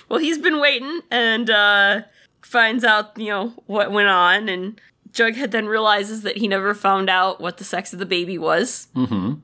Well, 0.09 0.19
he's 0.19 0.37
been 0.37 0.61
waiting 0.61 1.01
and 1.11 1.49
uh, 1.49 2.03
finds 2.43 2.85
out, 2.85 3.19
you 3.19 3.29
know, 3.29 3.55
what 3.67 3.91
went 3.91 4.09
on. 4.09 4.51
And 4.51 4.79
Jughead 5.13 5.51
then 5.51 5.67
realizes 5.67 6.23
that 6.23 6.37
he 6.37 6.49
never 6.49 6.75
found 6.75 7.09
out 7.09 7.41
what 7.41 7.57
the 7.57 7.65
sex 7.65 7.93
of 7.95 7.99
the 7.99 8.07
baby 8.07 8.37
was. 8.37 8.89
Mm-hmm. 8.95 9.35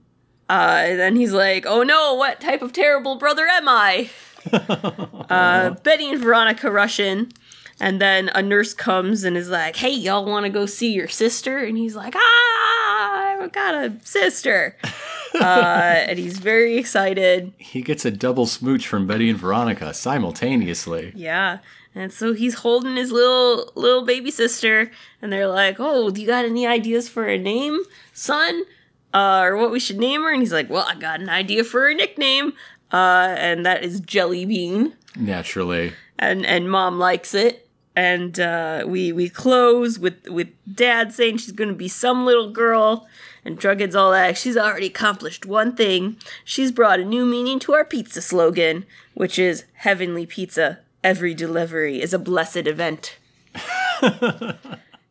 Uh, 0.51 0.53
and 0.53 1.01
then 1.01 1.17
he's 1.17 1.33
like, 1.33 1.67
oh 1.67 1.83
no, 1.83 2.15
what 2.15 2.41
type 2.41 2.63
of 2.63 2.73
terrible 2.73 3.17
brother 3.17 3.47
am 3.47 3.69
I? 3.69 4.11
uh, 4.53 5.71
Betty 5.83 6.11
and 6.11 6.21
Veronica 6.21 6.71
rush 6.71 7.01
in. 7.01 7.31
And 7.81 8.01
then 8.01 8.29
a 8.35 8.43
nurse 8.43 8.75
comes 8.75 9.23
and 9.23 9.37
is 9.37 9.51
like, 9.51 9.77
hey, 9.77 9.91
y'all 9.91 10.25
want 10.25 10.45
to 10.45 10.51
go 10.51 10.67
see 10.67 10.93
your 10.93 11.09
sister? 11.09 11.59
And 11.59 11.79
he's 11.79 11.95
like, 11.95 12.15
ah, 12.17 13.37
I've 13.41 13.53
got 13.53 13.75
a 13.75 13.93
sister. 14.03 14.77
uh, 15.35 16.05
and 16.09 16.19
he's 16.19 16.39
very 16.39 16.77
excited. 16.77 17.53
He 17.59 17.83
gets 17.83 18.05
a 18.05 18.11
double 18.11 18.47
smooch 18.47 18.87
from 18.87 19.07
Betty 19.07 19.31
and 19.31 19.39
Veronica 19.39 19.95
simultaneously. 19.95 21.13
Yeah. 21.15 21.59
And 21.95 22.13
so 22.13 22.33
he's 22.33 22.55
holding 22.55 22.97
his 22.97 23.11
little 23.11 23.73
little 23.75 24.05
baby 24.05 24.31
sister, 24.31 24.91
and 25.21 25.33
they're 25.33 25.49
like, 25.49 25.77
"Oh, 25.79 26.11
do 26.11 26.21
you 26.21 26.27
got 26.27 26.45
any 26.45 26.67
ideas 26.67 27.09
for 27.09 27.27
a 27.27 27.39
name, 27.39 27.81
son, 28.13 28.63
uh, 29.13 29.41
or 29.43 29.57
what 29.57 29.73
we 29.73 29.81
should 29.81 29.99
name 29.99 30.23
her?" 30.23 30.31
And 30.31 30.41
he's 30.41 30.53
like, 30.53 30.71
"Well, 30.71 30.87
I 30.89 30.95
got 30.95 31.21
an 31.21 31.29
idea 31.29 31.65
for 31.65 31.89
a 31.89 31.95
nickname, 31.95 32.53
uh, 32.93 33.35
and 33.37 33.67
that 33.67 33.83
is 33.83 34.01
Jelly 34.01 34.45
Bean." 34.45 34.93
Naturally. 35.17 35.95
And 36.19 36.47
and 36.47 36.71
mom 36.71 36.99
likes 36.99 37.35
it. 37.35 37.68
And 37.99 38.39
uh, 38.39 38.85
we 38.87 39.11
we 39.11 39.29
close 39.29 39.99
with 39.99 40.29
with 40.29 40.51
dad 40.73 41.13
saying 41.13 41.39
she's 41.39 41.51
gonna 41.51 41.73
be 41.73 41.89
some 41.89 42.25
little 42.25 42.53
girl, 42.53 43.09
and 43.45 43.59
Jughead's 43.59 43.97
all 43.97 44.13
that 44.13 44.39
she's 44.39 44.57
already 44.57 44.87
accomplished 44.87 45.45
one 45.45 45.75
thing. 45.75 46.17
She's 46.45 46.71
brought 46.71 47.01
a 47.01 47.05
new 47.05 47.27
meaning 47.27 47.59
to 47.59 47.73
our 47.75 47.85
pizza 47.85 48.23
slogan, 48.23 48.87
which 49.15 49.37
is 49.37 49.65
heavenly 49.73 50.27
pizza. 50.27 50.79
Every 51.03 51.35
delivery 51.35 52.01
is 52.01 52.15
a 52.15 52.21
blessed 52.21 52.69
event. 52.69 53.19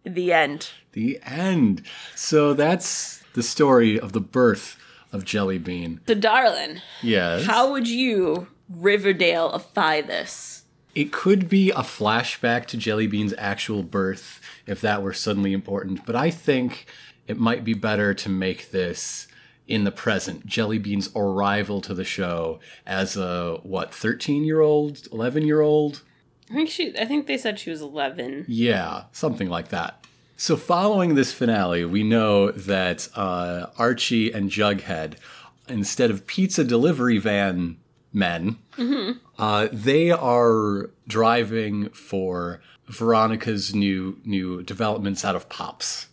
the 0.05 0.31
end. 0.31 0.69
The 0.93 1.19
end. 1.25 1.81
So 2.15 2.53
that's 2.53 3.21
the 3.33 3.43
story 3.43 3.99
of 3.99 4.13
the 4.13 4.21
birth 4.21 4.77
of 5.11 5.25
Jelly 5.25 5.57
Bean. 5.57 5.99
So, 6.07 6.13
darling, 6.15 6.81
Yes. 7.01 7.45
how 7.45 7.69
would 7.71 7.89
you 7.89 8.47
Riverdale-ify 8.69 10.07
this? 10.07 10.56
It 10.97 11.11
could 11.11 11.47
be 11.47 11.69
a 11.69 11.83
flashback 11.83 12.65
to 12.65 12.75
Jellybean's 12.75 13.35
actual 13.37 13.83
birth 13.83 14.41
if 14.65 14.81
that 14.81 15.03
were 15.03 15.13
suddenly 15.13 15.53
important, 15.53 16.07
but 16.07 16.15
I 16.15 16.31
think 16.31 16.87
it 17.27 17.37
might 17.37 17.63
be 17.63 17.75
better 17.75 18.15
to 18.15 18.29
make 18.29 18.71
this 18.71 19.27
in 19.67 19.83
the 19.83 19.91
present. 19.91 20.47
Jellybean's 20.47 21.11
arrival 21.15 21.81
to 21.81 21.93
the 21.93 22.03
show 22.03 22.59
as 22.87 23.15
a 23.15 23.59
what, 23.61 23.91
13-year-old, 23.91 24.95
11-year-old? 25.11 26.01
I 26.49 26.53
think 26.55 26.69
she. 26.69 26.97
I 26.97 27.05
think 27.05 27.27
they 27.27 27.37
said 27.37 27.59
she 27.59 27.69
was 27.69 27.81
eleven. 27.81 28.45
Yeah, 28.47 29.03
something 29.11 29.49
like 29.49 29.67
that. 29.67 30.03
So, 30.35 30.57
following 30.57 31.13
this 31.13 31.31
finale, 31.31 31.85
we 31.85 32.01
know 32.01 32.49
that 32.49 33.07
uh, 33.15 33.67
Archie 33.77 34.31
and 34.31 34.49
Jughead, 34.49 35.17
instead 35.69 36.09
of 36.09 36.25
pizza 36.25 36.63
delivery 36.63 37.19
van 37.19 37.77
men, 38.13 38.57
uh, 39.37 39.67
they 39.71 40.11
are 40.11 40.89
driving 41.07 41.89
for 41.89 42.61
Veronica's 42.87 43.75
new 43.75 44.19
new 44.23 44.63
developments 44.63 45.25
out 45.25 45.35
of 45.35 45.49
Pops. 45.49 46.07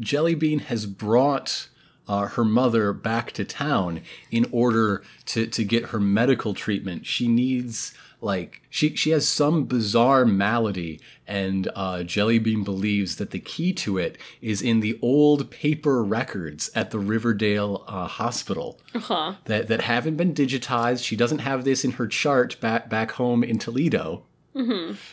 Jellybean 0.00 0.60
has 0.62 0.86
brought 0.86 1.68
uh, 2.08 2.26
her 2.26 2.44
mother 2.44 2.92
back 2.92 3.32
to 3.32 3.44
town 3.44 4.02
in 4.30 4.46
order 4.52 5.02
to, 5.26 5.46
to 5.46 5.64
get 5.64 5.86
her 5.86 6.00
medical 6.00 6.54
treatment. 6.54 7.06
She 7.06 7.28
needs 7.28 7.94
like 8.20 8.62
she 8.68 8.94
she 8.96 9.10
has 9.10 9.26
some 9.26 9.64
bizarre 9.64 10.24
malady, 10.26 11.00
and 11.26 11.68
uh, 11.74 11.98
Jellybean 11.98 12.64
believes 12.64 13.16
that 13.16 13.30
the 13.30 13.38
key 13.38 13.72
to 13.74 13.96
it 13.98 14.18
is 14.42 14.60
in 14.60 14.80
the 14.80 14.98
old 15.00 15.50
paper 15.50 16.02
records 16.04 16.70
at 16.74 16.90
the 16.90 16.98
Riverdale 16.98 17.84
uh, 17.88 18.06
hospital 18.06 18.78
Huh. 18.94 19.34
that 19.46 19.68
that 19.68 19.82
haven't 19.82 20.16
been 20.16 20.34
digitized. 20.34 21.04
She 21.04 21.16
doesn't 21.16 21.38
have 21.40 21.64
this 21.64 21.84
in 21.84 21.92
her 21.92 22.06
chart 22.06 22.60
back 22.60 22.88
back 22.90 23.12
home 23.12 23.42
in 23.42 23.58
Toledo. 23.58 24.24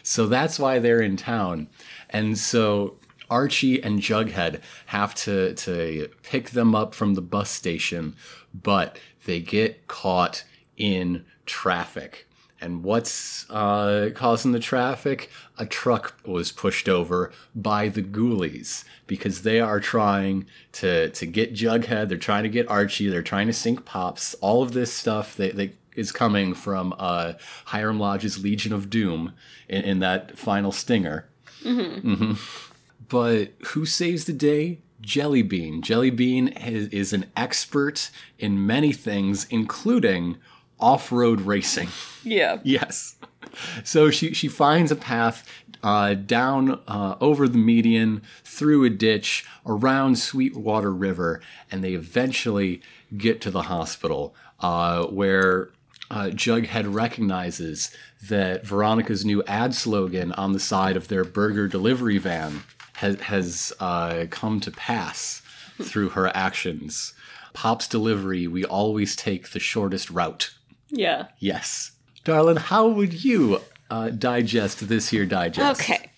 So 0.04 0.28
that's 0.28 0.60
why 0.60 0.80
they're 0.80 1.02
in 1.02 1.16
town. 1.16 1.68
And 2.10 2.38
so 2.38 2.98
Archie 3.30 3.82
and 3.82 4.02
Jughead 4.02 4.60
have 4.88 5.16
to 5.16 5.54
to 5.54 6.10
pick 6.24 6.50
them 6.50 6.76
up 6.76 6.94
from 6.94 7.14
the 7.14 7.22
bus 7.22 7.50
station, 7.50 8.16
but 8.54 9.00
they 9.26 9.40
get 9.40 9.88
caught 9.88 10.44
in 10.76 11.24
traffic. 11.46 12.27
And 12.60 12.84
what's 12.84 13.50
uh, 13.50 14.10
causing 14.16 14.52
the 14.52 14.60
traffic? 14.60 15.30
A 15.58 15.66
truck 15.66 16.16
was 16.26 16.52
pushed 16.52 16.90
over 16.90 17.32
by 17.56 17.88
the 17.88 18.02
ghoulies 18.02 18.84
because 19.06 19.44
they 19.44 19.60
are 19.60 19.80
trying 19.80 20.46
to 20.74 21.10
to 21.10 21.26
get 21.26 21.54
Jughead. 21.54 22.10
They're 22.10 22.18
trying 22.18 22.44
to 22.44 22.50
get 22.50 22.70
Archie. 22.70 23.10
They're 23.10 23.22
trying 23.22 23.48
to 23.48 23.54
sink 23.54 23.86
Pops. 23.86 24.34
All 24.36 24.64
of 24.64 24.74
this 24.74 24.92
stuff 24.92 25.36
they, 25.36 25.52
they 25.52 25.74
is 25.96 26.12
coming 26.12 26.54
from 26.54 26.94
uh, 26.98 27.34
Hiram 27.66 28.00
Lodge's 28.00 28.44
Legion 28.44 28.72
of 28.72 28.90
Doom 28.90 29.34
in, 29.68 29.84
in 29.84 30.00
that 30.00 30.38
final 30.38 30.72
stinger. 30.72 31.28
hmm 31.64 32.34
But 33.10 33.54
who 33.68 33.86
saves 33.86 34.26
the 34.26 34.34
day? 34.34 34.80
Jellybean. 35.02 35.82
Jellybean 35.82 36.68
is, 36.68 36.88
is 36.90 37.14
an 37.14 37.26
expert 37.36 38.10
in 38.40 38.66
many 38.66 38.92
things, 38.92 39.46
including 39.50 40.38
off-road 40.80 41.42
racing. 41.42 41.90
Yeah. 42.24 42.60
Yes. 42.64 43.16
So 43.84 44.12
she 44.12 44.34
she 44.34 44.48
finds 44.50 44.92
a 44.92 44.96
path 44.96 45.48
uh, 45.84 46.14
down 46.16 46.82
uh, 46.88 47.16
over 47.22 47.48
the 47.48 47.58
median, 47.58 48.22
through 48.44 48.84
a 48.84 48.90
ditch, 48.90 49.46
around 49.66 50.18
Sweetwater 50.18 50.92
River, 50.94 51.42
and 51.72 51.84
they 51.84 51.94
eventually 51.94 52.82
get 53.18 53.42
to 53.42 53.52
the 53.52 53.64
hospital 53.64 54.36
uh, 54.60 55.06
where 55.06 55.70
uh, 56.10 56.26
Jughead 56.26 56.94
recognizes 56.94 57.92
that 58.28 58.66
Veronica's 58.66 59.26
new 59.26 59.44
ad 59.44 59.76
slogan 59.76 60.32
on 60.34 60.54
the 60.54 60.60
side 60.60 60.98
of 60.98 61.08
their 61.08 61.24
burger 61.24 61.68
delivery 61.68 62.18
van 62.18 62.64
has, 62.94 63.20
has 63.22 63.74
uh, 63.80 64.26
come 64.30 64.60
to 64.62 64.72
pass 64.72 65.42
through 65.82 66.10
her 66.10 66.36
actions. 66.36 67.14
Pop's 67.54 67.88
delivery, 67.88 68.48
we 68.48 68.66
always 68.66 69.16
take 69.16 69.52
the 69.52 69.60
shortest 69.60 70.10
route. 70.10 70.54
Yeah. 70.90 71.28
Yes. 71.40 71.92
Darlin, 72.24 72.58
how 72.58 72.88
would 72.88 73.24
you 73.24 73.62
uh, 73.90 74.10
digest 74.10 74.88
this 74.88 75.10
here 75.10 75.26
digest? 75.26 75.82
Okay. 75.82 76.12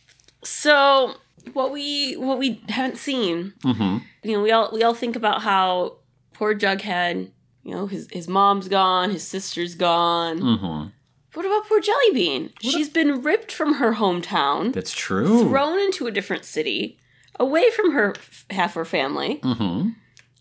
So 0.43 1.15
what 1.53 1.71
we 1.71 2.13
what 2.15 2.37
we 2.39 2.61
haven't 2.69 2.97
seen, 2.97 3.53
Mm-hmm. 3.63 3.97
you 4.23 4.31
know, 4.37 4.41
we 4.41 4.51
all 4.51 4.69
we 4.73 4.83
all 4.83 4.93
think 4.93 5.15
about 5.15 5.41
how 5.41 5.97
poor 6.33 6.55
Jughead, 6.55 7.29
you 7.63 7.71
know, 7.75 7.87
his 7.87 8.07
his 8.11 8.27
mom's 8.27 8.67
gone, 8.67 9.11
his 9.11 9.25
sister's 9.27 9.75
gone. 9.75 10.39
Mm-hmm. 10.39 10.87
What 11.33 11.45
about 11.45 11.67
poor 11.67 11.79
Jellybean? 11.79 12.51
She's 12.61 12.89
been 12.89 13.21
ripped 13.21 13.51
from 13.51 13.75
her 13.75 13.93
hometown, 13.93 14.73
That's 14.73 14.91
true. 14.91 15.47
thrown 15.47 15.77
into 15.79 16.07
a 16.07 16.11
different 16.11 16.43
city, 16.43 16.97
away 17.39 17.69
from 17.69 17.91
her 17.91 18.15
half 18.49 18.73
her 18.73 18.83
family. 18.85 19.39
Mm-hmm. 19.43 19.89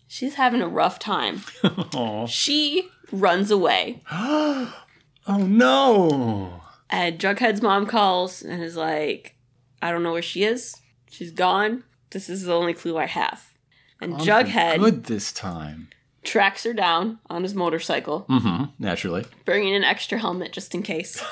She's 0.07 0.33
having 0.35 0.61
a 0.63 0.67
rough 0.67 0.97
time. 0.97 1.43
She 2.27 2.89
runs 3.11 3.51
away. 3.51 4.01
oh 4.11 4.73
no. 5.27 6.61
And 6.89 7.19
Jughead's 7.19 7.61
mom 7.61 7.85
calls 7.85 8.41
and 8.41 8.63
is 8.63 8.75
like, 8.75 9.35
I 9.81 9.91
don't 9.91 10.03
know 10.03 10.13
where 10.13 10.21
she 10.21 10.43
is. 10.43 10.75
She's 11.09 11.31
gone. 11.31 11.83
This 12.11 12.29
is 12.29 12.43
the 12.43 12.53
only 12.53 12.73
clue 12.73 12.97
I 12.97 13.05
have. 13.05 13.53
And 14.01 14.13
for 14.17 14.19
Jughead 14.25 14.79
Good 14.79 15.03
this 15.05 15.31
time. 15.31 15.89
tracks 16.23 16.63
her 16.63 16.73
down 16.73 17.19
on 17.29 17.43
his 17.43 17.53
motorcycle, 17.53 18.25
Mm-hmm. 18.29 18.65
Naturally. 18.83 19.25
bringing 19.45 19.75
an 19.75 19.83
extra 19.83 20.17
helmet 20.17 20.51
just 20.51 20.73
in 20.73 20.81
case. 20.83 21.23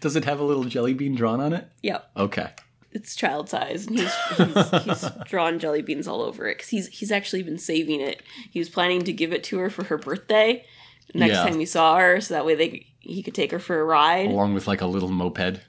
Does 0.00 0.16
it 0.16 0.24
have 0.24 0.40
a 0.40 0.44
little 0.44 0.64
jelly 0.64 0.94
bean 0.94 1.14
drawn 1.14 1.40
on 1.40 1.52
it? 1.52 1.68
Yep, 1.82 2.10
Okay. 2.16 2.50
it's 2.92 3.14
child 3.14 3.48
size, 3.50 3.86
and 3.86 3.98
he's, 3.98 4.14
he's, 4.36 4.70
he's 4.84 5.10
drawn 5.26 5.58
jelly 5.58 5.82
beans 5.82 6.06
all 6.08 6.22
over 6.22 6.46
it 6.48 6.56
because 6.56 6.70
he's 6.70 6.88
he's 6.88 7.12
actually 7.12 7.42
been 7.42 7.58
saving 7.58 8.00
it. 8.00 8.22
He 8.50 8.58
was 8.58 8.68
planning 8.70 9.02
to 9.04 9.12
give 9.12 9.30
it 9.32 9.44
to 9.44 9.58
her 9.58 9.68
for 9.68 9.84
her 9.84 9.98
birthday 9.98 10.64
next 11.14 11.34
Yeah. 11.34 11.44
time 11.44 11.58
we 11.58 11.66
saw 11.66 11.96
her, 11.98 12.20
so 12.20 12.34
that 12.34 12.44
way 12.46 12.54
they 12.54 12.86
he 13.00 13.22
could 13.22 13.34
take 13.34 13.50
her 13.50 13.58
for 13.58 13.80
a 13.80 13.84
ride. 13.84 14.26
Along 14.30 14.54
with 14.54 14.66
like 14.66 14.80
a 14.80 14.86
little 14.86 15.08
moped. 15.10 15.60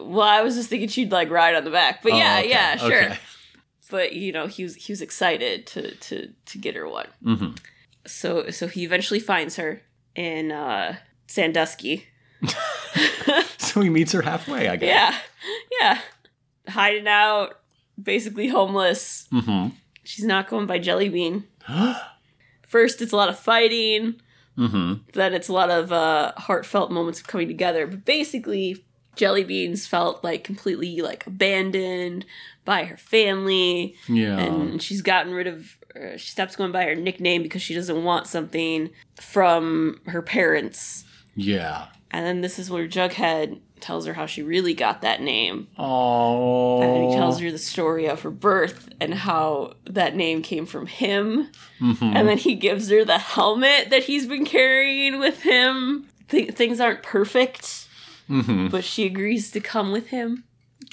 Well, 0.00 0.26
I 0.26 0.42
was 0.42 0.54
just 0.56 0.68
thinking 0.70 0.88
she'd 0.88 1.12
like 1.12 1.30
ride 1.30 1.54
on 1.54 1.64
the 1.64 1.70
back, 1.70 2.02
but 2.02 2.12
Oh, 2.12 2.16
yeah, 2.16 2.38
okay, 2.40 2.48
yeah, 2.48 2.76
sure. 2.76 3.04
okay. 3.04 3.18
But 3.90 4.14
you 4.14 4.32
know, 4.32 4.46
he 4.46 4.62
was 4.64 4.74
he 4.74 4.92
was 4.92 5.00
excited 5.02 5.66
to 5.68 5.94
to 5.94 6.32
to 6.46 6.58
get 6.58 6.74
her 6.74 6.88
one. 6.88 7.06
Mm-hmm. 7.24 7.50
So 8.06 8.50
so 8.50 8.66
he 8.68 8.84
eventually 8.84 9.20
finds 9.20 9.56
her 9.56 9.82
in 10.14 10.50
uh 10.52 10.96
Sandusky. 11.26 12.06
So 13.58 13.80
he 13.82 13.90
meets 13.90 14.12
her 14.12 14.22
halfway, 14.22 14.68
I 14.68 14.76
guess. 14.76 14.88
Yeah, 14.88 15.18
yeah, 15.80 16.00
hiding 16.72 17.06
out, 17.08 17.58
basically 18.02 18.48
homeless. 18.48 19.28
Mm-hmm. 19.32 19.74
She's 20.04 20.24
not 20.24 20.48
going 20.48 20.66
by 20.66 20.78
Jelly 20.78 21.08
Bean. 21.10 21.44
First, 22.66 23.02
it's 23.02 23.12
a 23.12 23.16
lot 23.16 23.28
of 23.28 23.38
fighting. 23.38 24.20
Mm-hmm. 24.58 24.94
Then 25.12 25.34
it's 25.34 25.48
a 25.48 25.52
lot 25.52 25.70
of 25.70 25.92
uh, 25.92 26.32
heartfelt 26.36 26.90
moments 26.90 27.20
of 27.20 27.26
coming 27.26 27.48
together. 27.48 27.86
But 27.86 28.04
basically, 28.04 28.84
Jellybeans 29.16 29.86
felt 29.86 30.22
like 30.22 30.44
completely 30.44 31.00
like 31.00 31.26
abandoned 31.26 32.26
by 32.64 32.84
her 32.84 32.96
family. 32.96 33.96
Yeah. 34.08 34.38
and 34.38 34.82
she's 34.82 35.02
gotten 35.02 35.32
rid 35.32 35.46
of 35.46 35.78
uh, 35.96 36.16
she 36.16 36.30
stops 36.30 36.56
going 36.56 36.72
by 36.72 36.84
her 36.84 36.94
nickname 36.94 37.42
because 37.42 37.62
she 37.62 37.74
doesn't 37.74 38.04
want 38.04 38.26
something 38.26 38.90
from 39.20 40.00
her 40.06 40.20
parents 40.20 41.04
yeah. 41.34 41.86
and 42.10 42.26
then 42.26 42.40
this 42.40 42.58
is 42.58 42.70
where 42.70 42.86
jughead 42.86 43.60
tells 43.80 44.06
her 44.06 44.14
how 44.14 44.26
she 44.26 44.42
really 44.42 44.74
got 44.74 45.02
that 45.02 45.20
name 45.20 45.68
Oh. 45.78 46.80
and 46.82 47.04
he 47.10 47.16
tells 47.16 47.40
her 47.40 47.50
the 47.50 47.58
story 47.58 48.06
of 48.06 48.22
her 48.22 48.30
birth 48.30 48.88
and 49.00 49.12
how 49.14 49.74
that 49.84 50.16
name 50.16 50.42
came 50.42 50.66
from 50.66 50.86
him 50.86 51.48
Mhm. 51.80 52.14
and 52.14 52.28
then 52.28 52.38
he 52.38 52.54
gives 52.54 52.88
her 52.90 53.04
the 53.04 53.18
helmet 53.18 53.90
that 53.90 54.04
he's 54.04 54.26
been 54.26 54.44
carrying 54.44 55.18
with 55.18 55.42
him 55.42 56.06
Th- 56.28 56.50
things 56.52 56.80
aren't 56.80 57.02
perfect 57.02 57.86
Mhm. 58.28 58.70
but 58.70 58.82
she 58.84 59.04
agrees 59.06 59.50
to 59.52 59.60
come 59.60 59.92
with 59.92 60.08
him 60.08 60.44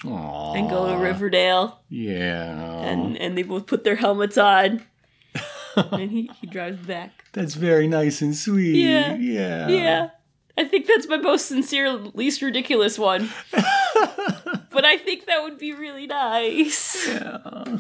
Aw. 0.06 0.54
and 0.54 0.70
go 0.70 0.88
to 0.92 0.98
riverdale 0.98 1.80
Yeah. 1.90 2.82
and 2.82 3.18
and 3.18 3.38
they 3.38 3.44
both 3.44 3.66
put 3.66 3.84
their 3.84 3.96
helmets 3.96 4.38
on 4.38 4.84
and 5.76 6.12
he, 6.12 6.30
he 6.42 6.48
drives 6.48 6.86
back 6.86 7.12
That's 7.34 7.56
very 7.56 7.88
nice 7.88 8.22
and 8.22 8.36
sweet. 8.36 8.76
Yeah. 8.76 9.16
Yeah. 9.16 9.68
yeah 9.70 10.10
i 10.58 10.64
think 10.64 10.86
that's 10.88 11.08
my 11.08 11.18
most 11.18 11.46
sincere 11.48 11.92
least 12.14 12.42
ridiculous 12.42 12.98
one 13.00 13.30
but 14.72 14.86
i 14.86 14.98
think 14.98 15.26
that 15.26 15.42
would 15.44 15.58
be 15.58 15.74
really 15.74 16.08
nice 16.08 17.08
Yeah. 17.08 17.78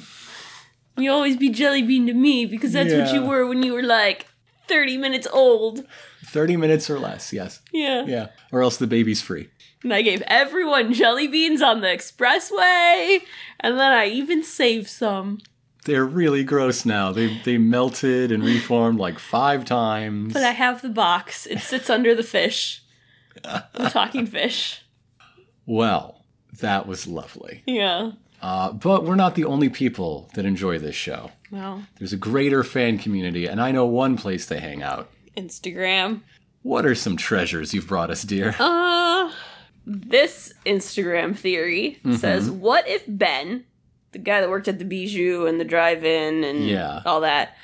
you 0.97 1.11
always 1.11 1.37
be 1.37 1.49
jellybean 1.49 2.07
to 2.07 2.13
me 2.13 2.45
because 2.45 2.73
that's 2.73 2.93
what 2.93 3.13
you 3.13 3.23
were 3.25 3.45
when 3.47 3.63
you 3.63 3.73
were 3.73 3.83
like 3.83 4.27
30 4.67 4.97
minutes 4.97 5.27
old 5.31 5.85
30 6.25 6.55
minutes 6.57 6.89
or 6.89 6.97
less, 6.97 7.33
yes. 7.33 7.61
yeah 7.73 8.05
Yeah. 8.05 8.27
Or 8.51 8.63
else 8.63 8.77
the 8.77 8.87
baby's 8.87 9.21
free. 9.21 9.49
and 9.83 9.93
i 9.93 10.01
gave 10.01 10.21
everyone 10.27 10.93
jelly 10.93 11.27
beans 11.27 11.61
on 11.61 11.81
the 11.81 11.87
expressway 11.87 13.19
and 13.59 13.77
then 13.79 13.91
i 13.91 14.05
even 14.07 14.43
saved 14.43 14.87
some 14.89 15.39
They're 15.85 16.05
really 16.05 16.43
gross 16.43 16.85
now. 16.85 17.11
They 17.11 17.37
they 17.43 17.57
melted 17.57 18.31
and 18.31 18.43
reformed 18.43 18.99
like 18.99 19.19
five 19.19 19.65
times. 19.65 20.33
but 20.33 20.43
i 20.43 20.51
have 20.51 20.81
the 20.81 20.89
box 20.89 21.45
it 21.45 21.59
sits 21.59 21.89
under 21.89 22.13
the 22.15 22.23
fish 22.23 22.81
the 23.43 23.89
talking 23.89 24.25
fish 24.25 24.81
well, 25.65 26.25
that 26.59 26.87
was 26.87 27.07
lovely. 27.07 27.63
yeah 27.65 28.11
Uh, 28.41 28.73
but 28.73 29.05
we're 29.05 29.15
not 29.15 29.35
the 29.35 29.45
only 29.45 29.69
people 29.69 30.29
that 30.35 30.45
enjoy 30.45 30.77
this 30.77 30.95
show. 30.95 31.31
well 31.51 31.83
There's 31.97 32.13
a 32.13 32.17
greater 32.17 32.63
fan 32.63 32.97
community, 32.97 33.45
and 33.47 33.61
I 33.61 33.71
know 33.71 33.85
one 33.85 34.17
place 34.17 34.45
they 34.45 34.59
hang 34.59 34.83
out. 34.83 35.09
instagram 35.37 36.21
What 36.61 36.85
are 36.85 36.95
some 36.95 37.17
treasures 37.17 37.73
you've 37.73 37.87
brought 37.87 38.09
us, 38.11 38.23
dear? 38.23 38.55
Uh, 38.59 39.31
this 39.85 40.53
Instagram 40.65 41.35
theory 41.35 41.99
says, 42.17 42.49
"What 42.49 42.87
if 42.87 43.03
Ben 43.07 43.65
the 44.13 44.19
guy 44.19 44.39
that 44.41 44.49
worked 44.49 44.67
at 44.67 44.79
the 44.79 44.85
Bijou 44.85 45.45
and 45.45 45.59
the 45.59 45.65
drive-in 45.65 46.43
and 46.43 46.65
Yeah. 46.67 47.01
all 47.05 47.21
that, 47.21 47.57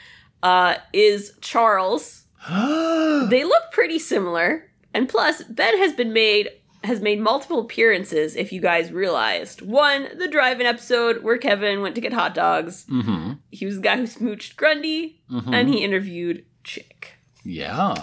uh, 0.43 0.75
is 0.93 1.33
Charles. 1.41 2.23
They 3.29 3.43
look 3.43 3.63
pretty 3.71 3.99
similar, 3.99 4.69
and 4.93 5.07
plus, 5.09 5.43
Ben 5.43 5.77
has 5.77 5.93
been 5.93 6.13
made 6.13 6.49
has 6.85 7.01
made 7.01 7.19
multiple 7.19 7.59
appearances. 7.59 8.37
If 8.37 8.53
you 8.53 8.61
guys 8.61 8.89
realized, 8.91 9.61
one 9.61 10.07
the 10.17 10.29
drive-in 10.29 10.65
episode 10.65 11.23
where 11.23 11.37
Kevin 11.37 11.81
went 11.81 11.95
to 11.95 12.01
get 12.01 12.13
hot 12.13 12.33
dogs. 12.33 12.85
mm-hmm. 12.89 13.33
He 13.51 13.65
was 13.65 13.75
the 13.75 13.81
guy 13.81 13.97
who 13.97 14.03
smooched 14.03 14.55
Grundy, 14.55 15.19
Mhm. 15.29 15.53
and 15.53 15.67
he 15.69 15.83
interviewed 15.83 16.45
Chick. 16.63 17.13
Yeah. 17.43 17.93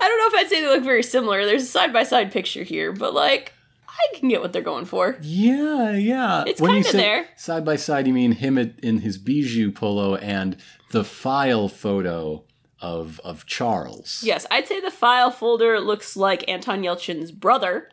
I 0.00 0.08
don't 0.08 0.18
know 0.18 0.26
if 0.38 0.44
I'd 0.44 0.48
say 0.50 0.60
they 0.62 0.68
look 0.68 0.82
very 0.84 1.02
similar. 1.02 1.44
There's 1.44 1.62
a 1.64 1.66
side 1.66 1.92
by 1.92 2.02
side 2.04 2.32
picture 2.32 2.62
here, 2.62 2.92
but 2.92 3.12
like 3.14 3.52
I 3.96 4.18
can 4.18 4.28
get 4.28 4.40
what 4.40 4.52
they're 4.52 4.62
going 4.62 4.84
for. 4.84 5.16
Yeah, 5.22 5.92
yeah. 5.92 6.44
It's 6.46 6.60
you 6.60 6.66
kinda 6.66 6.88
say 6.90 6.98
there. 6.98 7.28
Side 7.36 7.64
by 7.64 7.76
side, 7.76 8.06
you 8.06 8.12
mean 8.12 8.32
him 8.32 8.58
in 8.58 8.98
his 8.98 9.18
bijou 9.18 9.70
polo 9.72 10.16
and 10.16 10.56
the 10.90 11.04
file 11.04 11.68
photo 11.68 12.44
of 12.80 13.20
of 13.24 13.46
Charles. 13.46 14.20
Yes, 14.22 14.46
I'd 14.50 14.66
say 14.68 14.80
the 14.80 14.90
file 14.90 15.30
folder 15.30 15.80
looks 15.80 16.16
like 16.16 16.48
Anton 16.48 16.82
Yelchin's 16.82 17.30
brother. 17.30 17.88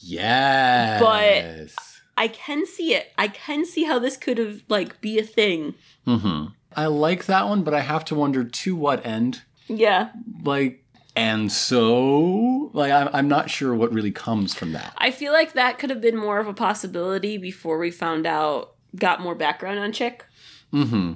Yes. 0.00 1.00
But 1.00 1.84
I 2.16 2.28
can 2.28 2.66
see 2.66 2.94
it. 2.94 3.12
I 3.16 3.28
can 3.28 3.64
see 3.64 3.84
how 3.84 3.98
this 3.98 4.16
could 4.16 4.38
have 4.38 4.62
like 4.68 5.00
be 5.00 5.18
a 5.18 5.22
thing. 5.24 5.74
hmm 6.04 6.46
I 6.74 6.86
like 6.86 7.26
that 7.26 7.46
one, 7.46 7.62
but 7.64 7.74
I 7.74 7.80
have 7.80 8.04
to 8.06 8.14
wonder 8.14 8.44
to 8.44 8.74
what 8.76 9.04
end. 9.04 9.42
Yeah, 9.68 10.10
Like, 10.42 10.81
and 11.14 11.52
so, 11.52 12.70
like, 12.72 12.90
I'm, 12.92 13.08
I'm 13.12 13.28
not 13.28 13.50
sure 13.50 13.74
what 13.74 13.92
really 13.92 14.10
comes 14.12 14.54
from 14.54 14.72
that. 14.72 14.94
I 14.96 15.10
feel 15.10 15.32
like 15.32 15.52
that 15.52 15.78
could 15.78 15.90
have 15.90 16.00
been 16.00 16.16
more 16.16 16.38
of 16.38 16.46
a 16.48 16.54
possibility 16.54 17.36
before 17.38 17.78
we 17.78 17.90
found 17.90 18.26
out, 18.26 18.74
got 18.96 19.20
more 19.20 19.34
background 19.34 19.78
on 19.78 19.92
Chick. 19.92 20.24
Mm 20.72 20.88
hmm. 20.88 21.12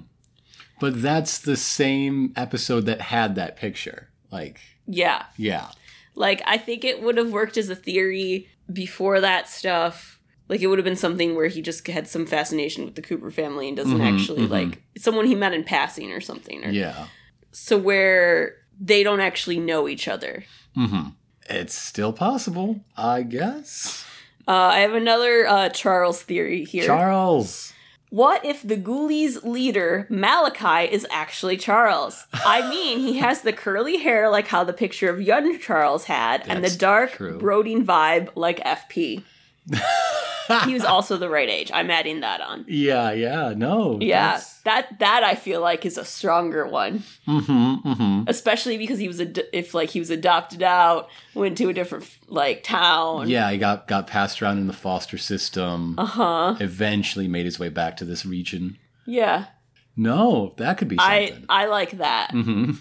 But 0.79 1.01
that's 1.01 1.39
the 1.39 1.57
same 1.57 2.33
episode 2.37 2.83
that 2.87 3.01
had 3.01 3.35
that 3.37 3.57
picture. 3.57 4.11
Like, 4.31 4.61
Yeah, 4.87 5.25
yeah. 5.39 5.71
like 6.15 6.43
I 6.47 6.59
think 6.59 6.85
it 6.85 7.01
would 7.03 7.17
have 7.17 7.31
worked 7.33 7.57
as 7.57 7.71
a 7.71 7.75
theory 7.77 8.49
before 8.71 9.21
that 9.23 9.49
stuff. 9.49 10.21
Like 10.49 10.61
it 10.61 10.67
would 10.67 10.79
have 10.79 10.85
been 10.85 10.95
something 10.97 11.35
where 11.35 11.47
he 11.49 11.63
just 11.63 11.87
had 11.89 12.07
some 12.07 12.27
fascination 12.27 12.85
with 12.85 12.95
the 12.95 13.03
Cooper 13.03 13.31
family 13.31 13.69
and 13.69 13.77
doesn't 13.77 13.99
Mhm, 13.99 14.15
actually 14.15 14.47
mhm. 14.47 14.51
like 14.51 14.83
someone 14.99 15.27
he 15.27 15.35
met 15.35 15.55
in 15.55 15.65
passing 15.65 16.13
or 16.13 16.21
something. 16.21 16.65
Or, 16.65 16.69
Yeah. 16.71 17.07
So 17.53 17.79
where 17.79 18.57
they 18.81 19.03
don't 19.03 19.21
actually 19.21 19.59
know 19.61 19.89
each 19.89 20.09
other. 20.09 20.45
hmm 20.75 21.09
It's 21.49 21.75
still 21.75 22.13
possible, 22.13 22.81
I 22.97 23.23
guess. 23.23 24.05
Uh, 24.49 24.53
I 24.53 24.79
have 24.81 24.95
another 24.95 25.47
uh, 25.47 25.69
Charles 25.71 26.23
theory 26.23 26.65
here. 26.65 26.87
Charles. 26.87 27.73
what 28.11 28.45
if 28.45 28.63
the 28.63 28.77
Ghoulies 28.77 29.43
leader, 29.43 30.07
Malachi, 30.09 30.93
is 30.93 31.05
actually 31.11 31.57
Charles? 31.57 32.27
I 32.33 32.69
mean, 32.75 33.01
he 33.01 33.19
has 33.19 33.43
the 33.43 33.53
curly 33.53 33.99
hair 33.99 34.31
like 34.31 34.47
how 34.49 34.63
the 34.65 34.73
picture 34.73 35.11
of 35.11 35.21
young 35.21 35.59
Charles 35.59 36.05
had, 36.05 36.43
and 36.49 36.65
the 36.65 36.71
dark, 36.71 37.13
true. 37.13 37.39
brooding 37.39 37.85
vibe 37.85 38.29
like 38.37 38.61
FP. 38.61 39.25
He 40.65 40.75
was 40.75 40.85
also 40.89 41.17
the 41.17 41.29
right 41.29 41.49
age. 41.49 41.71
I'm 41.73 41.91
adding 41.91 42.21
that 42.21 42.41
on. 42.41 42.65
Yeah, 42.69 43.11
yeah, 43.13 43.53
no. 43.57 43.99
Yeah, 44.01 44.41
that 44.65 44.99
that 45.01 45.23
I 45.25 45.35
feel 45.35 45.61
like 45.61 45.85
is 45.85 45.99
a 45.99 46.05
stronger 46.05 46.67
one, 46.67 47.03
Mm-hmm, 47.27 47.89
mm-hmm. 47.89 48.23
especially 48.29 48.79
because 48.79 48.99
he 48.99 49.09
was 49.09 49.21
ad- 49.21 49.45
if 49.53 49.75
like 49.75 49.91
he 49.91 49.99
was 49.99 50.11
adopted 50.11 50.63
out, 50.63 51.09
went 51.35 51.59
to 51.59 51.69
a 51.69 51.73
different 51.73 52.09
like 52.29 52.63
town. 52.63 53.29
Yeah, 53.29 53.51
he 53.51 53.59
got 53.59 53.89
got 53.89 54.07
passed 54.07 54.41
around 54.41 54.59
in 54.59 54.67
the 54.67 54.73
foster 54.73 55.19
system. 55.19 55.95
Uh 55.99 56.07
huh. 56.07 56.57
Eventually 56.61 57.29
made 57.29 57.45
his 57.45 57.59
way 57.59 57.69
back 57.69 57.97
to 57.99 58.05
this 58.05 58.25
region. 58.25 58.79
Yeah. 59.07 59.47
No, 59.97 60.55
that 60.59 60.77
could 60.79 60.89
be 60.89 60.97
I 60.99 61.27
something. 61.29 61.47
I 61.49 61.67
like 61.67 61.93
that. 61.99 62.31
Mm-hmm. 62.33 62.73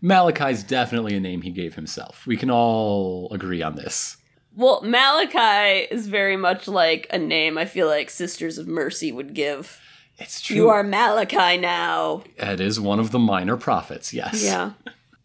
Malachi's 0.00 0.62
definitely 0.62 1.14
a 1.16 1.20
name 1.20 1.42
he 1.42 1.50
gave 1.50 1.74
himself. 1.74 2.24
We 2.26 2.36
can 2.36 2.50
all 2.50 3.28
agree 3.32 3.62
on 3.62 3.74
this. 3.74 4.16
Well, 4.58 4.80
Malachi 4.82 5.86
is 5.88 6.08
very 6.08 6.36
much 6.36 6.66
like 6.66 7.06
a 7.10 7.18
name 7.18 7.56
I 7.56 7.64
feel 7.64 7.86
like 7.86 8.10
Sisters 8.10 8.58
of 8.58 8.66
Mercy 8.66 9.12
would 9.12 9.32
give. 9.32 9.80
It's 10.18 10.40
true. 10.40 10.56
You 10.56 10.68
are 10.68 10.82
Malachi 10.82 11.58
now. 11.58 12.24
It 12.36 12.58
is 12.58 12.80
one 12.80 12.98
of 12.98 13.12
the 13.12 13.20
minor 13.20 13.56
prophets. 13.56 14.12
Yes. 14.12 14.42
Yeah. 14.42 14.72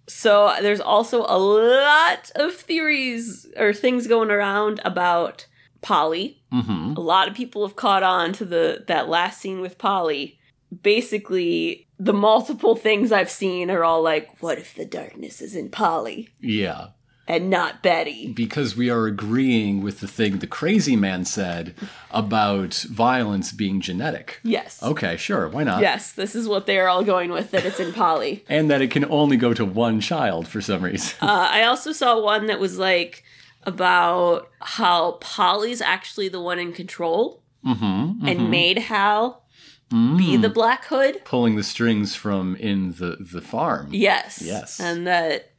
So 0.08 0.54
there's 0.62 0.80
also 0.80 1.26
a 1.28 1.40
lot 1.40 2.32
of 2.36 2.54
theories 2.54 3.48
or 3.58 3.74
things 3.74 4.06
going 4.06 4.30
around 4.30 4.80
about 4.86 5.48
Polly. 5.82 6.44
Mm-hmm. 6.54 6.94
A 6.96 7.00
lot 7.00 7.28
of 7.28 7.34
people 7.34 7.66
have 7.66 7.76
caught 7.76 8.04
on 8.04 8.34
to 8.34 8.46
the 8.46 8.84
that 8.88 9.10
last 9.10 9.42
scene 9.42 9.62
with 9.62 9.80
Polly. 9.80 10.38
Basically, 10.84 11.88
the 11.98 12.14
multiple 12.14 12.76
things 12.76 13.12
I've 13.12 13.32
seen 13.32 13.72
are 13.72 13.84
all 13.84 14.04
like, 14.04 14.44
what 14.44 14.60
if 14.60 14.76
the 14.76 14.86
darkness 14.86 15.42
is 15.42 15.56
in 15.56 15.70
Polly 15.70 16.30
Yeah. 16.40 16.90
And 17.28 17.50
not 17.50 17.82
Betty? 17.82 18.32
Because 18.32 18.76
we 18.76 18.90
are 18.90 19.06
agreeing 19.06 19.82
with 19.82 20.00
the 20.00 20.08
thing 20.08 20.40
the 20.40 20.48
crazy 20.48 20.96
man 20.96 21.26
said 21.26 21.74
about 22.12 22.74
violence 22.90 23.52
being 23.52 23.82
genetic. 23.82 24.40
Yes. 24.44 24.82
Okay, 24.84 25.18
sure. 25.18 25.48
Why 25.48 25.64
not? 25.64 25.82
Yes, 25.82 26.12
this 26.12 26.36
is 26.36 26.48
what 26.48 26.66
they're 26.66 26.90
all 26.90 27.04
going 27.04 27.32
with 27.32 27.52
that 27.52 27.66
it's 27.66 27.80
in 27.80 27.94
Polly. 27.94 28.44
And 28.54 28.70
that 28.70 28.82
it 28.82 28.92
can 28.92 29.06
only 29.10 29.38
go 29.38 29.54
to 29.54 29.66
one 29.66 30.00
child 30.00 30.48
for 30.48 30.62
some 30.62 30.84
reason. 30.84 31.18
Uh, 31.22 31.48
I 31.50 31.64
also 31.64 31.92
saw 31.92 32.22
one 32.22 32.48
that 32.48 32.60
was 32.60 32.78
like 32.78 33.24
about 33.64 34.50
how 34.60 35.14
Polly's 35.14 35.82
actually 35.82 36.30
the 36.30 36.42
one 36.42 36.60
in 36.60 36.72
control 36.74 37.42
mm-hmm, 37.66 38.28
and 38.28 38.52
made 38.52 38.78
Hal 38.78 39.44
be 39.90 40.38
the 40.38 40.50
Black 40.50 40.86
Hood. 40.86 41.24
Pulling 41.24 41.56
the 41.56 41.64
strings 41.64 42.16
from 42.16 42.56
in 42.56 42.94
the, 42.94 43.18
the 43.20 43.42
farm. 43.42 43.90
Yes. 43.92 44.42
Yes. 44.44 44.80
And 44.80 45.06
that 45.06 45.53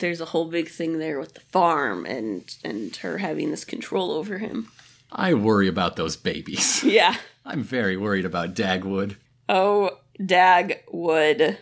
there's 0.00 0.20
a 0.20 0.26
whole 0.26 0.46
big 0.46 0.68
thing 0.68 0.98
there 0.98 1.18
with 1.18 1.34
the 1.34 1.40
farm 1.40 2.04
and 2.06 2.54
and 2.64 2.94
her 2.96 3.18
having 3.18 3.50
this 3.50 3.64
control 3.64 4.10
over 4.12 4.38
him. 4.38 4.68
I 5.10 5.34
worry 5.34 5.68
about 5.68 5.96
those 5.96 6.16
babies. 6.16 6.82
Yeah. 6.84 7.16
I'm 7.46 7.62
very 7.62 7.96
worried 7.96 8.26
about 8.26 8.54
Dagwood. 8.54 9.16
Oh, 9.48 9.92
Dagwood. 10.20 11.56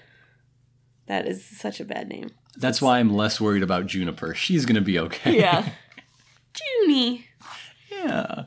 That 1.06 1.26
is 1.28 1.44
such 1.44 1.78
a 1.78 1.84
bad 1.84 2.08
name. 2.08 2.30
That's 2.56 2.82
why 2.82 2.98
I'm 2.98 3.14
less 3.14 3.40
worried 3.40 3.62
about 3.62 3.86
Juniper. 3.86 4.34
She's 4.34 4.66
gonna 4.66 4.80
be 4.80 4.98
okay. 4.98 5.38
Yeah. 5.38 5.68
Junie. 6.82 7.26
yeah. 7.90 8.44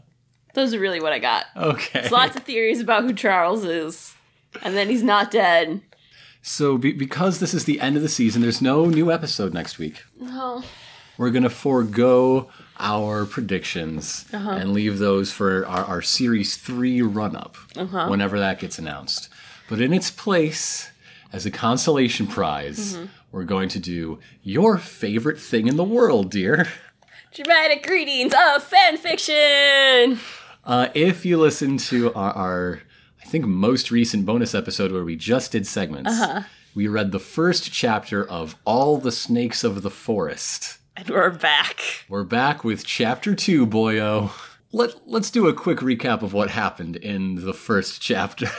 Those 0.54 0.74
are 0.74 0.80
really 0.80 1.00
what 1.00 1.14
I 1.14 1.20
got. 1.20 1.46
Okay. 1.56 2.02
There's 2.02 2.12
lots 2.12 2.36
of 2.36 2.44
theories 2.44 2.82
about 2.82 3.04
who 3.04 3.14
Charles 3.14 3.64
is. 3.64 4.14
And 4.64 4.76
then 4.76 4.90
he's 4.90 5.04
not 5.04 5.32
dead. 5.32 5.82
So 6.42 6.78
be- 6.78 6.94
because 6.94 7.40
this 7.40 7.54
is 7.54 7.66
the 7.66 7.80
end 7.82 7.96
of 7.96 8.02
the 8.02 8.10
season, 8.10 8.42
there's 8.42 8.62
no 8.62 8.86
new 8.86 9.12
episode 9.12 9.54
next 9.54 9.78
week. 9.78 10.04
No. 10.20 10.64
We're 11.18 11.32
gonna 11.32 11.50
forego 11.50 12.50
our 12.80 13.26
predictions 13.26 14.26
Uh-huh. 14.34 14.52
and 14.52 14.72
leave 14.74 15.00
those 15.00 15.32
for 15.34 15.66
our, 15.68 15.84
our 15.84 16.02
series 16.02 16.56
three 16.56 17.02
run 17.02 17.36
up 17.36 17.58
Uh-huh. 17.76 18.08
whenever 18.08 18.40
that 18.40 18.60
gets 18.60 18.80
announced. 18.80 19.28
But 19.68 19.82
in 19.82 19.94
its 19.94 20.10
place, 20.12 20.90
as 21.34 21.46
a 21.46 21.52
consolation 21.52 22.26
prize, 22.26 22.94
Mm-hmm. 22.96 23.06
we're 23.32 23.44
going 23.44 23.70
to 23.70 23.80
do 23.80 24.20
your 24.42 24.78
favorite 24.78 25.40
thing 25.40 25.68
in 25.68 25.76
the 25.76 25.84
world, 25.84 26.32
dear. 26.32 26.68
Dramatic 27.34 27.86
readings 27.88 28.34
of 28.34 28.64
fan 28.64 28.98
fiction. 28.98 30.20
Uh, 30.66 30.88
if 30.96 31.26
you 31.26 31.38
listen 31.38 31.78
to 31.78 32.14
our, 32.14 32.34
our, 32.34 32.80
think, 33.30 33.46
most 33.46 33.92
recent 33.92 34.26
bonus 34.26 34.54
episode 34.56 34.92
where 34.92 35.04
we 35.04 35.16
just 35.16 35.52
did 35.52 35.66
segments, 35.68 36.12
Uh-huh. 36.12 36.42
we 36.76 36.88
read 36.88 37.12
the 37.12 37.20
first 37.20 37.72
chapter 37.72 38.28
of 38.28 38.56
All 38.66 38.98
the 38.98 39.12
Snakes 39.12 39.64
of 39.64 39.82
the 39.82 39.90
Forest. 39.92 40.78
And 40.98 41.10
we're 41.10 41.30
back. 41.30 41.80
We're 42.10 42.24
back 42.24 42.64
with 42.64 42.86
chapter 42.86 43.34
two, 43.36 43.66
boyo. 43.66 44.32
Let, 44.72 45.08
let's 45.08 45.32
do 45.32 45.48
a 45.48 45.54
quick 45.54 45.80
recap 45.80 46.22
of 46.22 46.34
what 46.34 46.50
happened 46.52 46.96
in 46.98 47.46
the 47.46 47.54
first 47.54 48.02
chapter. 48.02 48.48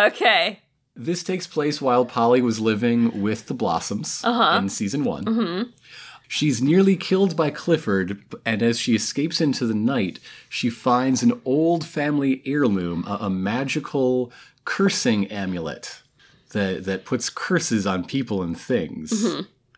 Okay. 0.00 0.60
this 0.96 1.22
takes 1.22 1.46
place 1.46 1.78
while 1.82 2.06
Polly 2.06 2.40
was 2.40 2.58
living 2.58 3.20
with 3.20 3.48
the 3.48 3.54
Blossoms 3.54 4.22
Uh-huh. 4.24 4.56
in 4.58 4.70
season 4.70 5.04
one. 5.04 5.72
She's 6.32 6.62
nearly 6.62 6.94
killed 6.94 7.34
by 7.34 7.50
Clifford, 7.50 8.22
and 8.46 8.62
as 8.62 8.78
she 8.78 8.94
escapes 8.94 9.40
into 9.40 9.66
the 9.66 9.74
night, 9.74 10.20
she 10.48 10.70
finds 10.70 11.24
an 11.24 11.40
old 11.44 11.84
family 11.84 12.40
heirloom, 12.46 13.04
a, 13.04 13.18
a 13.22 13.30
magical 13.30 14.30
cursing 14.64 15.26
amulet 15.26 16.02
that, 16.52 16.84
that 16.84 17.04
puts 17.04 17.30
curses 17.30 17.84
on 17.84 18.04
people 18.04 18.44
and 18.44 18.56
things. 18.56 19.10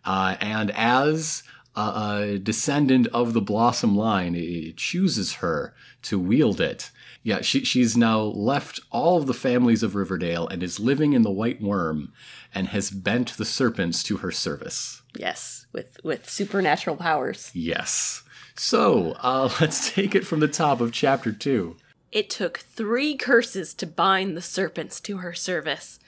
Uh, 0.05 0.37
and 0.43 0.71
as 0.73 1.43
a, 1.75 1.81
a 1.81 2.39
descendant 2.39 3.07
of 3.15 3.33
the 3.33 3.41
Blossom 3.41 3.97
line, 3.97 4.35
it 4.35 4.77
chooses 4.77 5.37
her 5.37 5.73
to 6.03 6.19
wield 6.19 6.61
it. 6.61 6.91
Yeah, 7.23 7.41
she, 7.41 7.65
she's 7.65 7.97
now 7.97 8.21
left 8.21 8.81
all 8.91 9.17
of 9.19 9.27
the 9.27 9.35
families 9.35 9.83
of 9.83 9.95
Riverdale 9.95 10.49
and 10.49 10.63
is 10.63 10.81
living 10.81 11.13
in 11.13 11.23
the 11.23 11.31
Whyte 11.31 11.63
Wyrm 11.63 12.09
and 12.55 12.69
has 12.69 12.91
bent 12.91 13.37
the 13.37 13.45
serpents 13.45 14.03
to 14.05 14.19
her 14.19 14.33
service. 14.33 15.03
Yes, 15.17 15.67
with 15.73 15.99
with 16.03 16.29
supernatural 16.29 16.97
powers. 16.97 17.51
Yes. 17.55 18.23
So, 18.55 19.13
uh, 19.21 19.51
let's 19.61 19.93
take 19.93 20.15
it 20.15 20.27
from 20.27 20.41
the 20.41 20.49
top 20.49 20.81
of 20.81 20.93
chapter 20.93 21.33
two. 21.33 21.77
It 22.11 22.29
took 22.29 22.59
three 22.59 23.17
curses 23.17 23.73
to 23.75 23.87
bind 23.87 24.37
the 24.37 24.43
serpents 24.43 25.01
to 25.01 25.19
her 25.19 25.33
service. 25.33 25.99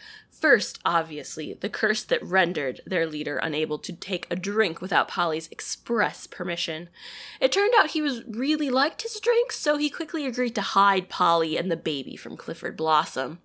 First, 0.44 0.78
obviously, 0.84 1.54
the 1.54 1.70
curse 1.70 2.04
that 2.04 2.22
rendered 2.22 2.82
their 2.84 3.06
leader 3.06 3.38
unable 3.38 3.78
to 3.78 3.94
take 3.94 4.26
a 4.28 4.36
drink 4.36 4.82
without 4.82 5.08
Polly's 5.08 5.48
express 5.50 6.26
permission. 6.26 6.90
It 7.40 7.50
turned 7.50 7.72
out 7.78 7.92
he 7.92 8.02
was 8.02 8.22
really 8.26 8.68
liked 8.68 9.00
his 9.00 9.18
drinks, 9.20 9.58
so 9.58 9.78
he 9.78 9.88
quickly 9.88 10.26
agreed 10.26 10.54
to 10.56 10.60
hide 10.60 11.08
Polly 11.08 11.56
and 11.56 11.70
the 11.70 11.78
baby 11.78 12.14
from 12.14 12.36
Clifford 12.36 12.76
Blossom. 12.76 13.38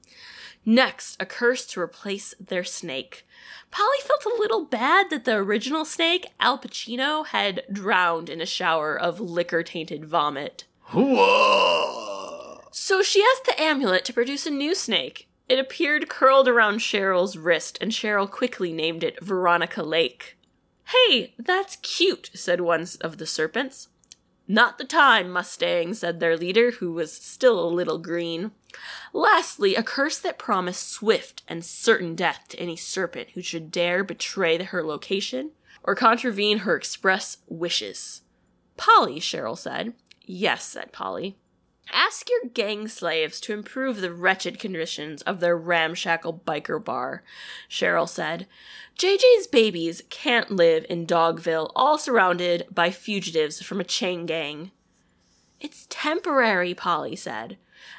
Next, 0.66 1.16
a 1.22 1.26
curse 1.26 1.66
to 1.68 1.80
replace 1.80 2.34
their 2.38 2.66
snake. 2.66 3.26
Polly 3.72 4.00
felt 4.06 4.26
a 4.26 4.38
little 4.38 4.66
bad 4.66 5.10
that 5.10 5.24
the 5.24 5.36
original 5.36 5.86
snake, 5.86 6.28
Al 6.42 6.60
Pacino, 6.60 7.26
had 7.28 7.64
drowned 7.72 8.28
in 8.28 8.42
a 8.42 8.46
shower 8.46 9.00
of 9.00 9.22
liquor 9.22 9.64
tainted 9.64 10.04
vomit. 10.04 10.66
Whoa! 10.88 12.60
So 12.72 13.02
she 13.02 13.24
asked 13.24 13.46
the 13.46 13.58
amulet 13.58 14.04
to 14.04 14.14
produce 14.14 14.46
a 14.46 14.52
new 14.52 14.76
snake. 14.76 15.29
It 15.50 15.58
appeared 15.58 16.08
curled 16.10 16.48
around 16.48 16.80
Cheryl's 16.80 17.36
wrist, 17.36 17.80
and 17.82 17.92
Cheryl 17.92 18.30
quickly 18.30 18.72
named 18.72 19.04
it 19.04 19.22
Veronica 19.22 19.82
Lake. 19.82 20.38
Hey, 20.86 21.34
that's 21.40 21.78
cute, 21.78 22.30
said 22.36 22.62
one 22.62 22.86
of 23.02 23.18
the 23.18 23.26
serpents. 23.26 23.90
Not 24.48 24.78
the 24.78 24.84
time, 24.84 25.30
Mustang, 25.30 25.94
said 25.96 26.20
their 26.20 26.38
leader, 26.38 26.72
who 26.72 26.92
was 26.92 27.12
still 27.12 27.60
a 27.60 27.70
little 27.70 27.98
green. 27.98 28.52
Lastly, 29.12 29.76
a 29.76 29.84
curse 29.84 30.20
that 30.20 30.40
promised 30.40 30.90
swift 30.90 31.42
and 31.48 31.66
certain 31.66 32.16
death 32.16 32.46
to 32.50 32.60
any 32.60 32.76
serpent 32.76 33.30
who 33.34 33.42
should 33.42 33.72
dare 33.72 34.04
betray 34.04 34.62
her 34.64 34.84
location 34.84 35.52
or 35.84 35.96
contravene 35.96 36.60
her 36.60 36.76
express 36.76 37.38
wishes. 37.48 38.22
Polly, 38.78 39.20
Cheryl 39.20 39.58
said. 39.58 39.94
Yes, 40.26 40.64
said 40.64 40.92
Polly. 40.92 41.38
Ask 41.91 42.30
your 42.30 42.52
gang 42.53 42.88
slaves 42.88 43.40
to 43.41 43.53
improve 43.53 44.02
the 44.02 44.14
wretched 44.14 44.60
conditions 44.60 45.22
of 45.24 45.40
their 45.40 45.57
ramshackle 45.57 46.41
biker 46.45 46.84
bar, 46.84 47.24
Cheryl 47.70 48.07
said. 48.07 48.48
JJ's 48.98 49.48
babies 49.48 50.03
can't 50.10 50.52
live 50.52 50.86
in 50.90 51.07
Dogville, 51.07 51.72
all 51.76 51.98
surrounded 51.98 52.68
by 52.72 52.91
fugitives 52.91 53.61
from 53.61 53.80
a 53.80 53.86
chain 53.86 54.26
gang. 54.26 54.72
It's 55.60 55.88
temporary, 55.90 56.74
Polly 56.74 57.16
said. 57.16 57.57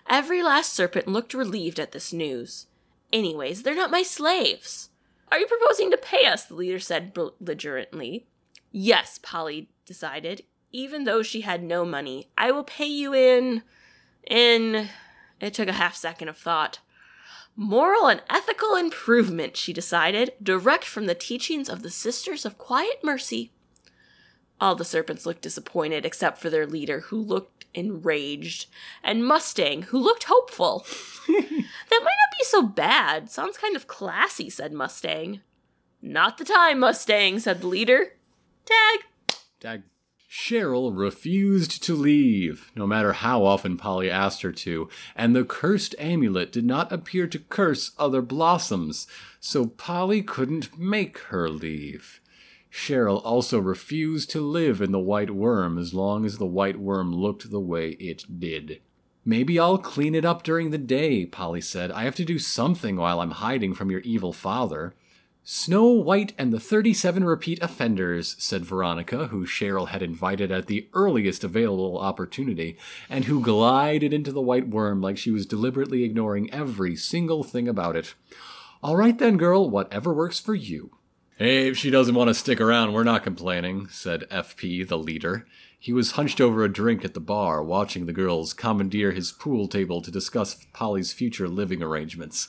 Every 0.08 0.42
last 0.42 0.72
serpent 0.72 1.08
looked 1.08 1.34
relieved 1.34 1.80
at 1.80 1.92
this 1.92 2.12
news. 2.12 2.66
Anyways, 3.12 3.62
they're 3.62 3.74
not 3.74 3.90
my 3.90 4.02
slaves. 4.02 4.90
Are 5.30 5.38
you 5.38 5.46
proposing 5.46 5.90
to 5.90 5.96
pay 5.96 6.26
us? 6.26 6.44
The 6.44 6.54
leader 6.54 6.78
said 6.78 7.12
belligerently. 7.14 8.26
Yes, 8.72 9.18
Polly 9.22 9.68
decided. 9.84 10.42
Even 10.72 11.04
though 11.04 11.22
she 11.22 11.40
had 11.40 11.62
no 11.62 11.84
money, 11.84 12.28
I 12.38 12.52
will 12.52 12.64
pay 12.64 12.86
you 12.86 13.12
in 13.14 13.62
in 14.26 14.88
it 15.40 15.54
took 15.54 15.68
a 15.68 15.72
half 15.72 15.96
second 15.96 16.28
of 16.28 16.36
thought. 16.36 16.80
Moral 17.56 18.06
and 18.06 18.22
ethical 18.30 18.76
improvement, 18.76 19.56
she 19.56 19.72
decided, 19.72 20.32
direct 20.42 20.84
from 20.84 21.06
the 21.06 21.14
teachings 21.14 21.68
of 21.68 21.82
the 21.82 21.90
Sisters 21.90 22.44
of 22.44 22.58
Quiet 22.58 23.00
Mercy. 23.02 23.52
All 24.60 24.74
the 24.74 24.84
serpents 24.84 25.26
looked 25.26 25.42
disappointed 25.42 26.04
except 26.04 26.38
for 26.38 26.50
their 26.50 26.66
leader, 26.66 27.00
who 27.00 27.18
looked 27.18 27.64
enraged, 27.74 28.66
and 29.02 29.26
Mustang, 29.26 29.82
who 29.82 29.98
looked 29.98 30.24
hopeful. 30.24 30.86
that 31.28 31.40
might 31.40 31.58
not 31.90 32.38
be 32.38 32.44
so 32.44 32.62
bad. 32.62 33.30
Sounds 33.30 33.56
kind 33.56 33.74
of 33.74 33.86
classy, 33.86 34.50
said 34.50 34.72
Mustang. 34.72 35.40
Not 36.02 36.38
the 36.38 36.44
time, 36.44 36.80
Mustang, 36.80 37.38
said 37.38 37.60
the 37.60 37.66
leader. 37.66 38.14
Tag. 38.64 39.00
Tag. 39.60 39.82
Cheryl 40.30 40.96
refused 40.96 41.82
to 41.82 41.94
leave, 41.96 42.70
no 42.76 42.86
matter 42.86 43.14
how 43.14 43.44
often 43.44 43.76
Polly 43.76 44.08
asked 44.08 44.42
her 44.42 44.52
to, 44.52 44.88
and 45.16 45.34
the 45.34 45.44
cursed 45.44 45.96
amulet 45.98 46.52
did 46.52 46.64
not 46.64 46.92
appear 46.92 47.26
to 47.26 47.40
curse 47.40 47.90
other 47.98 48.22
blossoms, 48.22 49.08
so 49.40 49.66
Polly 49.66 50.22
couldn't 50.22 50.78
make 50.78 51.18
her 51.18 51.48
leave. 51.48 52.20
Cheryl 52.70 53.20
also 53.24 53.58
refused 53.58 54.30
to 54.30 54.40
live 54.40 54.80
in 54.80 54.92
the 54.92 55.00
Whyte 55.00 55.30
Wyrm 55.30 55.80
as 55.80 55.92
long 55.92 56.24
as 56.24 56.38
the 56.38 56.46
Whyte 56.46 56.80
Wyrm 56.80 57.12
looked 57.12 57.50
the 57.50 57.58
way 57.58 57.90
it 57.98 58.38
did. 58.38 58.80
Maybe 59.24 59.58
I'll 59.58 59.78
clean 59.78 60.14
it 60.14 60.24
up 60.24 60.44
during 60.44 60.70
the 60.70 60.78
day, 60.78 61.26
Polly 61.26 61.60
said. 61.60 61.90
I 61.90 62.04
have 62.04 62.14
to 62.14 62.24
do 62.24 62.38
something 62.38 62.96
while 62.96 63.20
I'm 63.20 63.32
hiding 63.32 63.74
from 63.74 63.90
your 63.90 64.00
evil 64.00 64.32
father. 64.32 64.94
Snow 65.42 65.86
White 65.86 66.34
and 66.36 66.52
the 66.52 66.60
37 66.60 67.24
Repeat 67.24 67.62
Offenders, 67.62 68.36
said 68.38 68.64
Veronica, 68.64 69.28
who 69.28 69.46
Cheryl 69.46 69.88
had 69.88 70.02
invited 70.02 70.52
at 70.52 70.66
the 70.66 70.86
earliest 70.92 71.42
available 71.42 71.98
opportunity, 71.98 72.76
and 73.08 73.24
who 73.24 73.42
glided 73.42 74.12
into 74.12 74.32
the 74.32 74.42
Whyte 74.42 74.70
Wyrm 74.70 75.02
like 75.02 75.16
she 75.16 75.30
was 75.30 75.46
deliberately 75.46 76.04
ignoring 76.04 76.52
every 76.52 76.94
single 76.94 77.42
thing 77.42 77.68
about 77.68 77.96
it. 77.96 78.14
All 78.82 78.96
right 78.96 79.18
then, 79.18 79.38
girl, 79.38 79.68
whatever 79.68 80.12
works 80.12 80.38
for 80.38 80.54
you. 80.54 80.90
Hey, 81.38 81.68
if 81.68 81.78
she 81.78 81.90
doesn't 81.90 82.14
want 82.14 82.28
to 82.28 82.34
stick 82.34 82.60
around, 82.60 82.92
we're 82.92 83.02
not 83.02 83.24
complaining, 83.24 83.88
said 83.88 84.28
FP, 84.30 84.86
the 84.86 84.98
leader. 84.98 85.46
He 85.78 85.90
was 85.90 86.12
hunched 86.12 86.38
over 86.38 86.62
a 86.62 86.72
drink 86.72 87.02
at 87.02 87.14
the 87.14 87.20
bar, 87.20 87.62
watching 87.62 88.04
the 88.04 88.12
girls 88.12 88.52
commandeer 88.52 89.12
his 89.12 89.32
pool 89.32 89.66
table 89.66 90.02
to 90.02 90.10
discuss 90.10 90.66
Polly's 90.74 91.14
future 91.14 91.48
living 91.48 91.82
arrangements. 91.82 92.46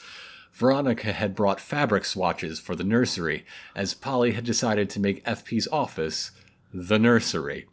Veronica 0.52 1.14
had 1.14 1.36
brought 1.36 1.60
fabric 1.60 2.06
swatches 2.06 2.60
for 2.60 2.76
the 2.76 2.84
nursery, 2.84 3.46
as 3.76 3.94
Polly 3.94 4.34
had 4.34 4.44
decided 4.44 4.90
to 4.90 5.00
make 5.00 5.26
FP's 5.26 5.68
office 5.72 6.32
the 6.74 7.00
nursery. 7.00 7.68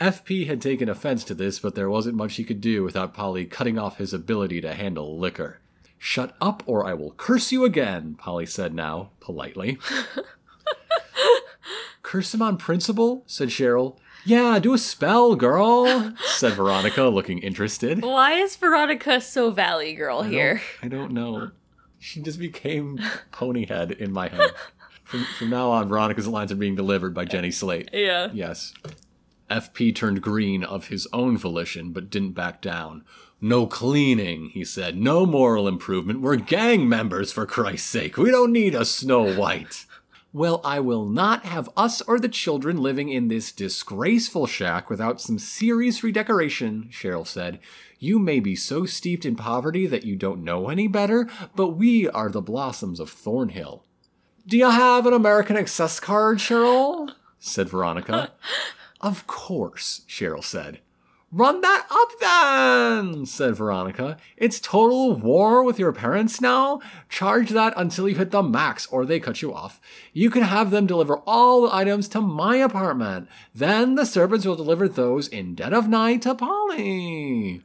FP 0.00 0.46
had 0.46 0.62
taken 0.62 0.88
offense 0.88 1.24
to 1.24 1.34
this, 1.34 1.58
but 1.58 1.74
there 1.74 1.90
wasn't 1.90 2.16
much 2.16 2.36
he 2.36 2.44
could 2.44 2.60
do 2.60 2.82
without 2.82 3.14
Polly 3.14 3.44
cutting 3.44 3.78
off 3.78 3.98
his 3.98 4.14
ability 4.14 4.60
to 4.60 4.74
handle 4.74 5.18
liquor. 5.18 5.58
Shut 5.98 6.34
up, 6.40 6.62
or 6.66 6.86
I 6.86 6.94
will 6.94 7.12
curse 7.12 7.52
you 7.52 7.64
again, 7.64 8.14
Polly 8.18 8.46
said 8.46 8.74
now, 8.74 9.10
politely. 9.20 9.78
curse 12.02 12.32
him 12.32 12.40
on 12.40 12.56
principle? 12.56 13.24
said 13.26 13.48
Cheryl. 13.48 13.98
Yeah, 14.24 14.58
do 14.58 14.72
a 14.72 14.78
spell, 14.78 15.34
girl, 15.34 16.14
said 16.24 16.54
Veronica, 16.54 17.04
looking 17.04 17.38
interested. 17.38 18.02
Why 18.02 18.34
is 18.34 18.56
Veronica 18.56 19.20
so 19.20 19.50
Valley 19.50 19.94
Girl 19.94 20.22
I 20.22 20.28
here? 20.28 20.62
don't, 20.80 20.92
I 20.92 20.96
don't 20.96 21.12
know. 21.12 21.50
She 22.00 22.20
just 22.20 22.40
became 22.40 22.98
Ponyhead 23.30 23.96
in 23.98 24.10
my 24.10 24.28
head. 24.28 24.50
From, 25.04 25.24
from 25.38 25.50
now 25.50 25.70
on, 25.70 25.88
Veronica's 25.88 26.26
lines 26.26 26.50
are 26.50 26.56
being 26.56 26.74
delivered 26.74 27.14
by 27.14 27.26
Jenny 27.26 27.50
Slate. 27.50 27.90
Yeah. 27.92 28.30
Yes. 28.32 28.72
FP 29.50 29.94
turned 29.94 30.22
green 30.22 30.64
of 30.64 30.88
his 30.88 31.06
own 31.12 31.36
volition, 31.36 31.92
but 31.92 32.08
didn't 32.08 32.32
back 32.32 32.62
down. 32.62 33.04
No 33.40 33.66
cleaning, 33.66 34.50
he 34.50 34.64
said. 34.64 34.96
No 34.96 35.26
moral 35.26 35.68
improvement. 35.68 36.20
We're 36.20 36.36
gang 36.36 36.88
members, 36.88 37.32
for 37.32 37.44
Christ's 37.46 37.88
sake. 37.88 38.16
We 38.16 38.30
don't 38.30 38.52
need 38.52 38.74
a 38.74 38.84
Snow 38.84 39.34
White. 39.34 39.86
Well, 40.32 40.60
I 40.62 40.78
will 40.78 41.06
not 41.06 41.44
have 41.44 41.68
us 41.76 42.00
or 42.02 42.20
the 42.20 42.28
children 42.28 42.76
living 42.76 43.08
in 43.08 43.28
this 43.28 43.50
disgraceful 43.50 44.46
shack 44.46 44.88
without 44.88 45.20
some 45.20 45.40
serious 45.40 46.04
redecoration, 46.04 46.88
Cheryl 46.92 47.26
said. 47.26 47.58
You 48.02 48.18
may 48.18 48.40
be 48.40 48.56
so 48.56 48.86
steeped 48.86 49.26
in 49.26 49.36
poverty 49.36 49.86
that 49.86 50.04
you 50.04 50.16
don't 50.16 50.42
know 50.42 50.70
any 50.70 50.88
better, 50.88 51.28
but 51.54 51.76
we 51.76 52.08
are 52.08 52.30
the 52.30 52.40
blossoms 52.40 52.98
of 52.98 53.10
Thornhill. 53.10 53.84
Do 54.46 54.56
you 54.56 54.70
have 54.70 55.04
an 55.04 55.12
American 55.12 55.58
Access 55.58 56.00
card, 56.00 56.38
Cheryl? 56.38 57.10
said 57.38 57.68
Veronica. 57.68 58.32
of 59.02 59.26
course, 59.26 60.00
Cheryl 60.08 60.42
said. 60.42 60.80
Run 61.30 61.60
that 61.60 61.86
up 61.90 62.08
then, 62.20 63.26
said 63.26 63.54
Veronica. 63.54 64.16
It's 64.38 64.60
total 64.60 65.14
war 65.14 65.62
with 65.62 65.78
your 65.78 65.92
parents 65.92 66.40
now. 66.40 66.80
Charge 67.10 67.50
that 67.50 67.74
until 67.76 68.08
you 68.08 68.14
hit 68.14 68.30
the 68.30 68.42
max 68.42 68.86
or 68.86 69.04
they 69.04 69.20
cut 69.20 69.42
you 69.42 69.52
off. 69.52 69.78
You 70.14 70.30
can 70.30 70.42
have 70.42 70.70
them 70.70 70.86
deliver 70.86 71.18
all 71.26 71.62
the 71.62 71.74
items 71.74 72.08
to 72.08 72.22
my 72.22 72.56
apartment. 72.56 73.28
Then 73.54 73.94
the 73.94 74.06
servants 74.06 74.46
will 74.46 74.56
deliver 74.56 74.88
those 74.88 75.28
in 75.28 75.54
dead 75.54 75.74
of 75.74 75.86
night 75.86 76.22
to 76.22 76.34
Polly. 76.34 77.62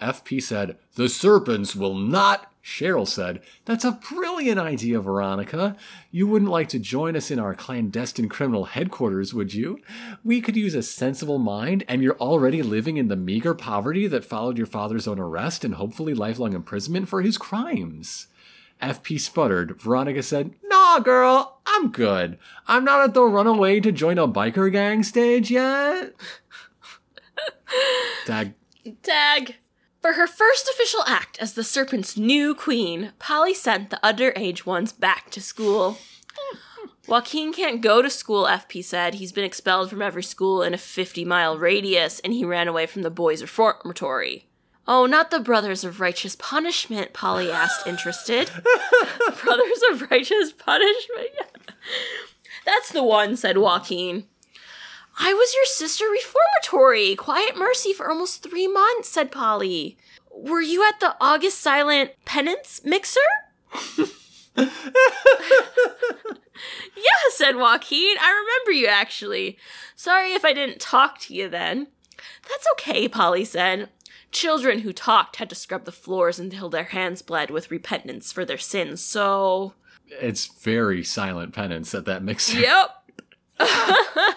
FP 0.00 0.42
said, 0.42 0.76
The 0.94 1.08
serpents 1.08 1.74
will 1.74 1.94
not. 1.94 2.50
Cheryl 2.64 3.06
said, 3.06 3.42
That's 3.66 3.84
a 3.84 4.00
brilliant 4.10 4.58
idea, 4.58 4.98
Veronica. 4.98 5.76
You 6.10 6.26
wouldn't 6.26 6.50
like 6.50 6.68
to 6.70 6.78
join 6.78 7.14
us 7.14 7.30
in 7.30 7.38
our 7.38 7.54
clandestine 7.54 8.30
criminal 8.30 8.64
headquarters, 8.64 9.34
would 9.34 9.52
you? 9.52 9.80
We 10.24 10.40
could 10.40 10.56
use 10.56 10.74
a 10.74 10.82
sensible 10.82 11.38
mind, 11.38 11.84
and 11.88 12.02
you're 12.02 12.16
already 12.16 12.62
living 12.62 12.96
in 12.96 13.08
the 13.08 13.16
meager 13.16 13.52
poverty 13.52 14.06
that 14.06 14.24
followed 14.24 14.56
your 14.56 14.66
father's 14.66 15.06
own 15.06 15.18
arrest 15.18 15.62
and 15.62 15.74
hopefully 15.74 16.14
lifelong 16.14 16.54
imprisonment 16.54 17.08
for 17.08 17.20
his 17.20 17.36
crimes. 17.36 18.28
FP 18.80 19.20
sputtered. 19.20 19.80
Veronica 19.80 20.22
said, 20.22 20.54
Nah, 20.64 21.00
girl, 21.00 21.60
I'm 21.66 21.90
good. 21.90 22.38
I'm 22.66 22.84
not 22.84 23.02
at 23.02 23.14
the 23.14 23.24
runaway 23.24 23.80
to 23.80 23.92
join 23.92 24.18
a 24.18 24.26
biker 24.26 24.72
gang 24.72 25.02
stage 25.02 25.50
yet. 25.50 26.14
Dag. 28.26 28.54
Tag. 29.02 29.56
For 30.04 30.12
her 30.12 30.26
first 30.26 30.68
official 30.68 31.02
act 31.06 31.38
as 31.40 31.54
the 31.54 31.64
Serpent's 31.64 32.14
new 32.14 32.54
queen, 32.54 33.14
Polly 33.18 33.54
sent 33.54 33.88
the 33.88 33.98
underage 34.04 34.66
ones 34.66 34.92
back 34.92 35.30
to 35.30 35.40
school. 35.40 35.96
Joaquin 37.08 37.54
can't 37.54 37.80
go 37.80 38.02
to 38.02 38.10
school, 38.10 38.44
FP 38.44 38.84
said. 38.84 39.14
He's 39.14 39.32
been 39.32 39.46
expelled 39.46 39.88
from 39.88 40.02
every 40.02 40.22
school 40.22 40.62
in 40.62 40.74
a 40.74 40.76
50 40.76 41.24
mile 41.24 41.56
radius 41.56 42.20
and 42.20 42.34
he 42.34 42.44
ran 42.44 42.68
away 42.68 42.84
from 42.84 43.00
the 43.00 43.08
boys' 43.08 43.40
reformatory. 43.40 44.46
Oh, 44.86 45.06
not 45.06 45.30
the 45.30 45.40
Brothers 45.40 45.84
of 45.84 46.00
Righteous 46.00 46.36
Punishment, 46.36 47.14
Polly 47.14 47.50
asked, 47.50 47.86
interested. 47.86 48.50
Brothers 49.42 49.80
of 49.90 50.10
Righteous 50.10 50.52
Punishment? 50.52 51.30
That's 52.66 52.92
the 52.92 53.02
one, 53.02 53.38
said 53.38 53.56
Joaquin. 53.56 54.24
I 55.18 55.32
was 55.32 55.54
your 55.54 55.64
sister 55.66 56.04
reformatory, 56.10 57.14
quiet 57.14 57.56
mercy 57.56 57.92
for 57.92 58.10
almost 58.10 58.42
three 58.42 58.66
months, 58.66 59.08
said 59.08 59.30
Polly. 59.30 59.96
Were 60.32 60.60
you 60.60 60.86
at 60.86 60.98
the 61.00 61.14
August 61.20 61.60
Silent 61.60 62.10
Penance 62.24 62.80
Mixer? 62.84 63.20
yeah, 64.56 64.66
said 67.30 67.56
Joaquin. 67.56 68.16
I 68.20 68.30
remember 68.30 68.72
you 68.72 68.86
actually. 68.86 69.58
Sorry 69.94 70.32
if 70.32 70.44
I 70.44 70.52
didn't 70.52 70.80
talk 70.80 71.18
to 71.20 71.34
you 71.34 71.48
then. 71.48 71.88
That's 72.48 72.66
okay, 72.72 73.08
Polly 73.08 73.44
said. 73.44 73.90
Children 74.32 74.80
who 74.80 74.92
talked 74.92 75.36
had 75.36 75.48
to 75.50 75.54
scrub 75.54 75.84
the 75.84 75.92
floors 75.92 76.40
until 76.40 76.68
their 76.68 76.84
hands 76.84 77.22
bled 77.22 77.50
with 77.50 77.70
repentance 77.70 78.32
for 78.32 78.44
their 78.44 78.58
sins, 78.58 79.00
so. 79.00 79.74
It's 80.08 80.46
very 80.46 81.04
silent 81.04 81.54
penance 81.54 81.94
at 81.94 82.04
that 82.06 82.22
mixer. 82.24 82.58
Yep. 82.58 82.90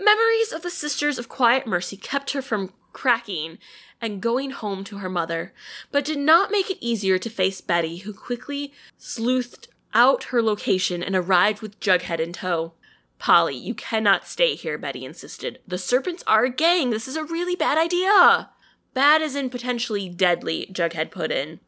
Memories 0.00 0.52
of 0.52 0.62
the 0.62 0.70
Sisters 0.70 1.18
of 1.18 1.28
Quiet 1.28 1.66
Mercy 1.66 1.96
kept 1.96 2.32
her 2.32 2.42
from 2.42 2.72
cracking 2.92 3.58
and 4.00 4.20
going 4.20 4.50
home 4.50 4.84
to 4.84 4.98
her 4.98 5.08
mother, 5.08 5.52
but 5.90 6.04
did 6.04 6.18
not 6.18 6.52
make 6.52 6.70
it 6.70 6.78
easier 6.80 7.18
to 7.18 7.28
face 7.28 7.60
Betty, 7.60 7.98
who 7.98 8.12
quickly 8.12 8.72
sleuthed 8.98 9.68
out 9.92 10.24
her 10.24 10.42
location 10.42 11.02
and 11.02 11.16
arrived 11.16 11.60
with 11.60 11.80
Jughead 11.80 12.20
in 12.20 12.32
tow. 12.32 12.74
Polly, 13.18 13.56
you 13.56 13.74
cannot 13.74 14.26
stay 14.26 14.54
here, 14.54 14.78
Betty 14.78 15.04
insisted. 15.04 15.58
The 15.66 15.78
serpents 15.78 16.22
are 16.26 16.44
a 16.44 16.50
gang. 16.50 16.90
This 16.90 17.08
is 17.08 17.16
a 17.16 17.24
really 17.24 17.56
bad 17.56 17.76
idea. 17.76 18.50
Bad 18.94 19.22
as 19.22 19.34
in 19.34 19.50
potentially 19.50 20.08
deadly, 20.08 20.68
Jughead 20.72 21.10
put 21.10 21.32
in. 21.32 21.58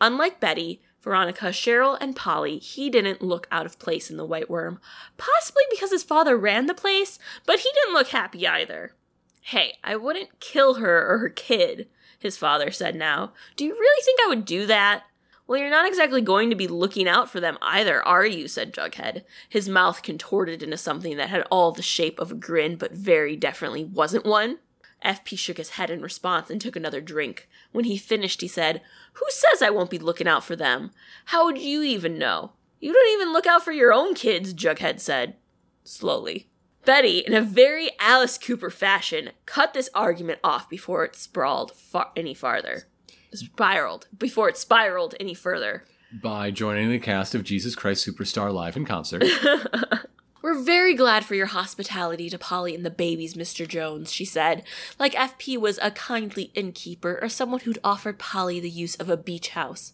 Unlike 0.00 0.40
Betty, 0.40 0.82
Veronica, 1.02 1.46
Cheryl, 1.46 1.98
and 2.00 2.14
Polly, 2.14 2.58
he 2.58 2.88
didn't 2.88 3.22
look 3.22 3.48
out 3.50 3.66
of 3.66 3.78
place 3.78 4.10
in 4.10 4.16
the 4.16 4.24
Whyte 4.24 4.48
Wyrm. 4.48 4.78
Possibly 5.16 5.64
because 5.70 5.90
his 5.90 6.04
father 6.04 6.36
ran 6.36 6.66
the 6.66 6.74
place, 6.74 7.18
but 7.44 7.58
he 7.60 7.70
didn't 7.74 7.94
look 7.94 8.08
happy 8.08 8.46
either. 8.46 8.94
Hey, 9.42 9.78
I 9.82 9.96
wouldn't 9.96 10.38
kill 10.38 10.74
her 10.74 11.10
or 11.10 11.18
her 11.18 11.28
kid, 11.28 11.88
his 12.18 12.36
father 12.36 12.70
said 12.70 12.94
now. 12.94 13.32
Do 13.56 13.64
you 13.64 13.72
really 13.72 14.02
think 14.04 14.20
I 14.22 14.28
would 14.28 14.44
do 14.44 14.66
that? 14.66 15.02
Well, 15.48 15.58
you're 15.58 15.70
not 15.70 15.88
exactly 15.88 16.20
going 16.20 16.50
to 16.50 16.56
be 16.56 16.68
looking 16.68 17.08
out 17.08 17.28
for 17.28 17.40
them 17.40 17.58
either, 17.60 18.00
are 18.06 18.24
you? 18.24 18.46
said 18.46 18.72
Jughead. 18.72 19.24
His 19.48 19.68
mouth 19.68 20.02
contorted 20.02 20.62
into 20.62 20.76
something 20.76 21.16
that 21.16 21.30
had 21.30 21.42
all 21.50 21.72
the 21.72 21.82
shape 21.82 22.20
of 22.20 22.30
a 22.30 22.36
grin, 22.36 22.76
but 22.76 22.92
very 22.92 23.34
definitely 23.34 23.84
wasn't 23.84 24.24
one. 24.24 24.60
FP 25.04 25.36
shook 25.36 25.56
his 25.56 25.70
head 25.70 25.90
in 25.90 26.00
response 26.00 26.48
and 26.48 26.60
took 26.60 26.76
another 26.76 27.00
drink. 27.00 27.48
When 27.72 27.84
he 27.84 27.96
finished, 27.96 28.40
he 28.40 28.48
said, 28.48 28.82
Who 29.14 29.26
says 29.28 29.62
I 29.62 29.70
won't 29.70 29.90
be 29.90 29.98
looking 29.98 30.28
out 30.28 30.44
for 30.44 30.56
them? 30.56 30.90
How 31.26 31.44
would 31.44 31.58
you 31.58 31.82
even 31.82 32.18
know? 32.18 32.52
You 32.80 32.92
don't 32.92 33.20
even 33.20 33.32
look 33.32 33.46
out 33.46 33.64
for 33.64 33.72
your 33.72 33.92
own 33.92 34.14
kids, 34.14 34.52
Jughead 34.54 35.00
said. 35.00 35.36
Slowly. 35.84 36.48
Betty, 36.84 37.18
in 37.18 37.32
a 37.32 37.40
very 37.40 37.90
Alice 38.00 38.36
Cooper 38.38 38.70
fashion, 38.70 39.30
cut 39.46 39.72
this 39.72 39.88
argument 39.94 40.40
off 40.42 40.68
before 40.68 41.04
it 41.04 41.14
sprawled 41.14 41.70
far- 41.72 42.10
any 42.16 42.34
farther. 42.34 42.88
Spiraled. 43.32 44.08
Before 44.18 44.48
it 44.48 44.56
spiraled 44.56 45.14
any 45.20 45.34
further. 45.34 45.84
By 46.12 46.50
joining 46.50 46.90
the 46.90 46.98
cast 46.98 47.34
of 47.34 47.44
Jesus 47.44 47.76
Christ 47.76 48.06
Superstar 48.06 48.52
live 48.52 48.76
in 48.76 48.84
concert. 48.84 49.24
We're 50.42 50.60
very 50.60 50.94
glad 50.94 51.24
for 51.24 51.36
your 51.36 51.46
hospitality 51.46 52.28
to 52.28 52.36
Polly 52.36 52.74
and 52.74 52.84
the 52.84 52.90
babies, 52.90 53.34
Mr. 53.34 53.66
Jones, 53.66 54.12
she 54.12 54.24
said, 54.24 54.64
like 54.98 55.12
FP 55.12 55.56
was 55.56 55.78
a 55.80 55.92
kindly 55.92 56.50
innkeeper 56.54 57.20
or 57.22 57.28
someone 57.28 57.60
who'd 57.60 57.78
offered 57.84 58.18
Polly 58.18 58.58
the 58.58 58.68
use 58.68 58.96
of 58.96 59.08
a 59.08 59.16
beach 59.16 59.50
house. 59.50 59.92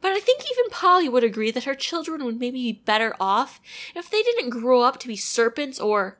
But 0.00 0.10
I 0.10 0.18
think 0.18 0.42
even 0.42 0.68
Polly 0.70 1.08
would 1.08 1.22
agree 1.22 1.52
that 1.52 1.62
her 1.62 1.76
children 1.76 2.24
would 2.24 2.40
maybe 2.40 2.72
be 2.72 2.82
better 2.84 3.14
off 3.20 3.60
if 3.94 4.10
they 4.10 4.22
didn't 4.22 4.50
grow 4.50 4.82
up 4.82 4.98
to 4.98 5.08
be 5.08 5.16
serpents 5.16 5.78
or. 5.78 6.18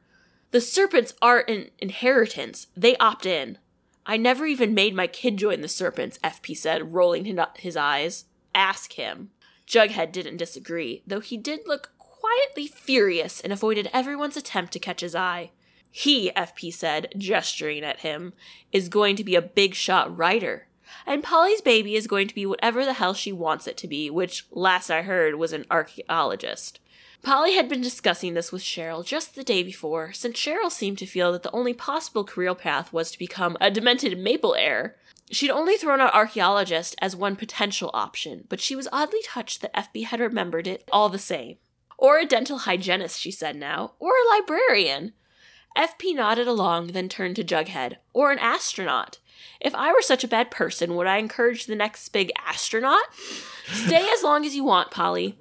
The 0.52 0.60
serpents 0.60 1.14
aren't 1.20 1.50
an 1.50 1.70
inheritance, 1.80 2.68
they 2.76 2.96
opt 2.98 3.26
in. 3.26 3.58
I 4.06 4.16
never 4.16 4.46
even 4.46 4.72
made 4.72 4.94
my 4.94 5.08
kid 5.08 5.36
join 5.36 5.62
the 5.62 5.68
serpents, 5.68 6.20
FP 6.22 6.56
said, 6.56 6.94
rolling 6.94 7.24
his 7.56 7.76
eyes. 7.76 8.26
Ask 8.54 8.92
him. 8.92 9.30
Jughead 9.66 10.12
didn't 10.12 10.36
disagree, 10.36 11.02
though 11.06 11.20
he 11.20 11.36
did 11.36 11.66
look 11.66 11.90
quietly 12.34 12.66
furious 12.66 13.40
and 13.40 13.52
avoided 13.52 13.90
everyone's 13.92 14.36
attempt 14.36 14.72
to 14.72 14.78
catch 14.78 15.00
his 15.00 15.14
eye. 15.14 15.50
He, 15.90 16.32
FP 16.32 16.72
said, 16.72 17.12
gesturing 17.16 17.84
at 17.84 18.00
him, 18.00 18.32
is 18.72 18.88
going 18.88 19.16
to 19.16 19.24
be 19.24 19.36
a 19.36 19.42
big 19.42 19.74
shot 19.74 20.16
writer. 20.16 20.66
And 21.06 21.22
Polly's 21.22 21.60
baby 21.60 21.94
is 21.94 22.06
going 22.06 22.28
to 22.28 22.34
be 22.34 22.46
whatever 22.46 22.84
the 22.84 22.94
hell 22.94 23.14
she 23.14 23.32
wants 23.32 23.66
it 23.66 23.76
to 23.78 23.88
be, 23.88 24.10
which, 24.10 24.46
last 24.50 24.90
I 24.90 25.02
heard, 25.02 25.36
was 25.36 25.52
an 25.52 25.64
archaeologist. 25.70 26.80
Polly 27.22 27.54
had 27.54 27.68
been 27.68 27.80
discussing 27.80 28.34
this 28.34 28.52
with 28.52 28.62
Cheryl 28.62 29.04
just 29.04 29.34
the 29.34 29.44
day 29.44 29.62
before, 29.62 30.12
since 30.12 30.36
Cheryl 30.36 30.70
seemed 30.70 30.98
to 30.98 31.06
feel 31.06 31.32
that 31.32 31.42
the 31.42 31.52
only 31.52 31.72
possible 31.72 32.24
career 32.24 32.54
path 32.54 32.92
was 32.92 33.10
to 33.12 33.18
become 33.18 33.56
a 33.60 33.70
demented 33.70 34.18
maple 34.18 34.54
heir. 34.54 34.96
She'd 35.30 35.50
only 35.50 35.76
thrown 35.76 36.00
out 36.00 36.14
archaeologist 36.14 36.96
as 37.00 37.16
one 37.16 37.36
potential 37.36 37.90
option, 37.94 38.44
but 38.48 38.60
she 38.60 38.76
was 38.76 38.88
oddly 38.92 39.20
touched 39.24 39.62
that 39.62 39.74
FP 39.74 40.04
had 40.04 40.20
remembered 40.20 40.66
it 40.66 40.86
all 40.92 41.08
the 41.08 41.18
same. 41.18 41.56
Or 41.98 42.18
a 42.18 42.26
dental 42.26 42.58
hygienist, 42.58 43.20
she 43.20 43.30
said 43.30 43.56
now. 43.56 43.94
Or 43.98 44.12
a 44.12 44.36
librarian. 44.36 45.12
FP 45.76 46.14
nodded 46.14 46.46
along, 46.46 46.88
then 46.88 47.08
turned 47.08 47.36
to 47.36 47.44
Jughead. 47.44 47.96
Or 48.12 48.30
an 48.30 48.38
astronaut. 48.38 49.18
If 49.60 49.74
I 49.74 49.92
were 49.92 50.02
such 50.02 50.24
a 50.24 50.28
bad 50.28 50.50
person, 50.50 50.94
would 50.94 51.06
I 51.06 51.18
encourage 51.18 51.66
the 51.66 51.74
next 51.74 52.08
big 52.10 52.30
astronaut? 52.46 53.02
Stay 53.66 54.08
as 54.12 54.22
long 54.22 54.44
as 54.44 54.54
you 54.54 54.64
want, 54.64 54.90
Polly. 54.90 55.38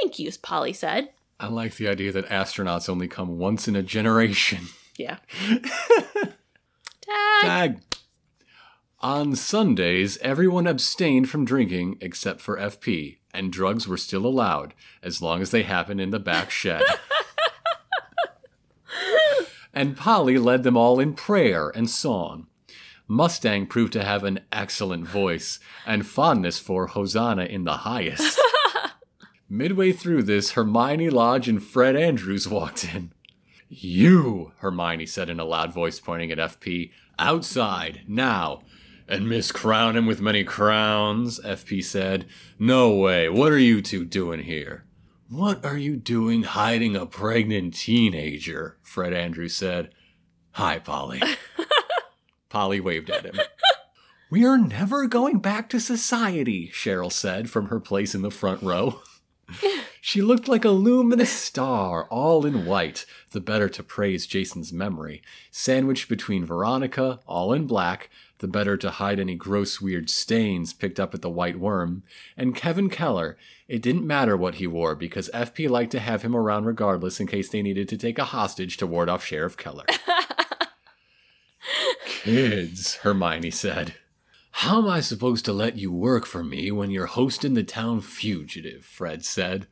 Thank 0.00 0.18
you, 0.18 0.30
Polly 0.42 0.72
said. 0.72 1.10
I 1.38 1.46
like 1.48 1.76
the 1.76 1.88
idea 1.88 2.12
that 2.12 2.28
astronauts 2.28 2.88
only 2.88 3.08
come 3.08 3.38
once 3.38 3.66
in 3.66 3.74
a 3.76 3.82
generation. 3.82 4.66
Yeah. 4.96 5.18
Tag. 7.00 7.42
Tag. 7.42 7.80
On 9.00 9.34
Sundays, 9.34 10.18
everyone 10.18 10.66
abstained 10.66 11.30
from 11.30 11.46
drinking 11.46 11.96
except 12.02 12.42
for 12.42 12.58
FP, 12.58 13.19
and 13.32 13.52
drugs 13.52 13.86
were 13.86 13.96
still 13.96 14.26
allowed 14.26 14.74
as 15.02 15.22
long 15.22 15.42
as 15.42 15.50
they 15.50 15.62
happened 15.62 16.00
in 16.00 16.10
the 16.10 16.18
back 16.18 16.50
shed. 16.50 16.82
and 19.74 19.96
Polly 19.96 20.38
led 20.38 20.62
them 20.62 20.76
all 20.76 21.00
in 21.00 21.14
prayer 21.14 21.70
and 21.70 21.88
song. 21.88 22.46
Mustang 23.08 23.66
proved 23.66 23.92
to 23.94 24.04
have 24.04 24.22
an 24.22 24.40
excellent 24.52 25.06
voice 25.06 25.58
and 25.84 26.06
fondness 26.06 26.60
for 26.60 26.86
Hosanna 26.86 27.44
in 27.44 27.64
the 27.64 27.78
highest. 27.78 28.40
Midway 29.48 29.90
through 29.90 30.22
this, 30.22 30.52
Hermione 30.52 31.10
Lodge 31.10 31.48
and 31.48 31.60
Fred 31.60 31.96
Andrews 31.96 32.46
walked 32.46 32.94
in. 32.94 33.12
You, 33.68 34.52
Hermione 34.58 35.06
said 35.06 35.28
in 35.28 35.40
a 35.40 35.44
loud 35.44 35.72
voice, 35.72 35.98
pointing 35.98 36.30
at 36.30 36.38
FP, 36.38 36.92
outside, 37.18 38.02
now. 38.06 38.62
And 39.10 39.28
Miss 39.28 39.50
Crown 39.50 39.96
him 39.96 40.06
with 40.06 40.20
many 40.20 40.44
crowns, 40.44 41.40
FP 41.40 41.82
said. 41.82 42.26
No 42.60 42.94
way, 42.94 43.28
what 43.28 43.50
are 43.50 43.58
you 43.58 43.82
two 43.82 44.04
doing 44.04 44.44
here? 44.44 44.84
What 45.28 45.64
are 45.64 45.76
you 45.76 45.96
doing 45.96 46.44
hiding 46.44 46.94
a 46.94 47.06
pregnant 47.06 47.74
teenager? 47.74 48.78
Fred 48.82 49.12
Andrews 49.12 49.56
said. 49.56 49.90
Hi, 50.52 50.78
Polly. 50.78 51.20
Polly 52.48 52.78
waved 52.78 53.10
at 53.10 53.24
him. 53.24 53.34
We 54.30 54.44
are 54.44 54.56
never 54.56 55.08
going 55.08 55.40
back 55.40 55.68
to 55.70 55.80
society, 55.80 56.70
Cheryl 56.72 57.10
said 57.10 57.50
from 57.50 57.66
her 57.66 57.80
place 57.80 58.14
in 58.14 58.22
the 58.22 58.30
front 58.30 58.62
row. 58.62 59.02
she 60.00 60.22
looked 60.22 60.46
like 60.46 60.64
a 60.64 60.70
luminous 60.70 61.32
star, 61.32 62.04
all 62.10 62.46
in 62.46 62.64
white, 62.64 63.06
the 63.32 63.40
better 63.40 63.68
to 63.70 63.82
praise 63.82 64.28
Jason's 64.28 64.72
memory, 64.72 65.20
sandwiched 65.50 66.08
between 66.08 66.44
Veronica, 66.44 67.18
all 67.26 67.52
in 67.52 67.66
black, 67.66 68.08
the 68.40 68.48
better 68.48 68.76
to 68.76 68.90
hide 68.90 69.20
any 69.20 69.34
gross 69.34 69.80
weird 69.80 70.10
stains 70.10 70.72
picked 70.72 70.98
up 70.98 71.14
at 71.14 71.22
the 71.22 71.30
Whyte 71.30 71.60
Wyrm, 71.60 72.02
and 72.36 72.54
Kevin 72.54 72.90
Keller. 72.90 73.36
It 73.68 73.82
didn't 73.82 74.06
matter 74.06 74.36
what 74.36 74.56
he 74.56 74.66
wore 74.66 74.94
because 74.94 75.30
FP 75.32 75.70
liked 75.70 75.92
to 75.92 76.00
have 76.00 76.22
him 76.22 76.34
around 76.34 76.64
regardless 76.64 77.20
in 77.20 77.26
case 77.26 77.48
they 77.48 77.62
needed 77.62 77.88
to 77.88 77.96
take 77.96 78.18
a 78.18 78.24
hostage 78.24 78.76
to 78.78 78.86
ward 78.86 79.08
off 79.08 79.24
Sheriff 79.24 79.56
Keller. 79.56 79.84
Kids, 82.04 82.96
Hermione 82.96 83.50
said. 83.50 83.94
How 84.52 84.78
am 84.78 84.88
I 84.88 85.00
supposed 85.00 85.44
to 85.44 85.52
let 85.52 85.76
you 85.76 85.92
work 85.92 86.26
for 86.26 86.42
me 86.42 86.70
when 86.70 86.90
you're 86.90 87.06
hosting 87.06 87.54
the 87.54 87.62
town 87.62 88.00
fugitive? 88.00 88.84
Fred 88.84 89.24
said. 89.24 89.66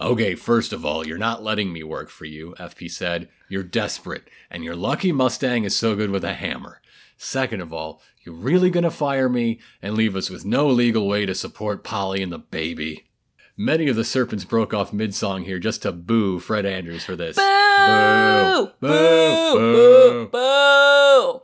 Okay, 0.00 0.34
first 0.34 0.72
of 0.72 0.84
all, 0.84 1.06
you're 1.06 1.18
not 1.18 1.42
letting 1.42 1.72
me 1.72 1.82
work 1.82 2.08
for 2.08 2.24
you, 2.24 2.54
FP 2.58 2.90
said. 2.90 3.28
You're 3.48 3.62
desperate, 3.62 4.28
and 4.50 4.62
your 4.62 4.76
lucky 4.76 5.12
Mustang 5.12 5.64
is 5.64 5.74
so 5.74 5.96
good 5.96 6.10
with 6.10 6.24
a 6.24 6.34
hammer. 6.34 6.80
Second 7.18 7.60
of 7.60 7.72
all, 7.72 8.00
you're 8.24 8.34
really 8.34 8.70
gonna 8.70 8.90
fire 8.90 9.28
me 9.28 9.58
and 9.82 9.94
leave 9.94 10.16
us 10.16 10.30
with 10.30 10.44
no 10.44 10.68
legal 10.68 11.06
way 11.06 11.26
to 11.26 11.34
support 11.34 11.84
Polly 11.84 12.22
and 12.22 12.32
the 12.32 12.38
baby? 12.38 13.08
Many 13.56 13.88
of 13.88 13.96
the 13.96 14.04
serpents 14.04 14.44
broke 14.44 14.72
off 14.72 14.92
mid 14.92 15.16
song 15.16 15.42
here 15.42 15.58
just 15.58 15.82
to 15.82 15.90
boo 15.90 16.38
Fred 16.38 16.64
Andrews 16.64 17.04
for 17.04 17.16
this. 17.16 17.36
Boo! 17.36 18.70
Boo! 18.80 18.88
Boo! 18.88 19.58
Boo! 19.58 20.28
boo. 20.30 21.42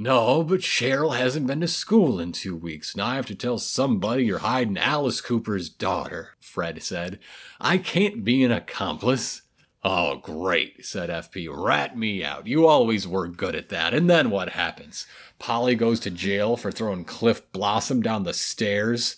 No, 0.00 0.44
but 0.44 0.60
Cheryl 0.60 1.16
hasn't 1.18 1.48
been 1.48 1.60
to 1.62 1.66
school 1.66 2.20
in 2.20 2.30
two 2.30 2.54
weeks, 2.54 2.94
and 2.94 3.02
I 3.02 3.16
have 3.16 3.26
to 3.26 3.34
tell 3.34 3.58
somebody 3.58 4.24
you're 4.24 4.38
hiding 4.38 4.78
Alice 4.78 5.20
Cooper's 5.20 5.68
daughter, 5.68 6.36
Fred 6.38 6.80
said. 6.84 7.18
I 7.60 7.78
can't 7.78 8.22
be 8.22 8.44
an 8.44 8.52
accomplice. 8.52 9.42
Oh, 9.84 10.16
great, 10.16 10.84
said 10.84 11.08
FP. 11.08 11.48
Rat 11.50 11.96
me 11.96 12.24
out. 12.24 12.46
You 12.46 12.66
always 12.66 13.06
were 13.06 13.28
good 13.28 13.54
at 13.54 13.68
that. 13.68 13.94
And 13.94 14.10
then 14.10 14.30
what 14.30 14.50
happens? 14.50 15.06
Polly 15.38 15.76
goes 15.76 16.00
to 16.00 16.10
jail 16.10 16.56
for 16.56 16.72
throwing 16.72 17.04
Cliff 17.04 17.50
Blossom 17.52 18.02
down 18.02 18.24
the 18.24 18.34
stairs. 18.34 19.16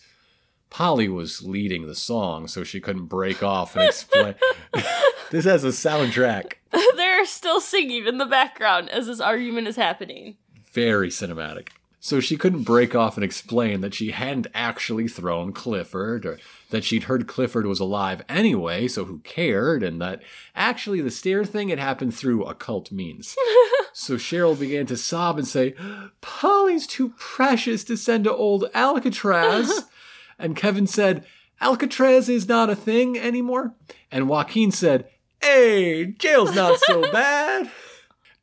Polly 0.68 1.08
was 1.08 1.42
leading 1.42 1.86
the 1.86 1.94
song, 1.94 2.46
so 2.46 2.62
she 2.62 2.80
couldn't 2.80 3.06
break 3.06 3.42
off 3.42 3.74
and 3.74 3.86
explain. 3.86 4.34
this 5.30 5.44
has 5.44 5.64
a 5.64 5.68
soundtrack. 5.68 6.52
They're 6.96 7.26
still 7.26 7.60
singing 7.60 8.06
in 8.06 8.18
the 8.18 8.26
background 8.26 8.90
as 8.90 9.06
this 9.06 9.20
argument 9.20 9.66
is 9.66 9.76
happening. 9.76 10.36
Very 10.72 11.08
cinematic. 11.08 11.70
So 12.02 12.18
she 12.18 12.38
couldn't 12.38 12.62
break 12.62 12.94
off 12.94 13.18
and 13.18 13.24
explain 13.24 13.82
that 13.82 13.92
she 13.92 14.10
hadn't 14.10 14.46
actually 14.54 15.06
thrown 15.06 15.52
Clifford, 15.52 16.24
or 16.24 16.38
that 16.70 16.82
she'd 16.82 17.04
heard 17.04 17.28
Clifford 17.28 17.66
was 17.66 17.78
alive 17.78 18.22
anyway, 18.26 18.88
so 18.88 19.04
who 19.04 19.18
cared, 19.18 19.82
and 19.82 20.00
that 20.00 20.22
actually 20.56 21.02
the 21.02 21.10
stair 21.10 21.44
thing 21.44 21.68
had 21.68 21.78
happened 21.78 22.14
through 22.14 22.44
occult 22.44 22.90
means. 22.90 23.36
so 23.92 24.14
Cheryl 24.14 24.58
began 24.58 24.86
to 24.86 24.96
sob 24.96 25.36
and 25.36 25.46
say, 25.46 25.74
Polly's 26.22 26.86
too 26.86 27.10
precious 27.18 27.84
to 27.84 27.98
send 27.98 28.24
to 28.24 28.34
old 28.34 28.64
Alcatraz. 28.72 29.84
and 30.38 30.56
Kevin 30.56 30.86
said, 30.86 31.26
Alcatraz 31.60 32.30
is 32.30 32.48
not 32.48 32.70
a 32.70 32.76
thing 32.76 33.18
anymore. 33.18 33.74
And 34.10 34.26
Joaquin 34.26 34.70
said, 34.70 35.06
Hey, 35.42 36.06
jail's 36.06 36.54
not 36.54 36.80
so 36.80 37.02
bad. 37.12 37.70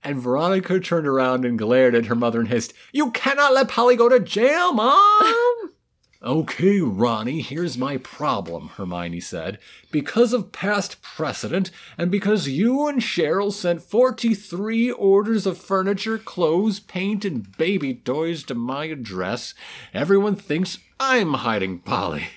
And 0.08 0.22
Veronica 0.22 0.80
turned 0.80 1.06
around 1.06 1.44
and 1.44 1.60
glared 1.60 1.94
at 1.94 2.06
her 2.06 2.16
mother 2.16 2.40
and 2.40 2.48
hissed, 2.48 2.72
You 2.94 3.12
cannot 3.12 3.54
let 3.54 3.68
Polly 3.68 3.98
go 3.98 4.08
to 4.08 4.22
jail, 4.22 4.72
Mom! 4.72 5.74
okay, 6.24 6.80
Ronnie, 6.80 7.42
here's 7.42 7.78
my 7.78 7.98
problem, 7.98 8.70
Hermione 8.70 9.20
said. 9.20 9.60
Because 9.92 10.32
of 10.32 10.54
past 10.54 11.02
precedent, 11.02 11.72
and 11.98 12.10
because 12.10 12.48
you 12.48 12.88
and 12.88 13.02
Cheryl 13.02 13.52
sent 13.52 13.82
43 13.82 14.92
orders 14.92 15.46
of 15.46 15.58
furniture, 15.58 16.18
clothes, 16.18 16.80
paint, 16.80 17.26
and 17.26 17.58
baby 17.58 17.94
toys 17.94 18.44
to 18.44 18.56
my 18.56 18.86
address, 18.86 19.56
everyone 19.94 20.38
thinks 20.38 20.80
I'm 21.02 21.34
hiding 21.34 21.80
Polly. 21.80 22.30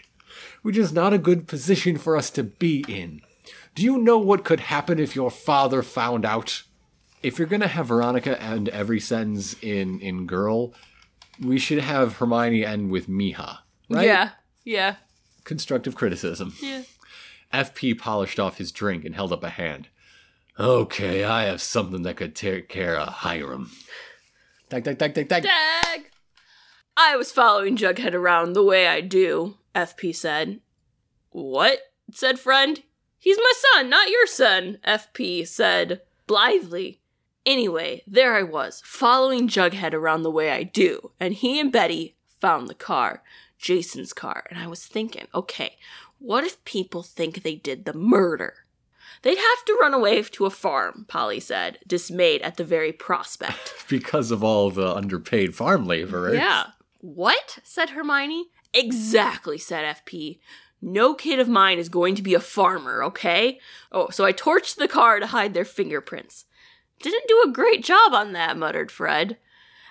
Which 0.62 0.76
is 0.76 0.92
not 0.92 1.14
a 1.14 1.18
good 1.18 1.46
position 1.46 1.98
for 1.98 2.16
us 2.16 2.30
to 2.30 2.42
be 2.42 2.84
in. 2.88 3.20
Do 3.76 3.84
you 3.84 3.96
know 3.96 4.18
what 4.18 4.44
could 4.44 4.58
happen 4.58 4.98
if 4.98 5.14
your 5.14 5.30
father 5.30 5.84
found 5.84 6.24
out? 6.24 6.64
If 7.22 7.38
you're 7.38 7.48
gonna 7.48 7.68
have 7.68 7.86
Veronica 7.88 8.40
end 8.40 8.68
every 8.70 9.00
sentence 9.00 9.54
in 9.62 10.00
in 10.00 10.26
girl, 10.26 10.72
we 11.40 11.58
should 11.58 11.78
have 11.80 12.16
Hermione 12.16 12.64
end 12.64 12.90
with 12.90 13.08
mija, 13.08 13.58
right? 13.88 14.06
Yeah, 14.06 14.30
yeah, 14.64 14.96
Constructive 15.44 15.94
criticism. 15.94 16.54
yeah. 16.62 16.82
FP 17.52 17.98
polished 17.98 18.38
off 18.38 18.58
his 18.58 18.70
drink 18.70 19.04
and 19.04 19.14
held 19.14 19.32
up 19.32 19.42
a 19.42 19.50
hand. 19.50 19.88
Okay, 20.58 21.24
I 21.24 21.44
have 21.44 21.60
something 21.60 22.02
that 22.02 22.16
could 22.16 22.36
take 22.36 22.68
care 22.68 22.96
of 22.96 23.08
Hiram. 23.08 23.70
Tag, 24.68 24.84
tag, 24.84 24.98
tag, 24.98 25.14
tag, 25.14 25.28
tag. 25.28 25.42
Dag! 25.42 26.10
I 26.96 27.16
was 27.16 27.32
following 27.32 27.76
Jughead 27.76 28.14
around 28.14 28.52
the 28.52 28.62
way 28.62 28.86
I 28.86 29.00
do, 29.00 29.56
FP 29.74 30.14
said. 30.14 30.60
What? 31.30 31.80
said 32.12 32.38
Fred. 32.38 32.82
He's 33.18 33.38
my 33.38 33.52
son, 33.74 33.90
not 33.90 34.10
your 34.10 34.26
son, 34.26 34.78
FP 34.86 35.46
said 35.46 36.02
blithely. 36.26 36.99
Anyway, 37.46 38.02
there 38.06 38.34
I 38.34 38.42
was, 38.42 38.82
following 38.84 39.48
Jughead 39.48 39.94
around 39.94 40.22
the 40.22 40.30
way 40.30 40.50
I 40.50 40.62
do, 40.62 41.12
and 41.18 41.34
he 41.34 41.58
and 41.58 41.72
Betty 41.72 42.16
found 42.40 42.68
the 42.68 42.74
car, 42.74 43.22
Jason's 43.58 44.12
car, 44.12 44.44
and 44.50 44.58
I 44.58 44.66
was 44.66 44.86
thinking, 44.86 45.26
okay, 45.34 45.76
what 46.18 46.44
if 46.44 46.62
people 46.64 47.02
think 47.02 47.42
they 47.42 47.54
did 47.54 47.84
the 47.84 47.94
murder? 47.94 48.66
They'd 49.22 49.38
have 49.38 49.64
to 49.66 49.78
run 49.80 49.94
away 49.94 50.22
to 50.22 50.46
a 50.46 50.50
farm, 50.50 51.04
Polly 51.08 51.40
said, 51.40 51.78
dismayed 51.86 52.42
at 52.42 52.56
the 52.56 52.64
very 52.64 52.92
prospect. 52.92 53.74
Because 53.88 54.30
of 54.30 54.44
all 54.44 54.70
the 54.70 54.94
underpaid 54.94 55.52
farm 55.52 55.84
laborers. 55.84 56.36
Yeah. 56.36 56.66
What? 57.00 57.58
said 57.64 57.90
Hermione. 57.90 58.50
Exactly, 58.72 59.58
said 59.58 59.96
FP. 59.96 60.38
No 60.80 61.14
kid 61.14 61.40
of 61.40 61.48
mine 61.48 61.78
is 61.78 61.88
going 61.88 62.14
to 62.14 62.22
be 62.22 62.34
a 62.34 62.40
farmer, 62.40 63.02
okay? 63.02 63.58
Oh, 63.90 64.08
so 64.10 64.24
I 64.24 64.32
torched 64.32 64.76
the 64.76 64.86
car 64.86 65.18
to 65.18 65.26
hide 65.26 65.54
their 65.54 65.64
fingerprints. 65.64 66.44
Didn't 67.00 67.28
do 67.28 67.42
a 67.44 67.52
great 67.52 67.82
job 67.82 68.12
on 68.12 68.32
that, 68.32 68.56
muttered 68.56 68.90
Fred. 68.90 69.38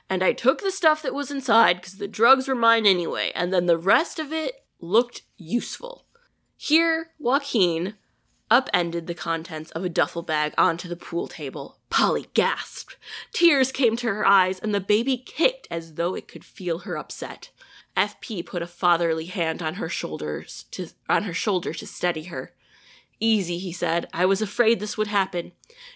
And 0.09 0.23
I 0.23 0.33
took 0.33 0.61
the 0.61 0.71
stuff 0.71 1.01
that 1.01 1.13
was 1.13 1.29
inside 1.29 1.77
because 1.77 1.97
the 1.97 2.07
drugs 2.07 2.47
were 2.47 2.55
mine 2.55 2.85
anyway, 2.85 3.31
and 3.35 3.53
then 3.53 3.65
the 3.65 3.77
rest 3.77 4.19
of 4.19 4.33
it 4.33 4.63
looked 4.79 5.23
useful. 5.37 6.05
Here, 6.57 7.11
Joaquin 7.19 7.95
upended 8.51 9.07
the 9.07 9.13
contents 9.13 9.71
of 9.71 9.83
a 9.83 9.89
duffel 9.89 10.23
bag 10.23 10.53
onto 10.57 10.87
the 10.87 10.95
pool 10.95 11.27
table. 11.27 11.77
Polly 11.89 12.27
gasped. 12.33 12.97
Tears 13.31 13.71
came 13.71 13.95
to 13.97 14.07
her 14.07 14.25
eyes, 14.25 14.59
and 14.59 14.73
the 14.73 14.79
baby 14.79 15.17
kicked 15.17 15.67
as 15.69 15.93
though 15.93 16.15
it 16.15 16.27
could 16.27 16.43
feel 16.43 16.79
her 16.79 16.97
upset. 16.97 17.51
FP 17.95 18.45
put 18.45 18.61
a 18.61 18.67
fatherly 18.67 19.25
hand 19.25 19.61
on 19.61 19.75
her 19.75 19.89
shoulders 19.89 20.65
to 20.71 20.89
on 21.07 21.23
her 21.23 21.33
shoulder 21.33 21.73
to 21.73 21.85
steady 21.85 22.23
her. 22.23 22.53
Easy, 23.19 23.57
he 23.57 23.71
said. 23.71 24.07
I 24.13 24.25
was 24.25 24.41
afraid 24.41 24.79
this 24.79 24.97
would 24.97 25.07
happen. 25.07 25.51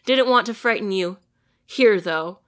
Didn't 0.06 0.30
want 0.30 0.46
to 0.48 0.54
frighten 0.54 0.92
you. 0.92 1.18
Here, 1.66 2.00
though. 2.02 2.40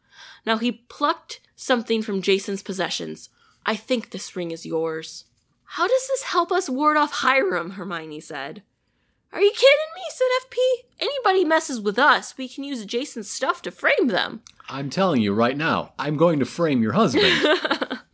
Now 0.46 0.58
he 0.58 0.72
plucked 0.72 1.40
something 1.56 2.02
from 2.02 2.22
Jason's 2.22 2.62
possessions. 2.62 3.30
I 3.66 3.76
think 3.76 4.10
this 4.10 4.36
ring 4.36 4.52
is 4.52 4.66
yours. 4.66 5.26
How 5.64 5.88
does 5.88 6.08
this 6.08 6.24
help 6.24 6.52
us 6.52 6.70
ward 6.70 6.98
off 6.98 7.12
Hiram? 7.12 7.72
Hermione 7.72 8.20
said. 8.20 8.62
Are 9.34 9.42
you 9.42 9.52
kidding 9.52 9.92
me? 9.96 10.02
said 10.10 10.26
FP. 10.48 10.58
Anybody 11.00 11.44
messes 11.44 11.82
with 11.82 12.00
us, 12.00 12.38
we 12.38 12.48
can 12.48 12.64
use 12.64 12.86
Jason's 12.86 13.30
stuff 13.30 13.62
to 13.64 13.72
frame 13.72 14.08
them. 14.08 14.42
I'm 14.70 14.90
telling 14.90 15.22
you 15.22 15.34
right 15.34 15.58
now, 15.58 15.94
I'm 16.00 16.16
going 16.16 16.40
to 16.40 16.46
frame 16.46 16.82
your 16.82 16.94
husband. 16.94 17.34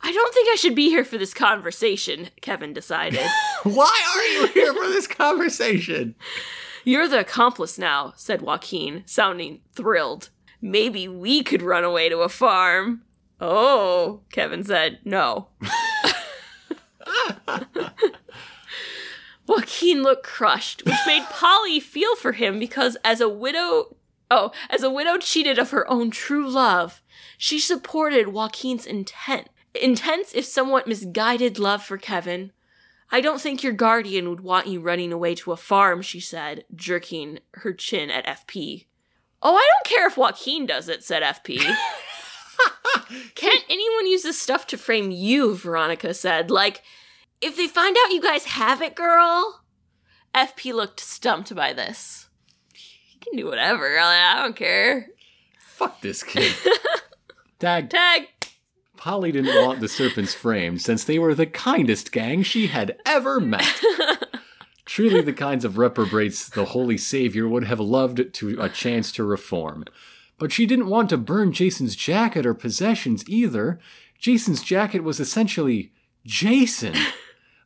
I 0.00 0.12
don't 0.12 0.34
think 0.34 0.48
I 0.50 0.54
should 0.56 0.74
be 0.74 0.88
here 0.88 1.04
for 1.04 1.18
this 1.18 1.34
conversation, 1.34 2.28
Kevin 2.40 2.72
decided. 2.72 3.26
Why 3.64 4.00
are 4.14 4.24
you 4.24 4.46
here 4.48 4.72
for 4.72 4.88
this 4.88 5.06
conversation? 5.06 6.14
You're 6.84 7.08
the 7.08 7.20
accomplice 7.20 7.78
now, 7.78 8.12
said 8.16 8.40
Joaquin, 8.40 9.02
sounding 9.06 9.60
thrilled. 9.72 10.30
Maybe 10.60 11.08
we 11.08 11.42
could 11.42 11.62
run 11.62 11.84
away 11.84 12.08
to 12.08 12.18
a 12.18 12.28
farm. 12.28 13.02
Oh, 13.40 14.22
Kevin 14.32 14.64
said, 14.64 14.98
no. 15.04 15.48
Joaquin 19.46 20.02
looked 20.02 20.24
crushed, 20.24 20.84
which 20.84 20.96
made 21.06 21.24
Polly 21.24 21.80
feel 21.80 22.16
for 22.16 22.32
him 22.32 22.58
because 22.58 22.96
as 23.04 23.20
a 23.20 23.28
widow 23.28 23.96
oh, 24.30 24.52
as 24.68 24.82
a 24.82 24.90
widow 24.90 25.16
cheated 25.18 25.58
of 25.58 25.70
her 25.70 25.90
own 25.90 26.10
true 26.10 26.48
love, 26.48 27.02
she 27.36 27.58
supported 27.58 28.28
Joaquin's 28.28 28.86
intent 28.86 29.48
intense 29.74 30.32
if 30.34 30.44
somewhat 30.44 30.86
misguided 30.86 31.58
love 31.58 31.82
for 31.82 31.98
Kevin. 31.98 32.52
I 33.10 33.20
don't 33.20 33.40
think 33.40 33.62
your 33.62 33.72
guardian 33.72 34.28
would 34.28 34.40
want 34.40 34.66
you 34.66 34.80
running 34.80 35.12
away 35.12 35.34
to 35.36 35.52
a 35.52 35.56
farm, 35.56 36.02
she 36.02 36.20
said, 36.20 36.64
jerking 36.74 37.40
her 37.54 37.72
chin 37.72 38.10
at 38.10 38.26
FP. 38.26 38.86
Oh, 39.42 39.56
I 39.56 39.66
don't 39.66 39.96
care 39.96 40.06
if 40.06 40.16
Joaquin 40.16 40.66
does 40.66 40.88
it, 40.88 41.02
said 41.04 41.22
FP. 41.22 41.58
Can't 43.34 43.64
anyone 43.70 44.06
use 44.06 44.22
this 44.22 44.38
stuff 44.38 44.66
to 44.68 44.76
frame 44.76 45.10
you? 45.10 45.54
Veronica 45.56 46.12
said. 46.12 46.50
Like, 46.50 46.82
if 47.40 47.56
they 47.56 47.66
find 47.66 47.96
out 48.04 48.12
you 48.12 48.20
guys 48.20 48.44
have 48.44 48.82
it, 48.82 48.94
girl. 48.94 49.62
FP 50.34 50.74
looked 50.74 51.00
stumped 51.00 51.54
by 51.54 51.72
this. 51.72 52.28
You 52.74 53.20
can 53.20 53.36
do 53.36 53.46
whatever. 53.46 53.98
I 53.98 54.42
don't 54.42 54.56
care. 54.56 55.08
Fuck 55.60 56.00
this 56.00 56.22
kid. 56.22 56.54
Tag. 57.58 57.88
Tag. 57.90 58.28
Polly 58.98 59.32
didn't 59.32 59.64
want 59.64 59.80
the 59.80 59.88
serpents 59.88 60.34
framed 60.34 60.82
since 60.82 61.04
they 61.04 61.18
were 61.18 61.34
the 61.34 61.46
kindest 61.46 62.12
gang 62.12 62.42
she 62.42 62.66
had 62.66 62.98
ever 63.06 63.40
met. 63.40 63.80
Truly 64.84 65.22
the 65.22 65.32
kinds 65.32 65.64
of 65.64 65.78
reprobates 65.78 66.48
the 66.48 66.66
Holy 66.66 66.98
Savior 66.98 67.48
would 67.48 67.64
have 67.64 67.80
loved 67.80 68.34
to 68.34 68.60
a 68.60 68.68
chance 68.68 69.12
to 69.12 69.24
reform. 69.24 69.84
But 70.38 70.52
she 70.52 70.66
didn't 70.66 70.88
want 70.88 71.08
to 71.10 71.16
burn 71.16 71.52
Jason's 71.52 71.96
jacket 71.96 72.44
or 72.44 72.54
possessions 72.54 73.24
either. 73.28 73.78
Jason's 74.18 74.62
jacket 74.62 75.04
was 75.04 75.20
essentially 75.20 75.92
Jason, 76.26 76.94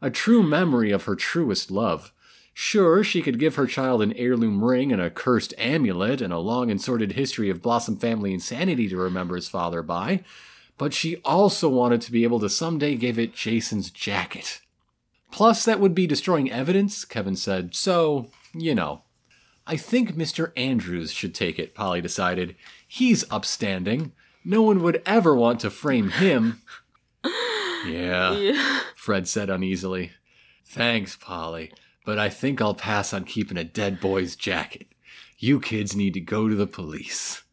a 0.00 0.10
true 0.10 0.42
memory 0.42 0.90
of 0.90 1.04
her 1.04 1.16
truest 1.16 1.70
love. 1.70 2.12
Sure, 2.54 3.02
she 3.02 3.22
could 3.22 3.38
give 3.38 3.54
her 3.54 3.66
child 3.66 4.02
an 4.02 4.12
heirloom 4.14 4.62
ring 4.62 4.92
and 4.92 5.00
a 5.00 5.10
cursed 5.10 5.54
amulet 5.56 6.20
and 6.20 6.32
a 6.32 6.38
long 6.38 6.70
and 6.70 6.82
sordid 6.82 7.12
history 7.12 7.48
of 7.48 7.62
Blossom 7.62 7.96
family 7.96 8.34
insanity 8.34 8.88
to 8.88 8.96
remember 8.96 9.36
his 9.36 9.48
father 9.48 9.82
by, 9.82 10.22
but 10.82 10.92
she 10.92 11.18
also 11.18 11.68
wanted 11.68 12.00
to 12.00 12.10
be 12.10 12.24
able 12.24 12.40
to 12.40 12.48
someday 12.48 12.96
give 12.96 13.16
it 13.16 13.36
Jason's 13.36 13.88
jacket. 13.88 14.60
Plus, 15.30 15.64
that 15.64 15.78
would 15.78 15.94
be 15.94 16.08
destroying 16.08 16.50
evidence, 16.50 17.04
Kevin 17.04 17.36
said, 17.36 17.72
so, 17.72 18.26
you 18.52 18.74
know. 18.74 19.02
I 19.64 19.76
think 19.76 20.16
Mr. 20.16 20.50
Andrews 20.56 21.12
should 21.12 21.36
take 21.36 21.60
it, 21.60 21.72
Polly 21.72 22.00
decided. 22.00 22.56
He's 22.88 23.22
upstanding. 23.30 24.10
No 24.44 24.62
one 24.62 24.82
would 24.82 25.00
ever 25.06 25.36
want 25.36 25.60
to 25.60 25.70
frame 25.70 26.10
him. 26.10 26.62
Yeah, 27.86 28.32
Yeah. 28.32 28.80
Fred 28.96 29.28
said 29.28 29.50
uneasily. 29.50 30.10
Thanks, 30.66 31.14
Polly, 31.14 31.72
but 32.04 32.18
I 32.18 32.28
think 32.28 32.60
I'll 32.60 32.74
pass 32.74 33.14
on 33.14 33.22
keeping 33.22 33.56
a 33.56 33.62
dead 33.62 34.00
boy's 34.00 34.34
jacket. 34.34 34.88
You 35.38 35.60
kids 35.60 35.94
need 35.94 36.14
to 36.14 36.20
go 36.20 36.48
to 36.48 36.56
the 36.56 36.66
police. 36.66 37.44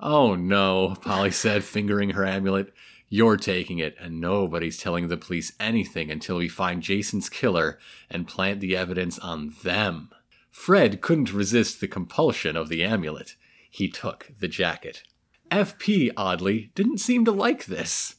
Oh 0.00 0.34
no, 0.34 0.96
Polly 1.02 1.30
said, 1.30 1.64
fingering 1.64 2.10
her 2.10 2.24
amulet. 2.24 2.72
You're 3.08 3.36
taking 3.36 3.78
it, 3.78 3.96
and 3.98 4.20
nobody's 4.20 4.78
telling 4.78 5.08
the 5.08 5.16
police 5.16 5.52
anything 5.58 6.10
until 6.10 6.36
we 6.36 6.48
find 6.48 6.82
Jason's 6.82 7.28
killer 7.28 7.78
and 8.10 8.28
plant 8.28 8.60
the 8.60 8.76
evidence 8.76 9.18
on 9.18 9.54
them. 9.62 10.10
Fred 10.50 11.00
couldn't 11.00 11.32
resist 11.32 11.80
the 11.80 11.88
compulsion 11.88 12.56
of 12.56 12.68
the 12.68 12.84
amulet. 12.84 13.34
He 13.70 13.88
took 13.88 14.30
the 14.38 14.48
jacket. 14.48 15.02
FP, 15.50 16.10
oddly, 16.16 16.70
didn't 16.74 16.98
seem 16.98 17.24
to 17.24 17.32
like 17.32 17.64
this. 17.66 18.16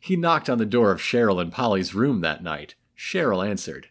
He 0.00 0.16
knocked 0.16 0.48
on 0.48 0.58
the 0.58 0.66
door 0.66 0.92
of 0.92 1.00
Cheryl 1.00 1.40
and 1.40 1.52
Polly's 1.52 1.94
room 1.94 2.20
that 2.20 2.42
night. 2.42 2.74
Cheryl 2.96 3.46
answered. 3.46 3.88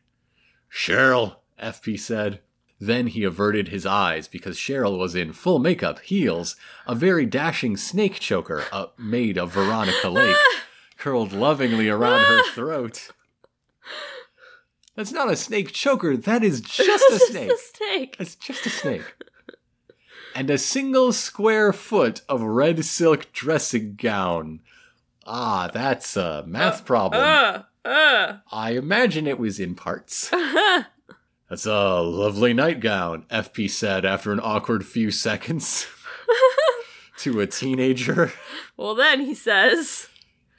Cheryl, 0.71 1.37
FP 1.61 1.99
said. 1.99 2.39
Then 2.79 3.07
he 3.07 3.23
averted 3.23 3.69
his 3.69 3.85
eyes 3.85 4.27
because 4.27 4.57
Cheryl 4.57 4.99
was 4.99 5.15
in 5.15 5.33
full 5.33 5.57
makeup, 5.57 5.99
heels, 5.99 6.55
a 6.85 6.93
very 6.93 7.25
dashing 7.25 7.75
snake 7.75 8.19
choker 8.19 8.65
uh, 8.71 8.87
made 8.97 9.37
of 9.37 9.53
Veronica 9.53 10.09
Lake, 10.09 10.35
curled 10.97 11.33
lovingly 11.33 11.89
around 11.89 12.25
her 12.25 12.43
throat. 12.53 13.09
That's 14.95 15.11
not 15.11 15.31
a 15.31 15.35
snake 15.35 15.71
choker, 15.71 16.15
that 16.17 16.43
is 16.43 16.61
just 16.61 17.11
a 17.11 17.19
snake. 17.19 17.51
a 17.51 17.57
snake. 17.57 18.15
It's 18.19 18.35
just 18.35 18.65
a 18.65 18.69
snake. 18.69 19.15
And 20.35 20.51
a 20.51 20.57
single 20.59 21.13
square 21.13 21.73
foot 21.73 22.21
of 22.29 22.43
red 22.43 22.85
silk 22.85 23.31
dressing 23.33 23.95
gown. 23.95 24.59
Ah, 25.25 25.69
that's 25.73 26.15
a 26.15 26.43
math 26.45 26.85
problem. 26.85 27.23
Uh, 27.23 27.63
uh. 27.83 28.37
I 28.51 28.71
imagine 28.71 29.25
it 29.25 29.39
was 29.39 29.59
in 29.59 29.73
parts. 29.73 30.31
That's 31.49 31.65
a 31.65 32.01
lovely 32.01 32.53
nightgown, 32.53 33.23
FP 33.31 33.69
said 33.69 34.03
after 34.05 34.31
an 34.33 34.39
awkward 34.43 34.85
few 34.85 35.11
seconds. 35.11 35.87
to 37.19 37.39
a 37.39 37.47
teenager. 37.47 38.31
well, 38.75 38.93
then 38.95 39.21
he 39.21 39.33
says, 39.33 40.07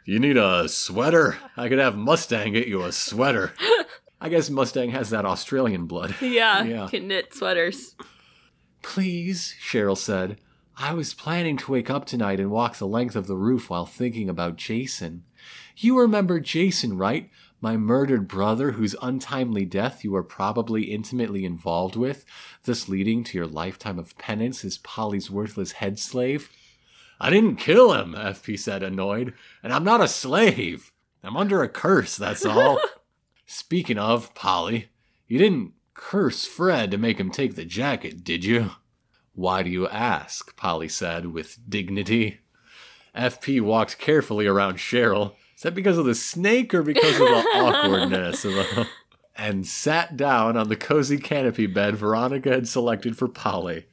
You 0.04 0.18
need 0.18 0.36
a 0.36 0.68
sweater? 0.68 1.38
I 1.56 1.68
could 1.68 1.78
have 1.78 1.96
Mustang 1.96 2.52
get 2.54 2.68
you 2.68 2.82
a 2.84 2.92
sweater. 2.92 3.52
I 4.20 4.28
guess 4.28 4.50
Mustang 4.50 4.90
has 4.90 5.10
that 5.10 5.24
Australian 5.26 5.86
blood. 5.86 6.14
yeah, 6.20 6.62
Yeah. 6.64 6.88
can 6.90 7.06
knit 7.06 7.34
sweaters. 7.34 7.94
Please, 8.82 9.54
Cheryl 9.62 9.96
said. 9.96 10.38
I 10.76 10.94
was 10.94 11.12
planning 11.12 11.56
to 11.58 11.72
wake 11.72 11.90
up 11.90 12.04
tonight 12.04 12.38
and 12.40 12.50
walk 12.50 12.76
the 12.76 12.86
length 12.86 13.16
of 13.16 13.26
the 13.26 13.36
roof 13.36 13.68
while 13.68 13.84
thinking 13.86 14.28
about 14.28 14.56
Jason. 14.56 15.24
You 15.76 15.98
remember 15.98 16.38
Jason, 16.40 16.96
right? 16.96 17.30
My 17.60 17.76
murdered 17.76 18.28
brother, 18.28 18.72
whose 18.72 18.94
untimely 19.02 19.64
death 19.64 20.04
you 20.04 20.12
were 20.12 20.22
probably 20.22 20.84
intimately 20.84 21.44
involved 21.44 21.96
with, 21.96 22.24
thus 22.64 22.88
leading 22.88 23.24
to 23.24 23.38
your 23.38 23.48
lifetime 23.48 23.98
of 23.98 24.16
penance 24.16 24.64
as 24.64 24.78
Polly's 24.78 25.30
worthless 25.30 25.72
head 25.72 25.98
slave? 25.98 26.50
I 27.20 27.30
didn't 27.30 27.56
kill 27.56 27.92
him, 27.94 28.12
FP 28.12 28.58
said, 28.58 28.84
annoyed, 28.84 29.34
and 29.62 29.72
I'm 29.72 29.82
not 29.82 30.00
a 30.00 30.06
slave. 30.06 30.92
I'm 31.24 31.36
under 31.36 31.62
a 31.62 31.68
curse, 31.68 32.16
that's 32.16 32.46
all. 32.46 32.80
Speaking 33.46 33.98
of, 33.98 34.34
Polly, 34.34 34.88
you 35.26 35.38
didn't 35.38 35.72
curse 35.94 36.46
Fred 36.46 36.92
to 36.92 36.98
make 36.98 37.18
him 37.18 37.30
take 37.30 37.56
the 37.56 37.64
jacket, 37.64 38.22
did 38.22 38.44
you? 38.44 38.70
Why 39.34 39.64
do 39.64 39.70
you 39.70 39.88
ask? 39.88 40.56
Polly 40.56 40.88
said 40.88 41.26
with 41.26 41.58
dignity. 41.68 42.38
FP 43.16 43.60
walked 43.60 43.98
carefully 43.98 44.46
around 44.46 44.76
Cheryl. 44.76 45.34
Is 45.58 45.62
that 45.62 45.74
because 45.74 45.98
of 45.98 46.04
the 46.04 46.14
snake 46.14 46.72
or 46.72 46.84
because 46.84 47.14
of 47.14 47.18
the 47.18 47.24
awkwardness 47.56 48.44
of 48.44 48.54
a... 48.54 48.86
and 49.34 49.66
sat 49.66 50.16
down 50.16 50.56
on 50.56 50.68
the 50.68 50.76
cozy 50.76 51.18
canopy 51.18 51.66
bed 51.66 51.96
Veronica 51.96 52.50
had 52.50 52.68
selected 52.68 53.18
for 53.18 53.26
Polly. 53.26 53.86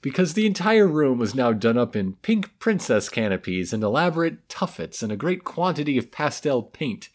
Because 0.00 0.32
the 0.32 0.46
entire 0.46 0.88
room 0.88 1.18
was 1.18 1.34
now 1.34 1.52
done 1.52 1.76
up 1.76 1.94
in 1.94 2.14
pink 2.14 2.58
princess 2.58 3.10
canopies 3.10 3.74
and 3.74 3.82
elaborate 3.82 4.48
tuffets 4.48 5.02
and 5.02 5.12
a 5.12 5.16
great 5.16 5.44
quantity 5.44 5.98
of 5.98 6.10
pastel 6.10 6.62
paint, 6.62 7.10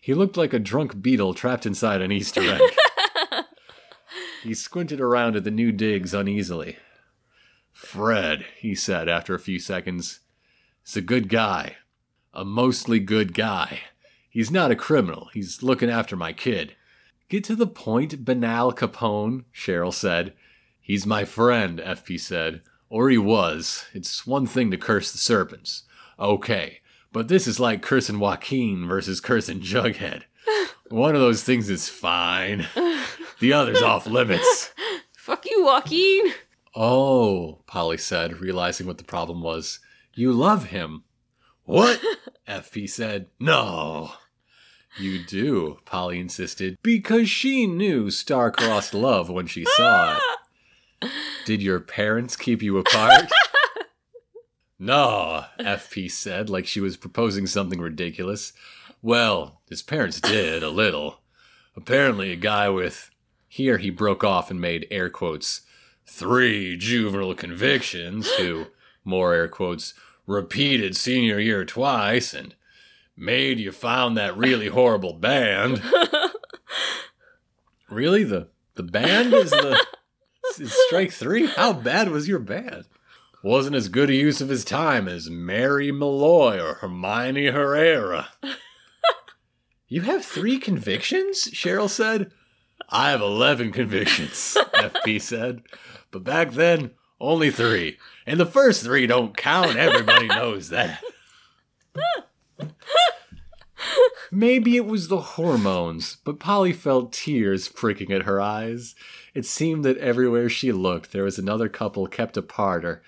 he 0.00 0.14
looked 0.14 0.36
like 0.36 0.52
a 0.54 0.60
drunk 0.60 1.02
beetle 1.02 1.34
trapped 1.34 1.66
inside 1.66 2.00
an 2.00 2.12
Easter 2.12 2.42
egg. 2.42 2.62
he 4.44 4.54
squinted 4.54 5.00
around 5.00 5.34
at 5.34 5.42
the 5.42 5.50
new 5.50 5.72
digs 5.72 6.14
uneasily. 6.14 6.76
Fred, 7.72 8.46
he 8.58 8.76
said 8.76 9.08
after 9.08 9.34
a 9.34 9.40
few 9.40 9.58
seconds, 9.58 10.20
is 10.86 10.96
a 10.96 11.00
good 11.00 11.28
guy. 11.28 11.78
A 12.32 12.44
mostly 12.44 13.00
good 13.00 13.34
guy. 13.34 13.80
He's 14.28 14.50
not 14.50 14.70
a 14.70 14.76
criminal. 14.76 15.28
He's 15.34 15.62
looking 15.62 15.90
after 15.90 16.14
my 16.16 16.32
kid. 16.32 16.76
Get 17.28 17.44
to 17.44 17.56
the 17.56 17.66
point, 17.66 18.24
banal 18.24 18.72
Capone, 18.72 19.44
Cheryl 19.54 19.92
said. 19.92 20.34
He's 20.80 21.06
my 21.06 21.24
friend, 21.24 21.78
FP 21.78 22.20
said. 22.20 22.62
Or 22.88 23.10
he 23.10 23.18
was. 23.18 23.86
It's 23.94 24.26
one 24.26 24.46
thing 24.46 24.70
to 24.70 24.76
curse 24.76 25.12
the 25.12 25.18
serpents. 25.18 25.84
Okay, 26.18 26.80
but 27.12 27.28
this 27.28 27.46
is 27.46 27.58
like 27.58 27.82
cursing 27.82 28.18
Joaquin 28.18 28.86
versus 28.86 29.20
cursing 29.20 29.60
Jughead. 29.60 30.22
One 30.88 31.14
of 31.14 31.20
those 31.20 31.44
things 31.44 31.68
is 31.68 31.88
fine. 31.88 32.66
The 33.38 33.52
other's 33.52 33.82
off 33.82 34.06
limits. 34.06 34.72
Fuck 35.16 35.46
you, 35.46 35.64
Joaquin. 35.64 36.32
Oh, 36.74 37.62
Polly 37.66 37.96
said, 37.96 38.40
realizing 38.40 38.86
what 38.86 38.98
the 38.98 39.04
problem 39.04 39.42
was. 39.42 39.80
You 40.14 40.32
love 40.32 40.66
him. 40.66 41.04
What? 41.70 42.00
FP 42.48 42.90
said. 42.90 43.28
No. 43.38 44.10
You 44.98 45.20
do, 45.22 45.78
Polly 45.84 46.18
insisted, 46.18 46.76
because 46.82 47.30
she 47.30 47.64
knew 47.68 48.10
star-crossed 48.10 48.92
love 48.92 49.30
when 49.30 49.46
she 49.46 49.64
saw 49.76 50.18
it. 51.00 51.10
Did 51.44 51.62
your 51.62 51.78
parents 51.78 52.34
keep 52.34 52.60
you 52.60 52.76
apart? 52.76 53.30
no, 54.80 55.44
FP 55.60 56.10
said, 56.10 56.50
like 56.50 56.66
she 56.66 56.80
was 56.80 56.96
proposing 56.96 57.46
something 57.46 57.80
ridiculous. 57.80 58.52
Well, 59.00 59.60
his 59.68 59.80
parents 59.80 60.20
did, 60.20 60.64
a 60.64 60.70
little. 60.70 61.20
Apparently, 61.76 62.32
a 62.32 62.36
guy 62.36 62.68
with. 62.68 63.10
Here 63.46 63.78
he 63.78 63.90
broke 63.90 64.24
off 64.24 64.50
and 64.50 64.60
made 64.60 64.88
air 64.90 65.08
quotes 65.08 65.60
three 66.04 66.76
juvenile 66.76 67.36
convictions 67.36 68.28
who, 68.32 68.66
more 69.04 69.34
air 69.34 69.46
quotes, 69.46 69.94
repeated 70.30 70.96
senior 70.96 71.38
year 71.38 71.64
twice 71.64 72.32
and 72.32 72.54
made 73.16 73.58
you 73.58 73.72
found 73.72 74.16
that 74.16 74.36
really 74.36 74.68
horrible 74.68 75.12
band. 75.12 75.82
really? 77.90 78.24
The 78.24 78.48
the 78.74 78.84
band 78.84 79.34
is 79.34 79.50
the 79.50 79.84
strike 80.86 81.12
three? 81.12 81.46
How 81.46 81.72
bad 81.72 82.08
was 82.08 82.28
your 82.28 82.38
band? 82.38 82.84
Wasn't 83.42 83.76
as 83.76 83.88
good 83.88 84.10
a 84.10 84.14
use 84.14 84.40
of 84.40 84.48
his 84.48 84.64
time 84.64 85.08
as 85.08 85.28
Mary 85.28 85.90
Malloy 85.90 86.60
or 86.60 86.74
Hermione 86.74 87.46
Herrera. 87.46 88.28
you 89.88 90.02
have 90.02 90.24
three 90.24 90.58
convictions? 90.58 91.48
Cheryl 91.52 91.90
said. 91.90 92.32
I 92.88 93.10
have 93.10 93.20
11 93.20 93.72
convictions, 93.72 94.56
FP 94.74 95.20
said. 95.20 95.62
But 96.10 96.24
back 96.24 96.52
then, 96.52 96.90
only 97.20 97.50
three. 97.50 97.98
And 98.26 98.40
the 98.40 98.46
first 98.46 98.82
three 98.82 99.06
don't 99.06 99.36
count. 99.36 99.76
Everybody 99.76 100.26
knows 100.28 100.70
that. 100.70 101.02
Maybe 104.32 104.76
it 104.76 104.86
was 104.86 105.08
the 105.08 105.20
hormones, 105.20 106.18
but 106.24 106.38
Polly 106.38 106.72
felt 106.72 107.12
tears 107.12 107.68
pricking 107.68 108.12
at 108.12 108.22
her 108.22 108.40
eyes. 108.40 108.94
It 109.34 109.44
seemed 109.44 109.84
that 109.84 109.98
everywhere 109.98 110.48
she 110.48 110.70
looked, 110.70 111.10
there 111.10 111.24
was 111.24 111.38
another 111.38 111.68
couple 111.68 112.06
kept 112.06 112.36
apart, 112.36 112.84
or 112.84 113.02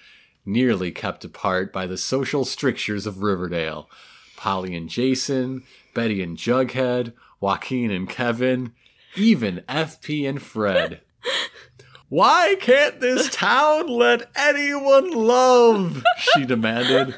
nearly 0.44 0.90
kept 0.90 1.24
apart, 1.24 1.72
by 1.72 1.86
the 1.86 1.96
social 1.96 2.44
strictures 2.44 3.06
of 3.06 3.22
Riverdale. 3.22 3.88
Polly 4.36 4.74
and 4.74 4.88
Jason, 4.88 5.62
Betty 5.94 6.20
and 6.22 6.36
Jughead, 6.36 7.12
Joaquin 7.38 7.92
and 7.92 8.08
Kevin, 8.08 8.72
even 9.14 9.62
FP 9.68 10.28
and 10.28 10.42
Fred. 10.42 11.02
Why 12.12 12.56
can't 12.60 13.00
this 13.00 13.30
town 13.34 13.86
let 13.86 14.28
anyone 14.36 15.12
love? 15.12 16.04
She 16.18 16.44
demanded, 16.44 17.14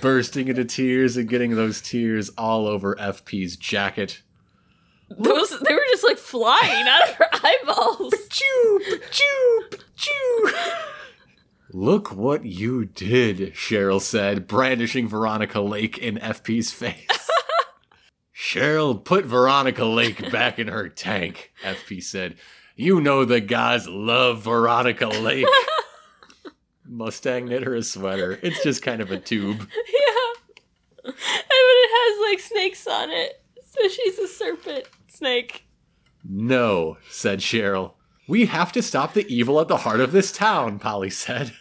bursting 0.00 0.46
into 0.46 0.64
tears 0.64 1.16
and 1.16 1.28
getting 1.28 1.56
those 1.56 1.80
tears 1.80 2.30
all 2.38 2.68
over 2.68 2.94
FP's 2.94 3.56
jacket. 3.56 4.22
Those 5.10 5.58
they 5.58 5.74
were 5.74 5.84
just 5.90 6.04
like 6.04 6.18
flying 6.18 6.86
out 6.86 7.08
of 7.08 7.14
her 7.16 7.26
eyeballs. 7.32 8.14
Choo, 8.30 8.80
choo, 9.10 9.68
choo. 9.96 10.50
Look 11.72 12.12
what 12.12 12.44
you 12.44 12.84
did, 12.84 13.54
Cheryl 13.54 14.00
said, 14.00 14.46
brandishing 14.46 15.08
Veronica 15.08 15.60
Lake 15.60 15.98
in 15.98 16.14
FP's 16.14 16.70
face. 16.70 17.28
Cheryl, 18.36 19.04
put 19.04 19.24
Veronica 19.24 19.84
Lake 19.84 20.30
back 20.30 20.60
in 20.60 20.68
her 20.68 20.88
tank, 20.88 21.52
FP 21.64 22.00
said. 22.00 22.36
You 22.80 23.00
know 23.00 23.24
the 23.24 23.40
guys 23.40 23.88
love 23.88 24.42
Veronica 24.42 25.08
Lake. 25.08 25.44
Mustang 26.86 27.46
knit 27.46 27.64
her 27.64 27.74
a 27.74 27.82
sweater. 27.82 28.38
It's 28.40 28.62
just 28.62 28.82
kind 28.82 29.00
of 29.00 29.10
a 29.10 29.18
tube. 29.18 29.58
yeah. 29.58 31.04
And 31.04 31.12
it 31.12 31.90
has 31.92 32.30
like 32.30 32.38
snakes 32.38 32.86
on 32.86 33.10
it. 33.10 33.42
So 33.64 33.88
she's 33.88 34.16
a 34.20 34.28
serpent 34.28 34.84
snake. 35.08 35.64
No, 36.22 36.98
said 37.10 37.40
Cheryl. 37.40 37.94
We 38.28 38.46
have 38.46 38.70
to 38.70 38.82
stop 38.82 39.12
the 39.12 39.26
evil 39.26 39.60
at 39.60 39.66
the 39.66 39.78
heart 39.78 39.98
of 39.98 40.12
this 40.12 40.30
town, 40.30 40.78
Polly 40.78 41.10
said. 41.10 41.54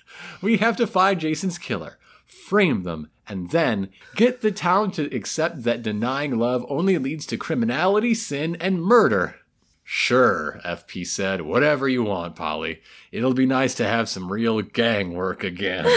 We 0.44 0.58
have 0.58 0.78
to 0.78 0.86
find 0.86 1.20
Jason's 1.20 1.58
killer, 1.58 1.98
frame 2.28 2.84
them, 2.84 3.10
and 3.28 3.50
then 3.50 3.90
get 4.16 4.42
the 4.42 4.52
town 4.52 4.92
to 4.92 5.12
accept 5.16 5.64
that 5.64 5.82
denying 5.82 6.38
love 6.38 6.64
only 6.70 7.00
leads 7.00 7.26
to 7.26 7.38
criminality, 7.38 8.14
sin, 8.14 8.56
and 8.60 8.84
murder. 8.84 9.38
Sure, 9.90 10.60
FP 10.66 11.08
said. 11.08 11.44
Whatever 11.44 11.88
you 11.88 12.04
want, 12.04 12.36
Polly. 12.36 12.82
It'll 13.10 13.34
be 13.34 13.46
nice 13.46 13.74
to 13.76 13.88
have 13.88 14.10
some 14.10 14.30
real 14.30 14.62
gang 14.62 15.14
work 15.14 15.46
again. 15.46 15.88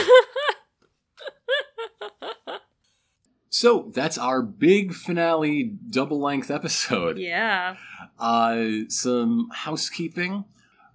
so 3.50 3.90
that's 3.92 4.16
our 4.16 4.42
big 4.42 4.94
finale 4.94 5.64
double 5.64 6.20
length 6.20 6.52
episode. 6.52 7.18
Yeah. 7.18 7.78
Uh, 8.16 8.84
some 8.88 9.48
housekeeping. 9.52 10.44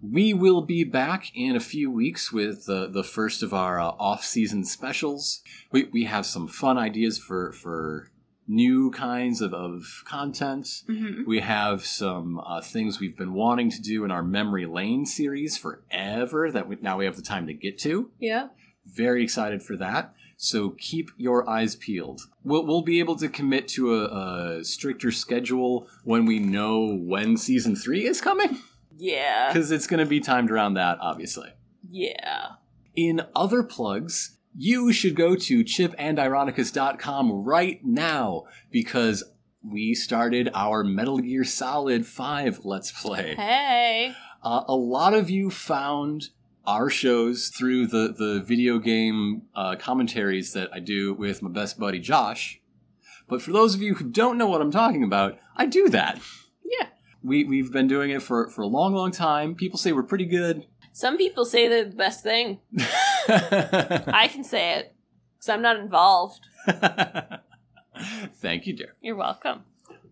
We 0.01 0.33
will 0.33 0.61
be 0.61 0.85
back 0.85 1.35
in 1.35 1.57
a 1.57 1.59
few 1.59 1.91
weeks 1.91 2.31
with 2.31 2.69
uh, 2.69 2.87
the 2.87 3.03
first 3.03 3.43
of 3.43 3.53
our 3.53 3.77
uh, 3.77 3.89
off-season 3.99 4.63
specials. 4.63 5.41
We, 5.69 5.89
we 5.91 6.05
have 6.05 6.25
some 6.25 6.47
fun 6.47 6.77
ideas 6.77 7.19
for 7.19 7.51
for 7.51 8.09
new 8.47 8.91
kinds 8.91 9.41
of, 9.41 9.53
of 9.53 10.03
content. 10.05 10.65
Mm-hmm. 10.87 11.23
We 11.27 11.39
have 11.39 11.85
some 11.85 12.39
uh, 12.39 12.61
things 12.61 12.99
we've 12.99 13.17
been 13.17 13.33
wanting 13.33 13.71
to 13.71 13.81
do 13.81 14.03
in 14.05 14.11
our 14.11 14.23
Memory 14.23 14.65
Lane 14.65 15.05
series 15.05 15.57
forever 15.57 16.51
that 16.51 16.67
we, 16.67 16.77
now 16.81 16.97
we 16.97 17.05
have 17.05 17.15
the 17.15 17.21
time 17.21 17.47
to 17.47 17.53
get 17.53 17.79
to. 17.79 18.11
Yeah. 18.19 18.49
Very 18.85 19.23
excited 19.23 19.63
for 19.63 19.75
that. 19.77 20.13
So 20.37 20.71
keep 20.71 21.09
your 21.17 21.49
eyes 21.49 21.75
peeled. 21.75 22.21
We'll, 22.43 22.65
we'll 22.65 22.81
be 22.83 22.99
able 22.99 23.15
to 23.15 23.29
commit 23.29 23.67
to 23.69 23.95
a, 23.95 24.57
a 24.59 24.63
stricter 24.63 25.11
schedule 25.11 25.87
when 26.03 26.25
we 26.25 26.39
know 26.39 26.95
when 26.95 27.37
season 27.37 27.75
three 27.75 28.05
is 28.05 28.21
coming, 28.21 28.59
Yeah. 28.95 29.47
because 29.51 29.71
it's 29.71 29.87
going 29.87 30.01
to 30.01 30.05
be 30.05 30.19
timed 30.19 30.51
around 30.51 30.73
that, 30.75 30.97
obviously. 30.99 31.49
Yeah. 31.89 32.47
In 32.95 33.21
other 33.35 33.63
plugs, 33.63 34.34
you 34.57 34.93
should 34.93 35.15
go 35.15 35.35
to 35.35 35.63
chipandironicus.com 35.63 37.31
right 37.31 37.79
now 37.83 38.43
because 38.71 39.23
we 39.63 39.93
started 39.93 40.49
our 40.53 40.83
Metal 40.83 41.19
Gear 41.19 41.43
Solid 41.43 42.05
5 42.05 42.61
Let's 42.63 42.91
Play. 42.91 43.35
Hey. 43.35 44.13
Uh, 44.43 44.63
a 44.67 44.75
lot 44.75 45.13
of 45.13 45.29
you 45.29 45.49
found 45.49 46.29
our 46.65 46.89
shows 46.89 47.49
through 47.49 47.87
the, 47.87 48.13
the 48.17 48.41
video 48.41 48.79
game 48.79 49.43
uh, 49.55 49.75
commentaries 49.75 50.53
that 50.53 50.69
I 50.71 50.79
do 50.79 51.13
with 51.13 51.41
my 51.41 51.49
best 51.49 51.79
buddy 51.79 51.99
Josh. 51.99 52.61
But 53.27 53.41
for 53.41 53.51
those 53.51 53.75
of 53.75 53.81
you 53.81 53.95
who 53.95 54.05
don't 54.09 54.37
know 54.37 54.47
what 54.47 54.61
I'm 54.61 54.71
talking 54.71 55.03
about, 55.03 55.37
I 55.55 55.65
do 55.65 55.89
that. 55.89 56.19
Yeah. 56.63 56.87
We, 57.23 57.43
we've 57.43 57.71
been 57.71 57.87
doing 57.87 58.11
it 58.11 58.21
for, 58.21 58.49
for 58.49 58.61
a 58.61 58.67
long, 58.67 58.93
long 58.93 59.11
time. 59.11 59.55
People 59.55 59.79
say 59.79 59.91
we're 59.91 60.03
pretty 60.03 60.25
good. 60.25 60.65
Some 60.93 61.17
people 61.17 61.43
say 61.43 61.67
they're 61.67 61.85
the 61.85 61.95
best 61.95 62.23
thing. 62.23 62.59
I 63.27 64.29
can 64.31 64.43
say 64.43 64.73
it 64.79 64.95
because 65.35 65.49
I'm 65.49 65.61
not 65.61 65.77
involved. 65.77 66.45
Thank 68.35 68.67
you, 68.67 68.73
dear. 68.73 68.95
You're 69.01 69.15
welcome. 69.15 69.63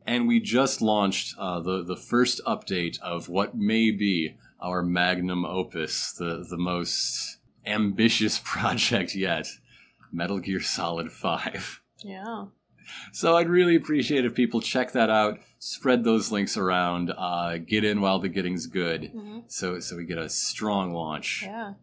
And 0.05 0.27
we 0.27 0.39
just 0.39 0.81
launched 0.81 1.35
uh, 1.37 1.59
the 1.61 1.83
the 1.83 1.95
first 1.95 2.41
update 2.45 2.99
of 3.01 3.29
what 3.29 3.55
may 3.55 3.91
be 3.91 4.35
our 4.61 4.81
magnum 4.83 5.45
opus, 5.45 6.11
the 6.11 6.45
the 6.49 6.57
most 6.57 7.37
ambitious 7.65 8.39
project 8.43 9.15
yet, 9.15 9.47
Metal 10.11 10.39
Gear 10.39 10.61
Solid 10.61 11.11
Five. 11.11 11.81
Yeah. 11.99 12.45
So 13.13 13.37
I'd 13.37 13.47
really 13.49 13.75
appreciate 13.77 14.25
if 14.25 14.35
people 14.35 14.59
check 14.59 14.91
that 14.91 15.09
out, 15.09 15.39
spread 15.57 16.03
those 16.03 16.33
links 16.33 16.57
around, 16.57 17.11
uh, 17.17 17.57
get 17.57 17.85
in 17.85 18.01
while 18.01 18.19
the 18.19 18.27
getting's 18.27 18.67
good, 18.67 19.11
hmm 19.11 19.39
so 19.47 19.79
so 19.79 19.95
we 19.95 20.05
get 20.05 20.17
a 20.17 20.29
strong 20.29 20.93
launch. 20.93 21.43
Yeah. 21.45 21.73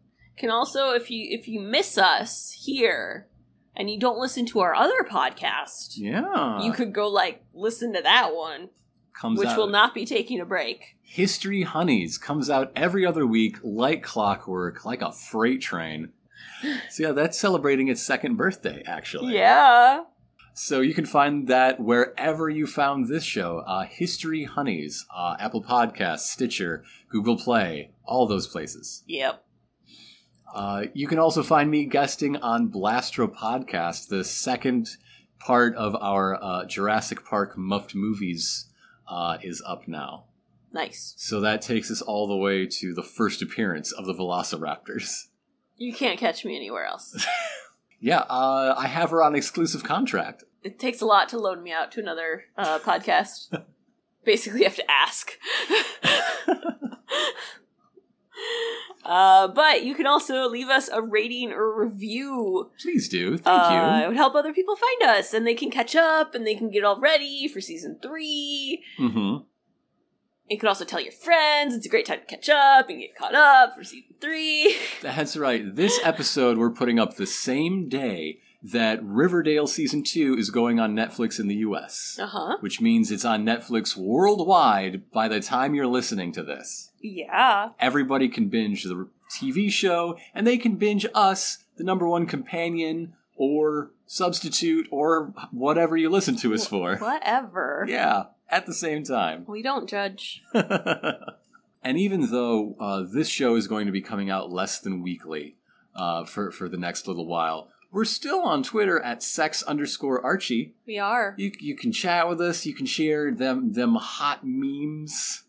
Can 0.40 0.48
also 0.50 0.92
if 0.92 1.10
you 1.10 1.26
if 1.30 1.46
you 1.48 1.60
miss 1.60 1.98
us 1.98 2.50
here 2.64 3.28
and 3.76 3.90
you 3.90 4.00
don't 4.00 4.18
listen 4.18 4.46
to 4.46 4.60
our 4.60 4.74
other 4.74 5.04
podcast, 5.08 5.98
Yeah, 5.98 6.62
you 6.62 6.72
could 6.72 6.94
go 6.94 7.08
like 7.08 7.44
listen 7.52 7.92
to 7.92 8.00
that 8.00 8.34
one, 8.34 8.70
comes 9.12 9.38
which 9.38 9.48
out. 9.48 9.58
will 9.58 9.66
not 9.66 9.92
be 9.92 10.06
taking 10.06 10.40
a 10.40 10.46
break. 10.46 10.96
History 11.02 11.62
Honeys 11.64 12.16
comes 12.16 12.48
out 12.48 12.72
every 12.74 13.04
other 13.04 13.26
week, 13.26 13.58
like 13.62 14.02
clockwork, 14.02 14.86
like 14.86 15.02
a 15.02 15.12
freight 15.12 15.60
train. 15.60 16.12
So 16.88 17.02
yeah, 17.02 17.12
that's 17.12 17.38
celebrating 17.38 17.88
its 17.88 18.00
second 18.00 18.36
birthday, 18.36 18.82
actually. 18.86 19.34
Yeah. 19.34 20.04
So 20.54 20.80
you 20.80 20.94
can 20.94 21.04
find 21.04 21.48
that 21.48 21.80
wherever 21.80 22.48
you 22.48 22.66
found 22.66 23.08
this 23.08 23.24
show. 23.24 23.58
Uh, 23.66 23.84
History 23.84 24.44
Honeys, 24.44 25.04
uh, 25.14 25.36
Apple 25.38 25.62
Podcasts, 25.62 26.20
Stitcher, 26.20 26.82
Google 27.10 27.36
Play, 27.36 27.90
all 28.04 28.26
those 28.26 28.46
places. 28.46 29.02
Yep. 29.06 29.44
Uh, 30.54 30.84
you 30.94 31.06
can 31.06 31.18
also 31.18 31.42
find 31.42 31.70
me 31.70 31.84
guesting 31.84 32.36
on 32.36 32.68
Blastro 32.68 33.28
Podcast, 33.28 34.08
the 34.08 34.24
second 34.24 34.88
part 35.38 35.74
of 35.76 35.94
our 36.00 36.42
uh, 36.42 36.64
Jurassic 36.66 37.24
Park 37.24 37.56
muffed 37.56 37.94
movies 37.94 38.66
uh, 39.08 39.38
is 39.42 39.62
up 39.66 39.86
now. 39.88 40.24
Nice. 40.72 41.14
So 41.16 41.40
that 41.40 41.62
takes 41.62 41.90
us 41.90 42.00
all 42.02 42.26
the 42.28 42.36
way 42.36 42.66
to 42.66 42.94
the 42.94 43.02
first 43.02 43.42
appearance 43.42 43.90
of 43.92 44.06
the 44.06 44.14
Velociraptors. 44.14 45.26
You 45.76 45.92
can't 45.92 46.18
catch 46.18 46.44
me 46.44 46.56
anywhere 46.56 46.84
else. 46.84 47.26
Yeah, 48.02 48.20
uh, 48.20 48.74
I 48.78 48.86
have 48.86 49.10
her 49.10 49.22
on 49.22 49.34
exclusive 49.34 49.84
contract. 49.84 50.42
it 50.62 50.78
takes 50.78 51.02
a 51.02 51.04
lot 51.04 51.28
to 51.28 51.38
load 51.38 51.62
me 51.62 51.70
out 51.70 51.92
to 51.92 52.00
another 52.00 52.44
uh, 52.56 52.78
podcast. 52.78 53.54
Basically, 54.24 54.60
you 54.60 54.64
have 54.64 54.76
to 54.76 54.90
ask. 54.90 55.32
uh, 59.04 59.48
but 59.48 59.82
you 59.84 59.94
can 59.94 60.06
also 60.06 60.48
leave 60.48 60.68
us 60.68 60.88
a 60.88 61.00
rating 61.02 61.52
or 61.52 61.84
review. 61.84 62.70
Please 62.80 63.08
do. 63.08 63.38
Thank 63.38 63.46
Uh, 63.72 64.02
it 64.04 64.08
would 64.08 64.16
help 64.16 64.34
other 64.34 64.52
people 64.52 64.76
find 64.76 65.02
us, 65.18 65.32
and 65.34 65.46
they 65.46 65.54
can 65.54 65.70
catch 65.70 65.96
up, 65.96 66.34
and 66.34 66.46
they 66.46 66.54
can 66.54 66.70
get 66.70 66.84
all 66.84 67.00
ready 67.00 67.48
for 67.48 67.60
season 67.60 67.98
three. 68.02 68.84
you. 68.98 69.08
Mm-hmm. 69.08 69.44
You 70.48 70.58
can 70.58 70.68
also 70.68 70.84
tell 70.84 71.00
your 71.00 71.12
friends. 71.12 71.76
It's 71.76 71.86
a 71.86 71.88
great 71.88 72.06
time 72.06 72.18
to 72.20 72.26
catch 72.26 72.48
up 72.48 72.88
and 72.90 72.98
get 72.98 73.14
caught 73.16 73.36
up 73.36 73.76
for 73.76 73.84
season 73.84 74.14
three. 74.20 74.74
That's 75.02 75.36
right. 75.36 75.74
This 75.76 76.00
episode 76.02 76.58
we're 76.58 76.70
putting 76.72 76.98
up 76.98 77.14
the 77.14 77.26
same 77.26 77.88
day 77.88 78.40
that 78.62 78.98
Riverdale 79.02 79.68
season 79.68 80.02
two 80.02 80.36
is 80.36 80.50
going 80.50 80.80
on 80.80 80.94
Netflix 80.96 81.38
in 81.38 81.46
the 81.46 81.54
U.S., 81.56 82.18
Uh 82.20 82.26
huh. 82.26 82.56
which 82.60 82.80
means 82.80 83.10
it's 83.12 83.24
on 83.24 83.44
Netflix 83.46 83.96
worldwide 83.96 85.10
by 85.12 85.28
the 85.28 85.40
time 85.40 85.74
you're 85.74 85.86
listening 85.86 86.32
to 86.32 86.42
this. 86.42 86.89
Yeah. 87.00 87.70
Everybody 87.78 88.28
can 88.28 88.48
binge 88.48 88.84
the 88.84 89.08
TV 89.30 89.70
show, 89.70 90.18
and 90.34 90.46
they 90.46 90.58
can 90.58 90.76
binge 90.76 91.06
us, 91.14 91.64
the 91.76 91.84
number 91.84 92.06
one 92.06 92.26
companion 92.26 93.14
or 93.36 93.90
substitute 94.06 94.86
or 94.90 95.32
whatever 95.50 95.96
you 95.96 96.10
listen 96.10 96.36
to 96.36 96.52
us 96.52 96.66
for. 96.66 96.96
Whatever. 96.96 97.86
Yeah, 97.88 98.24
at 98.48 98.66
the 98.66 98.74
same 98.74 99.02
time. 99.02 99.44
We 99.46 99.62
don't 99.62 99.88
judge. 99.88 100.42
and 100.52 101.96
even 101.96 102.30
though 102.30 102.76
uh, 102.78 103.04
this 103.10 103.28
show 103.28 103.54
is 103.56 103.66
going 103.66 103.86
to 103.86 103.92
be 103.92 104.02
coming 104.02 104.28
out 104.28 104.50
less 104.50 104.80
than 104.80 105.02
weekly 105.02 105.56
uh, 105.94 106.24
for 106.24 106.50
for 106.50 106.68
the 106.68 106.76
next 106.76 107.08
little 107.08 107.26
while, 107.26 107.70
we're 107.90 108.04
still 108.04 108.40
on 108.42 108.62
Twitter 108.62 109.00
at 109.00 109.22
sex 109.22 109.62
underscore 109.62 110.22
Archie. 110.24 110.74
We 110.86 110.98
are. 110.98 111.34
You 111.38 111.52
you 111.60 111.76
can 111.76 111.92
chat 111.92 112.28
with 112.28 112.40
us. 112.40 112.66
You 112.66 112.74
can 112.74 112.86
share 112.86 113.32
them 113.32 113.72
them 113.72 113.94
hot 113.94 114.40
memes. 114.44 115.44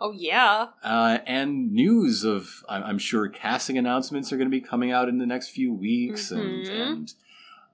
Oh 0.00 0.12
yeah. 0.12 0.68
Uh, 0.82 1.18
and 1.26 1.72
news 1.72 2.24
of 2.24 2.48
I'm, 2.68 2.82
I'm 2.84 2.98
sure 2.98 3.28
casting 3.28 3.78
announcements 3.78 4.32
are 4.32 4.36
going 4.36 4.46
to 4.48 4.50
be 4.50 4.60
coming 4.60 4.92
out 4.92 5.08
in 5.08 5.18
the 5.18 5.26
next 5.26 5.48
few 5.50 5.72
weeks 5.74 6.30
and 6.30 6.66
Mhm. 6.66 6.92
and 6.92 7.12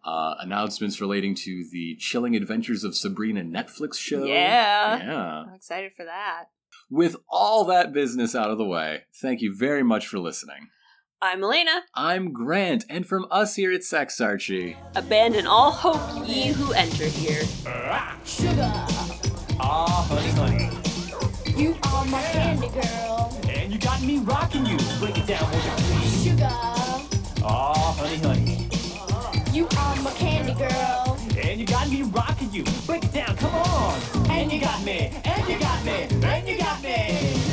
uh, 0.04 0.34
announcements 0.40 1.00
relating 1.00 1.34
to 1.34 1.64
the 1.72 1.96
chilling 1.98 2.36
adventures 2.36 2.84
of 2.84 2.94
Sabrina 2.94 3.40
Netflix 3.42 3.94
show. 3.96 4.24
Yeah. 4.24 4.98
yeah. 4.98 5.44
I'm 5.48 5.54
excited 5.54 5.92
for 5.96 6.04
that. 6.04 6.44
With 6.90 7.16
all 7.28 7.64
that 7.66 7.92
business 7.94 8.34
out 8.34 8.50
of 8.50 8.58
the 8.58 8.66
way, 8.66 9.04
thank 9.22 9.40
you 9.40 9.54
very 9.56 9.82
much 9.82 10.06
for 10.06 10.18
listening. 10.18 10.68
I'm 11.22 11.42
Elena. 11.42 11.84
I'm 11.94 12.32
Grant, 12.34 12.84
and 12.90 13.06
from 13.06 13.24
us 13.30 13.56
here 13.56 13.72
at 13.72 13.82
Sex 13.82 14.20
Archie, 14.20 14.76
Abandon 14.94 15.46
all 15.46 15.70
hope, 15.70 16.28
ye 16.28 16.48
who 16.48 16.74
enter 16.74 17.06
here. 17.06 17.40
Ah, 17.66 18.18
Sugar, 18.26 18.70
ah, 19.58 20.06
honey, 20.10 20.30
honey. 20.32 20.73
You 21.56 21.76
are 21.84 22.04
my 22.06 22.22
candy 22.32 22.68
girl. 22.68 23.32
And 23.48 23.72
you 23.72 23.78
got 23.78 24.02
me 24.02 24.18
rocking 24.18 24.66
you. 24.66 24.76
Break 25.00 25.18
it 25.18 25.26
down, 25.26 25.50
won't 25.50 25.64
you 25.64 25.70
please? 25.76 26.24
Sugar, 26.24 26.48
Ah, 27.46 27.94
honey, 27.98 28.16
honey. 28.18 28.68
you 29.52 29.68
are 29.78 29.96
my 30.02 30.12
candy 30.12 30.54
girl. 30.54 31.18
And 31.36 31.60
you 31.60 31.66
got 31.66 31.88
me 31.88 32.02
rocking 32.02 32.52
you. 32.52 32.64
Break 32.86 33.04
it 33.04 33.12
down, 33.12 33.36
come 33.36 33.54
on. 33.54 34.00
And 34.30 34.52
you 34.52 34.60
got 34.60 34.82
me, 34.84 35.12
and 35.24 35.48
you 35.48 35.58
got 35.58 35.84
me, 35.84 36.08
and 36.22 36.48
you 36.48 36.58
got 36.58 36.82
me. 36.82 37.43